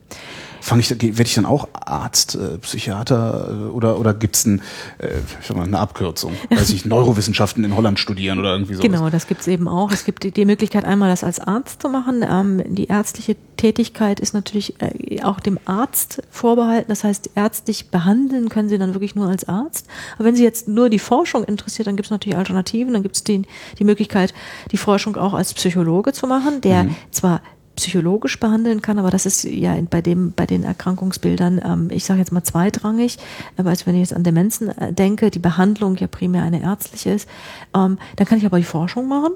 Fange 0.67 0.81
ich, 0.81 0.91
werde 0.91 1.23
ich 1.23 1.35
dann 1.37 1.47
auch 1.47 1.69
Arzt, 1.75 2.35
äh, 2.35 2.59
Psychiater 2.59 3.51
äh, 3.51 3.71
oder 3.71 4.01
oder 4.01 4.13
gibt's 4.13 4.45
ein, 4.47 4.63
äh, 4.99 5.11
ich 5.41 5.47
sag 5.47 5.57
mal, 5.57 5.63
eine 5.63 5.79
Abkürzung? 5.79 6.33
Weiß 6.51 6.71
ich, 6.71 6.85
Neurowissenschaften 6.85 7.63
in 7.63 7.77
Holland 7.77 8.01
studieren 8.01 8.41
oder 8.41 8.51
irgendwie 8.51 8.75
sowas? 8.75 8.85
Genau, 8.85 9.09
das 9.09 9.29
gibt's 9.29 9.47
eben 9.47 9.69
auch. 9.69 9.93
Es 9.93 10.05
gibt 10.05 10.25
die, 10.25 10.33
die 10.33 10.45
Möglichkeit, 10.45 10.85
einmal 10.85 11.09
das 11.09 11.23
als 11.23 11.39
Arzt 11.39 11.83
zu 11.83 11.89
machen. 11.89 12.25
Ähm, 12.29 12.63
die 12.67 12.89
ärztliche 12.89 13.37
Tätigkeit 13.57 14.19
ist 14.19 14.35
natürlich 14.35 14.75
äh, 14.83 15.23
auch 15.23 15.39
dem 15.39 15.61
Arzt 15.67 16.21
vorbehalten. 16.33 16.89
Das 16.89 17.05
heißt, 17.05 17.31
ärztlich 17.37 17.93
behandeln 17.93 18.49
können 18.49 18.69
Sie 18.69 18.77
dann 18.77 18.93
wirklich 18.93 19.15
nur 19.15 19.29
als 19.29 19.49
Arzt. 19.49 19.87
Aber 20.17 20.25
wenn 20.25 20.35
Sie 20.35 20.43
jetzt 20.43 20.67
nur 20.67 20.91
die 20.91 20.99
Forschung 20.99 21.45
interessiert, 21.45 21.87
dann 21.87 21.95
gibt's 21.95 22.11
natürlich 22.11 22.37
Alternativen. 22.37 22.93
Dann 22.93 23.05
gibt's 23.05 23.23
die, 23.23 23.43
die 23.79 23.85
Möglichkeit, 23.85 24.35
die 24.73 24.79
Forschung 24.79 25.15
auch 25.15 25.35
als 25.35 25.55
Psychologe 25.55 26.13
zu 26.13 26.27
machen, 26.27 26.61
der 26.61 26.89
zwar 27.13 27.41
psychologisch 27.77 28.41
behandeln 28.41 28.83
kann, 28.83 28.99
aber 28.99 29.11
das 29.11 29.27
ist 29.27 29.45
ja 29.45 29.77
bei 29.89 30.03
dem 30.03 30.33
bei 30.33 30.47
den 30.47 30.65
Erkrankungsbildern, 30.65 31.61
ähm, 31.65 31.89
ich 31.91 32.05
sage 32.05 32.21
jetzt 32.21 32.33
mal 32.33 32.43
zweitrangig, 32.43 33.19
aber 33.57 33.71
als 33.71 33.87
wenn 33.87 33.95
ich 33.95 34.01
jetzt 34.01 34.15
an 34.15 34.25
Demenzen 34.25 34.69
äh, 34.69 34.93
denke, 34.93 35.31
die 35.31 35.39
Behandlung 35.39 35.97
ja 35.97 36.07
primär 36.07 36.43
eine 36.43 36.63
ärztliche 36.63 37.13
ist, 37.13 37.29
ähm, 37.75 37.99
dann 38.17 38.27
kann 38.27 38.39
ich 38.39 38.47
aber 38.47 38.59
die 38.59 38.65
Forschung 38.65 39.09
machen, 39.09 39.33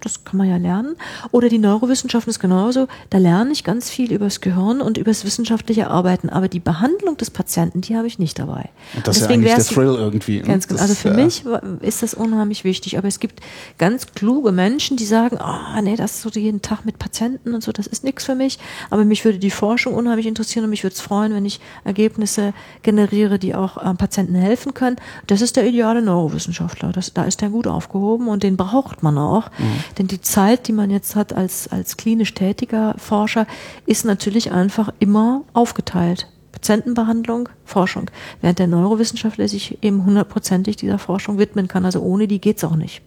das 0.00 0.24
kann 0.24 0.38
man 0.38 0.48
ja 0.48 0.56
lernen, 0.56 0.96
oder 1.30 1.48
die 1.48 1.58
Neurowissenschaften 1.58 2.30
ist 2.30 2.40
genauso, 2.40 2.88
da 3.10 3.18
lerne 3.18 3.52
ich 3.52 3.64
ganz 3.64 3.90
viel 3.90 4.12
übers 4.12 4.40
Gehirn 4.40 4.80
und 4.80 4.98
übers 4.98 5.24
wissenschaftliche 5.24 5.88
Arbeiten, 5.88 6.28
aber 6.28 6.48
die 6.48 6.60
Behandlung 6.60 7.16
des 7.16 7.30
Patienten, 7.30 7.80
die 7.80 7.96
habe 7.96 8.06
ich 8.06 8.18
nicht 8.18 8.38
dabei. 8.38 8.70
Und 8.94 9.06
das 9.06 9.16
ist 9.16 9.22
ja 9.24 9.28
eigentlich 9.28 9.54
der 9.54 9.64
Thrill 9.64 9.94
irgendwie. 9.94 10.38
ne? 10.38 10.44
Ganz 10.44 10.68
genau. 10.68 10.80
Also 10.80 10.94
für 10.94 11.08
ja. 11.08 11.14
mich 11.14 11.44
ist 11.80 12.02
das 12.02 12.14
unheimlich 12.14 12.64
wichtig. 12.64 12.98
Aber 12.98 13.08
es 13.08 13.20
gibt 13.20 13.40
ganz 13.78 14.06
kluge 14.14 14.52
Menschen, 14.52 14.96
die 14.96 15.04
sagen, 15.04 15.38
ah, 15.38 15.80
nee, 15.82 15.96
das 15.96 16.12
ist 16.12 16.22
so 16.22 16.30
jeden 16.30 16.62
Tag 16.62 16.84
mit 16.84 16.98
Patienten 16.98 17.54
und 17.54 17.62
so, 17.62 17.72
das 17.72 17.86
ist 17.86 18.04
nichts 18.04 18.24
für 18.24 18.34
mich. 18.34 18.58
Aber 18.90 19.04
mich 19.04 19.24
würde 19.24 19.38
die 19.38 19.50
Forschung 19.50 19.94
unheimlich 19.94 20.26
interessieren 20.26 20.64
und 20.64 20.70
mich 20.70 20.82
würde 20.82 20.94
es 20.94 21.00
freuen, 21.00 21.34
wenn 21.34 21.44
ich 21.44 21.60
Ergebnisse 21.84 22.52
generiere, 22.82 23.38
die 23.38 23.54
auch 23.54 23.76
äh, 23.76 23.94
Patienten 23.94 24.34
helfen 24.34 24.74
können. 24.74 24.96
Das 25.26 25.40
ist 25.40 25.56
der 25.56 25.66
ideale 25.66 26.02
Neurowissenschaftler. 26.02 26.92
Das, 26.92 27.12
da 27.12 27.24
ist 27.24 27.40
der 27.40 27.50
gut 27.50 27.66
aufgehoben 27.66 28.28
und 28.28 28.42
den 28.42 28.56
braucht 28.56 29.02
man 29.02 29.18
auch. 29.18 29.50
Denn 29.98 30.06
die 30.06 30.20
Zeit, 30.20 30.68
die 30.68 30.72
man 30.72 30.90
jetzt 30.90 31.16
hat 31.16 31.32
als, 31.32 31.68
als 31.68 31.96
klinisch 31.96 32.34
tätiger 32.34 32.94
Forscher, 32.98 33.46
ist 33.86 34.04
natürlich 34.04 34.52
einfach 34.52 34.92
immer 34.98 35.42
aufgeteilt. 35.52 36.28
Patientenbehandlung, 36.52 37.48
Forschung. 37.64 38.10
Während 38.40 38.58
der 38.58 38.68
Neurowissenschaftler 38.68 39.48
sich 39.48 39.82
eben 39.82 40.04
hundertprozentig 40.04 40.76
dieser 40.76 40.98
Forschung 40.98 41.38
widmen 41.38 41.68
kann. 41.68 41.84
Also 41.84 42.00
ohne 42.00 42.28
die 42.28 42.40
geht's 42.40 42.64
auch 42.64 42.76
nicht. 42.76 43.02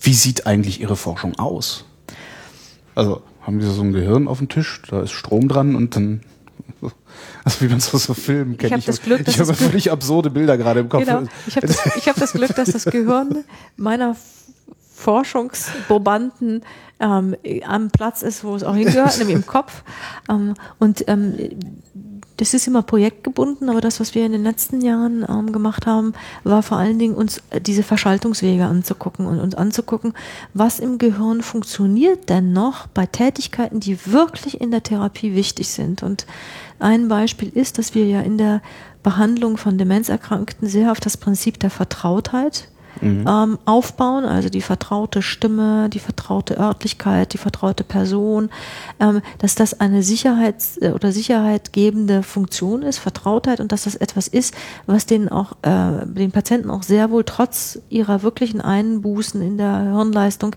Wie 0.00 0.14
sieht 0.14 0.46
eigentlich 0.46 0.80
Ihre 0.80 0.96
Forschung 0.96 1.38
aus? 1.38 1.86
Also 2.94 3.22
haben 3.40 3.60
Sie 3.60 3.70
so 3.70 3.82
ein 3.82 3.92
Gehirn 3.92 4.28
auf 4.28 4.38
dem 4.38 4.48
Tisch, 4.48 4.82
da 4.88 5.02
ist 5.02 5.12
Strom 5.12 5.48
dran 5.48 5.74
und 5.74 5.96
dann, 5.96 6.20
also 7.44 7.60
wie 7.60 7.68
man 7.68 7.78
es 7.78 7.94
aus 7.94 8.04
so 8.04 8.14
Filmen 8.14 8.56
kennt. 8.56 8.72
hab 8.72 8.84
das 8.84 9.02
Glück, 9.02 9.24
dass 9.24 9.34
ich 9.34 9.40
habe 9.40 9.48
das 9.48 9.58
völlig 9.58 9.90
absurde 9.90 10.30
Bilder 10.30 10.56
gerade 10.56 10.80
im 10.80 10.88
Kopf. 10.88 11.04
Genau. 11.04 11.22
Ich 11.46 11.56
habe 11.56 11.66
das, 11.66 11.96
ich 11.96 12.08
hab 12.08 12.16
das 12.16 12.32
Glück, 12.32 12.54
dass 12.54 12.70
das 12.70 12.84
Gehirn 12.84 13.44
meiner 13.76 14.16
Forschungsprobanden 15.04 16.62
ähm, 16.98 17.36
am 17.66 17.90
Platz 17.90 18.22
ist, 18.22 18.42
wo 18.42 18.56
es 18.56 18.64
auch 18.64 18.74
hingehört, 18.74 19.18
nämlich 19.18 19.36
im 19.36 19.46
Kopf. 19.46 19.82
Ähm, 20.30 20.54
und 20.78 21.04
ähm, 21.08 21.36
das 22.38 22.54
ist 22.54 22.66
immer 22.66 22.82
projektgebunden, 22.82 23.68
aber 23.68 23.80
das, 23.80 24.00
was 24.00 24.14
wir 24.14 24.24
in 24.24 24.32
den 24.32 24.42
letzten 24.42 24.80
Jahren 24.80 25.24
ähm, 25.28 25.52
gemacht 25.52 25.86
haben, 25.86 26.14
war 26.42 26.62
vor 26.62 26.78
allen 26.78 26.98
Dingen 26.98 27.14
uns 27.14 27.42
äh, 27.50 27.60
diese 27.60 27.82
Verschaltungswege 27.82 28.64
anzugucken 28.64 29.26
und 29.26 29.40
uns 29.40 29.54
anzugucken, 29.54 30.14
was 30.54 30.80
im 30.80 30.96
Gehirn 30.96 31.42
funktioniert 31.42 32.30
denn 32.30 32.52
noch 32.52 32.86
bei 32.86 33.04
Tätigkeiten, 33.04 33.80
die 33.80 34.06
wirklich 34.06 34.60
in 34.60 34.70
der 34.70 34.82
Therapie 34.82 35.34
wichtig 35.34 35.68
sind. 35.68 36.02
Und 36.02 36.26
ein 36.78 37.08
Beispiel 37.08 37.50
ist, 37.50 37.76
dass 37.78 37.94
wir 37.94 38.06
ja 38.06 38.22
in 38.22 38.38
der 38.38 38.62
Behandlung 39.02 39.58
von 39.58 39.76
Demenzerkrankten 39.76 40.66
sehr 40.66 40.90
auf 40.90 40.98
das 40.98 41.18
Prinzip 41.18 41.60
der 41.60 41.70
Vertrautheit 41.70 42.68
ähm, 43.02 43.58
aufbauen, 43.64 44.24
also 44.24 44.48
die 44.48 44.60
vertraute 44.60 45.22
Stimme, 45.22 45.88
die 45.88 45.98
vertraute 45.98 46.58
Örtlichkeit, 46.58 47.32
die 47.32 47.38
vertraute 47.38 47.84
Person, 47.84 48.50
ähm, 49.00 49.20
dass 49.38 49.54
das 49.54 49.80
eine 49.80 50.02
Sicherheits- 50.02 50.78
äh, 50.80 50.90
oder 50.90 51.12
sicherheitgebende 51.12 52.22
Funktion 52.22 52.82
ist, 52.82 52.98
Vertrautheit 52.98 53.60
und 53.60 53.72
dass 53.72 53.84
das 53.84 53.94
etwas 53.94 54.28
ist, 54.28 54.54
was 54.86 55.06
den 55.06 55.28
auch 55.28 55.52
äh, 55.62 56.06
den 56.06 56.32
Patienten 56.32 56.70
auch 56.70 56.82
sehr 56.82 57.10
wohl 57.10 57.24
trotz 57.24 57.78
ihrer 57.88 58.22
wirklichen 58.22 58.60
Einbußen 58.60 59.42
in 59.42 59.58
der 59.58 59.80
Hirnleistung 59.80 60.56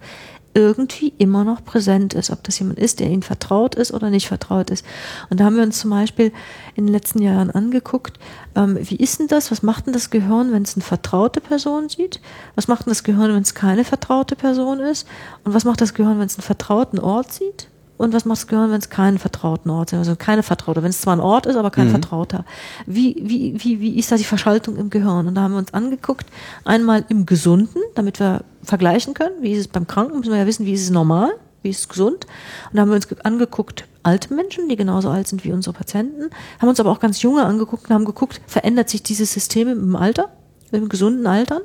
irgendwie 0.57 1.13
immer 1.19 1.43
noch 1.43 1.63
präsent 1.63 2.15
ist, 2.15 2.31
ob 2.31 2.43
das 2.43 2.57
jemand 2.57 2.79
ist, 2.79 2.99
der 2.99 3.11
ihnen 3.11 3.21
vertraut 3.21 3.75
ist 3.75 3.93
oder 3.93 4.09
nicht 4.09 4.27
vertraut 4.27 4.71
ist. 4.71 4.83
Und 5.29 5.39
da 5.39 5.45
haben 5.45 5.55
wir 5.55 5.61
uns 5.61 5.77
zum 5.79 5.91
Beispiel 5.91 6.33
in 6.73 6.87
den 6.87 6.93
letzten 6.93 7.21
Jahren 7.21 7.51
angeguckt, 7.51 8.17
ähm, 8.55 8.75
wie 8.81 8.95
ist 8.95 9.19
denn 9.19 9.27
das, 9.27 9.51
was 9.51 9.61
macht 9.61 9.85
denn 9.85 9.93
das 9.93 10.09
Gehirn, 10.09 10.51
wenn 10.51 10.63
es 10.63 10.75
eine 10.75 10.83
vertraute 10.83 11.41
Person 11.41 11.89
sieht? 11.89 12.19
Was 12.55 12.67
macht 12.67 12.87
denn 12.87 12.91
das 12.91 13.03
Gehirn, 13.03 13.33
wenn 13.35 13.43
es 13.43 13.53
keine 13.53 13.83
vertraute 13.83 14.35
Person 14.35 14.79
ist? 14.79 15.07
Und 15.43 15.53
was 15.53 15.63
macht 15.63 15.79
das 15.79 15.93
Gehirn, 15.93 16.17
wenn 16.17 16.25
es 16.25 16.37
einen 16.37 16.43
vertrauten 16.43 16.97
Ort 16.97 17.31
sieht? 17.31 17.67
Und 17.97 18.13
was 18.13 18.25
macht 18.25 18.39
das 18.39 18.47
Gehirn, 18.47 18.71
wenn 18.71 18.79
es 18.79 18.89
keinen 18.89 19.17
vertrauten 19.17 19.71
Ort 19.71 19.93
ist? 19.93 19.99
Also 19.99 20.15
keine 20.15 20.43
vertraute, 20.43 20.83
wenn 20.83 20.91
es 20.91 21.01
zwar 21.01 21.15
ein 21.15 21.19
Ort 21.19 21.45
ist, 21.47 21.55
aber 21.55 21.71
kein 21.71 21.89
vertrauter. 21.89 22.45
Wie, 22.85 23.15
wie, 23.19 23.55
wie, 23.63 23.79
wie 23.81 23.97
ist 23.97 24.11
da 24.11 24.17
die 24.17 24.23
Verschaltung 24.23 24.77
im 24.77 24.89
Gehirn? 24.89 25.27
Und 25.27 25.35
da 25.35 25.41
haben 25.41 25.53
wir 25.53 25.57
uns 25.57 25.73
angeguckt, 25.73 26.27
einmal 26.63 27.05
im 27.09 27.25
Gesunden, 27.25 27.81
damit 27.95 28.19
wir 28.19 28.43
vergleichen 28.63 29.13
können, 29.13 29.41
wie 29.41 29.53
ist 29.53 29.59
es 29.59 29.67
beim 29.67 29.87
Kranken, 29.87 30.19
müssen 30.19 30.31
wir 30.31 30.39
ja 30.39 30.45
wissen, 30.45 30.65
wie 30.65 30.73
ist 30.73 30.83
es 30.83 30.89
normal, 30.91 31.31
wie 31.63 31.67
wie 31.67 31.71
ist 31.71 31.79
es 31.79 31.89
gesund? 31.89 32.25
Und 32.69 32.77
da 32.77 32.81
haben 32.81 32.89
wir 32.89 32.95
uns 32.95 33.07
angeguckt, 33.23 33.85
alte 34.03 34.33
Menschen, 34.33 34.69
die 34.69 34.75
genauso 34.75 35.09
alt 35.09 35.27
sind 35.27 35.43
wie 35.43 35.51
unsere 35.51 35.73
Patienten, 35.75 36.29
haben 36.59 36.69
uns 36.69 36.79
aber 36.79 36.91
auch 36.91 36.99
ganz 36.99 37.21
junge 37.21 37.43
angeguckt 37.43 37.89
und 37.89 37.93
haben 37.93 38.05
geguckt, 38.05 38.41
verändert 38.47 38.89
sich 38.89 39.03
dieses 39.03 39.33
System 39.33 39.67
im 39.67 39.95
Alter, 39.95 40.29
im 40.71 40.87
gesunden 40.87 41.27
Altern? 41.27 41.61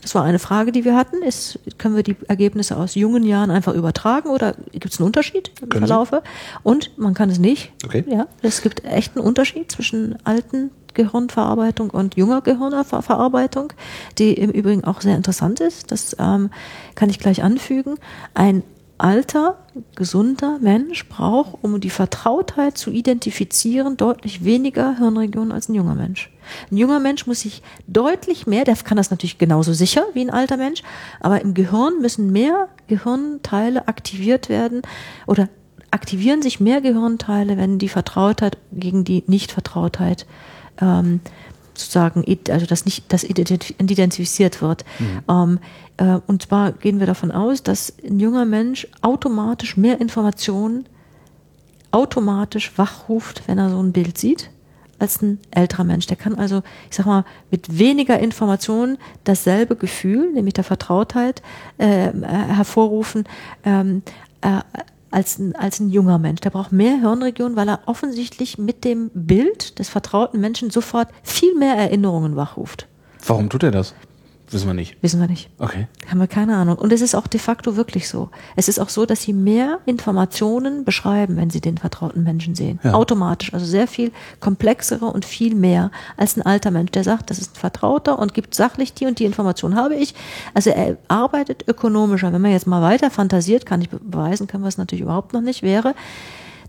Das 0.00 0.14
war 0.14 0.24
eine 0.24 0.38
Frage, 0.38 0.72
die 0.72 0.84
wir 0.84 0.96
hatten. 0.96 1.22
Ist, 1.22 1.58
können 1.78 1.96
wir 1.96 2.02
die 2.02 2.16
Ergebnisse 2.28 2.76
aus 2.76 2.94
jungen 2.94 3.24
Jahren 3.24 3.50
einfach 3.50 3.74
übertragen 3.74 4.30
oder 4.30 4.54
gibt 4.72 4.92
es 4.92 5.00
einen 5.00 5.06
Unterschied 5.06 5.50
im 5.60 5.68
können 5.68 5.86
Verlaufe? 5.86 6.22
Sie? 6.24 6.58
Und 6.62 6.98
man 6.98 7.14
kann 7.14 7.30
es 7.30 7.38
nicht. 7.38 7.72
Okay. 7.84 8.04
Ja, 8.08 8.26
es 8.42 8.62
gibt 8.62 8.84
echt 8.84 9.16
einen 9.16 9.24
Unterschied 9.24 9.70
zwischen 9.70 10.16
alten 10.24 10.70
Gehirnverarbeitung 10.94 11.90
und 11.90 12.16
junger 12.16 12.42
Gehirnverarbeitung, 12.42 13.72
die 14.18 14.34
im 14.34 14.50
Übrigen 14.50 14.84
auch 14.84 15.00
sehr 15.00 15.16
interessant 15.16 15.60
ist. 15.60 15.90
Das 15.90 16.16
ähm, 16.18 16.50
kann 16.94 17.10
ich 17.10 17.18
gleich 17.18 17.42
anfügen. 17.42 17.96
Ein 18.34 18.62
alter, 18.98 19.58
gesunder 19.96 20.58
Mensch 20.60 21.08
braucht, 21.08 21.62
um 21.62 21.80
die 21.80 21.90
Vertrautheit 21.90 22.78
zu 22.78 22.90
identifizieren, 22.90 23.96
deutlich 23.96 24.44
weniger 24.44 24.96
Hirnregionen 24.98 25.52
als 25.52 25.68
ein 25.68 25.74
junger 25.74 25.94
Mensch. 25.94 26.31
Ein 26.70 26.76
junger 26.76 27.00
Mensch 27.00 27.26
muss 27.26 27.40
sich 27.40 27.62
deutlich 27.86 28.46
mehr, 28.46 28.64
der 28.64 28.76
kann 28.76 28.96
das 28.96 29.10
natürlich 29.10 29.38
genauso 29.38 29.72
sicher 29.72 30.04
wie 30.14 30.22
ein 30.22 30.30
alter 30.30 30.56
Mensch, 30.56 30.82
aber 31.20 31.40
im 31.40 31.54
Gehirn 31.54 32.00
müssen 32.00 32.32
mehr 32.32 32.68
Gehirnteile 32.86 33.88
aktiviert 33.88 34.48
werden 34.48 34.82
oder 35.26 35.48
aktivieren 35.90 36.42
sich 36.42 36.58
mehr 36.60 36.80
Gehirnteile, 36.80 37.56
wenn 37.56 37.78
die 37.78 37.88
Vertrautheit 37.88 38.58
gegen 38.72 39.04
die 39.04 39.24
Nichtvertrautheit 39.26 40.26
ähm, 40.80 41.20
sozusagen, 41.74 42.24
also 42.50 42.66
das 42.66 42.84
nicht, 42.84 43.12
das 43.12 43.24
identifiziert 43.24 44.62
wird. 44.62 44.84
Mhm. 44.98 45.22
Ähm, 45.28 45.58
äh, 45.96 46.20
und 46.26 46.42
zwar 46.42 46.72
gehen 46.72 46.98
wir 46.98 47.06
davon 47.06 47.30
aus, 47.30 47.62
dass 47.62 47.92
ein 48.04 48.20
junger 48.20 48.44
Mensch 48.44 48.86
automatisch 49.02 49.76
mehr 49.76 50.00
Informationen 50.00 50.86
automatisch 51.90 52.76
wachruft, 52.76 53.42
wenn 53.46 53.58
er 53.58 53.70
so 53.70 53.82
ein 53.82 53.92
Bild 53.92 54.16
sieht, 54.16 54.50
als 55.02 55.20
ein 55.20 55.38
älterer 55.50 55.84
Mensch. 55.84 56.06
Der 56.06 56.16
kann 56.16 56.36
also, 56.36 56.62
ich 56.88 56.96
sag 56.96 57.06
mal, 57.06 57.24
mit 57.50 57.78
weniger 57.78 58.18
Informationen 58.18 58.96
dasselbe 59.24 59.76
Gefühl, 59.76 60.32
nämlich 60.32 60.54
der 60.54 60.64
Vertrautheit, 60.64 61.42
äh, 61.78 62.08
äh 62.08 62.12
hervorrufen, 62.22 63.24
ähm, 63.64 64.02
äh, 64.40 64.60
als 65.10 65.38
ein, 65.38 65.54
als 65.56 65.80
ein 65.80 65.90
junger 65.90 66.18
Mensch. 66.18 66.40
Der 66.40 66.50
braucht 66.50 66.72
mehr 66.72 67.00
Hirnregionen, 67.00 67.56
weil 67.56 67.68
er 67.68 67.80
offensichtlich 67.86 68.56
mit 68.56 68.84
dem 68.84 69.10
Bild 69.12 69.78
des 69.78 69.90
vertrauten 69.90 70.40
Menschen 70.40 70.70
sofort 70.70 71.08
viel 71.22 71.54
mehr 71.56 71.74
Erinnerungen 71.74 72.36
wachruft. 72.36 72.86
Warum 73.26 73.50
tut 73.50 73.62
er 73.62 73.70
das? 73.70 73.94
Wissen 74.52 74.66
wir 74.66 74.74
nicht. 74.74 75.02
Wissen 75.02 75.20
wir 75.20 75.28
nicht. 75.28 75.48
Okay. 75.58 75.88
Haben 76.08 76.20
wir 76.20 76.26
keine 76.26 76.56
Ahnung. 76.56 76.76
Und 76.76 76.92
es 76.92 77.00
ist 77.00 77.14
auch 77.14 77.26
de 77.26 77.40
facto 77.40 77.76
wirklich 77.76 78.08
so. 78.08 78.30
Es 78.54 78.68
ist 78.68 78.78
auch 78.78 78.90
so, 78.90 79.06
dass 79.06 79.22
sie 79.22 79.32
mehr 79.32 79.78
Informationen 79.86 80.84
beschreiben, 80.84 81.36
wenn 81.36 81.48
sie 81.48 81.60
den 81.60 81.78
vertrauten 81.78 82.22
Menschen 82.22 82.54
sehen. 82.54 82.78
Ja. 82.84 82.92
Automatisch. 82.92 83.54
Also 83.54 83.64
sehr 83.64 83.88
viel 83.88 84.12
komplexere 84.40 85.06
und 85.06 85.24
viel 85.24 85.54
mehr 85.54 85.90
als 86.16 86.36
ein 86.36 86.42
alter 86.42 86.70
Mensch, 86.70 86.90
der 86.90 87.04
sagt, 87.04 87.30
das 87.30 87.38
ist 87.38 87.56
ein 87.56 87.60
Vertrauter 87.60 88.18
und 88.18 88.34
gibt 88.34 88.54
sachlich 88.54 88.92
die 88.92 89.06
und 89.06 89.18
die 89.18 89.24
Information 89.24 89.74
habe 89.74 89.94
ich. 89.94 90.14
Also 90.52 90.70
er 90.70 90.98
arbeitet 91.08 91.66
ökonomischer. 91.66 92.32
Wenn 92.32 92.42
man 92.42 92.50
jetzt 92.50 92.66
mal 92.66 92.82
weiter 92.82 93.10
fantasiert, 93.10 93.64
kann 93.64 93.80
ich 93.80 93.88
beweisen, 93.88 94.46
können 94.46 94.64
wir 94.64 94.68
es 94.68 94.78
natürlich 94.78 95.02
überhaupt 95.02 95.32
noch 95.32 95.40
nicht, 95.40 95.62
wäre, 95.62 95.94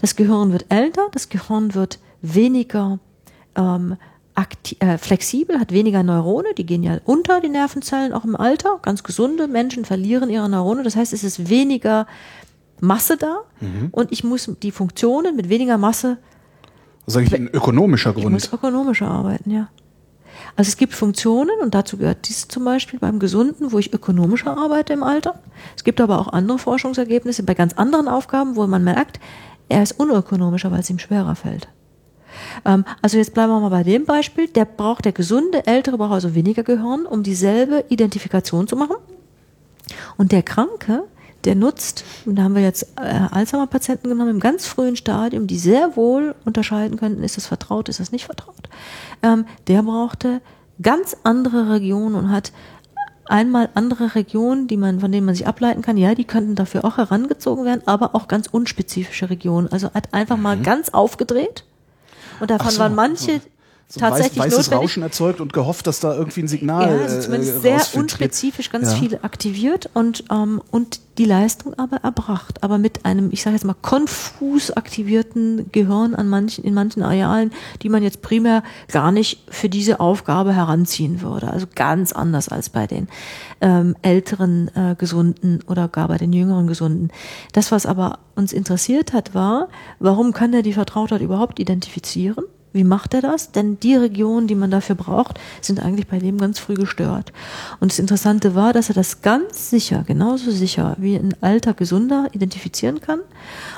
das 0.02 0.16
Gehirn 0.16 0.52
wird 0.52 0.66
älter, 0.70 1.08
das 1.12 1.30
Gehirn 1.30 1.74
wird 1.74 2.00
weniger 2.22 3.00
ähm, 3.56 3.98
äh, 4.80 4.98
flexibel, 4.98 5.60
hat 5.60 5.72
weniger 5.72 6.02
Neurone, 6.04 6.50
die 6.58 6.66
gehen 6.66 6.84
ja 6.84 6.98
unter, 7.06 7.40
die 7.42 7.50
Nervenzellen, 7.50 8.14
auch 8.14 8.26
im 8.26 8.36
Alter. 8.36 8.80
Ganz 8.82 9.04
gesunde 9.04 9.48
Menschen 9.48 9.86
verlieren 9.86 10.30
ihre 10.30 10.50
Neurone. 10.50 10.84
Das 10.84 10.96
heißt, 10.96 11.14
es 11.14 11.24
ist 11.24 11.50
weniger 11.50 12.08
Masse 12.80 13.18
da 13.18 13.42
mhm. 13.62 13.90
und 13.92 14.12
ich 14.12 14.24
muss 14.24 14.52
die 14.62 14.72
Funktionen 14.72 15.36
mit 15.36 15.50
weniger 15.50 15.78
Masse. 15.78 16.18
Sag 17.06 17.24
ich 17.24 17.36
ein 17.36 17.48
ökonomischer 17.48 18.14
Grund. 18.14 18.26
Ich 18.26 18.32
muss 18.32 18.54
ökonomischer 18.54 19.08
arbeiten, 19.08 19.52
ja. 19.52 19.70
Also 20.56 20.70
es 20.70 20.78
gibt 20.78 20.94
Funktionen 20.94 21.60
und 21.62 21.74
dazu 21.74 21.98
gehört 21.98 22.28
dies 22.28 22.48
zum 22.48 22.66
Beispiel 22.66 23.00
beim 23.00 23.20
Gesunden, 23.20 23.72
wo 23.72 23.80
ich 23.80 23.94
ökonomischer 23.94 24.58
arbeite 24.58 24.94
im 24.94 25.04
Alter. 25.04 25.40
Es 25.76 25.84
gibt 25.84 26.02
aber 26.02 26.20
auch 26.20 26.28
andere 26.28 26.60
Forschungsergebnisse 26.60 27.44
bei 27.44 27.54
ganz 27.54 27.74
anderen 27.74 28.08
Aufgaben, 28.08 28.56
wo 28.56 28.66
man 28.68 28.84
merkt, 28.84 29.20
er 29.70 29.84
ist 29.84 29.94
unökonomischer, 29.94 30.72
weil 30.72 30.82
es 30.82 30.90
ihm 30.90 31.00
schwerer 31.00 31.36
fällt. 31.36 31.68
Ähm, 32.66 32.86
also 33.02 33.18
jetzt 33.18 33.34
bleiben 33.34 33.52
wir 33.52 33.60
mal 33.60 33.70
bei 33.70 33.84
dem 33.84 34.06
Beispiel. 34.06 34.48
Der 34.48 34.66
braucht, 34.66 35.06
der 35.06 35.12
gesunde 35.12 35.66
Ältere 35.66 35.98
braucht 35.98 36.14
also 36.14 36.36
weniger 36.36 36.64
Gehirn, 36.64 37.06
um 37.06 37.24
dieselbe 37.24 37.86
Identifikation 37.90 38.68
zu 38.68 38.76
machen. 38.76 38.96
Und 40.18 40.32
der 40.32 40.44
Kranke, 40.44 41.04
der 41.44 41.56
nutzt, 41.56 42.06
und 42.26 42.36
da 42.36 42.44
haben 42.44 42.56
wir 42.56 42.62
jetzt 42.62 42.94
äh, 42.96 43.28
Alzheimer-Patienten 43.32 44.10
genommen 44.10 44.32
im 44.32 44.40
ganz 44.40 44.66
frühen 44.66 44.96
Stadium, 44.96 45.48
die 45.48 45.58
sehr 45.58 45.96
wohl 45.96 46.36
unterscheiden 46.46 46.98
könnten, 46.98 47.24
ist 47.24 47.38
das 47.38 47.48
vertraut, 47.48 47.90
ist 47.90 48.00
das 48.00 48.12
nicht 48.12 48.26
vertraut. 48.26 48.70
Ähm, 49.22 49.46
der 49.68 49.84
brauchte 49.84 50.42
ganz 50.82 51.18
andere 51.24 51.70
Regionen 51.70 52.16
und 52.16 52.32
hat 52.32 52.52
einmal 53.26 53.70
andere 53.74 54.16
Regionen, 54.16 54.68
die 54.68 54.78
man, 54.78 55.00
von 55.00 55.12
denen 55.12 55.26
man 55.26 55.36
sich 55.36 55.48
ableiten 55.48 55.82
kann, 55.82 55.98
ja, 55.98 56.16
die 56.16 56.26
könnten 56.26 56.56
dafür 56.56 56.86
auch 56.86 56.98
herangezogen 56.98 57.66
werden, 57.66 57.82
aber 57.86 58.16
auch 58.16 58.28
ganz 58.28 58.48
unspezifische 58.48 59.30
Regionen. 59.30 59.72
Also 59.72 59.94
hat 59.94 60.14
einfach 60.14 60.38
mal 60.38 60.58
mhm. 60.58 60.64
ganz 60.64 60.90
aufgedreht 60.90 61.64
und 62.40 62.50
davon 62.52 62.72
so, 62.72 62.80
waren 62.80 62.96
manche 62.96 63.42
so 63.94 64.00
tatsächlich 64.00 64.40
weiß, 64.40 64.54
weißes 64.54 64.58
notwendig. 64.72 64.84
Rauschen 64.84 65.04
erzeugt 65.04 65.40
und 65.40 65.54
gehofft, 65.54 65.86
dass 65.86 66.00
da 66.00 66.16
irgendwie 66.16 66.42
ein 66.42 66.48
Signal 66.48 66.90
ja, 66.90 67.04
also 67.04 67.22
zumindest 67.22 67.58
äh, 67.58 67.60
sehr 67.60 67.82
unspezifisch 67.94 68.72
ganz 68.72 68.94
ja. 68.94 68.98
viele 68.98 69.24
aktiviert 69.24 69.92
und 69.94 70.24
ähm, 70.32 70.64
und 70.72 71.00
die 71.20 71.26
Leistung 71.26 71.76
aber 71.76 71.98
erbracht, 71.98 72.64
aber 72.64 72.80
mit 72.80 73.06
einem, 73.06 73.30
ich 73.32 73.44
sage 73.44 73.56
jetzt 73.56 73.66
mal 73.66 73.76
konfus 73.80 74.72
aktivierten 74.72 75.72
Gehirn 75.72 76.16
an 76.16 76.28
manchen 76.28 76.64
in 76.64 76.74
manchen 76.74 77.04
Arealen, 77.04 77.52
die 77.84 77.90
man 77.90 78.02
jetzt 78.02 78.24
primär 78.24 78.64
gar 78.92 79.12
nicht 79.12 79.44
für 79.48 79.70
diese 79.70 80.00
Aufgabe 80.00 80.56
heranziehen 80.56 81.22
würde. 81.22 81.52
Also 81.52 81.68
ganz 81.76 82.14
anders 82.14 82.50
als 82.50 82.70
bei 82.70 82.88
den 82.88 83.10
ähm, 83.62 83.96
älteren 84.02 84.72
äh, 84.76 84.96
Gesunden 84.98 85.60
oder 85.68 85.88
gar 85.88 86.08
bei 86.08 86.18
den 86.18 86.34
jüngeren 86.34 86.66
Gesunden. 86.66 87.12
Das, 87.52 87.72
was 87.72 87.86
aber 87.86 88.18
uns 88.34 88.52
interessiert 88.52 89.14
hat, 89.14 89.36
war, 89.36 89.70
warum 90.00 90.34
kann 90.34 90.52
er 90.52 90.64
die 90.64 90.74
Vertrautheit 90.74 91.22
überhaupt 91.22 91.60
identifizieren? 91.60 92.46
Wie 92.74 92.84
macht 92.84 93.14
er 93.14 93.22
das? 93.22 93.52
Denn 93.52 93.80
die 93.80 93.96
Regionen, 93.96 94.48
die 94.48 94.56
man 94.56 94.72
dafür 94.72 94.96
braucht, 94.96 95.40
sind 95.62 95.80
eigentlich 95.80 96.08
bei 96.08 96.18
dem 96.18 96.40
ganz 96.40 96.60
früh 96.60 96.74
gestört. 96.74 97.32
Und 97.80 97.92
das 97.92 98.00
Interessante 98.00 98.56
war, 98.56 98.74
dass 98.74 98.90
er 98.90 98.96
das 98.96 99.22
ganz 99.22 99.70
sicher, 99.70 100.04
genauso 100.06 100.52
sicher 100.52 100.96
wie 100.98 101.16
ein 101.16 101.36
alter 101.42 101.76
Gesunder 101.76 102.28
identifizieren 102.34 103.00
kann 103.00 103.20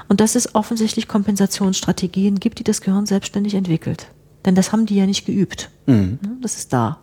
und 0.07 0.21
dass 0.21 0.35
es 0.35 0.55
offensichtlich 0.55 1.09
Kompensationsstrategien 1.09 2.39
gibt, 2.39 2.59
die 2.59 2.63
das 2.63 2.81
Gehirn 2.81 3.05
selbstständig 3.05 3.53
entwickelt. 3.53 4.07
Denn 4.45 4.55
das 4.55 4.71
haben 4.71 4.85
die 4.85 4.95
ja 4.95 5.05
nicht 5.05 5.25
geübt. 5.25 5.69
Mhm. 5.87 6.19
Das 6.41 6.57
ist 6.57 6.71
da. 6.73 6.99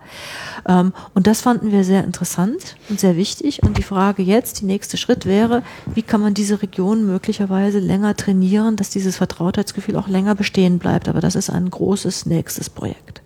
Ähm, 0.66 0.92
und 1.14 1.26
das 1.26 1.40
fanden 1.40 1.72
wir 1.72 1.84
sehr 1.84 2.04
interessant 2.04 2.76
und 2.88 3.00
sehr 3.00 3.16
wichtig. 3.16 3.62
Und 3.62 3.78
die 3.78 3.82
Frage 3.82 4.22
jetzt, 4.22 4.60
die 4.60 4.66
nächste 4.66 4.96
Schritt 4.96 5.26
wäre, 5.26 5.62
wie 5.94 6.02
kann 6.02 6.20
man 6.20 6.34
diese 6.34 6.62
Region 6.62 7.04
möglicherweise 7.06 7.78
länger 7.78 8.16
trainieren, 8.16 8.76
dass 8.76 8.90
dieses 8.90 9.16
Vertrautheitsgefühl 9.16 9.96
auch 9.96 10.08
länger 10.08 10.34
bestehen 10.34 10.78
bleibt. 10.78 11.08
Aber 11.08 11.20
das 11.20 11.34
ist 11.34 11.50
ein 11.50 11.68
großes 11.68 12.26
nächstes 12.26 12.70
Projekt. 12.70 13.22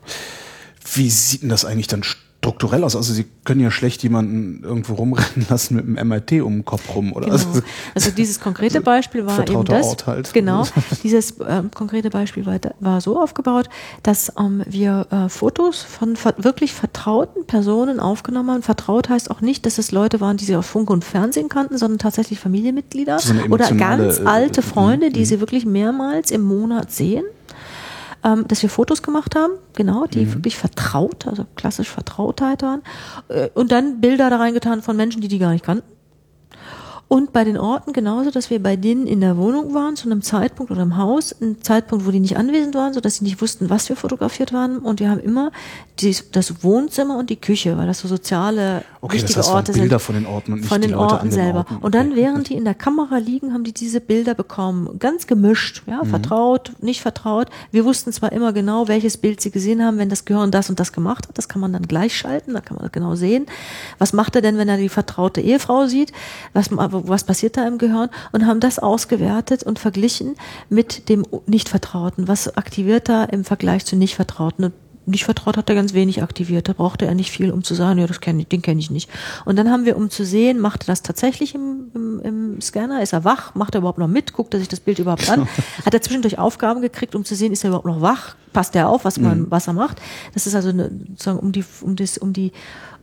Wie 0.94 1.10
sieht 1.10 1.42
denn 1.42 1.48
das 1.48 1.64
eigentlich 1.64 1.88
dann 1.88 2.04
strukturell 2.38 2.84
aus. 2.84 2.94
Also 2.94 3.12
sie 3.12 3.26
können 3.44 3.60
ja 3.60 3.70
schlecht 3.70 4.02
jemanden 4.04 4.62
irgendwo 4.62 4.94
rumrennen 4.94 5.46
lassen 5.50 5.76
mit 5.76 5.84
einem 5.86 6.08
MRT 6.08 6.42
um 6.42 6.54
den 6.54 6.64
Kopf 6.64 6.94
rum, 6.94 7.12
oder? 7.12 7.26
Genau. 7.26 7.36
Also, 7.36 7.62
also 7.94 8.10
dieses 8.10 8.38
konkrete 8.38 8.80
Beispiel 8.80 9.26
war 9.26 9.48
eben 9.48 9.64
das. 9.64 9.96
Halt. 10.06 10.32
Genau. 10.32 10.64
Dieses 11.02 11.32
äh, 11.40 11.62
konkrete 11.74 12.10
Beispiel 12.10 12.46
war, 12.46 12.58
war 12.80 13.00
so 13.00 13.20
aufgebaut, 13.20 13.68
dass 14.02 14.32
ähm, 14.38 14.62
wir 14.66 15.06
äh, 15.10 15.28
Fotos 15.28 15.82
von 15.82 16.16
ver 16.16 16.34
wirklich 16.38 16.72
vertrauten 16.72 17.46
Personen 17.46 17.98
aufgenommen 17.98 18.50
haben. 18.50 18.62
Vertraut 18.62 19.08
heißt 19.08 19.30
auch 19.30 19.40
nicht, 19.40 19.66
dass 19.66 19.78
es 19.78 19.90
Leute 19.90 20.20
waren, 20.20 20.36
die 20.36 20.44
sie 20.44 20.54
aus 20.54 20.66
Funk 20.66 20.90
und 20.90 21.04
Fernsehen 21.04 21.48
kannten, 21.48 21.78
sondern 21.78 21.98
tatsächlich 21.98 22.38
Familienmitglieder 22.38 23.18
oder 23.50 23.72
ganz 23.72 24.20
alte 24.24 24.60
äh, 24.60 24.64
Freunde, 24.64 25.10
die 25.10 25.24
sie 25.24 25.40
wirklich 25.40 25.66
mehrmals 25.66 26.30
im 26.30 26.42
Monat 26.42 26.92
sehen 26.92 27.24
ähm, 28.26 28.46
dass 28.48 28.62
wir 28.62 28.68
Fotos 28.68 29.02
gemacht 29.02 29.36
haben, 29.36 29.52
genau, 29.74 30.06
die 30.06 30.26
mhm. 30.26 30.34
wirklich 30.34 30.56
vertraut, 30.56 31.26
also 31.26 31.46
klassisch 31.54 31.88
Vertrautheit 31.88 32.62
waren, 32.62 32.82
äh, 33.28 33.48
und 33.54 33.70
dann 33.70 34.00
Bilder 34.00 34.28
da 34.30 34.36
reingetan 34.36 34.82
von 34.82 34.96
Menschen, 34.96 35.22
die 35.22 35.28
die 35.28 35.38
gar 35.38 35.52
nicht 35.52 35.64
kannten. 35.64 35.95
Und 37.08 37.32
bei 37.32 37.44
den 37.44 37.56
Orten 37.56 37.92
genauso, 37.92 38.32
dass 38.32 38.50
wir 38.50 38.60
bei 38.60 38.74
denen 38.74 39.06
in 39.06 39.20
der 39.20 39.36
Wohnung 39.36 39.74
waren, 39.74 39.94
zu 39.94 40.10
einem 40.10 40.22
Zeitpunkt 40.22 40.72
oder 40.72 40.82
im 40.82 40.96
Haus, 40.96 41.32
ein 41.40 41.62
Zeitpunkt, 41.62 42.04
wo 42.04 42.10
die 42.10 42.18
nicht 42.18 42.36
anwesend 42.36 42.74
waren, 42.74 42.94
so 42.94 43.00
dass 43.00 43.16
sie 43.16 43.24
nicht 43.24 43.40
wussten, 43.40 43.70
was 43.70 43.88
wir 43.88 43.94
fotografiert 43.94 44.52
waren. 44.52 44.78
Und 44.78 44.98
wir 44.98 45.08
haben 45.08 45.20
immer 45.20 45.52
die, 46.00 46.16
das 46.32 46.64
Wohnzimmer 46.64 47.16
und 47.16 47.30
die 47.30 47.36
Küche, 47.36 47.78
weil 47.78 47.86
das 47.86 48.00
so 48.00 48.08
soziale 48.08 48.82
okay, 49.00 49.14
wichtige 49.14 49.34
das 49.34 49.46
heißt, 49.46 49.54
Orte 49.54 49.72
Bilder 49.72 50.00
sind. 50.00 50.02
von 50.02 50.14
den 50.16 50.26
Orten 50.26 50.52
und 50.52 50.58
nicht 50.60 50.68
von 50.68 50.80
den 50.80 50.90
die 50.90 50.96
Leute 50.96 51.14
Orten 51.14 51.30
selber. 51.30 51.58
Orten. 51.58 51.76
Und 51.76 51.94
dann, 51.94 52.16
während 52.16 52.48
die 52.48 52.54
in 52.54 52.64
der 52.64 52.74
Kamera 52.74 53.18
liegen, 53.18 53.52
haben 53.52 53.62
die 53.62 53.72
diese 53.72 54.00
Bilder 54.00 54.34
bekommen. 54.34 54.98
Ganz 54.98 55.28
gemischt, 55.28 55.84
ja, 55.86 56.02
mhm. 56.02 56.08
vertraut, 56.08 56.72
nicht 56.80 57.02
vertraut. 57.02 57.50
Wir 57.70 57.84
wussten 57.84 58.10
zwar 58.12 58.32
immer 58.32 58.52
genau, 58.52 58.88
welches 58.88 59.16
Bild 59.16 59.40
sie 59.40 59.52
gesehen 59.52 59.80
haben, 59.80 59.98
wenn 59.98 60.08
das 60.08 60.24
Gehirn 60.24 60.50
das 60.50 60.70
und 60.70 60.80
das 60.80 60.92
gemacht 60.92 61.28
hat. 61.28 61.38
Das 61.38 61.48
kann 61.48 61.60
man 61.60 61.72
dann 61.72 61.82
gleich 61.82 62.16
schalten, 62.16 62.54
da 62.54 62.60
kann 62.60 62.76
man 62.78 62.90
genau 62.90 63.14
sehen. 63.14 63.46
Was 63.98 64.12
macht 64.12 64.34
er 64.34 64.42
denn, 64.42 64.58
wenn 64.58 64.68
er 64.68 64.76
die 64.76 64.88
vertraute 64.88 65.40
Ehefrau 65.40 65.86
sieht? 65.86 66.12
Was, 66.52 66.68
was 67.04 67.24
passiert 67.24 67.56
da 67.56 67.66
im 67.66 67.78
Gehirn 67.78 68.08
und 68.32 68.46
haben 68.46 68.60
das 68.60 68.78
ausgewertet 68.78 69.62
und 69.62 69.78
verglichen 69.78 70.36
mit 70.68 71.08
dem 71.08 71.24
Nicht-Vertrauten. 71.46 72.28
Was 72.28 72.56
aktiviert 72.56 73.08
da 73.08 73.24
im 73.24 73.44
Vergleich 73.44 73.84
zu 73.84 73.96
Nicht-Vertrauten? 73.96 74.72
nicht 75.06 75.24
vertraut 75.24 75.56
hat 75.56 75.68
er 75.68 75.74
ganz 75.74 75.94
wenig 75.94 76.22
aktiviert. 76.22 76.68
Da 76.68 76.72
brauchte 76.72 77.06
er 77.06 77.14
nicht 77.14 77.30
viel, 77.30 77.52
um 77.52 77.62
zu 77.62 77.74
sagen, 77.74 78.00
ja, 78.00 78.06
das 78.06 78.20
kenn 78.20 78.38
ich, 78.40 78.48
den 78.48 78.60
kenne 78.60 78.80
ich 78.80 78.90
nicht. 78.90 79.08
Und 79.44 79.56
dann 79.56 79.70
haben 79.70 79.84
wir, 79.84 79.96
um 79.96 80.10
zu 80.10 80.24
sehen, 80.24 80.58
macht 80.58 80.84
er 80.84 80.86
das 80.86 81.02
tatsächlich 81.02 81.54
im, 81.54 81.90
im, 81.94 82.20
im 82.20 82.60
Scanner? 82.60 83.02
Ist 83.02 83.12
er 83.12 83.24
wach? 83.24 83.54
Macht 83.54 83.74
er 83.74 83.78
überhaupt 83.78 83.98
noch 83.98 84.08
mit? 84.08 84.32
Guckt 84.32 84.52
er 84.52 84.60
sich 84.60 84.68
das 84.68 84.80
Bild 84.80 84.98
überhaupt 84.98 85.30
an? 85.30 85.48
Hat 85.84 85.94
er 85.94 86.02
zwischendurch 86.02 86.38
Aufgaben 86.38 86.80
gekriegt, 86.80 87.14
um 87.14 87.24
zu 87.24 87.36
sehen, 87.36 87.52
ist 87.52 87.64
er 87.64 87.68
überhaupt 87.68 87.86
noch 87.86 88.00
wach? 88.00 88.34
Passt 88.52 88.74
er 88.74 88.88
auf, 88.88 89.04
was 89.04 89.18
man, 89.18 89.42
mhm. 89.42 89.46
was 89.50 89.68
er 89.68 89.74
macht? 89.74 90.00
Das 90.34 90.46
ist 90.46 90.54
also 90.54 90.70
eine, 90.70 90.90
sozusagen 91.10 91.38
um 91.38 91.52
die, 91.52 91.64
um 91.82 91.94
das, 91.94 92.18
um 92.18 92.32
die 92.32 92.52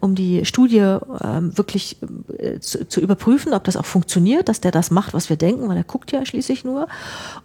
um 0.03 0.15
die 0.15 0.43
Studie 0.43 0.97
ähm, 1.23 1.57
wirklich 1.57 1.95
äh, 2.37 2.59
zu, 2.59 2.85
zu, 2.89 2.99
überprüfen, 2.99 3.53
ob 3.53 3.63
das 3.63 3.77
auch 3.77 3.85
funktioniert, 3.85 4.49
dass 4.49 4.59
der 4.59 4.71
das 4.71 4.91
macht, 4.91 5.13
was 5.13 5.29
wir 5.29 5.37
denken, 5.37 5.69
weil 5.69 5.77
er 5.77 5.85
guckt 5.85 6.11
ja 6.11 6.25
schließlich 6.25 6.65
nur. 6.65 6.87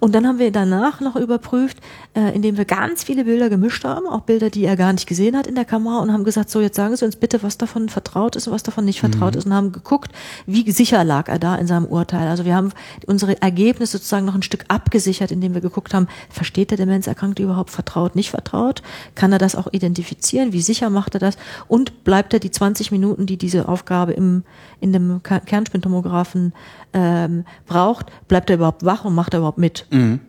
Und 0.00 0.12
dann 0.12 0.26
haben 0.26 0.40
wir 0.40 0.50
danach 0.50 1.00
noch 1.00 1.14
überprüft, 1.14 1.78
äh, 2.14 2.34
indem 2.34 2.56
wir 2.56 2.64
ganz 2.64 3.04
viele 3.04 3.24
Bilder 3.24 3.48
gemischt 3.48 3.84
haben, 3.84 4.08
auch 4.08 4.22
Bilder, 4.22 4.50
die 4.50 4.64
er 4.64 4.74
gar 4.74 4.92
nicht 4.92 5.06
gesehen 5.06 5.36
hat 5.36 5.46
in 5.46 5.54
der 5.54 5.64
Kamera 5.64 6.00
und 6.00 6.12
haben 6.12 6.24
gesagt, 6.24 6.50
so 6.50 6.60
jetzt 6.60 6.74
sagen 6.74 6.96
Sie 6.96 7.04
uns 7.04 7.14
bitte, 7.14 7.44
was 7.44 7.58
davon 7.58 7.88
vertraut 7.88 8.34
ist 8.34 8.48
und 8.48 8.54
was 8.54 8.64
davon 8.64 8.84
nicht 8.84 8.98
vertraut 8.98 9.34
mhm. 9.34 9.38
ist 9.38 9.46
und 9.46 9.54
haben 9.54 9.70
geguckt, 9.70 10.10
wie 10.46 10.68
sicher 10.72 11.04
lag 11.04 11.28
er 11.28 11.38
da 11.38 11.54
in 11.54 11.68
seinem 11.68 11.86
Urteil. 11.86 12.26
Also 12.26 12.44
wir 12.44 12.56
haben 12.56 12.72
unsere 13.06 13.40
Ergebnisse 13.40 13.98
sozusagen 13.98 14.26
noch 14.26 14.34
ein 14.34 14.42
Stück 14.42 14.64
abgesichert, 14.66 15.30
indem 15.30 15.54
wir 15.54 15.60
geguckt 15.60 15.94
haben, 15.94 16.08
versteht 16.28 16.70
der 16.72 16.78
Demenzerkrankte 16.78 17.44
überhaupt 17.44 17.70
vertraut, 17.70 18.16
nicht 18.16 18.30
vertraut? 18.30 18.82
Kann 19.14 19.32
er 19.32 19.38
das 19.38 19.54
auch 19.54 19.68
identifizieren? 19.72 20.52
Wie 20.52 20.60
sicher 20.60 20.90
macht 20.90 21.14
er 21.14 21.20
das? 21.20 21.36
Und 21.68 22.02
bleibt 22.02 22.34
er 22.34 22.40
die 22.40 22.47
die 22.48 22.52
20 22.52 22.90
Minuten, 22.90 23.26
die 23.26 23.36
diese 23.36 23.68
Aufgabe 23.68 24.12
im, 24.12 24.42
in 24.80 24.92
dem 24.92 25.22
Kernspintomographen 25.22 26.52
ähm, 26.92 27.44
braucht, 27.66 28.06
bleibt 28.26 28.50
er 28.50 28.56
überhaupt 28.56 28.84
wach 28.84 29.04
und 29.04 29.14
macht 29.14 29.34
er 29.34 29.38
überhaupt 29.40 29.58
mit? 29.58 29.86
Mhm. 29.90 30.20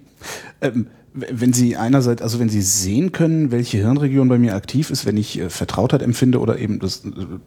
ähm, 0.60 0.86
wenn 1.12 1.52
Sie 1.52 1.76
einerseits, 1.76 2.20
also 2.20 2.38
wenn 2.38 2.50
Sie 2.50 2.60
sehen 2.60 3.12
können, 3.12 3.50
welche 3.50 3.78
Hirnregion 3.78 4.28
bei 4.28 4.38
mir 4.38 4.54
aktiv 4.54 4.90
ist, 4.90 5.06
wenn 5.06 5.16
ich 5.16 5.38
äh, 5.38 5.48
Vertrautheit 5.48 6.02
empfinde 6.02 6.40
oder 6.40 6.58
eben 6.58 6.78
das, 6.78 7.02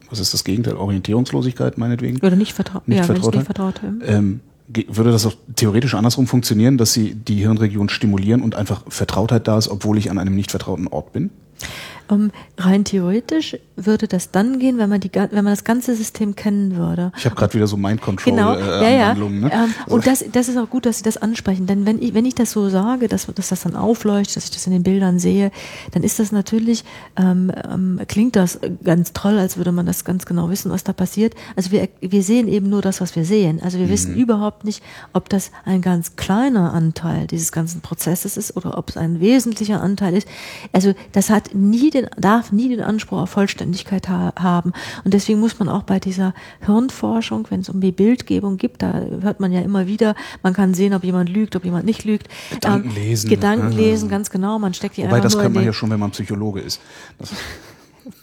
was 0.08 0.18
ist 0.18 0.34
das 0.34 0.44
Gegenteil, 0.44 0.74
Orientierungslosigkeit 0.74 1.78
meinetwegen? 1.78 2.18
Oder 2.18 2.36
nicht, 2.36 2.52
vertra 2.52 2.82
nicht 2.86 2.98
ja, 2.98 3.04
Vertrautheit. 3.04 3.34
Nicht 3.34 3.46
vertraut, 3.46 3.80
ähm, 4.02 4.40
würde 4.88 5.10
das 5.10 5.26
auch 5.26 5.34
theoretisch 5.56 5.94
andersrum 5.94 6.26
funktionieren, 6.26 6.78
dass 6.78 6.92
Sie 6.92 7.14
die 7.14 7.36
Hirnregion 7.36 7.88
stimulieren 7.88 8.42
und 8.42 8.54
einfach 8.54 8.82
Vertrautheit 8.88 9.48
da 9.48 9.58
ist, 9.58 9.68
obwohl 9.68 9.98
ich 9.98 10.10
an 10.10 10.18
einem 10.18 10.34
nicht 10.34 10.50
vertrauten 10.50 10.86
Ort 10.88 11.12
bin? 11.12 11.30
Um, 12.10 12.24
ähm, 12.24 12.32
rein 12.58 12.84
theoretisch 12.84 13.56
würde 13.76 14.08
das 14.08 14.30
dann 14.30 14.58
gehen, 14.58 14.78
wenn 14.78 14.90
man 14.90 15.00
die, 15.00 15.10
wenn 15.12 15.44
man 15.44 15.52
das 15.52 15.64
ganze 15.64 15.94
System 15.94 16.36
kennen 16.36 16.76
würde. 16.76 17.12
Ich 17.16 17.24
habe 17.24 17.34
gerade 17.34 17.54
wieder 17.54 17.66
so 17.66 17.76
Mind 17.76 18.02
Control 18.02 18.32
genau, 18.32 18.54
äh, 18.54 18.82
ja, 18.82 18.90
ja. 18.90 19.14
Ne? 19.14 19.50
Ähm, 19.52 19.74
und 19.86 20.06
das, 20.06 20.24
das 20.32 20.48
ist 20.48 20.56
auch 20.58 20.68
gut, 20.68 20.86
dass 20.86 20.98
Sie 20.98 21.04
das 21.04 21.16
ansprechen, 21.16 21.66
denn 21.66 21.86
wenn 21.86 22.00
ich, 22.02 22.14
wenn 22.14 22.24
ich 22.24 22.34
das 22.34 22.50
so 22.50 22.68
sage, 22.68 23.08
dass, 23.08 23.26
dass 23.26 23.48
das 23.48 23.62
dann 23.62 23.76
aufleuchtet, 23.76 24.36
dass 24.36 24.44
ich 24.44 24.50
das 24.50 24.66
in 24.66 24.72
den 24.72 24.82
Bildern 24.82 25.18
sehe, 25.18 25.50
dann 25.92 26.02
ist 26.02 26.18
das 26.18 26.32
natürlich 26.32 26.84
ähm, 27.16 27.52
ähm, 27.70 28.00
klingt 28.08 28.36
das 28.36 28.60
ganz 28.84 29.12
toll, 29.12 29.38
als 29.38 29.56
würde 29.56 29.72
man 29.72 29.86
das 29.86 30.04
ganz 30.04 30.26
genau 30.26 30.50
wissen, 30.50 30.70
was 30.70 30.84
da 30.84 30.92
passiert. 30.92 31.34
Also 31.56 31.70
wir 31.70 31.88
wir 32.00 32.22
sehen 32.22 32.48
eben 32.48 32.68
nur 32.68 32.82
das, 32.82 33.00
was 33.00 33.16
wir 33.16 33.24
sehen. 33.24 33.60
Also 33.62 33.78
wir 33.78 33.86
mhm. 33.86 33.90
wissen 33.90 34.14
überhaupt 34.14 34.64
nicht, 34.64 34.82
ob 35.12 35.28
das 35.28 35.50
ein 35.64 35.82
ganz 35.82 36.16
kleiner 36.16 36.72
Anteil 36.72 37.26
dieses 37.26 37.52
ganzen 37.52 37.80
Prozesses 37.80 38.36
ist 38.36 38.56
oder 38.56 38.76
ob 38.76 38.90
es 38.90 38.96
ein 38.96 39.20
wesentlicher 39.20 39.80
Anteil 39.80 40.16
ist. 40.16 40.28
Also 40.72 40.94
das 41.12 41.30
hat 41.30 41.54
nie 41.54 41.90
den, 41.90 41.99
darf 42.16 42.52
nie 42.52 42.68
den 42.68 42.80
Anspruch 42.80 43.18
auf 43.18 43.30
Vollständigkeit 43.30 44.08
ha 44.08 44.32
haben. 44.38 44.72
Und 45.04 45.14
deswegen 45.14 45.40
muss 45.40 45.58
man 45.58 45.68
auch 45.68 45.82
bei 45.82 45.98
dieser 45.98 46.34
Hirnforschung, 46.64 47.46
wenn 47.50 47.60
es 47.60 47.68
um 47.68 47.80
die 47.80 47.92
Bildgebung 47.92 48.56
gibt, 48.56 48.82
da 48.82 49.02
hört 49.20 49.40
man 49.40 49.52
ja 49.52 49.60
immer 49.60 49.86
wieder, 49.86 50.14
man 50.42 50.52
kann 50.52 50.74
sehen, 50.74 50.94
ob 50.94 51.04
jemand 51.04 51.28
lügt, 51.28 51.56
ob 51.56 51.64
jemand 51.64 51.84
nicht 51.84 52.04
lügt. 52.04 52.28
Gedanken 52.50 52.94
lesen. 52.94 53.30
Gedanken 53.30 53.72
lesen, 53.72 54.08
ganz 54.08 54.30
genau. 54.30 54.58
Man 54.58 54.74
steckt 54.74 54.96
die 54.96 55.04
Wobei, 55.04 55.20
das 55.20 55.38
kann 55.38 55.52
man 55.52 55.64
ja 55.64 55.72
schon, 55.72 55.90
wenn 55.90 56.00
man 56.00 56.10
Psychologe 56.10 56.60
ist. 56.60 56.80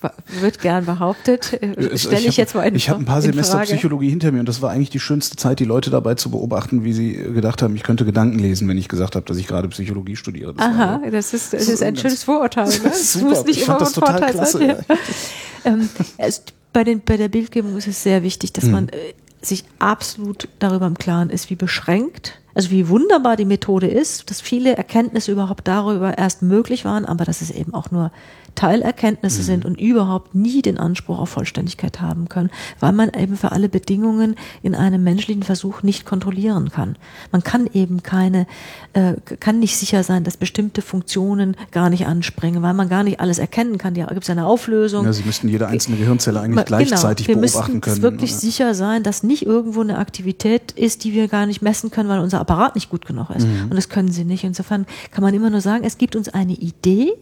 Das 0.01 0.11
wird 0.41 0.61
gern 0.61 0.85
behauptet. 0.85 1.45
Stelle 1.45 2.19
ich, 2.19 2.27
ich 2.27 2.37
jetzt 2.37 2.55
mal 2.55 2.63
in 2.63 2.75
Ich 2.75 2.89
habe 2.89 2.99
ein 2.99 3.05
paar 3.05 3.21
Semester 3.21 3.59
Psychologie 3.59 4.09
hinter 4.09 4.31
mir 4.31 4.39
und 4.39 4.49
das 4.49 4.61
war 4.61 4.71
eigentlich 4.71 4.89
die 4.89 4.99
schönste 4.99 5.35
Zeit, 5.37 5.59
die 5.59 5.65
Leute 5.65 5.89
dabei 5.89 6.15
zu 6.15 6.31
beobachten, 6.31 6.83
wie 6.83 6.93
sie 6.93 7.13
gedacht 7.13 7.61
haben, 7.61 7.75
ich 7.75 7.83
könnte 7.83 8.05
Gedanken 8.05 8.39
lesen, 8.39 8.67
wenn 8.67 8.77
ich 8.77 8.87
gesagt 8.87 9.15
habe, 9.15 9.25
dass 9.25 9.37
ich 9.37 9.47
gerade 9.47 9.67
Psychologie 9.69 10.15
studiere. 10.15 10.53
Das 10.53 10.65
Aha, 10.65 11.01
war, 11.01 11.11
das 11.11 11.33
ist, 11.33 11.53
das 11.53 11.67
ist 11.67 11.83
ein 11.83 11.95
schönes 11.95 12.23
Vorurteil. 12.23 12.67
Ne? 12.77 12.89
Das 12.89 13.15
muss 13.15 13.45
nicht 13.45 13.61
ich 13.61 13.67
immer 13.67 13.79
ein 13.79 13.85
Vorteil 13.87 14.31
klasse, 14.31 14.57
sein. 14.57 14.67
Ja. 14.69 14.77
ähm, 15.65 15.89
also 16.17 16.41
bei, 16.73 16.83
den, 16.83 17.01
bei 17.01 17.17
der 17.17 17.29
Bildgebung 17.29 17.77
ist 17.77 17.87
es 17.87 18.03
sehr 18.03 18.23
wichtig, 18.23 18.53
dass 18.53 18.65
hm. 18.65 18.71
man 18.71 18.89
äh, 18.89 19.13
sich 19.41 19.63
absolut 19.79 20.47
darüber 20.59 20.85
im 20.85 20.97
Klaren 20.97 21.29
ist, 21.29 21.49
wie 21.49 21.55
beschränkt 21.55 22.39
also 22.57 22.71
wie 22.71 22.89
wunderbar 22.89 23.35
die 23.35 23.45
Methode 23.45 23.85
ist, 23.85 24.31
dass 24.31 24.41
viele 24.41 24.75
Erkenntnisse 24.75 25.31
überhaupt 25.31 25.67
darüber 25.67 26.17
erst 26.17 26.41
möglich 26.41 26.85
waren, 26.85 27.05
aber 27.05 27.23
dass 27.23 27.41
es 27.41 27.51
eben 27.51 27.75
auch 27.75 27.91
nur 27.91 28.11
Teilerkenntnisse 28.57 29.41
mhm. 29.41 29.45
sind 29.45 29.65
und 29.65 29.79
überhaupt 29.79 30.33
nie 30.33 30.63
den 30.63 30.79
Anspruch 30.79 31.19
auf 31.19 31.29
Vollständigkeit 31.29 32.01
haben 32.01 32.27
können, 32.27 32.49
weil 32.79 32.91
man 32.91 33.11
eben 33.13 33.37
für 33.37 33.51
alle 33.51 33.69
Bedingungen 33.69 34.35
in 34.63 34.73
einem 34.73 35.03
menschlichen 35.03 35.43
Versuch 35.43 35.83
nicht 35.83 36.05
kontrollieren 36.05 36.69
kann. 36.71 36.97
Man 37.31 37.43
kann 37.43 37.69
eben 37.73 38.01
keine, 38.01 38.47
äh, 38.93 39.13
kann 39.39 39.59
nicht 39.59 39.77
sicher 39.77 40.03
sein, 40.03 40.23
dass 40.23 40.37
bestimmte 40.37 40.81
Funktionen 40.81 41.55
gar 41.71 41.91
nicht 41.91 42.07
anspringen, 42.07 42.63
weil 42.63 42.73
man 42.73 42.89
gar 42.89 43.03
nicht 43.03 43.19
alles 43.19 43.37
erkennen 43.37 43.77
kann. 43.77 43.93
Da 43.93 44.05
gibt 44.05 44.23
es 44.23 44.29
eine 44.29 44.47
Auflösung. 44.47 45.05
Ja, 45.05 45.13
Sie 45.13 45.23
müssten 45.23 45.47
jede 45.49 45.67
einzelne 45.67 45.97
Gehirnzelle 45.97 46.39
eigentlich 46.39 46.65
genau, 46.65 46.77
gleichzeitig 46.79 47.27
wir 47.27 47.37
beobachten 47.37 47.79
können. 47.79 47.95
Es 47.97 48.01
wirklich 48.01 48.31
oder? 48.31 48.39
sicher 48.39 48.73
sein, 48.73 49.03
dass 49.03 49.21
nicht 49.21 49.45
irgendwo 49.45 49.81
eine 49.81 49.99
Aktivität 49.99 50.71
ist, 50.71 51.03
die 51.03 51.13
wir 51.13 51.27
gar 51.27 51.45
nicht 51.45 51.61
messen 51.61 51.91
können, 51.91 52.09
weil 52.09 52.19
unser 52.19 52.39
Apparat 52.39 52.73
nicht 52.73 52.89
gut 52.89 53.05
genug 53.05 53.29
ist. 53.29 53.45
Mhm. 53.45 53.65
Und 53.69 53.75
das 53.75 53.87
können 53.87 54.11
sie 54.11 54.25
nicht. 54.25 54.43
Insofern 54.43 54.87
kann 55.11 55.23
man 55.23 55.35
immer 55.35 55.51
nur 55.51 55.61
sagen, 55.61 55.83
es 55.83 55.99
gibt 55.99 56.15
uns 56.15 56.27
eine 56.29 56.53
Idee, 56.53 57.13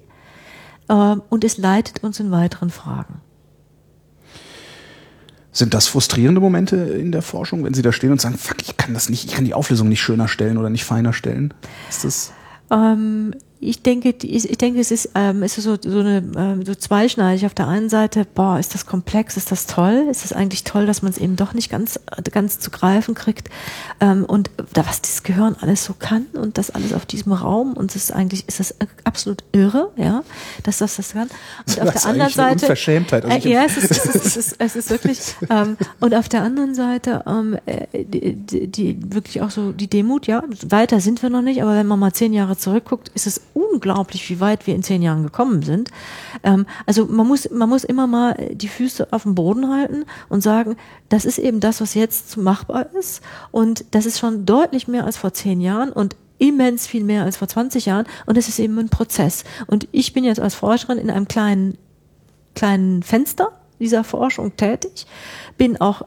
und 0.88 1.44
es 1.44 1.58
leitet 1.58 2.04
uns 2.04 2.20
in 2.20 2.32
weiteren 2.32 2.70
Fragen. 2.70 3.22
Sind 5.52 5.74
das 5.74 5.88
frustrierende 5.88 6.42
Momente 6.42 6.76
in 6.76 7.12
der 7.14 7.22
Forschung, 7.22 7.64
wenn 7.64 7.74
Sie 7.74 7.82
da 7.82 7.94
stehen 7.94 8.12
und 8.12 8.20
sagen, 8.20 8.38
fuck, 8.38 8.62
ich 8.62 8.76
kann 8.76 8.94
das 8.94 9.10
nicht, 9.10 9.26
ich 9.26 9.34
kann 9.34 9.46
die 9.46 9.54
Auflösung 9.54 9.88
nicht 9.88 10.02
schöner 10.02 10.28
stellen 10.28 10.58
oder 10.58 10.70
nicht 10.70 10.84
feiner 10.84 11.14
stellen? 11.14 11.54
Ist 11.90 12.04
das 12.04 12.34
ähm, 12.72 13.34
ich 13.66 13.82
denke, 13.82 14.14
ich 14.22 14.58
denke, 14.58 14.80
es 14.80 14.92
ist, 14.92 15.10
ähm, 15.16 15.44
es 15.44 15.58
ist 15.58 15.64
so, 15.64 15.76
so 15.82 16.00
eine 16.00 16.24
ähm, 16.38 16.66
so 16.66 16.76
zweischneidig. 16.76 17.46
Auf 17.46 17.54
der 17.54 17.68
einen 17.68 17.90
Seite, 17.90 18.26
boah, 18.36 18.60
ist 18.60 18.74
das 18.74 18.86
komplex, 18.86 19.38
ist 19.38 19.52
das 19.52 19.66
toll, 19.66 20.08
ist 20.10 20.24
das 20.24 20.34
eigentlich 20.34 20.64
toll, 20.64 20.86
dass 20.86 21.02
man 21.02 21.12
es 21.12 21.18
eben 21.18 21.36
doch 21.36 21.54
nicht 21.54 21.70
ganz, 21.70 22.00
ganz 22.32 22.60
zu 22.60 22.70
greifen 22.70 23.16
kriegt 23.16 23.50
ähm, 24.00 24.26
und 24.26 24.52
da 24.74 24.86
was 24.86 25.02
das 25.02 25.24
Gehirn 25.24 25.56
alles 25.60 25.84
so 25.84 25.96
kann 25.98 26.28
und 26.34 26.58
das 26.58 26.70
alles 26.70 26.94
auf 26.94 27.06
diesem 27.06 27.32
Raum 27.32 27.74
und 27.74 27.96
es 27.96 28.04
ist 28.04 28.12
eigentlich 28.14 28.48
ist 28.48 28.60
das 28.60 28.76
absolut 29.04 29.44
irre, 29.52 29.92
ja, 29.96 30.24
dass 30.64 30.78
das 30.78 30.98
das 30.98 31.14
kann. 31.14 31.30
Und 31.68 31.82
auf 31.82 31.94
der 31.94 32.06
anderen 32.06 32.32
Seite, 32.32 32.66
Unverschämtheit. 32.66 33.26
Also 33.26 33.48
äh, 33.48 33.52
ja, 33.52 33.66
es 33.66 33.78
ist, 33.78 33.92
es 33.92 34.06
ist, 34.06 34.16
es 34.16 34.38
ist, 34.38 34.56
es 34.60 34.76
ist 34.76 34.90
wirklich 34.90 35.20
ähm, 35.50 35.78
und 36.00 36.14
auf 36.14 36.30
der 36.30 36.44
anderen 36.44 36.76
Seite 36.76 37.24
ähm, 37.28 37.58
äh, 37.66 37.88
die, 38.04 38.36
die, 38.36 38.68
die 38.68 39.14
wirklich 39.14 39.42
auch 39.42 39.50
so 39.50 39.72
die 39.72 39.88
Demut, 39.88 40.28
ja, 40.28 40.44
weiter 40.68 41.00
sind 41.00 41.24
wir 41.24 41.30
noch 41.30 41.42
nicht, 41.42 41.62
aber 41.62 41.76
wenn 41.76 41.88
man 41.88 42.00
mal 42.00 42.14
zehn 42.14 42.34
Jahre 42.34 42.58
zurückguckt, 42.58 43.10
ist 43.16 43.28
es 43.28 43.42
unglaublich, 43.56 44.30
wie 44.30 44.40
weit 44.40 44.68
wir 44.68 44.76
in 44.76 44.84
zehn 44.84 45.02
Jahren 45.02 45.24
gekommen 45.24 45.64
sind. 45.64 45.90
Ähm, 46.44 46.66
also 46.86 47.06
man 47.06 47.26
muss, 47.26 47.50
man 47.50 47.70
muss 47.70 47.84
immer 47.84 48.06
mal 48.06 48.52
die 48.52 48.68
Füße 48.68 49.08
auf 49.12 49.24
dem 49.24 49.34
Boden 49.34 49.72
halten 49.72 50.06
und 50.30 50.42
sagen, 50.42 50.76
das 51.10 51.26
ist 51.26 51.40
eben 51.40 51.62
das, 51.62 51.82
was 51.82 51.94
jetzt 51.94 52.36
machbar 52.38 52.94
ist. 52.94 53.22
Und 53.52 53.86
das 53.92 54.06
ist 54.06 54.20
schon 54.20 54.46
deutlich 54.46 54.88
mehr 54.88 55.06
als 55.06 55.18
vor 55.18 55.34
zehn 55.34 55.62
Jahren 55.62 55.92
und 55.92 56.16
immens 56.38 56.86
viel 56.86 57.04
mehr 57.04 57.24
als 57.24 57.38
vor 57.38 57.48
20 57.48 57.86
Jahren. 57.86 58.06
Und 58.26 58.38
es 58.38 58.50
ist 58.50 58.60
eben 58.60 58.78
ein 58.78 58.90
Prozess. 58.90 59.46
Und 59.68 59.88
ich 59.94 60.12
bin 60.12 60.26
jetzt 60.26 60.42
als 60.42 60.54
Forscherin 60.54 60.98
in 60.98 61.10
einem 61.10 61.28
kleinen, 61.28 61.78
kleinen 62.56 63.04
Fenster 63.04 63.52
dieser 63.80 64.04
Forschung 64.04 64.56
tätig, 64.58 65.06
bin 65.58 65.80
auch 65.80 66.04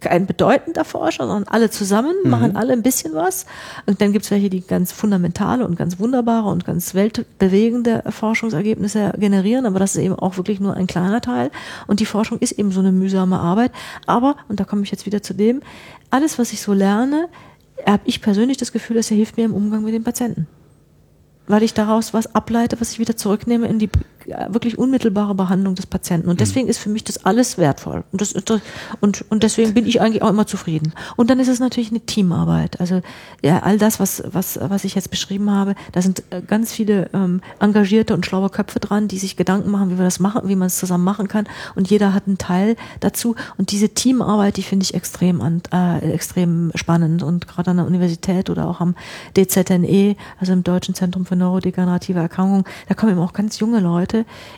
kein 0.00 0.26
bedeutender 0.26 0.84
Forscher, 0.84 1.26
sondern 1.26 1.48
alle 1.48 1.70
zusammen 1.70 2.14
mhm. 2.24 2.30
machen 2.30 2.56
alle 2.56 2.72
ein 2.72 2.82
bisschen 2.82 3.14
was. 3.14 3.46
Und 3.86 4.00
dann 4.00 4.12
gibt 4.12 4.24
es 4.24 4.30
welche, 4.30 4.50
die 4.50 4.60
ganz 4.60 4.92
fundamentale 4.92 5.66
und 5.66 5.76
ganz 5.76 5.98
wunderbare 5.98 6.48
und 6.48 6.64
ganz 6.64 6.94
weltbewegende 6.94 8.02
Forschungsergebnisse 8.08 9.12
generieren, 9.18 9.66
aber 9.66 9.78
das 9.78 9.96
ist 9.96 10.02
eben 10.02 10.14
auch 10.14 10.36
wirklich 10.36 10.60
nur 10.60 10.74
ein 10.74 10.86
kleiner 10.86 11.20
Teil. 11.20 11.50
Und 11.86 12.00
die 12.00 12.06
Forschung 12.06 12.38
ist 12.38 12.52
eben 12.52 12.72
so 12.72 12.80
eine 12.80 12.92
mühsame 12.92 13.38
Arbeit. 13.38 13.72
Aber, 14.06 14.36
und 14.48 14.60
da 14.60 14.64
komme 14.64 14.82
ich 14.82 14.90
jetzt 14.90 15.06
wieder 15.06 15.22
zu 15.22 15.34
dem, 15.34 15.62
alles, 16.10 16.38
was 16.38 16.52
ich 16.52 16.60
so 16.60 16.72
lerne, 16.72 17.28
habe 17.86 18.02
ich 18.04 18.20
persönlich 18.20 18.56
das 18.56 18.72
Gefühl, 18.72 18.96
das 18.96 19.08
hilft 19.08 19.36
mir 19.36 19.44
im 19.44 19.54
Umgang 19.54 19.82
mit 19.82 19.94
den 19.94 20.04
Patienten 20.04 20.46
weil 21.50 21.64
ich 21.64 21.74
daraus 21.74 22.14
was 22.14 22.32
ableite, 22.34 22.80
was 22.80 22.92
ich 22.92 23.00
wieder 23.00 23.16
zurücknehme 23.16 23.66
in 23.66 23.80
die 23.80 23.90
wirklich 24.26 24.78
unmittelbare 24.78 25.34
Behandlung 25.34 25.74
des 25.74 25.86
Patienten. 25.86 26.28
Und 26.28 26.40
deswegen 26.40 26.68
ist 26.68 26.78
für 26.78 26.88
mich 26.88 27.04
das 27.04 27.24
alles 27.24 27.58
wertvoll. 27.58 28.04
Und, 28.12 28.20
das, 28.20 28.34
und, 29.00 29.24
und 29.28 29.42
deswegen 29.42 29.74
bin 29.74 29.86
ich 29.86 30.00
eigentlich 30.00 30.22
auch 30.22 30.30
immer 30.30 30.46
zufrieden. 30.46 30.92
Und 31.16 31.30
dann 31.30 31.40
ist 31.40 31.48
es 31.48 31.60
natürlich 31.60 31.90
eine 31.90 32.00
Teamarbeit. 32.00 32.80
Also 32.80 33.00
ja, 33.42 33.60
all 33.60 33.78
das, 33.78 34.00
was, 34.00 34.22
was, 34.26 34.58
was 34.60 34.84
ich 34.84 34.94
jetzt 34.94 35.10
beschrieben 35.10 35.50
habe, 35.50 35.74
da 35.92 36.02
sind 36.02 36.22
äh, 36.30 36.42
ganz 36.42 36.72
viele 36.72 37.10
ähm, 37.12 37.40
engagierte 37.58 38.14
und 38.14 38.26
schlaue 38.26 38.50
Köpfe 38.50 38.80
dran, 38.80 39.08
die 39.08 39.18
sich 39.18 39.36
Gedanken 39.36 39.70
machen, 39.70 39.90
wie 39.90 39.98
wir 39.98 40.04
das 40.04 40.20
machen, 40.20 40.48
wie 40.48 40.56
man 40.56 40.66
es 40.66 40.78
zusammen 40.78 41.04
machen 41.04 41.28
kann. 41.28 41.46
Und 41.74 41.90
jeder 41.90 42.14
hat 42.14 42.26
einen 42.26 42.38
Teil 42.38 42.76
dazu. 43.00 43.34
Und 43.56 43.72
diese 43.72 43.90
Teamarbeit, 43.90 44.56
die 44.56 44.62
finde 44.62 44.84
ich 44.84 44.94
extrem, 44.94 45.40
an, 45.40 45.62
äh, 45.72 46.12
extrem 46.12 46.72
spannend. 46.74 47.22
Und 47.22 47.48
gerade 47.48 47.70
an 47.70 47.78
der 47.78 47.86
Universität 47.86 48.50
oder 48.50 48.68
auch 48.68 48.80
am 48.80 48.94
DZNE, 49.36 50.16
also 50.38 50.52
im 50.52 50.62
Deutschen 50.62 50.94
Zentrum 50.94 51.26
für 51.26 51.36
Neurodegenerative 51.36 52.18
Erkrankungen, 52.18 52.64
da 52.88 52.94
kommen 52.94 53.12
eben 53.12 53.20
auch 53.20 53.32
ganz 53.32 53.58
junge 53.58 53.80
Leute 53.80 54.09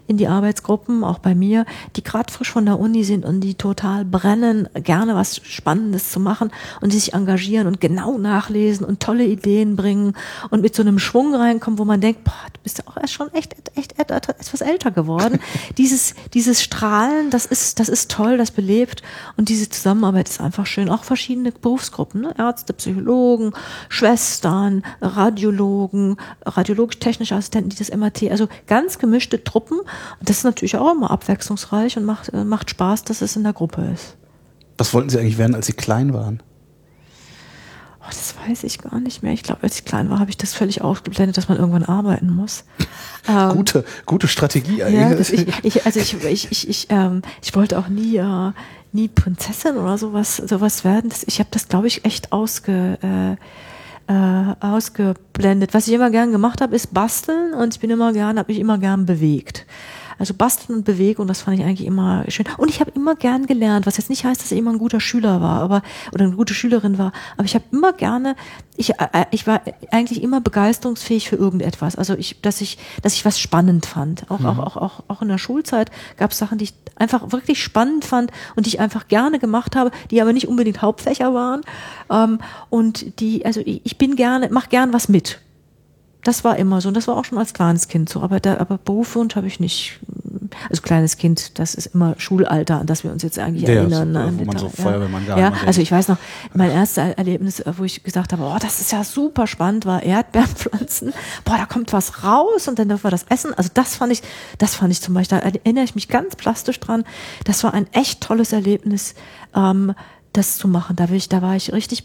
in 0.06 0.16
die 0.16 0.28
Arbeitsgruppen, 0.28 1.04
auch 1.04 1.18
bei 1.18 1.34
mir, 1.34 1.64
die 1.96 2.02
gerade 2.02 2.32
frisch 2.32 2.50
von 2.50 2.66
der 2.66 2.78
Uni 2.78 3.04
sind 3.04 3.24
und 3.24 3.40
die 3.40 3.54
total 3.54 4.04
brennen, 4.04 4.68
gerne 4.74 5.14
was 5.14 5.40
Spannendes 5.44 6.10
zu 6.10 6.20
machen 6.20 6.50
und 6.80 6.92
die 6.92 6.98
sich 6.98 7.14
engagieren 7.14 7.66
und 7.66 7.80
genau 7.80 8.18
nachlesen 8.18 8.84
und 8.84 9.00
tolle 9.00 9.24
Ideen 9.24 9.76
bringen 9.76 10.14
und 10.50 10.62
mit 10.62 10.74
so 10.74 10.82
einem 10.82 10.98
Schwung 10.98 11.34
reinkommen, 11.34 11.78
wo 11.78 11.84
man 11.84 12.00
denkt, 12.00 12.24
boah, 12.24 12.32
du 12.52 12.60
bist 12.62 12.78
ja 12.78 12.84
auch 12.86 12.96
erst 12.96 13.14
schon 13.14 13.32
echt, 13.32 13.54
echt, 13.76 13.98
echt 13.98 14.10
etwas 14.10 14.60
älter 14.60 14.90
geworden. 14.90 15.38
dieses, 15.78 16.14
dieses 16.34 16.62
Strahlen, 16.62 17.30
das 17.30 17.46
ist, 17.46 17.80
das 17.80 17.88
ist 17.88 18.10
toll, 18.10 18.38
das 18.38 18.50
belebt 18.50 19.02
und 19.36 19.48
diese 19.48 19.68
Zusammenarbeit 19.68 20.28
ist 20.28 20.40
einfach 20.40 20.66
schön. 20.66 20.88
Auch 20.88 21.04
verschiedene 21.04 21.52
Berufsgruppen, 21.52 22.22
ne? 22.22 22.34
Ärzte, 22.38 22.72
Psychologen, 22.72 23.52
Schwestern, 23.88 24.82
Radiologen, 25.00 26.16
radiologisch-technische 26.44 27.34
Assistenten, 27.34 27.70
die 27.70 27.76
das 27.76 27.94
MRT, 27.94 28.30
also 28.30 28.48
ganz 28.66 28.98
gemischte 28.98 29.41
Truppen. 29.44 29.78
Und 29.81 30.28
das 30.28 30.39
ist 30.39 30.44
natürlich 30.44 30.77
auch 30.77 30.93
immer 30.93 31.10
abwechslungsreich 31.10 31.97
und 31.97 32.05
macht, 32.05 32.32
äh, 32.32 32.44
macht 32.44 32.70
Spaß, 32.70 33.05
dass 33.05 33.23
es 33.23 33.36
in 33.36 33.43
der 33.43 33.52
Gruppe 33.52 33.90
ist. 33.93 34.16
Was 34.78 34.94
wollten 34.94 35.10
Sie 35.10 35.19
eigentlich 35.19 35.39
werden, 35.39 35.55
als 35.55 35.66
Sie 35.66 35.74
klein 35.74 36.12
waren? 36.12 36.43
Oh, 38.01 38.09
das 38.09 38.35
weiß 38.48 38.64
ich 38.64 38.78
gar 38.78 38.98
nicht 38.98 39.23
mehr. 39.23 39.32
Ich 39.32 39.44
glaube, 39.44 39.62
als 39.62 39.78
ich 39.78 39.85
klein 39.85 40.10
war, 40.10 40.19
habe 40.19 40.31
ich 40.31 40.36
das 40.36 40.55
völlig 40.55 40.82
ausgeblendet, 40.82 41.36
dass 41.36 41.48
man 41.48 41.56
irgendwann 41.56 41.85
arbeiten 41.85 42.31
muss. 42.31 42.64
Ähm, 43.28 43.51
gute, 43.55 43.85
gute 44.06 44.27
Strategie 44.27 44.82
eigentlich. 44.82 45.31
Ja, 45.31 45.36
ich, 45.62 45.77
ich, 45.77 45.86
also 45.86 46.01
ich, 46.01 46.14
ich, 46.24 46.51
ich, 46.51 46.69
ich, 46.69 46.86
ähm, 46.90 47.23
ich 47.43 47.55
wollte 47.55 47.78
auch 47.78 47.86
nie, 47.86 48.16
äh, 48.16 48.52
nie 48.90 49.06
Prinzessin 49.06 49.77
oder 49.77 49.98
sowas, 49.98 50.36
sowas 50.36 50.85
werden. 50.85 51.10
Das, 51.10 51.23
ich 51.24 51.39
habe 51.39 51.48
das, 51.52 51.69
glaube 51.69 51.86
ich, 51.86 52.05
echt 52.05 52.32
ausge, 52.32 52.98
äh, 53.02 53.36
äh, 54.12 54.55
ausgeblendet. 54.60 55.72
Was 55.74 55.89
ich 55.89 55.94
immer 55.94 56.10
gern 56.10 56.32
gemacht 56.32 56.60
habe, 56.60 56.76
ist 56.76 56.93
basteln 56.93 57.55
und 57.55 57.74
ich 57.74 57.80
bin 57.80 57.90
immer 57.90 58.12
gern, 58.12 58.39
habe 58.39 58.52
mich 58.52 58.60
immer 58.60 58.78
gern 58.78 59.06
bewegt. 59.06 59.66
Also 60.23 60.35
basteln 60.35 60.78
und 60.78 60.85
Bewegung, 60.85 61.27
das 61.27 61.40
fand 61.40 61.59
ich 61.59 61.65
eigentlich 61.65 61.85
immer 61.85 62.24
schön. 62.28 62.47
Und 62.57 62.69
ich 62.70 62.78
habe 62.78 62.93
immer 62.94 63.16
gern 63.16 63.47
gelernt, 63.47 63.86
was 63.86 63.97
jetzt 63.97 64.09
nicht 64.09 64.24
heißt, 64.24 64.40
dass 64.40 64.53
ich 64.53 64.59
immer 64.59 64.70
ein 64.70 64.78
guter 64.78 65.01
Schüler 65.01 65.40
war, 65.40 65.61
aber 65.61 65.82
oder 66.12 66.27
eine 66.27 66.36
gute 66.36 66.55
Schülerin 66.55 66.97
war. 66.97 67.11
Aber 67.36 67.44
ich 67.44 67.57
habe 67.57 67.65
immer 67.73 67.93
gerne, 67.93 68.36
ich, 68.77 68.90
äh, 68.90 69.09
äh, 69.15 69.24
ich 69.32 69.49
war 69.49 69.62
eigentlich 69.90 70.23
immer 70.23 70.40
begeisterungsfähig 70.40 71.28
für 71.28 71.35
irgendetwas. 71.35 71.97
Also 71.97 72.15
ich, 72.15 72.40
dass 72.40 72.61
ich, 72.61 72.78
dass 73.03 73.15
ich 73.15 73.24
was 73.24 73.40
spannend 73.40 73.85
fand. 73.85 74.31
Auch, 74.31 74.39
mhm. 74.39 74.47
auch, 74.47 74.59
auch, 74.59 74.77
auch, 74.77 75.03
auch 75.09 75.23
in 75.23 75.28
der 75.28 75.39
Schulzeit 75.39 75.90
gab 76.16 76.31
es 76.31 76.39
Sachen, 76.39 76.57
die 76.57 76.66
ich 76.66 76.74
einfach 76.94 77.32
wirklich 77.32 77.61
spannend 77.61 78.05
fand 78.05 78.31
und 78.55 78.66
die 78.66 78.70
ich 78.70 78.78
einfach 78.78 79.09
gerne 79.09 79.40
gemacht 79.40 79.74
habe, 79.74 79.90
die 80.12 80.23
aber 80.23 80.32
nicht 80.32 80.47
unbedingt 80.47 80.82
Hauptfächer 80.82 81.35
waren. 81.35 81.62
Ähm, 82.09 82.39
und 82.70 83.19
die, 83.19 83.44
also 83.44 83.61
ich, 83.65 83.81
ich 83.82 83.99
bin 83.99 84.15
gerne, 84.15 84.51
mach 84.53 84.69
gern 84.69 84.93
was 84.93 85.09
mit 85.09 85.40
das 86.24 86.44
war 86.44 86.57
immer 86.57 86.81
so 86.81 86.89
und 86.89 86.97
das 86.97 87.09
war 87.09 87.16
auch 87.16 87.24
schon 87.24 87.39
als 87.39 87.53
kleines 87.53 87.89
Kind 87.89 88.09
so. 88.09 88.23
Aber, 88.23 88.39
da, 88.39 88.59
aber 88.59 88.78
Berufswunsch 88.78 89.35
habe 89.35 89.47
ich 89.47 89.61
nicht. 89.61 90.01
Also 90.69 90.82
kleines 90.82 91.16
Kind, 91.16 91.59
das 91.59 91.74
ist 91.74 91.86
immer 91.86 92.15
Schulalter, 92.19 92.81
an 92.81 92.86
das 92.86 93.05
wir 93.05 93.11
uns 93.11 93.23
jetzt 93.23 93.39
eigentlich 93.39 93.62
ja, 93.62 93.77
erinnern. 93.77 94.12
So, 94.12 94.40
wo 94.40 94.44
man 94.44 94.59
so 94.59 94.69
Feuerwehrmann 94.69 95.27
ja, 95.27 95.39
ja 95.39 95.53
also 95.66 95.81
ich 95.81 95.90
weiß 95.90 96.09
noch, 96.09 96.19
mein 96.53 96.70
erstes 96.70 96.99
Erlebnis, 96.99 97.62
wo 97.78 97.85
ich 97.85 98.03
gesagt 98.03 98.32
habe, 98.32 98.43
oh, 98.44 98.59
das 98.61 98.81
ist 98.81 98.93
ja 98.93 99.03
super 99.03 99.47
spannend, 99.47 99.86
war 99.86 100.03
Erdbeerpflanzen. 100.03 101.15
Boah, 101.44 101.57
da 101.57 101.65
kommt 101.65 101.93
was 101.93 102.23
raus 102.23 102.69
und 102.69 102.78
dann 102.78 102.89
dürfen 102.89 103.05
wir 103.05 103.11
das 103.11 103.24
essen. 103.31 103.55
Also 103.55 103.70
das 103.73 103.97
fand 103.97 104.12
ich, 104.12 104.23
das 104.59 104.74
fand 104.74 104.93
ich 104.93 105.01
zum 105.01 105.15
Beispiel, 105.15 105.39
da 105.39 105.44
erinnere 105.44 105.85
ich 105.85 105.94
mich 105.94 106.09
ganz 106.09 106.36
plastisch 106.36 106.78
dran. 106.78 107.05
Das 107.44 107.65
war 107.65 107.73
ein 107.73 107.86
echt 107.93 108.20
tolles 108.20 108.53
Erlebnis. 108.53 109.15
Ähm, 109.57 109.94
das 110.32 110.57
zu 110.57 110.69
machen. 110.69 110.97
Da, 110.97 111.11
will 111.11 111.16
ich, 111.16 111.28
da 111.28 111.43
war 111.43 111.57
ich 111.57 111.73
richtig 111.73 112.05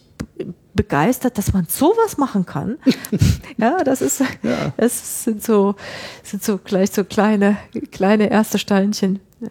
begeistert, 0.78 1.38
dass 1.38 1.52
man 1.52 1.66
sowas 1.68 2.18
machen 2.18 2.46
kann. 2.46 2.78
ja, 3.58 3.84
das 3.84 4.02
ist, 4.02 4.22
ja. 4.22 4.74
das 4.78 5.26
sind 5.26 5.44
so, 5.44 5.76
sind 6.24 6.42
so 6.42 6.58
gleich 6.58 6.92
so 6.92 7.04
kleine, 7.04 7.58
kleine 7.92 8.30
erste 8.30 8.58
Steinchen. 8.58 9.20
Ja. 9.42 9.50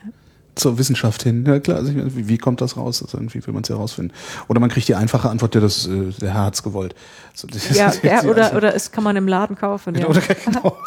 Zur 0.54 0.78
Wissenschaft 0.78 1.22
hin, 1.22 1.44
ja 1.44 1.60
klar, 1.60 1.76
also 1.76 1.94
wie, 1.94 2.28
wie 2.28 2.38
kommt 2.38 2.62
das 2.62 2.78
raus? 2.78 3.02
Also 3.02 3.18
irgendwie 3.18 3.46
will 3.46 3.52
man 3.52 3.62
es 3.62 3.68
ja 3.68 3.74
herausfinden. 3.76 4.14
Oder 4.48 4.58
man 4.58 4.70
kriegt 4.70 4.88
die 4.88 4.94
einfache 4.94 5.28
Antwort, 5.28 5.54
ja, 5.54 5.60
das, 5.60 5.86
äh, 5.86 6.12
der 6.18 6.32
Herr 6.32 6.44
hat's 6.44 6.62
gewollt. 6.62 6.94
So, 7.34 7.46
ja, 7.74 7.92
ja 8.02 8.22
oder, 8.22 8.56
oder 8.56 8.74
es 8.74 8.90
kann 8.90 9.04
man 9.04 9.16
im 9.16 9.28
Laden 9.28 9.56
kaufen. 9.56 9.94
Ja. 9.96 10.06
Oder, 10.06 10.22
genau. 10.44 10.78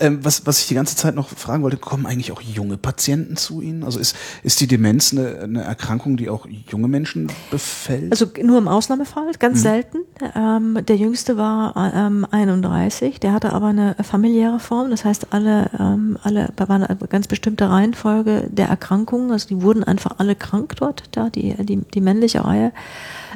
Ähm, 0.00 0.24
was, 0.24 0.46
was 0.46 0.60
ich 0.60 0.68
die 0.68 0.74
ganze 0.74 0.96
Zeit 0.96 1.14
noch 1.14 1.28
fragen 1.28 1.62
wollte, 1.62 1.76
kommen 1.76 2.06
eigentlich 2.06 2.32
auch 2.32 2.40
junge 2.40 2.76
Patienten 2.76 3.36
zu 3.36 3.60
Ihnen? 3.60 3.84
Also 3.84 3.98
ist, 3.98 4.16
ist 4.42 4.60
die 4.60 4.66
Demenz 4.66 5.12
eine, 5.12 5.40
eine 5.40 5.62
Erkrankung, 5.62 6.16
die 6.16 6.28
auch 6.28 6.46
junge 6.70 6.88
Menschen 6.88 7.30
befällt? 7.50 8.12
Also 8.12 8.26
nur 8.42 8.58
im 8.58 8.68
Ausnahmefall, 8.68 9.32
ganz 9.38 9.58
mhm. 9.58 9.62
selten. 9.62 9.98
Ähm, 10.34 10.78
der 10.86 10.96
jüngste 10.96 11.36
war 11.36 11.92
ähm, 11.94 12.26
31, 12.30 13.20
der 13.20 13.32
hatte 13.32 13.52
aber 13.52 13.68
eine 13.68 13.96
familiäre 14.02 14.60
Form, 14.60 14.90
das 14.90 15.04
heißt 15.04 15.28
alle, 15.30 15.70
ähm, 15.78 16.18
alle 16.22 16.48
war 16.56 16.70
eine 16.70 16.96
ganz 17.08 17.26
bestimmte 17.26 17.68
Reihenfolge 17.68 18.48
der 18.50 18.68
Erkrankungen, 18.68 19.30
also 19.30 19.48
die 19.48 19.62
wurden 19.62 19.84
einfach 19.84 20.18
alle 20.18 20.34
krank 20.34 20.76
dort, 20.76 21.04
da 21.12 21.30
die, 21.30 21.54
die, 21.64 21.76
die 21.76 22.00
männliche 22.00 22.44
Reihe. 22.44 22.72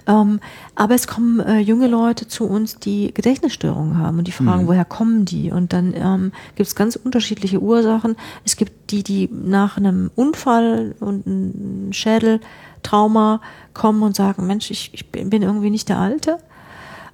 Ähm, 0.06 0.40
aber 0.74 0.94
es 0.94 1.06
kommen 1.06 1.40
äh, 1.40 1.58
junge 1.58 1.88
Leute 1.88 2.28
zu 2.28 2.46
uns, 2.46 2.78
die 2.78 3.12
Gedächtnisstörungen 3.12 3.98
haben 3.98 4.18
und 4.18 4.26
die 4.26 4.32
fragen, 4.32 4.64
mhm. 4.64 4.68
woher 4.68 4.84
kommen 4.84 5.24
die? 5.24 5.50
Und 5.50 5.72
dann 5.72 5.94
ähm, 5.94 6.32
gibt 6.54 6.68
es 6.68 6.74
ganz 6.74 6.96
unterschiedliche 6.96 7.60
Ursachen. 7.60 8.16
Es 8.44 8.56
gibt 8.56 8.90
die, 8.90 9.02
die 9.02 9.28
nach 9.32 9.76
einem 9.76 10.10
Unfall 10.14 10.94
und 11.00 11.26
einem 11.26 11.92
Schädeltrauma 11.92 13.40
kommen 13.74 14.02
und 14.02 14.16
sagen, 14.16 14.46
Mensch, 14.46 14.70
ich, 14.70 14.90
ich 14.92 15.10
bin 15.10 15.42
irgendwie 15.42 15.70
nicht 15.70 15.88
der 15.88 15.98
Alte 15.98 16.38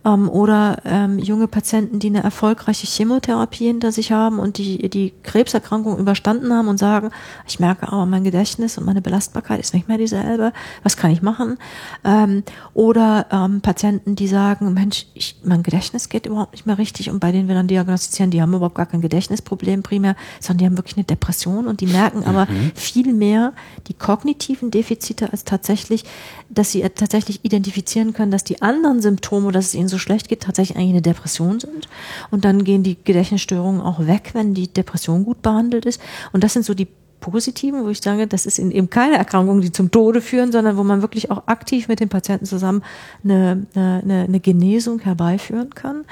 ähm, 0.07 0.29
oder 0.31 0.79
ähm, 0.85 1.19
junge 1.19 1.49
Patienten, 1.49 1.99
die 1.99 2.09
eine 2.09 2.23
erfolgreiche 2.23 2.87
Chemotherapie 2.87 3.67
hinter 3.67 3.91
sich 3.93 4.13
haben 4.13 4.39
und 4.39 4.59
die 4.59 4.89
die 4.89 5.13
Krebserkrankung 5.23 5.99
überstanden 5.99 6.53
haben 6.53 6.69
und 6.69 6.79
sagen, 6.79 7.11
ich 7.47 7.59
merke 7.59 7.89
aber 7.89 8.07
mein 8.07 8.25
Gedächtnis 8.25 8.79
und 8.79 8.87
meine 8.87 9.03
Belastbarkeit 9.03 9.59
ist 9.61 9.75
nicht 9.75 9.89
mehr 9.89 9.99
dieselbe, 9.99 10.53
was 10.83 10.97
kann 10.97 11.11
ich 11.11 11.23
machen? 11.23 11.59
Ähm, 12.05 12.45
oder 12.73 13.27
ähm, 13.33 13.61
Patienten, 13.61 14.15
die 14.15 14.29
sagen, 14.29 14.73
Mensch, 14.73 15.07
ich, 15.15 15.37
mein 15.45 15.63
Gedächtnis 15.63 16.09
geht 16.09 16.27
überhaupt 16.27 16.53
nicht 16.53 16.67
mehr 16.67 16.79
richtig 16.79 17.11
und 17.11 17.19
bei 17.19 17.33
denen 17.33 17.49
wir 17.49 17.55
dann 17.57 17.67
diagnostizieren, 17.67 18.31
die 18.31 18.41
haben 18.41 18.55
überhaupt 18.55 18.77
gar 18.77 18.87
kein 18.87 19.01
Gedächtnisproblem 19.01 19.83
primär, 19.83 20.15
sondern 20.41 20.59
die 20.59 20.67
haben 20.67 20.79
wirklich 20.79 20.97
eine 20.97 21.05
Depression 21.05 21.67
und 21.67 21.81
die 21.81 21.87
merken 21.87 22.25
aber 22.25 22.47
mhm. 22.47 22.73
viel 22.75 23.13
mehr 23.13 23.53
die 23.89 23.95
kognitiven 23.95 24.71
Defizite 24.71 25.33
als 25.33 25.45
tatsächlich, 25.45 26.05
dass 26.49 26.71
sie 26.71 26.83
tatsächlich 26.83 27.45
identifizieren 27.45 28.13
können, 28.13 28.31
dass 28.31 28.45
die 28.45 28.63
anderen 28.63 29.03
Symptome, 29.03 29.51
dass 29.51 29.67
es 29.67 29.75
ihnen 29.75 29.89
so 29.89 29.96
so 29.97 29.99
schlecht 29.99 30.29
geht, 30.29 30.41
tatsächlich 30.41 30.77
eigentlich 30.77 30.91
eine 30.91 31.03
Depression 31.03 31.61
sind. 31.61 31.89
Und 32.31 32.45
dann 32.45 32.65
gehen 32.65 32.83
die 32.83 32.97
Gedächtnisstörungen 33.03 33.81
auch 33.81 34.07
weg, 34.07 34.31
wenn 34.35 34.55
die 34.55 34.69
Depression 34.69 35.25
gut 35.25 35.43
behandelt 35.43 35.87
ist. 35.87 36.01
Und 36.33 36.45
das 36.45 36.53
sind 36.53 36.65
so 36.65 36.75
die 36.75 36.89
positiven, 37.21 37.85
wo 37.85 37.89
ich 37.89 38.01
sage, 38.01 38.27
das 38.27 38.47
ist 38.47 38.59
eben 38.59 38.91
keine 38.91 39.17
Erkrankungen, 39.17 39.61
die 39.61 39.73
zum 39.73 39.91
Tode 39.91 40.21
führen, 40.21 40.53
sondern 40.53 40.77
wo 40.77 40.85
man 40.85 41.03
wirklich 41.03 41.31
auch 41.31 41.47
aktiv 41.47 41.89
mit 41.89 42.01
den 42.01 42.09
Patienten 42.09 42.47
zusammen 42.47 42.83
eine, 43.25 43.67
eine, 43.75 44.25
eine 44.29 44.41
Genesung 44.41 45.01
herbeiführen 45.01 45.71
kann. 45.71 46.05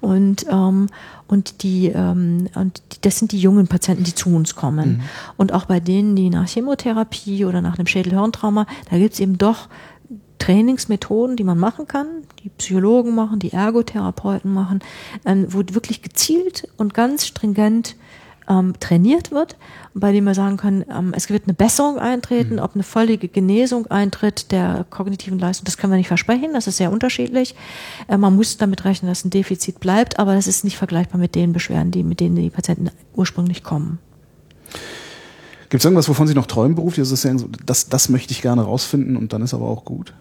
Und, 0.00 0.46
ähm, 0.50 0.86
und, 1.26 1.62
die, 1.62 1.88
ähm, 1.88 2.48
und 2.54 2.82
die, 2.92 3.00
das 3.00 3.18
sind 3.18 3.32
die 3.32 3.40
jungen 3.40 3.66
Patienten, 3.66 4.04
die 4.04 4.14
zu 4.14 4.34
uns 4.34 4.54
kommen. 4.54 4.98
Mhm. 4.98 5.00
Und 5.36 5.52
auch 5.52 5.66
bei 5.66 5.80
denen, 5.80 6.16
die 6.16 6.30
nach 6.30 6.48
Chemotherapie 6.48 7.44
oder 7.44 7.60
nach 7.60 7.78
einem 7.78 7.86
Schädelhirntrauma, 7.86 8.66
da 8.90 8.98
gibt 8.98 9.14
es 9.14 9.20
eben 9.20 9.38
doch 9.38 9.68
Trainingsmethoden, 10.38 11.36
die 11.36 11.44
man 11.44 11.58
machen 11.58 11.86
kann, 11.86 12.06
die 12.42 12.48
Psychologen 12.50 13.14
machen, 13.14 13.38
die 13.38 13.52
Ergotherapeuten 13.52 14.52
machen, 14.52 14.80
ähm, 15.24 15.46
wo 15.48 15.58
wirklich 15.58 16.02
gezielt 16.02 16.68
und 16.76 16.94
ganz 16.94 17.26
stringent 17.26 17.96
ähm, 18.48 18.74
trainiert 18.80 19.30
wird, 19.30 19.56
bei 19.94 20.12
dem 20.12 20.24
wir 20.24 20.34
sagen 20.34 20.56
können, 20.56 20.84
ähm, 20.90 21.12
es 21.14 21.28
wird 21.28 21.44
eine 21.44 21.54
Besserung 21.54 21.98
eintreten, 21.98 22.54
mhm. 22.54 22.60
ob 22.60 22.74
eine 22.74 22.82
völlige 22.82 23.28
Genesung 23.28 23.86
eintritt 23.88 24.50
der 24.52 24.86
kognitiven 24.88 25.38
Leistung, 25.38 25.66
das 25.66 25.76
können 25.76 25.92
wir 25.92 25.98
nicht 25.98 26.08
versprechen, 26.08 26.54
das 26.54 26.66
ist 26.66 26.78
sehr 26.78 26.90
unterschiedlich. 26.90 27.54
Äh, 28.08 28.16
man 28.16 28.34
muss 28.34 28.56
damit 28.56 28.84
rechnen, 28.84 29.10
dass 29.10 29.24
ein 29.24 29.30
Defizit 29.30 29.80
bleibt, 29.80 30.18
aber 30.18 30.34
das 30.34 30.46
ist 30.46 30.64
nicht 30.64 30.78
vergleichbar 30.78 31.20
mit 31.20 31.34
den 31.34 31.52
Beschwerden, 31.52 31.90
die, 31.90 32.02
mit 32.02 32.20
denen 32.20 32.36
die 32.36 32.50
Patienten 32.50 32.90
ursprünglich 33.14 33.62
kommen. 33.62 33.98
Gibt 35.68 35.82
es 35.82 35.84
irgendwas, 35.84 36.08
wovon 36.08 36.26
Sie 36.26 36.34
noch 36.34 36.46
träumen 36.46 36.74
beruflich? 36.74 37.00
Also 37.00 37.48
das, 37.66 37.88
das 37.88 38.08
möchte 38.08 38.32
ich 38.32 38.42
gerne 38.42 38.62
rausfinden 38.62 39.16
und 39.16 39.32
dann 39.32 39.42
ist 39.42 39.54
aber 39.54 39.66
auch 39.66 39.84
gut. 39.84 40.14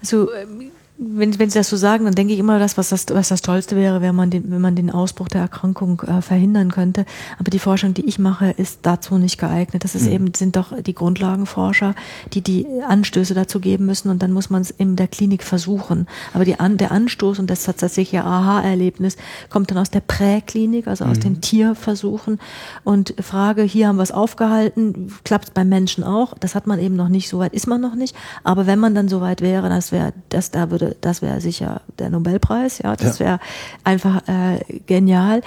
Also 0.00 0.32
ähm, 0.34 0.70
wenn, 1.00 1.38
wenn 1.38 1.48
Sie 1.48 1.58
das 1.58 1.68
so 1.68 1.76
sagen, 1.76 2.04
dann 2.06 2.14
denke 2.14 2.32
ich 2.32 2.40
immer, 2.40 2.58
das, 2.58 2.76
was 2.76 2.88
das, 2.88 3.06
was 3.10 3.28
das 3.28 3.40
Tollste 3.40 3.76
wäre, 3.76 4.00
wenn 4.00 4.16
man 4.16 4.30
den, 4.30 4.50
wenn 4.50 4.60
man 4.60 4.74
den 4.74 4.90
Ausbruch 4.90 5.28
der 5.28 5.42
Erkrankung 5.42 6.02
äh, 6.02 6.20
verhindern 6.22 6.72
könnte. 6.72 7.04
Aber 7.38 7.50
die 7.50 7.60
Forschung, 7.60 7.94
die 7.94 8.04
ich 8.04 8.18
mache, 8.18 8.50
ist 8.50 8.80
dazu 8.82 9.16
nicht 9.16 9.38
geeignet. 9.38 9.84
Das 9.84 9.94
ist 9.94 10.06
mhm. 10.06 10.12
eben, 10.12 10.34
sind 10.34 10.56
doch 10.56 10.72
die 10.82 10.94
Grundlagenforscher, 10.94 11.94
die 12.32 12.40
die 12.40 12.66
Anstöße 12.86 13.34
dazu 13.34 13.60
geben 13.60 13.86
müssen 13.86 14.10
und 14.10 14.22
dann 14.22 14.32
muss 14.32 14.50
man 14.50 14.62
es 14.62 14.70
in 14.70 14.96
der 14.96 15.06
Klinik 15.06 15.44
versuchen. 15.44 16.08
Aber 16.34 16.44
die 16.44 16.58
An, 16.58 16.78
der 16.78 16.90
Anstoß 16.90 17.38
und 17.38 17.48
das 17.48 17.62
tatsächliche 17.62 18.24
Aha-Erlebnis 18.24 19.16
kommt 19.50 19.70
dann 19.70 19.78
aus 19.78 19.90
der 19.90 20.00
Präklinik, 20.00 20.88
also 20.88 21.04
aus 21.04 21.18
mhm. 21.18 21.22
den 21.22 21.40
Tierversuchen 21.40 22.40
und 22.82 23.14
Frage, 23.20 23.62
hier 23.62 23.86
haben 23.86 23.96
wir 23.96 24.02
es 24.02 24.10
aufgehalten, 24.10 25.12
klappt 25.22 25.48
es 25.48 25.50
beim 25.52 25.68
Menschen 25.68 26.02
auch. 26.02 26.34
Das 26.40 26.56
hat 26.56 26.66
man 26.66 26.80
eben 26.80 26.96
noch 26.96 27.08
nicht, 27.08 27.28
so 27.28 27.38
weit 27.38 27.52
ist 27.52 27.68
man 27.68 27.80
noch 27.80 27.94
nicht. 27.94 28.16
Aber 28.42 28.66
wenn 28.66 28.80
man 28.80 28.96
dann 28.96 29.08
so 29.08 29.20
weit 29.20 29.42
wäre, 29.42 29.68
das 29.68 29.92
wäre, 29.92 30.12
das 30.30 30.50
da 30.50 30.72
würde 30.72 30.87
das 31.00 31.22
wäre 31.22 31.40
sicher 31.40 31.82
der 31.98 32.10
Nobelpreis, 32.10 32.78
ja, 32.78 32.96
das 32.96 33.20
wäre 33.20 33.40
einfach 33.84 34.26
äh, 34.28 34.80
genial. 34.86 35.42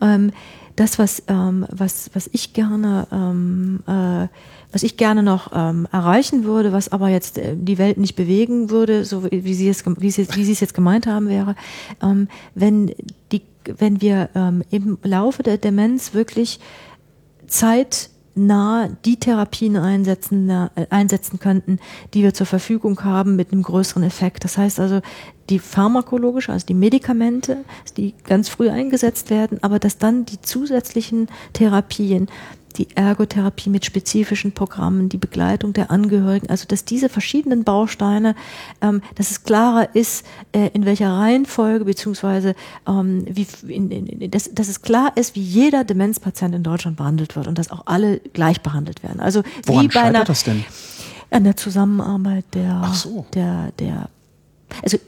Ähm, 0.00 0.32
das, 0.76 0.98
was, 0.98 1.22
ähm, 1.28 1.66
was, 1.70 2.10
was 2.12 2.28
ich 2.32 2.52
gerne, 2.52 3.06
ähm, 3.10 3.80
äh, 3.86 4.28
was 4.72 4.82
ich 4.82 4.98
gerne 4.98 5.22
noch 5.22 5.50
ähm, 5.54 5.88
erreichen 5.90 6.44
würde, 6.44 6.72
was 6.72 6.92
aber 6.92 7.08
jetzt 7.08 7.38
äh, 7.38 7.56
die 7.56 7.78
Welt 7.78 7.96
nicht 7.96 8.14
bewegen 8.14 8.68
würde, 8.68 9.04
so 9.06 9.24
wie 9.24 9.54
Sie 9.54 9.68
es, 9.68 9.84
wie 9.86 10.10
Sie, 10.10 10.28
wie 10.34 10.44
Sie 10.44 10.52
es 10.52 10.60
jetzt 10.60 10.74
gemeint 10.74 11.06
haben, 11.06 11.28
wäre, 11.28 11.56
ähm, 12.02 12.28
wenn 12.54 12.94
die, 13.32 13.42
wenn 13.64 14.02
wir 14.02 14.28
ähm, 14.34 14.62
im 14.70 14.98
Laufe 15.02 15.42
der 15.42 15.56
Demenz 15.56 16.12
wirklich 16.12 16.60
Zeit 17.46 18.10
nah 18.36 18.88
die 19.04 19.18
Therapien 19.18 19.76
einsetzen, 19.76 20.48
äh, 20.50 20.68
einsetzen 20.90 21.40
könnten, 21.40 21.78
die 22.14 22.22
wir 22.22 22.34
zur 22.34 22.46
Verfügung 22.46 23.02
haben 23.02 23.34
mit 23.34 23.52
einem 23.52 23.62
größeren 23.62 24.02
Effekt. 24.02 24.44
Das 24.44 24.58
heißt 24.58 24.78
also, 24.78 25.00
die 25.48 25.58
pharmakologische, 25.58 26.52
also 26.52 26.66
die 26.66 26.74
Medikamente, 26.74 27.64
die 27.96 28.14
ganz 28.24 28.48
früh 28.48 28.68
eingesetzt 28.68 29.30
werden, 29.30 29.58
aber 29.62 29.78
dass 29.78 29.98
dann 29.98 30.24
die 30.24 30.40
zusätzlichen 30.40 31.28
Therapien 31.52 32.28
die 32.78 32.88
Ergotherapie 32.94 33.70
mit 33.70 33.84
spezifischen 33.84 34.52
Programmen, 34.52 35.08
die 35.08 35.16
Begleitung 35.16 35.72
der 35.72 35.90
Angehörigen, 35.90 36.48
also 36.48 36.66
dass 36.66 36.84
diese 36.84 37.08
verschiedenen 37.08 37.64
Bausteine, 37.64 38.34
ähm, 38.80 39.02
dass 39.14 39.30
es 39.30 39.44
klarer 39.44 39.94
ist, 39.94 40.24
äh, 40.52 40.70
in 40.72 40.84
welcher 40.84 41.10
Reihenfolge 41.10 41.84
beziehungsweise 41.84 42.54
ähm, 42.86 43.24
wie, 43.28 43.46
in, 43.68 43.90
in, 43.90 44.30
dass, 44.30 44.52
dass 44.52 44.68
es 44.68 44.82
klar 44.82 45.12
ist, 45.16 45.34
wie 45.34 45.42
jeder 45.42 45.84
Demenzpatient 45.84 46.54
in 46.54 46.62
Deutschland 46.62 46.96
behandelt 46.96 47.36
wird 47.36 47.46
und 47.46 47.58
dass 47.58 47.70
auch 47.70 47.82
alle 47.86 48.18
gleich 48.32 48.60
behandelt 48.60 49.02
werden. 49.02 49.20
Also 49.20 49.42
Woran 49.64 49.84
wie 49.84 49.88
bei 49.88 50.02
einer, 50.02 50.24
das 50.24 50.44
denn? 50.44 50.64
An 51.30 51.44
der 51.44 51.56
Zusammenarbeit 51.56 52.44
der, 52.54 52.90
so. 52.92 53.26
der, 53.34 53.72
der 53.78 54.08
also 54.82 54.98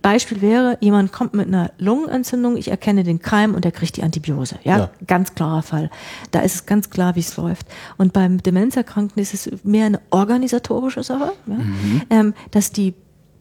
Beispiel 0.00 0.40
wäre, 0.40 0.78
jemand 0.80 1.12
kommt 1.12 1.34
mit 1.34 1.48
einer 1.48 1.72
Lungenentzündung, 1.78 2.56
ich 2.56 2.68
erkenne 2.68 3.04
den 3.04 3.20
Keim 3.20 3.54
und 3.54 3.64
er 3.64 3.72
kriegt 3.72 3.96
die 3.96 4.02
Antibiose. 4.02 4.58
Ja, 4.64 4.78
ja. 4.78 4.90
ganz 5.06 5.34
klarer 5.34 5.62
Fall. 5.62 5.90
Da 6.30 6.40
ist 6.40 6.54
es 6.54 6.66
ganz 6.66 6.90
klar, 6.90 7.16
wie 7.16 7.20
es 7.20 7.36
läuft. 7.36 7.66
Und 7.98 8.12
beim 8.12 8.42
Demenzerkrankten 8.42 9.20
ist 9.22 9.34
es 9.34 9.64
mehr 9.64 9.86
eine 9.86 10.00
organisatorische 10.10 11.02
Sache, 11.02 11.32
ja? 11.46 11.54
mhm. 11.54 12.02
ähm, 12.10 12.34
dass 12.50 12.72
die 12.72 12.94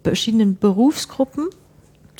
verschiedenen 0.03 0.57
Berufsgruppen 0.57 1.49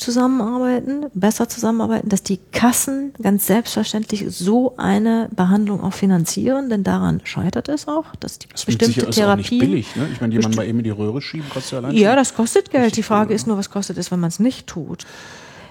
zusammenarbeiten, 0.02 1.06
besser 1.14 1.48
zusammenarbeiten, 1.48 2.08
dass 2.08 2.22
die 2.22 2.38
Kassen 2.52 3.12
ganz 3.22 3.46
selbstverständlich 3.46 4.26
so 4.28 4.74
eine 4.76 5.28
Behandlung 5.34 5.82
auch 5.82 5.94
finanzieren, 5.94 6.68
denn 6.68 6.84
daran 6.84 7.20
scheitert 7.24 7.68
es 7.68 7.88
auch, 7.88 8.14
dass 8.20 8.38
die 8.38 8.48
das 8.48 8.64
bestimmte 8.64 9.08
Therapie. 9.10 9.10
Ist 9.10 9.22
auch 9.22 9.36
nicht 9.36 9.60
billig, 9.60 9.96
ne? 9.96 10.08
Ich 10.12 10.20
meine, 10.20 10.34
jemand 10.34 10.56
mal 10.56 10.66
eben 10.66 10.78
in 10.78 10.84
die 10.84 10.90
Röhre 10.90 11.22
schieben, 11.22 11.48
kostet 11.48 11.72
ja 11.72 11.78
allein. 11.78 11.96
Ja, 11.96 12.16
das 12.16 12.34
kostet 12.34 12.70
Geld. 12.70 12.96
Die 12.96 13.02
Frage 13.02 13.32
ist 13.32 13.46
nur, 13.46 13.56
was 13.56 13.70
kostet 13.70 13.96
es, 13.98 14.10
wenn 14.10 14.20
man 14.20 14.28
es 14.28 14.38
nicht 14.38 14.66
tut. 14.66 15.06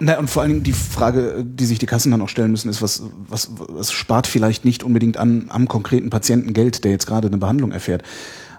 Na, 0.00 0.18
und 0.18 0.28
vor 0.28 0.42
allen 0.42 0.50
Dingen 0.50 0.64
die 0.64 0.72
Frage, 0.72 1.44
die 1.46 1.64
sich 1.64 1.78
die 1.78 1.86
Kassen 1.86 2.10
dann 2.10 2.20
auch 2.22 2.28
stellen 2.28 2.50
müssen, 2.50 2.68
ist, 2.68 2.82
was, 2.82 3.04
was, 3.28 3.50
was 3.56 3.92
spart 3.92 4.26
vielleicht 4.26 4.64
nicht 4.64 4.82
unbedingt 4.82 5.16
an, 5.16 5.46
am 5.50 5.68
konkreten 5.68 6.10
Patienten 6.10 6.54
Geld, 6.54 6.82
der 6.82 6.90
jetzt 6.90 7.06
gerade 7.06 7.28
eine 7.28 7.38
Behandlung 7.38 7.70
erfährt. 7.70 8.02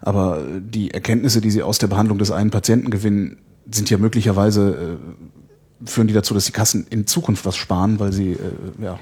Aber 0.02 0.42
die 0.60 0.92
Erkenntnisse, 0.92 1.42
die 1.42 1.52
sie 1.52 1.64
aus 1.64 1.80
der 1.80 1.88
Behandlung 1.88 2.18
des 2.18 2.32
einen 2.32 2.52
Patienten 2.52 2.90
gewinnen, 2.90 3.40
sind 3.70 3.90
ja 3.90 3.98
möglicherweise 3.98 4.98
äh, 5.00 5.43
führen 5.86 6.08
die 6.08 6.14
dazu, 6.14 6.34
dass 6.34 6.46
die 6.46 6.52
Kassen 6.52 6.86
in 6.90 7.08
Zukunft 7.08 7.46
was 7.46 7.56
sparen, 7.56 8.00
weil 8.00 8.12
sie 8.12 8.32
äh, 8.32 8.38
ja, 8.82 9.00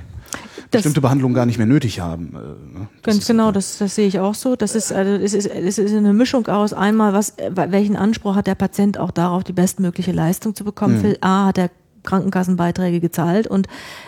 bestimmte 0.69 1.01
Behandlungen 1.01 1.35
gar 1.35 1.45
nicht 1.45 1.57
mehr 1.57 1.67
nötig 1.67 1.99
haben. 1.99 2.33
Äh, 2.33 2.79
ne? 2.79 2.87
Ganz 3.03 3.27
genau, 3.27 3.49
ist, 3.49 3.55
das, 3.55 3.77
das 3.77 3.95
sehe 3.95 4.07
ich 4.07 4.19
auch 4.19 4.35
so. 4.35 4.55
Das 4.55 4.75
ist, 4.75 4.91
also 4.91 5.11
es 5.11 5.33
ist, 5.33 5.47
es 5.47 5.77
ist 5.77 5.93
eine 5.93 6.13
Mischung 6.13 6.47
aus 6.47 6.73
einmal, 6.73 7.13
was, 7.13 7.35
welchen 7.49 7.95
Anspruch 7.95 8.35
hat 8.35 8.47
der 8.47 8.55
Patient 8.55 8.97
auch 8.97 9.11
darauf, 9.11 9.43
die 9.43 9.53
bestmögliche 9.53 10.11
Leistung 10.11 10.55
zu 10.55 10.63
bekommen. 10.63 10.99
Für 10.99 11.17
A 11.21 11.47
hat 11.47 11.57
er 11.57 11.69
Krankenkassenbeiträge 12.03 12.99
gezahlt 12.99 13.47
und 13.47 13.67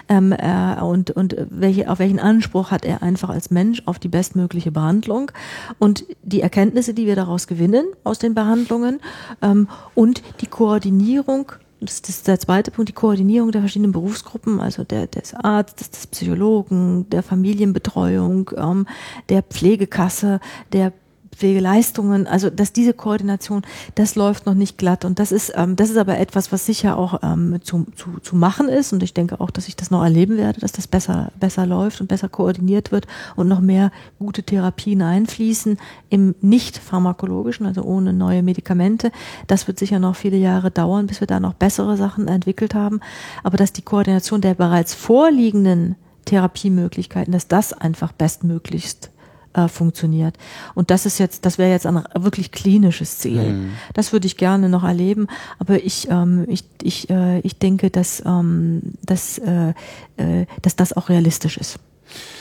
ähm, 0.09 0.31
äh, 0.31 0.81
und 0.81 1.11
und 1.11 1.35
welche 1.49 1.91
auf 1.91 1.99
welchen 1.99 2.19
Anspruch 2.19 2.71
hat 2.71 2.85
er 2.85 3.03
einfach 3.03 3.29
als 3.29 3.51
Mensch 3.51 3.83
auf 3.85 3.99
die 3.99 4.07
bestmögliche 4.07 4.71
Behandlung 4.71 5.31
und 5.79 6.05
die 6.23 6.41
Erkenntnisse, 6.41 6.93
die 6.93 7.05
wir 7.05 7.15
daraus 7.15 7.45
gewinnen 7.47 7.85
aus 8.03 8.19
den 8.19 8.33
Behandlungen 8.33 8.99
ähm, 9.43 9.67
und 9.93 10.23
die 10.41 10.47
Koordinierung 10.47 11.51
das 11.85 11.99
ist 11.99 12.27
der 12.27 12.39
zweite 12.39 12.71
Punkt, 12.71 12.89
die 12.89 12.93
Koordinierung 12.93 13.51
der 13.51 13.61
verschiedenen 13.61 13.91
Berufsgruppen, 13.91 14.59
also 14.59 14.83
der, 14.83 15.07
des 15.07 15.33
Arztes, 15.33 15.91
des 15.91 16.07
Psychologen, 16.07 17.09
der 17.09 17.23
Familienbetreuung, 17.23 18.51
ähm, 18.57 18.87
der 19.29 19.43
Pflegekasse, 19.43 20.39
der 20.71 20.93
Pflegeleistungen, 21.35 22.27
also 22.27 22.49
dass 22.49 22.73
diese 22.73 22.93
Koordination, 22.93 23.63
das 23.95 24.15
läuft 24.15 24.45
noch 24.45 24.53
nicht 24.53 24.77
glatt. 24.77 25.05
Und 25.05 25.19
das 25.19 25.31
ist, 25.31 25.53
ähm, 25.55 25.75
das 25.75 25.89
ist 25.89 25.97
aber 25.97 26.17
etwas, 26.17 26.51
was 26.51 26.65
sicher 26.65 26.97
auch 26.97 27.19
ähm, 27.23 27.59
zu, 27.63 27.85
zu, 27.95 28.19
zu 28.21 28.35
machen 28.35 28.69
ist. 28.69 28.93
Und 28.93 29.03
ich 29.03 29.13
denke 29.13 29.39
auch, 29.39 29.49
dass 29.49 29.67
ich 29.67 29.75
das 29.75 29.91
noch 29.91 30.03
erleben 30.03 30.37
werde, 30.37 30.59
dass 30.59 30.71
das 30.71 30.87
besser, 30.87 31.31
besser 31.39 31.65
läuft 31.65 32.01
und 32.01 32.07
besser 32.07 32.29
koordiniert 32.29 32.91
wird 32.91 33.07
und 33.35 33.47
noch 33.47 33.59
mehr 33.59 33.91
gute 34.19 34.43
Therapien 34.43 35.01
einfließen 35.01 35.77
im 36.09 36.35
nicht 36.41 36.77
pharmakologischen, 36.77 37.65
also 37.65 37.83
ohne 37.83 38.13
neue 38.13 38.43
Medikamente. 38.43 39.11
Das 39.47 39.67
wird 39.67 39.79
sicher 39.79 39.99
noch 39.99 40.15
viele 40.15 40.37
Jahre 40.37 40.71
dauern, 40.71 41.07
bis 41.07 41.19
wir 41.19 41.27
da 41.27 41.39
noch 41.39 41.53
bessere 41.53 41.97
Sachen 41.97 42.27
entwickelt 42.27 42.73
haben, 42.75 42.99
aber 43.43 43.57
dass 43.57 43.73
die 43.73 43.81
Koordination 43.81 44.41
der 44.41 44.53
bereits 44.53 44.93
vorliegenden 44.93 45.95
Therapiemöglichkeiten, 46.25 47.33
dass 47.33 47.47
das 47.47 47.73
einfach 47.73 48.11
bestmöglichst 48.11 49.12
äh, 49.53 49.67
funktioniert. 49.67 50.35
Und 50.75 50.89
das 50.91 51.05
ist 51.05 51.19
jetzt, 51.19 51.45
das 51.45 51.57
wäre 51.57 51.71
jetzt 51.71 51.85
ein 51.85 52.03
wirklich 52.15 52.51
klinisches 52.51 53.19
Ziel. 53.19 53.53
Mhm. 53.53 53.71
Das 53.93 54.13
würde 54.13 54.27
ich 54.27 54.37
gerne 54.37 54.69
noch 54.69 54.83
erleben, 54.83 55.27
aber 55.59 55.83
ich, 55.83 56.07
ähm, 56.09 56.45
ich, 56.47 56.63
ich, 56.81 57.09
äh, 57.09 57.39
ich 57.39 57.57
denke, 57.57 57.89
dass, 57.89 58.23
ähm, 58.25 58.81
dass, 59.05 59.37
äh, 59.39 59.73
äh, 60.17 60.45
dass 60.61 60.75
das 60.75 60.93
auch 60.93 61.09
realistisch 61.09 61.57
ist, 61.57 61.79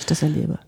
ich 0.01 0.06
das 0.06 0.22
erlebe. 0.22 0.59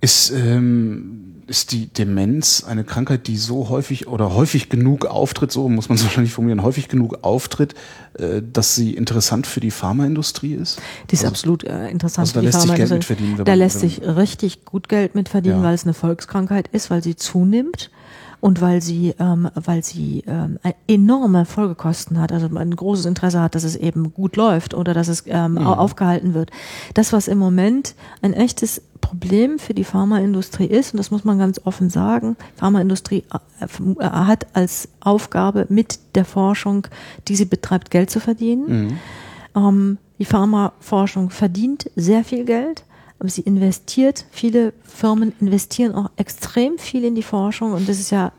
Ist 0.00 0.30
ähm 0.30 1.33
ist 1.46 1.72
die 1.72 1.86
Demenz 1.86 2.64
eine 2.64 2.84
Krankheit, 2.84 3.26
die 3.26 3.36
so 3.36 3.68
häufig 3.68 4.06
oder 4.06 4.34
häufig 4.34 4.68
genug 4.68 5.06
auftritt, 5.06 5.52
so 5.52 5.68
muss 5.68 5.88
man 5.88 5.96
es 5.96 6.04
wahrscheinlich 6.04 6.32
formulieren, 6.32 6.62
häufig 6.62 6.88
genug 6.88 7.18
auftritt, 7.22 7.74
äh, 8.14 8.42
dass 8.42 8.74
sie 8.74 8.94
interessant 8.94 9.46
für 9.46 9.60
die 9.60 9.70
Pharmaindustrie 9.70 10.54
ist? 10.54 10.80
Die 11.10 11.14
ist 11.14 11.20
also, 11.20 11.32
absolut 11.32 11.64
äh, 11.64 11.88
interessant 11.88 12.28
also 12.28 12.40
für 12.40 12.46
die 12.46 12.52
Pharmaindustrie. 12.52 13.44
Da 13.44 13.54
lässt 13.54 13.80
sich 13.80 14.02
richtig 14.02 14.64
gut 14.64 14.88
Geld 14.88 15.14
mit 15.14 15.28
verdienen, 15.28 15.58
ja. 15.58 15.64
weil 15.64 15.74
es 15.74 15.84
eine 15.84 15.94
Volkskrankheit 15.94 16.68
ist, 16.68 16.90
weil 16.90 17.02
sie 17.02 17.16
zunimmt 17.16 17.90
und 18.44 18.60
weil 18.60 18.82
sie, 18.82 19.14
ähm, 19.18 19.48
weil 19.54 19.82
sie 19.82 20.22
ähm, 20.26 20.58
enorme 20.86 21.46
Folgekosten 21.46 22.20
hat, 22.20 22.30
also 22.30 22.54
ein 22.54 22.76
großes 22.76 23.06
Interesse 23.06 23.40
hat, 23.40 23.54
dass 23.54 23.64
es 23.64 23.74
eben 23.74 24.12
gut 24.12 24.36
läuft 24.36 24.74
oder 24.74 24.92
dass 24.92 25.08
es 25.08 25.24
ähm, 25.28 25.52
mhm. 25.52 25.66
aufgehalten 25.66 26.34
wird. 26.34 26.50
Das, 26.92 27.14
was 27.14 27.26
im 27.26 27.38
Moment 27.38 27.94
ein 28.20 28.34
echtes 28.34 28.82
Problem 29.00 29.58
für 29.58 29.72
die 29.72 29.82
Pharmaindustrie 29.82 30.66
ist, 30.66 30.92
und 30.92 30.98
das 30.98 31.10
muss 31.10 31.24
man 31.24 31.38
ganz 31.38 31.58
offen 31.64 31.88
sagen, 31.88 32.36
Pharmaindustrie 32.54 33.24
äh, 33.32 33.64
äh, 33.64 34.04
hat 34.04 34.46
als 34.52 34.90
Aufgabe 35.00 35.64
mit 35.70 35.98
der 36.14 36.26
Forschung, 36.26 36.86
die 37.28 37.36
sie 37.36 37.46
betreibt, 37.46 37.90
Geld 37.90 38.10
zu 38.10 38.20
verdienen. 38.20 38.66
Mhm. 38.68 38.98
Ähm, 39.56 39.98
die 40.18 40.26
Pharmaforschung 40.26 41.30
verdient 41.30 41.90
sehr 41.96 42.24
viel 42.24 42.44
Geld 42.44 42.84
aber 43.18 43.28
sie 43.28 43.42
investiert, 43.42 44.26
viele 44.30 44.72
Firmen 44.82 45.32
investieren 45.40 45.94
auch 45.94 46.10
extrem 46.16 46.78
viel 46.78 47.04
in 47.04 47.14
die 47.14 47.22
Forschung 47.22 47.72
und 47.72 47.88
das 47.88 47.98
ist 47.98 48.10
ja 48.10 48.32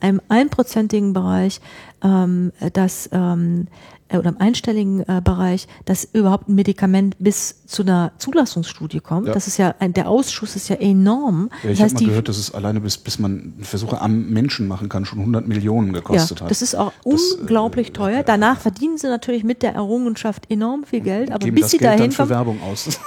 einem 0.00 0.20
einprozentigen 0.28 1.12
Bereich, 1.12 1.60
ähm, 2.02 2.52
das 2.72 3.08
ähm, 3.12 3.68
äh, 4.12 4.18
oder 4.18 4.30
im 4.30 4.40
einstelligen 4.40 5.00
äh, 5.00 5.20
Bereich, 5.22 5.66
dass 5.84 6.04
überhaupt 6.12 6.48
ein 6.48 6.54
Medikament 6.54 7.16
bis 7.18 7.66
zu 7.66 7.82
einer 7.82 8.12
Zulassungsstudie 8.18 9.00
kommt. 9.00 9.28
Ja. 9.28 9.34
Das 9.34 9.46
ist 9.46 9.56
ja 9.56 9.74
ein, 9.78 9.92
der 9.92 10.08
Ausschuss 10.08 10.56
ist 10.56 10.68
ja 10.68 10.76
enorm. 10.76 11.50
Ja, 11.62 11.70
ich 11.70 11.82
habe 11.82 11.94
mal 11.94 12.04
gehört, 12.04 12.28
dass 12.28 12.38
es 12.38 12.54
alleine 12.54 12.80
bis 12.80 12.98
bis 12.98 13.18
man 13.18 13.54
Versuche 13.60 14.00
am 14.00 14.28
Menschen 14.30 14.68
machen 14.68 14.88
kann, 14.88 15.04
schon 15.04 15.20
100 15.20 15.48
Millionen 15.48 15.92
gekostet 15.92 16.40
ja, 16.40 16.44
hat. 16.44 16.50
Das 16.50 16.62
ist 16.62 16.74
auch 16.74 16.92
das, 17.04 17.32
unglaublich 17.32 17.88
äh, 17.88 17.92
teuer. 17.92 18.22
Danach 18.22 18.60
verdienen 18.60 18.98
sie 18.98 19.06
natürlich 19.06 19.44
mit 19.44 19.62
der 19.62 19.74
Errungenschaft 19.74 20.50
enorm 20.50 20.84
viel 20.84 21.00
Geld, 21.00 21.32
aber 21.32 21.50
bis 21.50 21.70
sie 21.70 21.78
Geld 21.78 21.98
dahin 21.98 22.12
kommen, 22.14 22.30
Werbung 22.30 22.58
aus. 22.62 23.00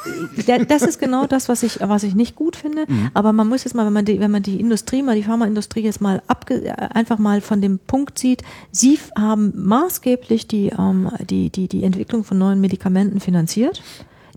das 0.68 0.82
ist 0.82 1.00
genau 1.00 1.28
das, 1.28 1.48
was 1.50 1.64
ich 1.64 1.80
was 1.82 2.04
ich 2.04 2.16
nicht 2.16 2.36
gut 2.36 2.56
finde. 2.56 2.86
Mhm. 2.88 3.12
Aber 3.14 3.34
man 3.34 3.48
muss 3.48 3.64
jetzt 3.64 3.74
mal, 3.74 3.86
wenn 3.86 3.94
man 3.94 4.06
die 4.06 4.20
wenn 4.20 4.32
man 4.32 4.44
die 4.44 4.60
Industrie 4.60 5.04
mal 5.04 5.16
die 5.16 5.24
Pharmaindustrie 5.24 5.82
jetzt 5.82 6.02
mal 6.02 6.22
abge, 6.28 6.76
einfach 6.94 7.20
mal 7.20 7.42
von 7.42 7.62
dem 7.62 7.80
Punkt 7.80 8.18
sieht, 8.18 8.44
sie 8.72 9.00
haben 9.18 9.54
maßgeblich 9.56 10.48
die 10.48 10.68
ähm, 10.78 10.95
ähm, 10.96 11.12
die, 11.28 11.50
die, 11.50 11.68
die 11.68 11.84
Entwicklung 11.84 12.24
von 12.24 12.38
neuen 12.38 12.62
Medikamenten 12.62 13.20
finanziert 13.20 13.82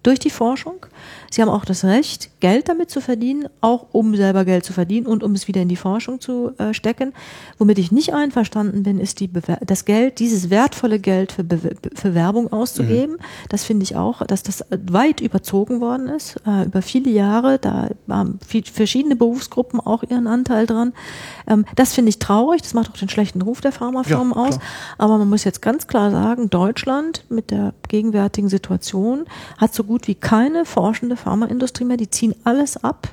durch 0.02 0.18
die 0.18 0.30
Forschung. 0.30 0.86
Sie 1.30 1.42
haben 1.42 1.48
auch 1.48 1.64
das 1.64 1.84
Recht, 1.84 2.30
Geld 2.40 2.68
damit 2.68 2.90
zu 2.90 3.00
verdienen, 3.00 3.48
auch 3.60 3.86
um 3.92 4.14
selber 4.14 4.44
Geld 4.44 4.64
zu 4.64 4.72
verdienen 4.72 5.06
und 5.06 5.22
um 5.22 5.32
es 5.32 5.48
wieder 5.48 5.60
in 5.60 5.68
die 5.68 5.76
Forschung 5.76 6.20
zu 6.20 6.52
äh, 6.58 6.72
stecken. 6.72 7.12
Womit 7.58 7.78
ich 7.78 7.92
nicht 7.92 8.14
einverstanden 8.14 8.82
bin, 8.82 8.98
ist 8.98 9.20
die 9.20 9.30
das 9.66 9.84
Geld, 9.84 10.18
dieses 10.20 10.50
wertvolle 10.50 10.98
Geld 10.98 11.32
für, 11.32 11.44
Be 11.44 11.58
für 11.94 12.14
Werbung 12.14 12.52
auszugeben. 12.52 13.14
Mhm. 13.14 13.48
Das 13.48 13.64
finde 13.64 13.82
ich 13.84 13.96
auch, 13.96 14.24
dass 14.24 14.42
das 14.42 14.64
weit 14.70 15.20
überzogen 15.20 15.80
worden 15.80 16.08
ist, 16.08 16.36
äh, 16.46 16.64
über 16.64 16.82
viele 16.82 17.10
Jahre. 17.10 17.58
Da 17.58 17.90
haben 18.08 18.38
viel, 18.46 18.64
verschiedene 18.64 19.16
Berufsgruppen 19.16 19.80
auch 19.80 20.04
ihren 20.04 20.26
Anteil 20.26 20.66
dran. 20.66 20.92
Ähm, 21.48 21.64
das 21.74 21.94
finde 21.94 22.10
ich 22.10 22.18
traurig. 22.18 22.62
Das 22.62 22.74
macht 22.74 22.90
auch 22.90 22.96
den 22.96 23.08
schlechten 23.08 23.42
Ruf 23.42 23.60
der 23.60 23.72
Pharmafirmen 23.72 24.32
ja, 24.34 24.42
aus. 24.42 24.58
Aber 24.98 25.18
man 25.18 25.28
muss 25.28 25.44
jetzt 25.44 25.62
ganz 25.62 25.86
klar 25.86 26.10
sagen, 26.10 26.50
Deutschland 26.50 27.24
mit 27.28 27.50
der 27.50 27.74
gegenwärtigen 27.88 28.48
Situation 28.48 29.24
hat 29.56 29.74
so 29.74 29.84
gut 29.84 30.06
wie 30.06 30.14
keine 30.14 30.64
forschende 30.64 31.16
Pharmaindustrie 31.16 31.84
mehr. 31.84 31.96
Die 31.96 32.10
ziehen 32.10 32.34
alles 32.44 32.82
ab. 32.82 33.08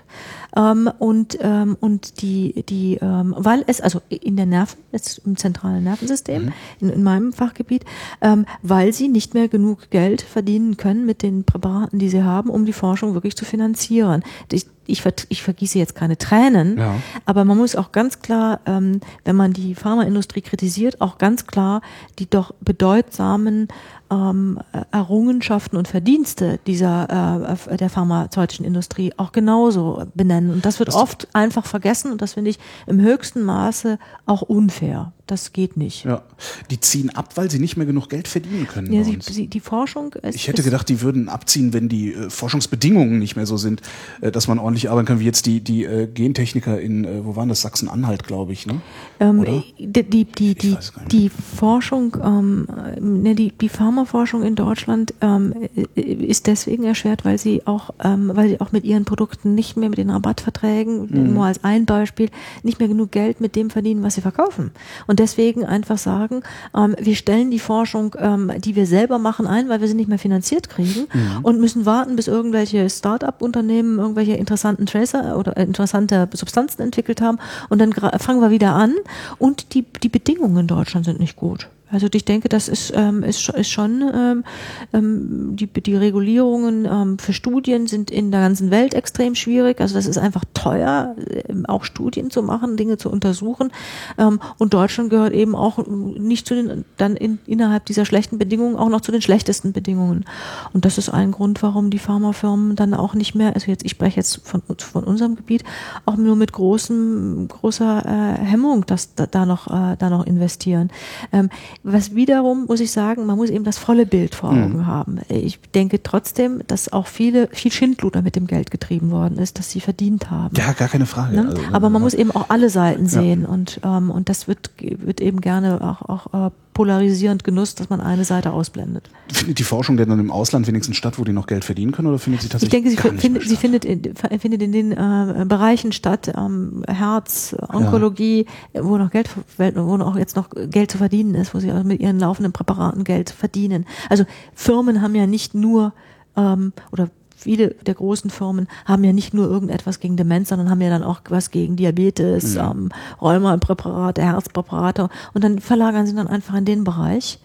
Ähm, 0.56 0.90
und 1.00 1.38
ähm, 1.42 1.76
und 1.80 2.22
die 2.22 2.64
die 2.64 2.98
ähm, 3.02 3.36
weil 3.38 3.64
es 3.68 3.82
also 3.82 4.02
in 4.08 4.38
der 4.38 4.46
Nerven 4.46 4.80
jetzt 4.94 5.22
im 5.26 5.36
zentralen 5.36 5.84
Nervensystem 5.84 6.46
mhm. 6.46 6.54
in, 6.80 6.90
in 6.90 7.04
meinem 7.04 7.34
Fachgebiet 7.34 7.84
ähm, 8.22 8.46
weil 8.62 8.94
sie 8.94 9.10
nicht 9.10 9.34
mehr 9.34 9.50
genug 9.50 9.90
Geld 9.90 10.22
verdienen 10.22 10.78
können 10.78 11.06
mit 11.06 11.24
den 11.24 11.44
Präparaten 11.44 12.00
die 12.00 12.08
sie 12.08 12.24
haben 12.24 12.50
um 12.50 12.66
die 12.66 12.74
Forschung 12.74 13.14
wirklich 13.14 13.36
zu 13.36 13.44
finanzieren 13.44 14.24
ich, 14.52 14.68
ich, 14.88 15.04
ich 15.30 15.44
vergieße 15.44 15.78
jetzt 15.78 15.96
keine 15.96 16.18
Tränen, 16.18 16.78
ja. 16.78 16.96
aber 17.26 17.46
man 17.46 17.58
muss 17.58 17.76
auch 17.76 17.92
ganz 17.92 18.20
klar, 18.20 18.60
ähm, 18.66 19.02
wenn 19.24 19.36
man 19.36 19.54
die 19.54 19.76
Pharmaindustrie 19.76 20.42
kritisiert, 20.42 21.02
auch 21.02 21.18
ganz 21.18 21.48
klar 21.48 21.82
die 22.20 22.30
doch 22.30 22.54
bedeutsamen 22.62 23.68
ähm, 24.12 24.60
Errungenschaften 24.92 25.78
und 25.78 25.88
Verdienste 25.88 26.60
dieser 26.68 27.58
äh, 27.72 27.78
der 27.78 27.90
pharmazeutischen 27.90 28.66
Industrie 28.66 29.14
auch 29.18 29.32
genauso 29.32 30.04
benennen. 30.14 30.52
Und 30.52 30.66
das 30.66 30.80
wird 30.80 30.90
das 30.90 30.96
oft 30.96 31.28
einfach 31.34 31.66
vergessen 31.66 32.12
und 32.12 32.22
das 32.22 32.34
finde 32.34 32.52
ich 32.52 32.60
im 32.88 33.02
höchsten 33.02 33.44
Maße 33.44 33.98
auch 34.26 34.42
unfair. 34.42 35.12
Das 35.28 35.54
geht 35.54 35.76
nicht. 35.76 36.06
Ja, 36.06 36.22
die 36.70 36.80
ziehen 36.80 37.10
ab, 37.10 37.32
weil 37.36 37.50
sie 37.50 37.58
nicht 37.58 37.78
mehr 37.78 37.88
genug 37.88 38.10
Geld 38.10 38.28
verdienen 38.28 38.68
können. 38.68 38.94
Ja, 38.94 39.04
sie, 39.04 39.18
sie, 39.22 39.48
die 39.48 39.60
Forschung. 39.60 40.14
Ist, 40.14 40.36
ich 40.36 40.48
hätte 40.48 40.62
gedacht, 40.62 40.88
die 40.88 41.02
würden 41.02 41.30
abziehen, 41.30 41.74
wenn 41.74 41.90
die 41.90 42.14
äh, 42.14 42.30
Forschungsbedingungen 42.30 43.18
nicht 43.18 43.36
mehr 43.36 43.48
so 43.48 43.58
sind, 43.58 43.82
äh, 44.22 44.32
dass 44.32 44.48
man 44.48 44.60
ordentlich 44.60 44.92
arbeiten 44.92 45.08
kann, 45.08 45.20
wie 45.20 45.26
jetzt 45.26 45.48
die 45.48 45.62
die 45.62 45.84
äh, 45.84 46.06
Gentechniker 46.06 46.80
in 46.80 47.06
äh, 47.06 47.26
wo 47.26 47.36
waren 47.36 47.50
das 47.50 47.62
Sachsen-Anhalt, 47.62 48.28
glaube 48.28 48.54
ich, 48.54 48.68
ne? 48.68 48.82
Ähm, 49.20 49.44
die 49.80 50.04
die 50.04 50.26
die 50.26 50.54
die, 50.54 50.78
die 51.12 51.30
Forschung, 51.30 52.16
ähm, 52.24 52.68
ne, 53.00 53.34
die 53.34 53.52
die 53.52 53.70
Pharmaforschung 53.70 54.44
in 54.44 54.54
Deutschland 54.54 55.16
ähm, 55.22 55.56
ist 55.96 56.46
deswegen 56.46 56.84
erschwert, 56.84 57.26
weil 57.26 57.40
sie 57.40 57.66
auch 57.66 57.90
ähm, 58.04 58.30
weil 58.36 58.50
sie 58.50 58.62
auch 58.62 58.72
mit 58.72 58.84
ihren 58.84 59.06
Produkten 59.06 59.56
nicht 59.56 59.76
mehr 59.76 59.90
mit 59.90 59.98
den 59.98 60.12
Rabattverträgen, 60.12 61.08
mhm. 61.10 61.34
nur 61.34 61.46
als 61.46 61.64
ein 61.64 61.86
Beispiel, 61.88 62.30
nicht 62.62 62.78
mehr 62.78 62.88
genug 62.88 63.12
Geld 63.12 63.42
mit 63.42 63.56
dem 63.56 63.72
verdienen, 63.72 64.04
was 64.04 64.14
sie 64.14 64.22
verkaufen. 64.22 64.70
Und 65.08 65.15
und 65.16 65.20
deswegen 65.22 65.64
einfach 65.64 65.98
sagen, 65.98 66.44
ähm, 66.76 66.94
wir 67.00 67.16
stellen 67.16 67.50
die 67.50 67.60
Forschung, 67.60 68.18
ähm, 68.20 68.52
die 68.58 68.76
wir 68.76 68.86
selber 68.86 69.18
machen, 69.18 69.48
ein, 69.48 69.70
weil 69.70 69.80
wir 69.80 69.88
sie 69.88 69.94
nicht 69.94 70.10
mehr 70.10 70.20
finanziert 70.20 70.68
kriegen 70.68 71.08
mhm. 71.14 71.40
und 71.42 71.62
müssen 71.62 71.86
warten, 71.86 72.18
bis 72.18 72.28
irgendwelche 72.28 72.90
Start-up-Unternehmen 72.90 73.98
irgendwelche 73.98 74.34
interessanten 74.34 74.88
Tracer 74.88 75.38
oder 75.38 75.56
interessante 75.56 76.28
Substanzen 76.34 76.82
entwickelt 76.82 77.22
haben 77.22 77.38
und 77.70 77.80
dann 77.80 77.94
fangen 77.94 78.42
wir 78.42 78.50
wieder 78.52 78.74
an 78.74 78.94
und 79.38 79.74
die, 79.74 79.84
die 80.04 80.10
Bedingungen 80.10 80.58
in 80.58 80.68
Deutschland 80.68 81.06
sind 81.06 81.22
nicht 81.22 81.38
gut. 81.38 81.70
Also 81.96 82.08
ich 82.14 82.26
denke, 82.26 82.50
das 82.50 82.68
ist, 82.68 82.92
ähm, 82.94 83.24
ist, 83.24 83.48
ist 83.48 83.70
schon 83.70 84.04
ähm, 84.14 84.44
ähm, 84.92 85.56
die, 85.56 85.68
die 85.68 85.96
Regulierungen 85.96 86.86
ähm, 86.86 87.18
für 87.18 87.32
Studien 87.32 87.88
sind 87.88 88.12
in 88.12 88.32
der 88.32 88.42
ganzen 88.42 88.70
Welt 88.70 88.94
extrem 88.94 89.34
schwierig. 89.34 89.80
Also 89.80 89.96
das 89.96 90.06
ist 90.06 90.18
einfach 90.18 90.44
teuer, 90.54 91.16
ähm, 91.48 91.66
auch 91.68 91.86
Studien 91.86 92.30
zu 92.32 92.44
machen, 92.44 92.76
Dinge 92.76 92.98
zu 92.98 93.10
untersuchen. 93.10 93.72
Ähm, 94.18 94.42
und 94.58 94.74
Deutschland 94.74 95.10
gehört 95.10 95.34
eben 95.34 95.56
auch 95.56 95.88
nicht 95.88 96.46
zu 96.46 96.56
den 96.56 96.84
dann 96.98 97.16
in, 97.16 97.40
innerhalb 97.46 97.86
dieser 97.86 98.04
schlechten 98.04 98.38
Bedingungen 98.38 98.76
auch 98.76 98.90
noch 98.90 99.00
zu 99.00 99.14
den 99.14 99.22
schlechtesten 99.22 99.72
Bedingungen. 99.72 100.26
Und 100.74 100.84
das 100.84 100.98
ist 100.98 101.08
ein 101.08 101.32
Grund, 101.32 101.64
warum 101.64 101.92
die 101.92 102.00
Pharmafirmen 102.00 102.76
dann 102.76 102.94
auch 102.94 103.14
nicht 103.14 103.36
mehr, 103.36 103.54
also 103.54 103.72
jetzt 103.72 103.86
ich 103.86 103.92
spreche 103.92 104.18
jetzt 104.18 104.46
von, 104.46 104.62
von 104.78 105.06
unserem 105.06 105.38
Gebiet, 105.38 105.64
auch 106.06 106.18
nur 106.18 106.36
mit 106.36 106.52
großem 106.52 107.48
großer 107.48 108.06
äh, 108.06 108.44
Hemmung, 108.44 108.86
dass 108.86 109.16
da, 109.16 109.28
da 109.28 109.46
noch 109.46 109.68
äh, 109.68 109.96
da 109.98 110.10
noch 110.10 110.26
investieren. 110.26 110.90
Ähm, 111.32 111.50
was 111.88 112.16
wiederum, 112.16 112.66
muss 112.66 112.80
ich 112.80 112.92
sagen, 112.92 113.28
man 113.28 113.38
muss 113.38 113.52
eben 113.52 113.64
das 113.64 113.78
volle 113.78 114.08
Bild 114.08 114.34
vor 114.34 114.50
Augen 114.50 114.78
mhm. 114.78 114.88
haben. 114.88 115.20
Ich 115.30 115.62
denke 115.76 116.02
trotzdem, 116.02 116.62
dass 116.66 116.92
auch 116.92 117.06
viele, 117.06 117.48
viel 117.52 117.72
Schindluder 117.72 118.24
mit 118.24 118.36
dem 118.36 118.48
Geld 118.48 118.72
getrieben 118.72 119.12
worden 119.12 119.38
ist, 119.38 119.60
das 119.60 119.70
sie 119.70 119.82
verdient 119.82 120.32
haben. 120.32 120.56
Ja, 120.58 120.74
gar 120.74 120.88
keine 120.88 121.06
Frage. 121.06 121.36
Ne? 121.36 121.50
Also, 121.50 121.62
Aber 121.72 121.92
man 121.92 122.02
muss 122.02 122.16
eben 122.16 122.32
auch 122.32 122.50
alle 122.50 122.72
Seiten 122.72 123.06
sehen 123.06 123.44
ja. 123.44 123.50
und, 123.50 123.80
ähm, 123.84 124.10
und 124.10 124.30
das 124.30 124.48
wird, 124.48 124.72
wird 124.80 125.22
eben 125.22 125.42
gerne 125.42 125.80
auch, 125.80 126.10
auch 126.10 126.48
äh, 126.48 126.52
polarisierend 126.76 127.44
genutzt, 127.44 127.80
dass 127.80 127.90
man 127.90 128.02
eine 128.02 128.26
Seite 128.26 128.52
ausblendet. 128.52 129.10
Findet 129.32 129.58
die 129.58 129.64
Forschung 129.64 129.96
denn 129.98 130.10
dann 130.10 130.20
im 130.20 130.30
Ausland 130.30 130.68
wenigstens 130.68 130.98
statt, 130.98 131.18
wo 131.18 131.24
die 131.24 131.32
noch 131.32 131.48
Geld 131.48 131.64
verdienen 131.64 131.94
können, 131.94 132.10
oder 132.10 132.20
findet 132.20 132.42
sie 132.42 132.50
tatsächlich? 132.50 132.86
Ich 132.86 133.02
denke, 133.02 133.18
sie, 133.18 133.30
find, 133.30 133.42
sie 133.42 133.56
findet, 133.56 133.86
in, 133.86 134.14
findet 134.40 134.62
in 134.62 134.72
den 134.74 134.92
äh, 134.92 135.46
Bereichen 135.48 135.94
statt, 135.94 136.32
ähm, 136.38 136.84
Herz, 136.86 137.56
Onkologie, 137.70 138.46
ja. 138.74 138.86
wo 138.86 138.98
noch 138.98 139.10
Geld, 139.10 139.30
wo 139.58 139.98
noch 139.98 140.18
jetzt 140.18 140.36
noch 140.36 140.50
Geld 140.70 140.92
zu 140.92 140.98
verdienen 140.98 141.34
ist, 141.34 141.56
wo 141.56 141.60
sie 141.60 141.72
mit 141.84 142.02
ihren 142.02 142.20
laufenden 142.20 142.52
Präparaten 142.52 143.06
Geld 143.06 143.30
verdienen. 143.30 143.86
Also 144.10 144.26
Firmen 144.54 145.02
haben 145.02 145.16
ja 145.16 145.28
nicht 145.28 145.56
nur 145.56 145.94
ähm, 146.36 146.74
oder 146.92 147.10
viele 147.46 147.76
der 147.86 147.94
großen 147.94 148.32
Firmen 148.32 148.68
haben 148.86 149.04
ja 149.04 149.14
nicht 149.14 149.34
nur 149.36 149.48
irgendetwas 149.48 150.00
gegen 150.00 150.18
Demenz, 150.18 150.50
sondern 150.50 150.72
haben 150.72 150.82
ja 150.82 150.90
dann 150.90 151.04
auch 151.04 151.22
was 151.30 151.52
gegen 151.52 151.76
Diabetes, 151.76 152.56
ja. 152.56 152.72
ähm, 152.72 152.90
Rheumapräparate, 153.22 154.24
Herzpräparate 154.24 155.10
und 155.34 155.44
dann 155.44 155.60
verlagern 155.60 156.08
sie 156.08 156.16
dann 156.16 156.28
einfach 156.28 156.56
in 156.56 156.66
den 156.66 156.84
Bereich, 156.84 157.40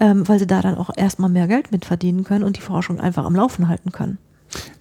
ähm, 0.00 0.26
weil 0.26 0.38
sie 0.38 0.46
da 0.46 0.62
dann 0.62 0.78
auch 0.78 0.90
erstmal 0.96 1.28
mehr 1.28 1.46
Geld 1.46 1.70
mit 1.70 1.84
verdienen 1.84 2.24
können 2.24 2.44
und 2.44 2.56
die 2.56 2.62
Forschung 2.62 2.98
einfach 2.98 3.26
am 3.26 3.36
Laufen 3.36 3.68
halten 3.68 3.92
können. 3.92 4.16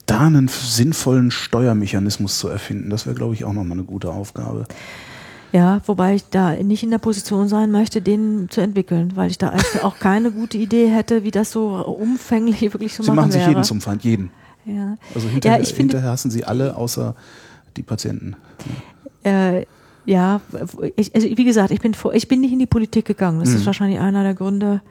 Da 0.06 0.22
einen 0.22 0.48
sinnvollen 0.48 1.32
Steuermechanismus 1.32 2.40
zu 2.40 2.48
erfinden, 2.48 2.90
das 2.90 3.06
wäre, 3.06 3.16
glaube 3.16 3.34
ich, 3.34 3.44
auch 3.44 3.54
nochmal 3.54 3.78
eine 3.78 3.84
gute 3.84 4.12
Aufgabe. 4.12 4.66
Ja, 5.54 5.82
wobei 5.86 6.16
ich 6.16 6.30
da 6.30 6.52
nicht 6.54 6.84
in 6.84 6.92
der 6.92 6.98
Position 6.98 7.50
sein 7.50 7.72
möchte, 7.72 8.02
den 8.02 8.48
zu 8.50 8.62
entwickeln, 8.62 9.12
weil 9.16 9.30
ich 9.30 9.38
da 9.38 9.54
auch 9.84 10.00
keine 10.00 10.32
gute 10.32 10.58
Idee 10.58 10.88
hätte, 10.88 11.24
wie 11.24 11.32
das 11.32 11.52
so 11.52 11.76
umfänglich 11.86 12.62
wirklich 12.74 12.96
so 12.96 13.04
Sie 13.04 13.10
machen 13.10 13.18
machen 13.18 13.32
sich 13.32 13.42
wäre. 13.42 13.52
jeden 13.52 13.64
zum 13.64 13.82
Feind, 13.82 14.04
jeden. 14.04 14.32
Ja. 14.66 14.98
Also 15.16 15.28
hinterher, 15.28 15.62
ja, 15.62 15.76
hinterher 15.76 16.12
hassen 16.12 16.32
sie 16.32 16.44
alle 16.44 16.76
außer 16.76 17.16
die 17.78 17.84
Patienten. 17.84 18.36
Äh, 19.24 19.66
ja, 20.06 20.42
ich, 20.96 21.14
also 21.14 21.28
wie 21.28 21.44
gesagt, 21.44 21.72
ich 21.72 21.80
bin, 21.80 21.94
vor, 21.94 22.14
ich 22.14 22.28
bin 22.28 22.42
nicht 22.42 22.54
in 22.54 22.60
die 22.60 22.66
Politik 22.66 23.06
gegangen. 23.06 23.40
Das 23.40 23.50
mhm. 23.50 23.58
ist 23.58 23.66
wahrscheinlich 23.66 24.00
einer 24.00 24.24
der 24.24 24.34
Gründe, 24.34 24.82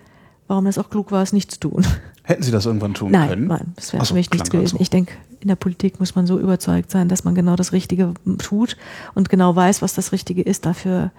warum 0.46 0.66
es 0.66 0.78
auch 0.78 0.90
klug 0.90 1.10
war, 1.10 1.22
es 1.22 1.32
nicht 1.32 1.50
zu 1.50 1.60
tun. 1.60 1.86
Hätten 2.22 2.42
Sie 2.42 2.52
das 2.52 2.66
irgendwann 2.66 2.94
tun 2.94 3.10
nein, 3.10 3.28
können? 3.28 3.46
Nein, 3.48 3.72
das 3.76 3.92
wäre 3.92 4.04
für 4.04 4.14
mich 4.14 4.30
nichts 4.30 4.50
gewesen. 4.50 4.76
Also. 4.76 4.82
Ich 4.82 4.90
denke, 4.90 5.14
in 5.40 5.48
der 5.48 5.56
Politik 5.56 5.98
muss 5.98 6.14
man 6.14 6.26
so 6.26 6.38
überzeugt 6.38 6.90
sein, 6.90 7.08
dass 7.08 7.24
man 7.24 7.34
genau 7.34 7.56
das 7.56 7.72
Richtige 7.72 8.14
tut 8.38 8.76
und 9.14 9.28
genau 9.28 9.56
weiß, 9.56 9.82
was 9.82 9.94
das 9.94 10.12
Richtige 10.12 10.42
ist. 10.42 10.64
Dafür, 10.64 11.10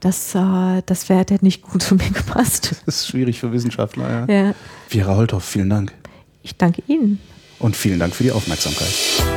das, 0.00 0.34
äh, 0.34 0.82
das 0.84 1.08
wäre 1.08 1.20
hätte 1.20 1.38
nicht 1.42 1.62
gut 1.62 1.82
zu 1.82 1.94
mir 1.94 2.10
gepasst. 2.10 2.74
Das 2.86 3.02
ist 3.02 3.08
schwierig 3.08 3.38
für 3.38 3.52
Wissenschaftler, 3.52 4.26
ja. 4.28 4.34
ja. 4.34 4.54
Vera 4.88 5.14
Holthoff, 5.14 5.44
vielen 5.44 5.70
Dank. 5.70 5.92
Ich 6.42 6.56
danke 6.56 6.82
Ihnen. 6.86 7.20
Und 7.58 7.76
vielen 7.76 7.98
Dank 7.98 8.14
für 8.14 8.24
die 8.24 8.32
Aufmerksamkeit. 8.32 9.35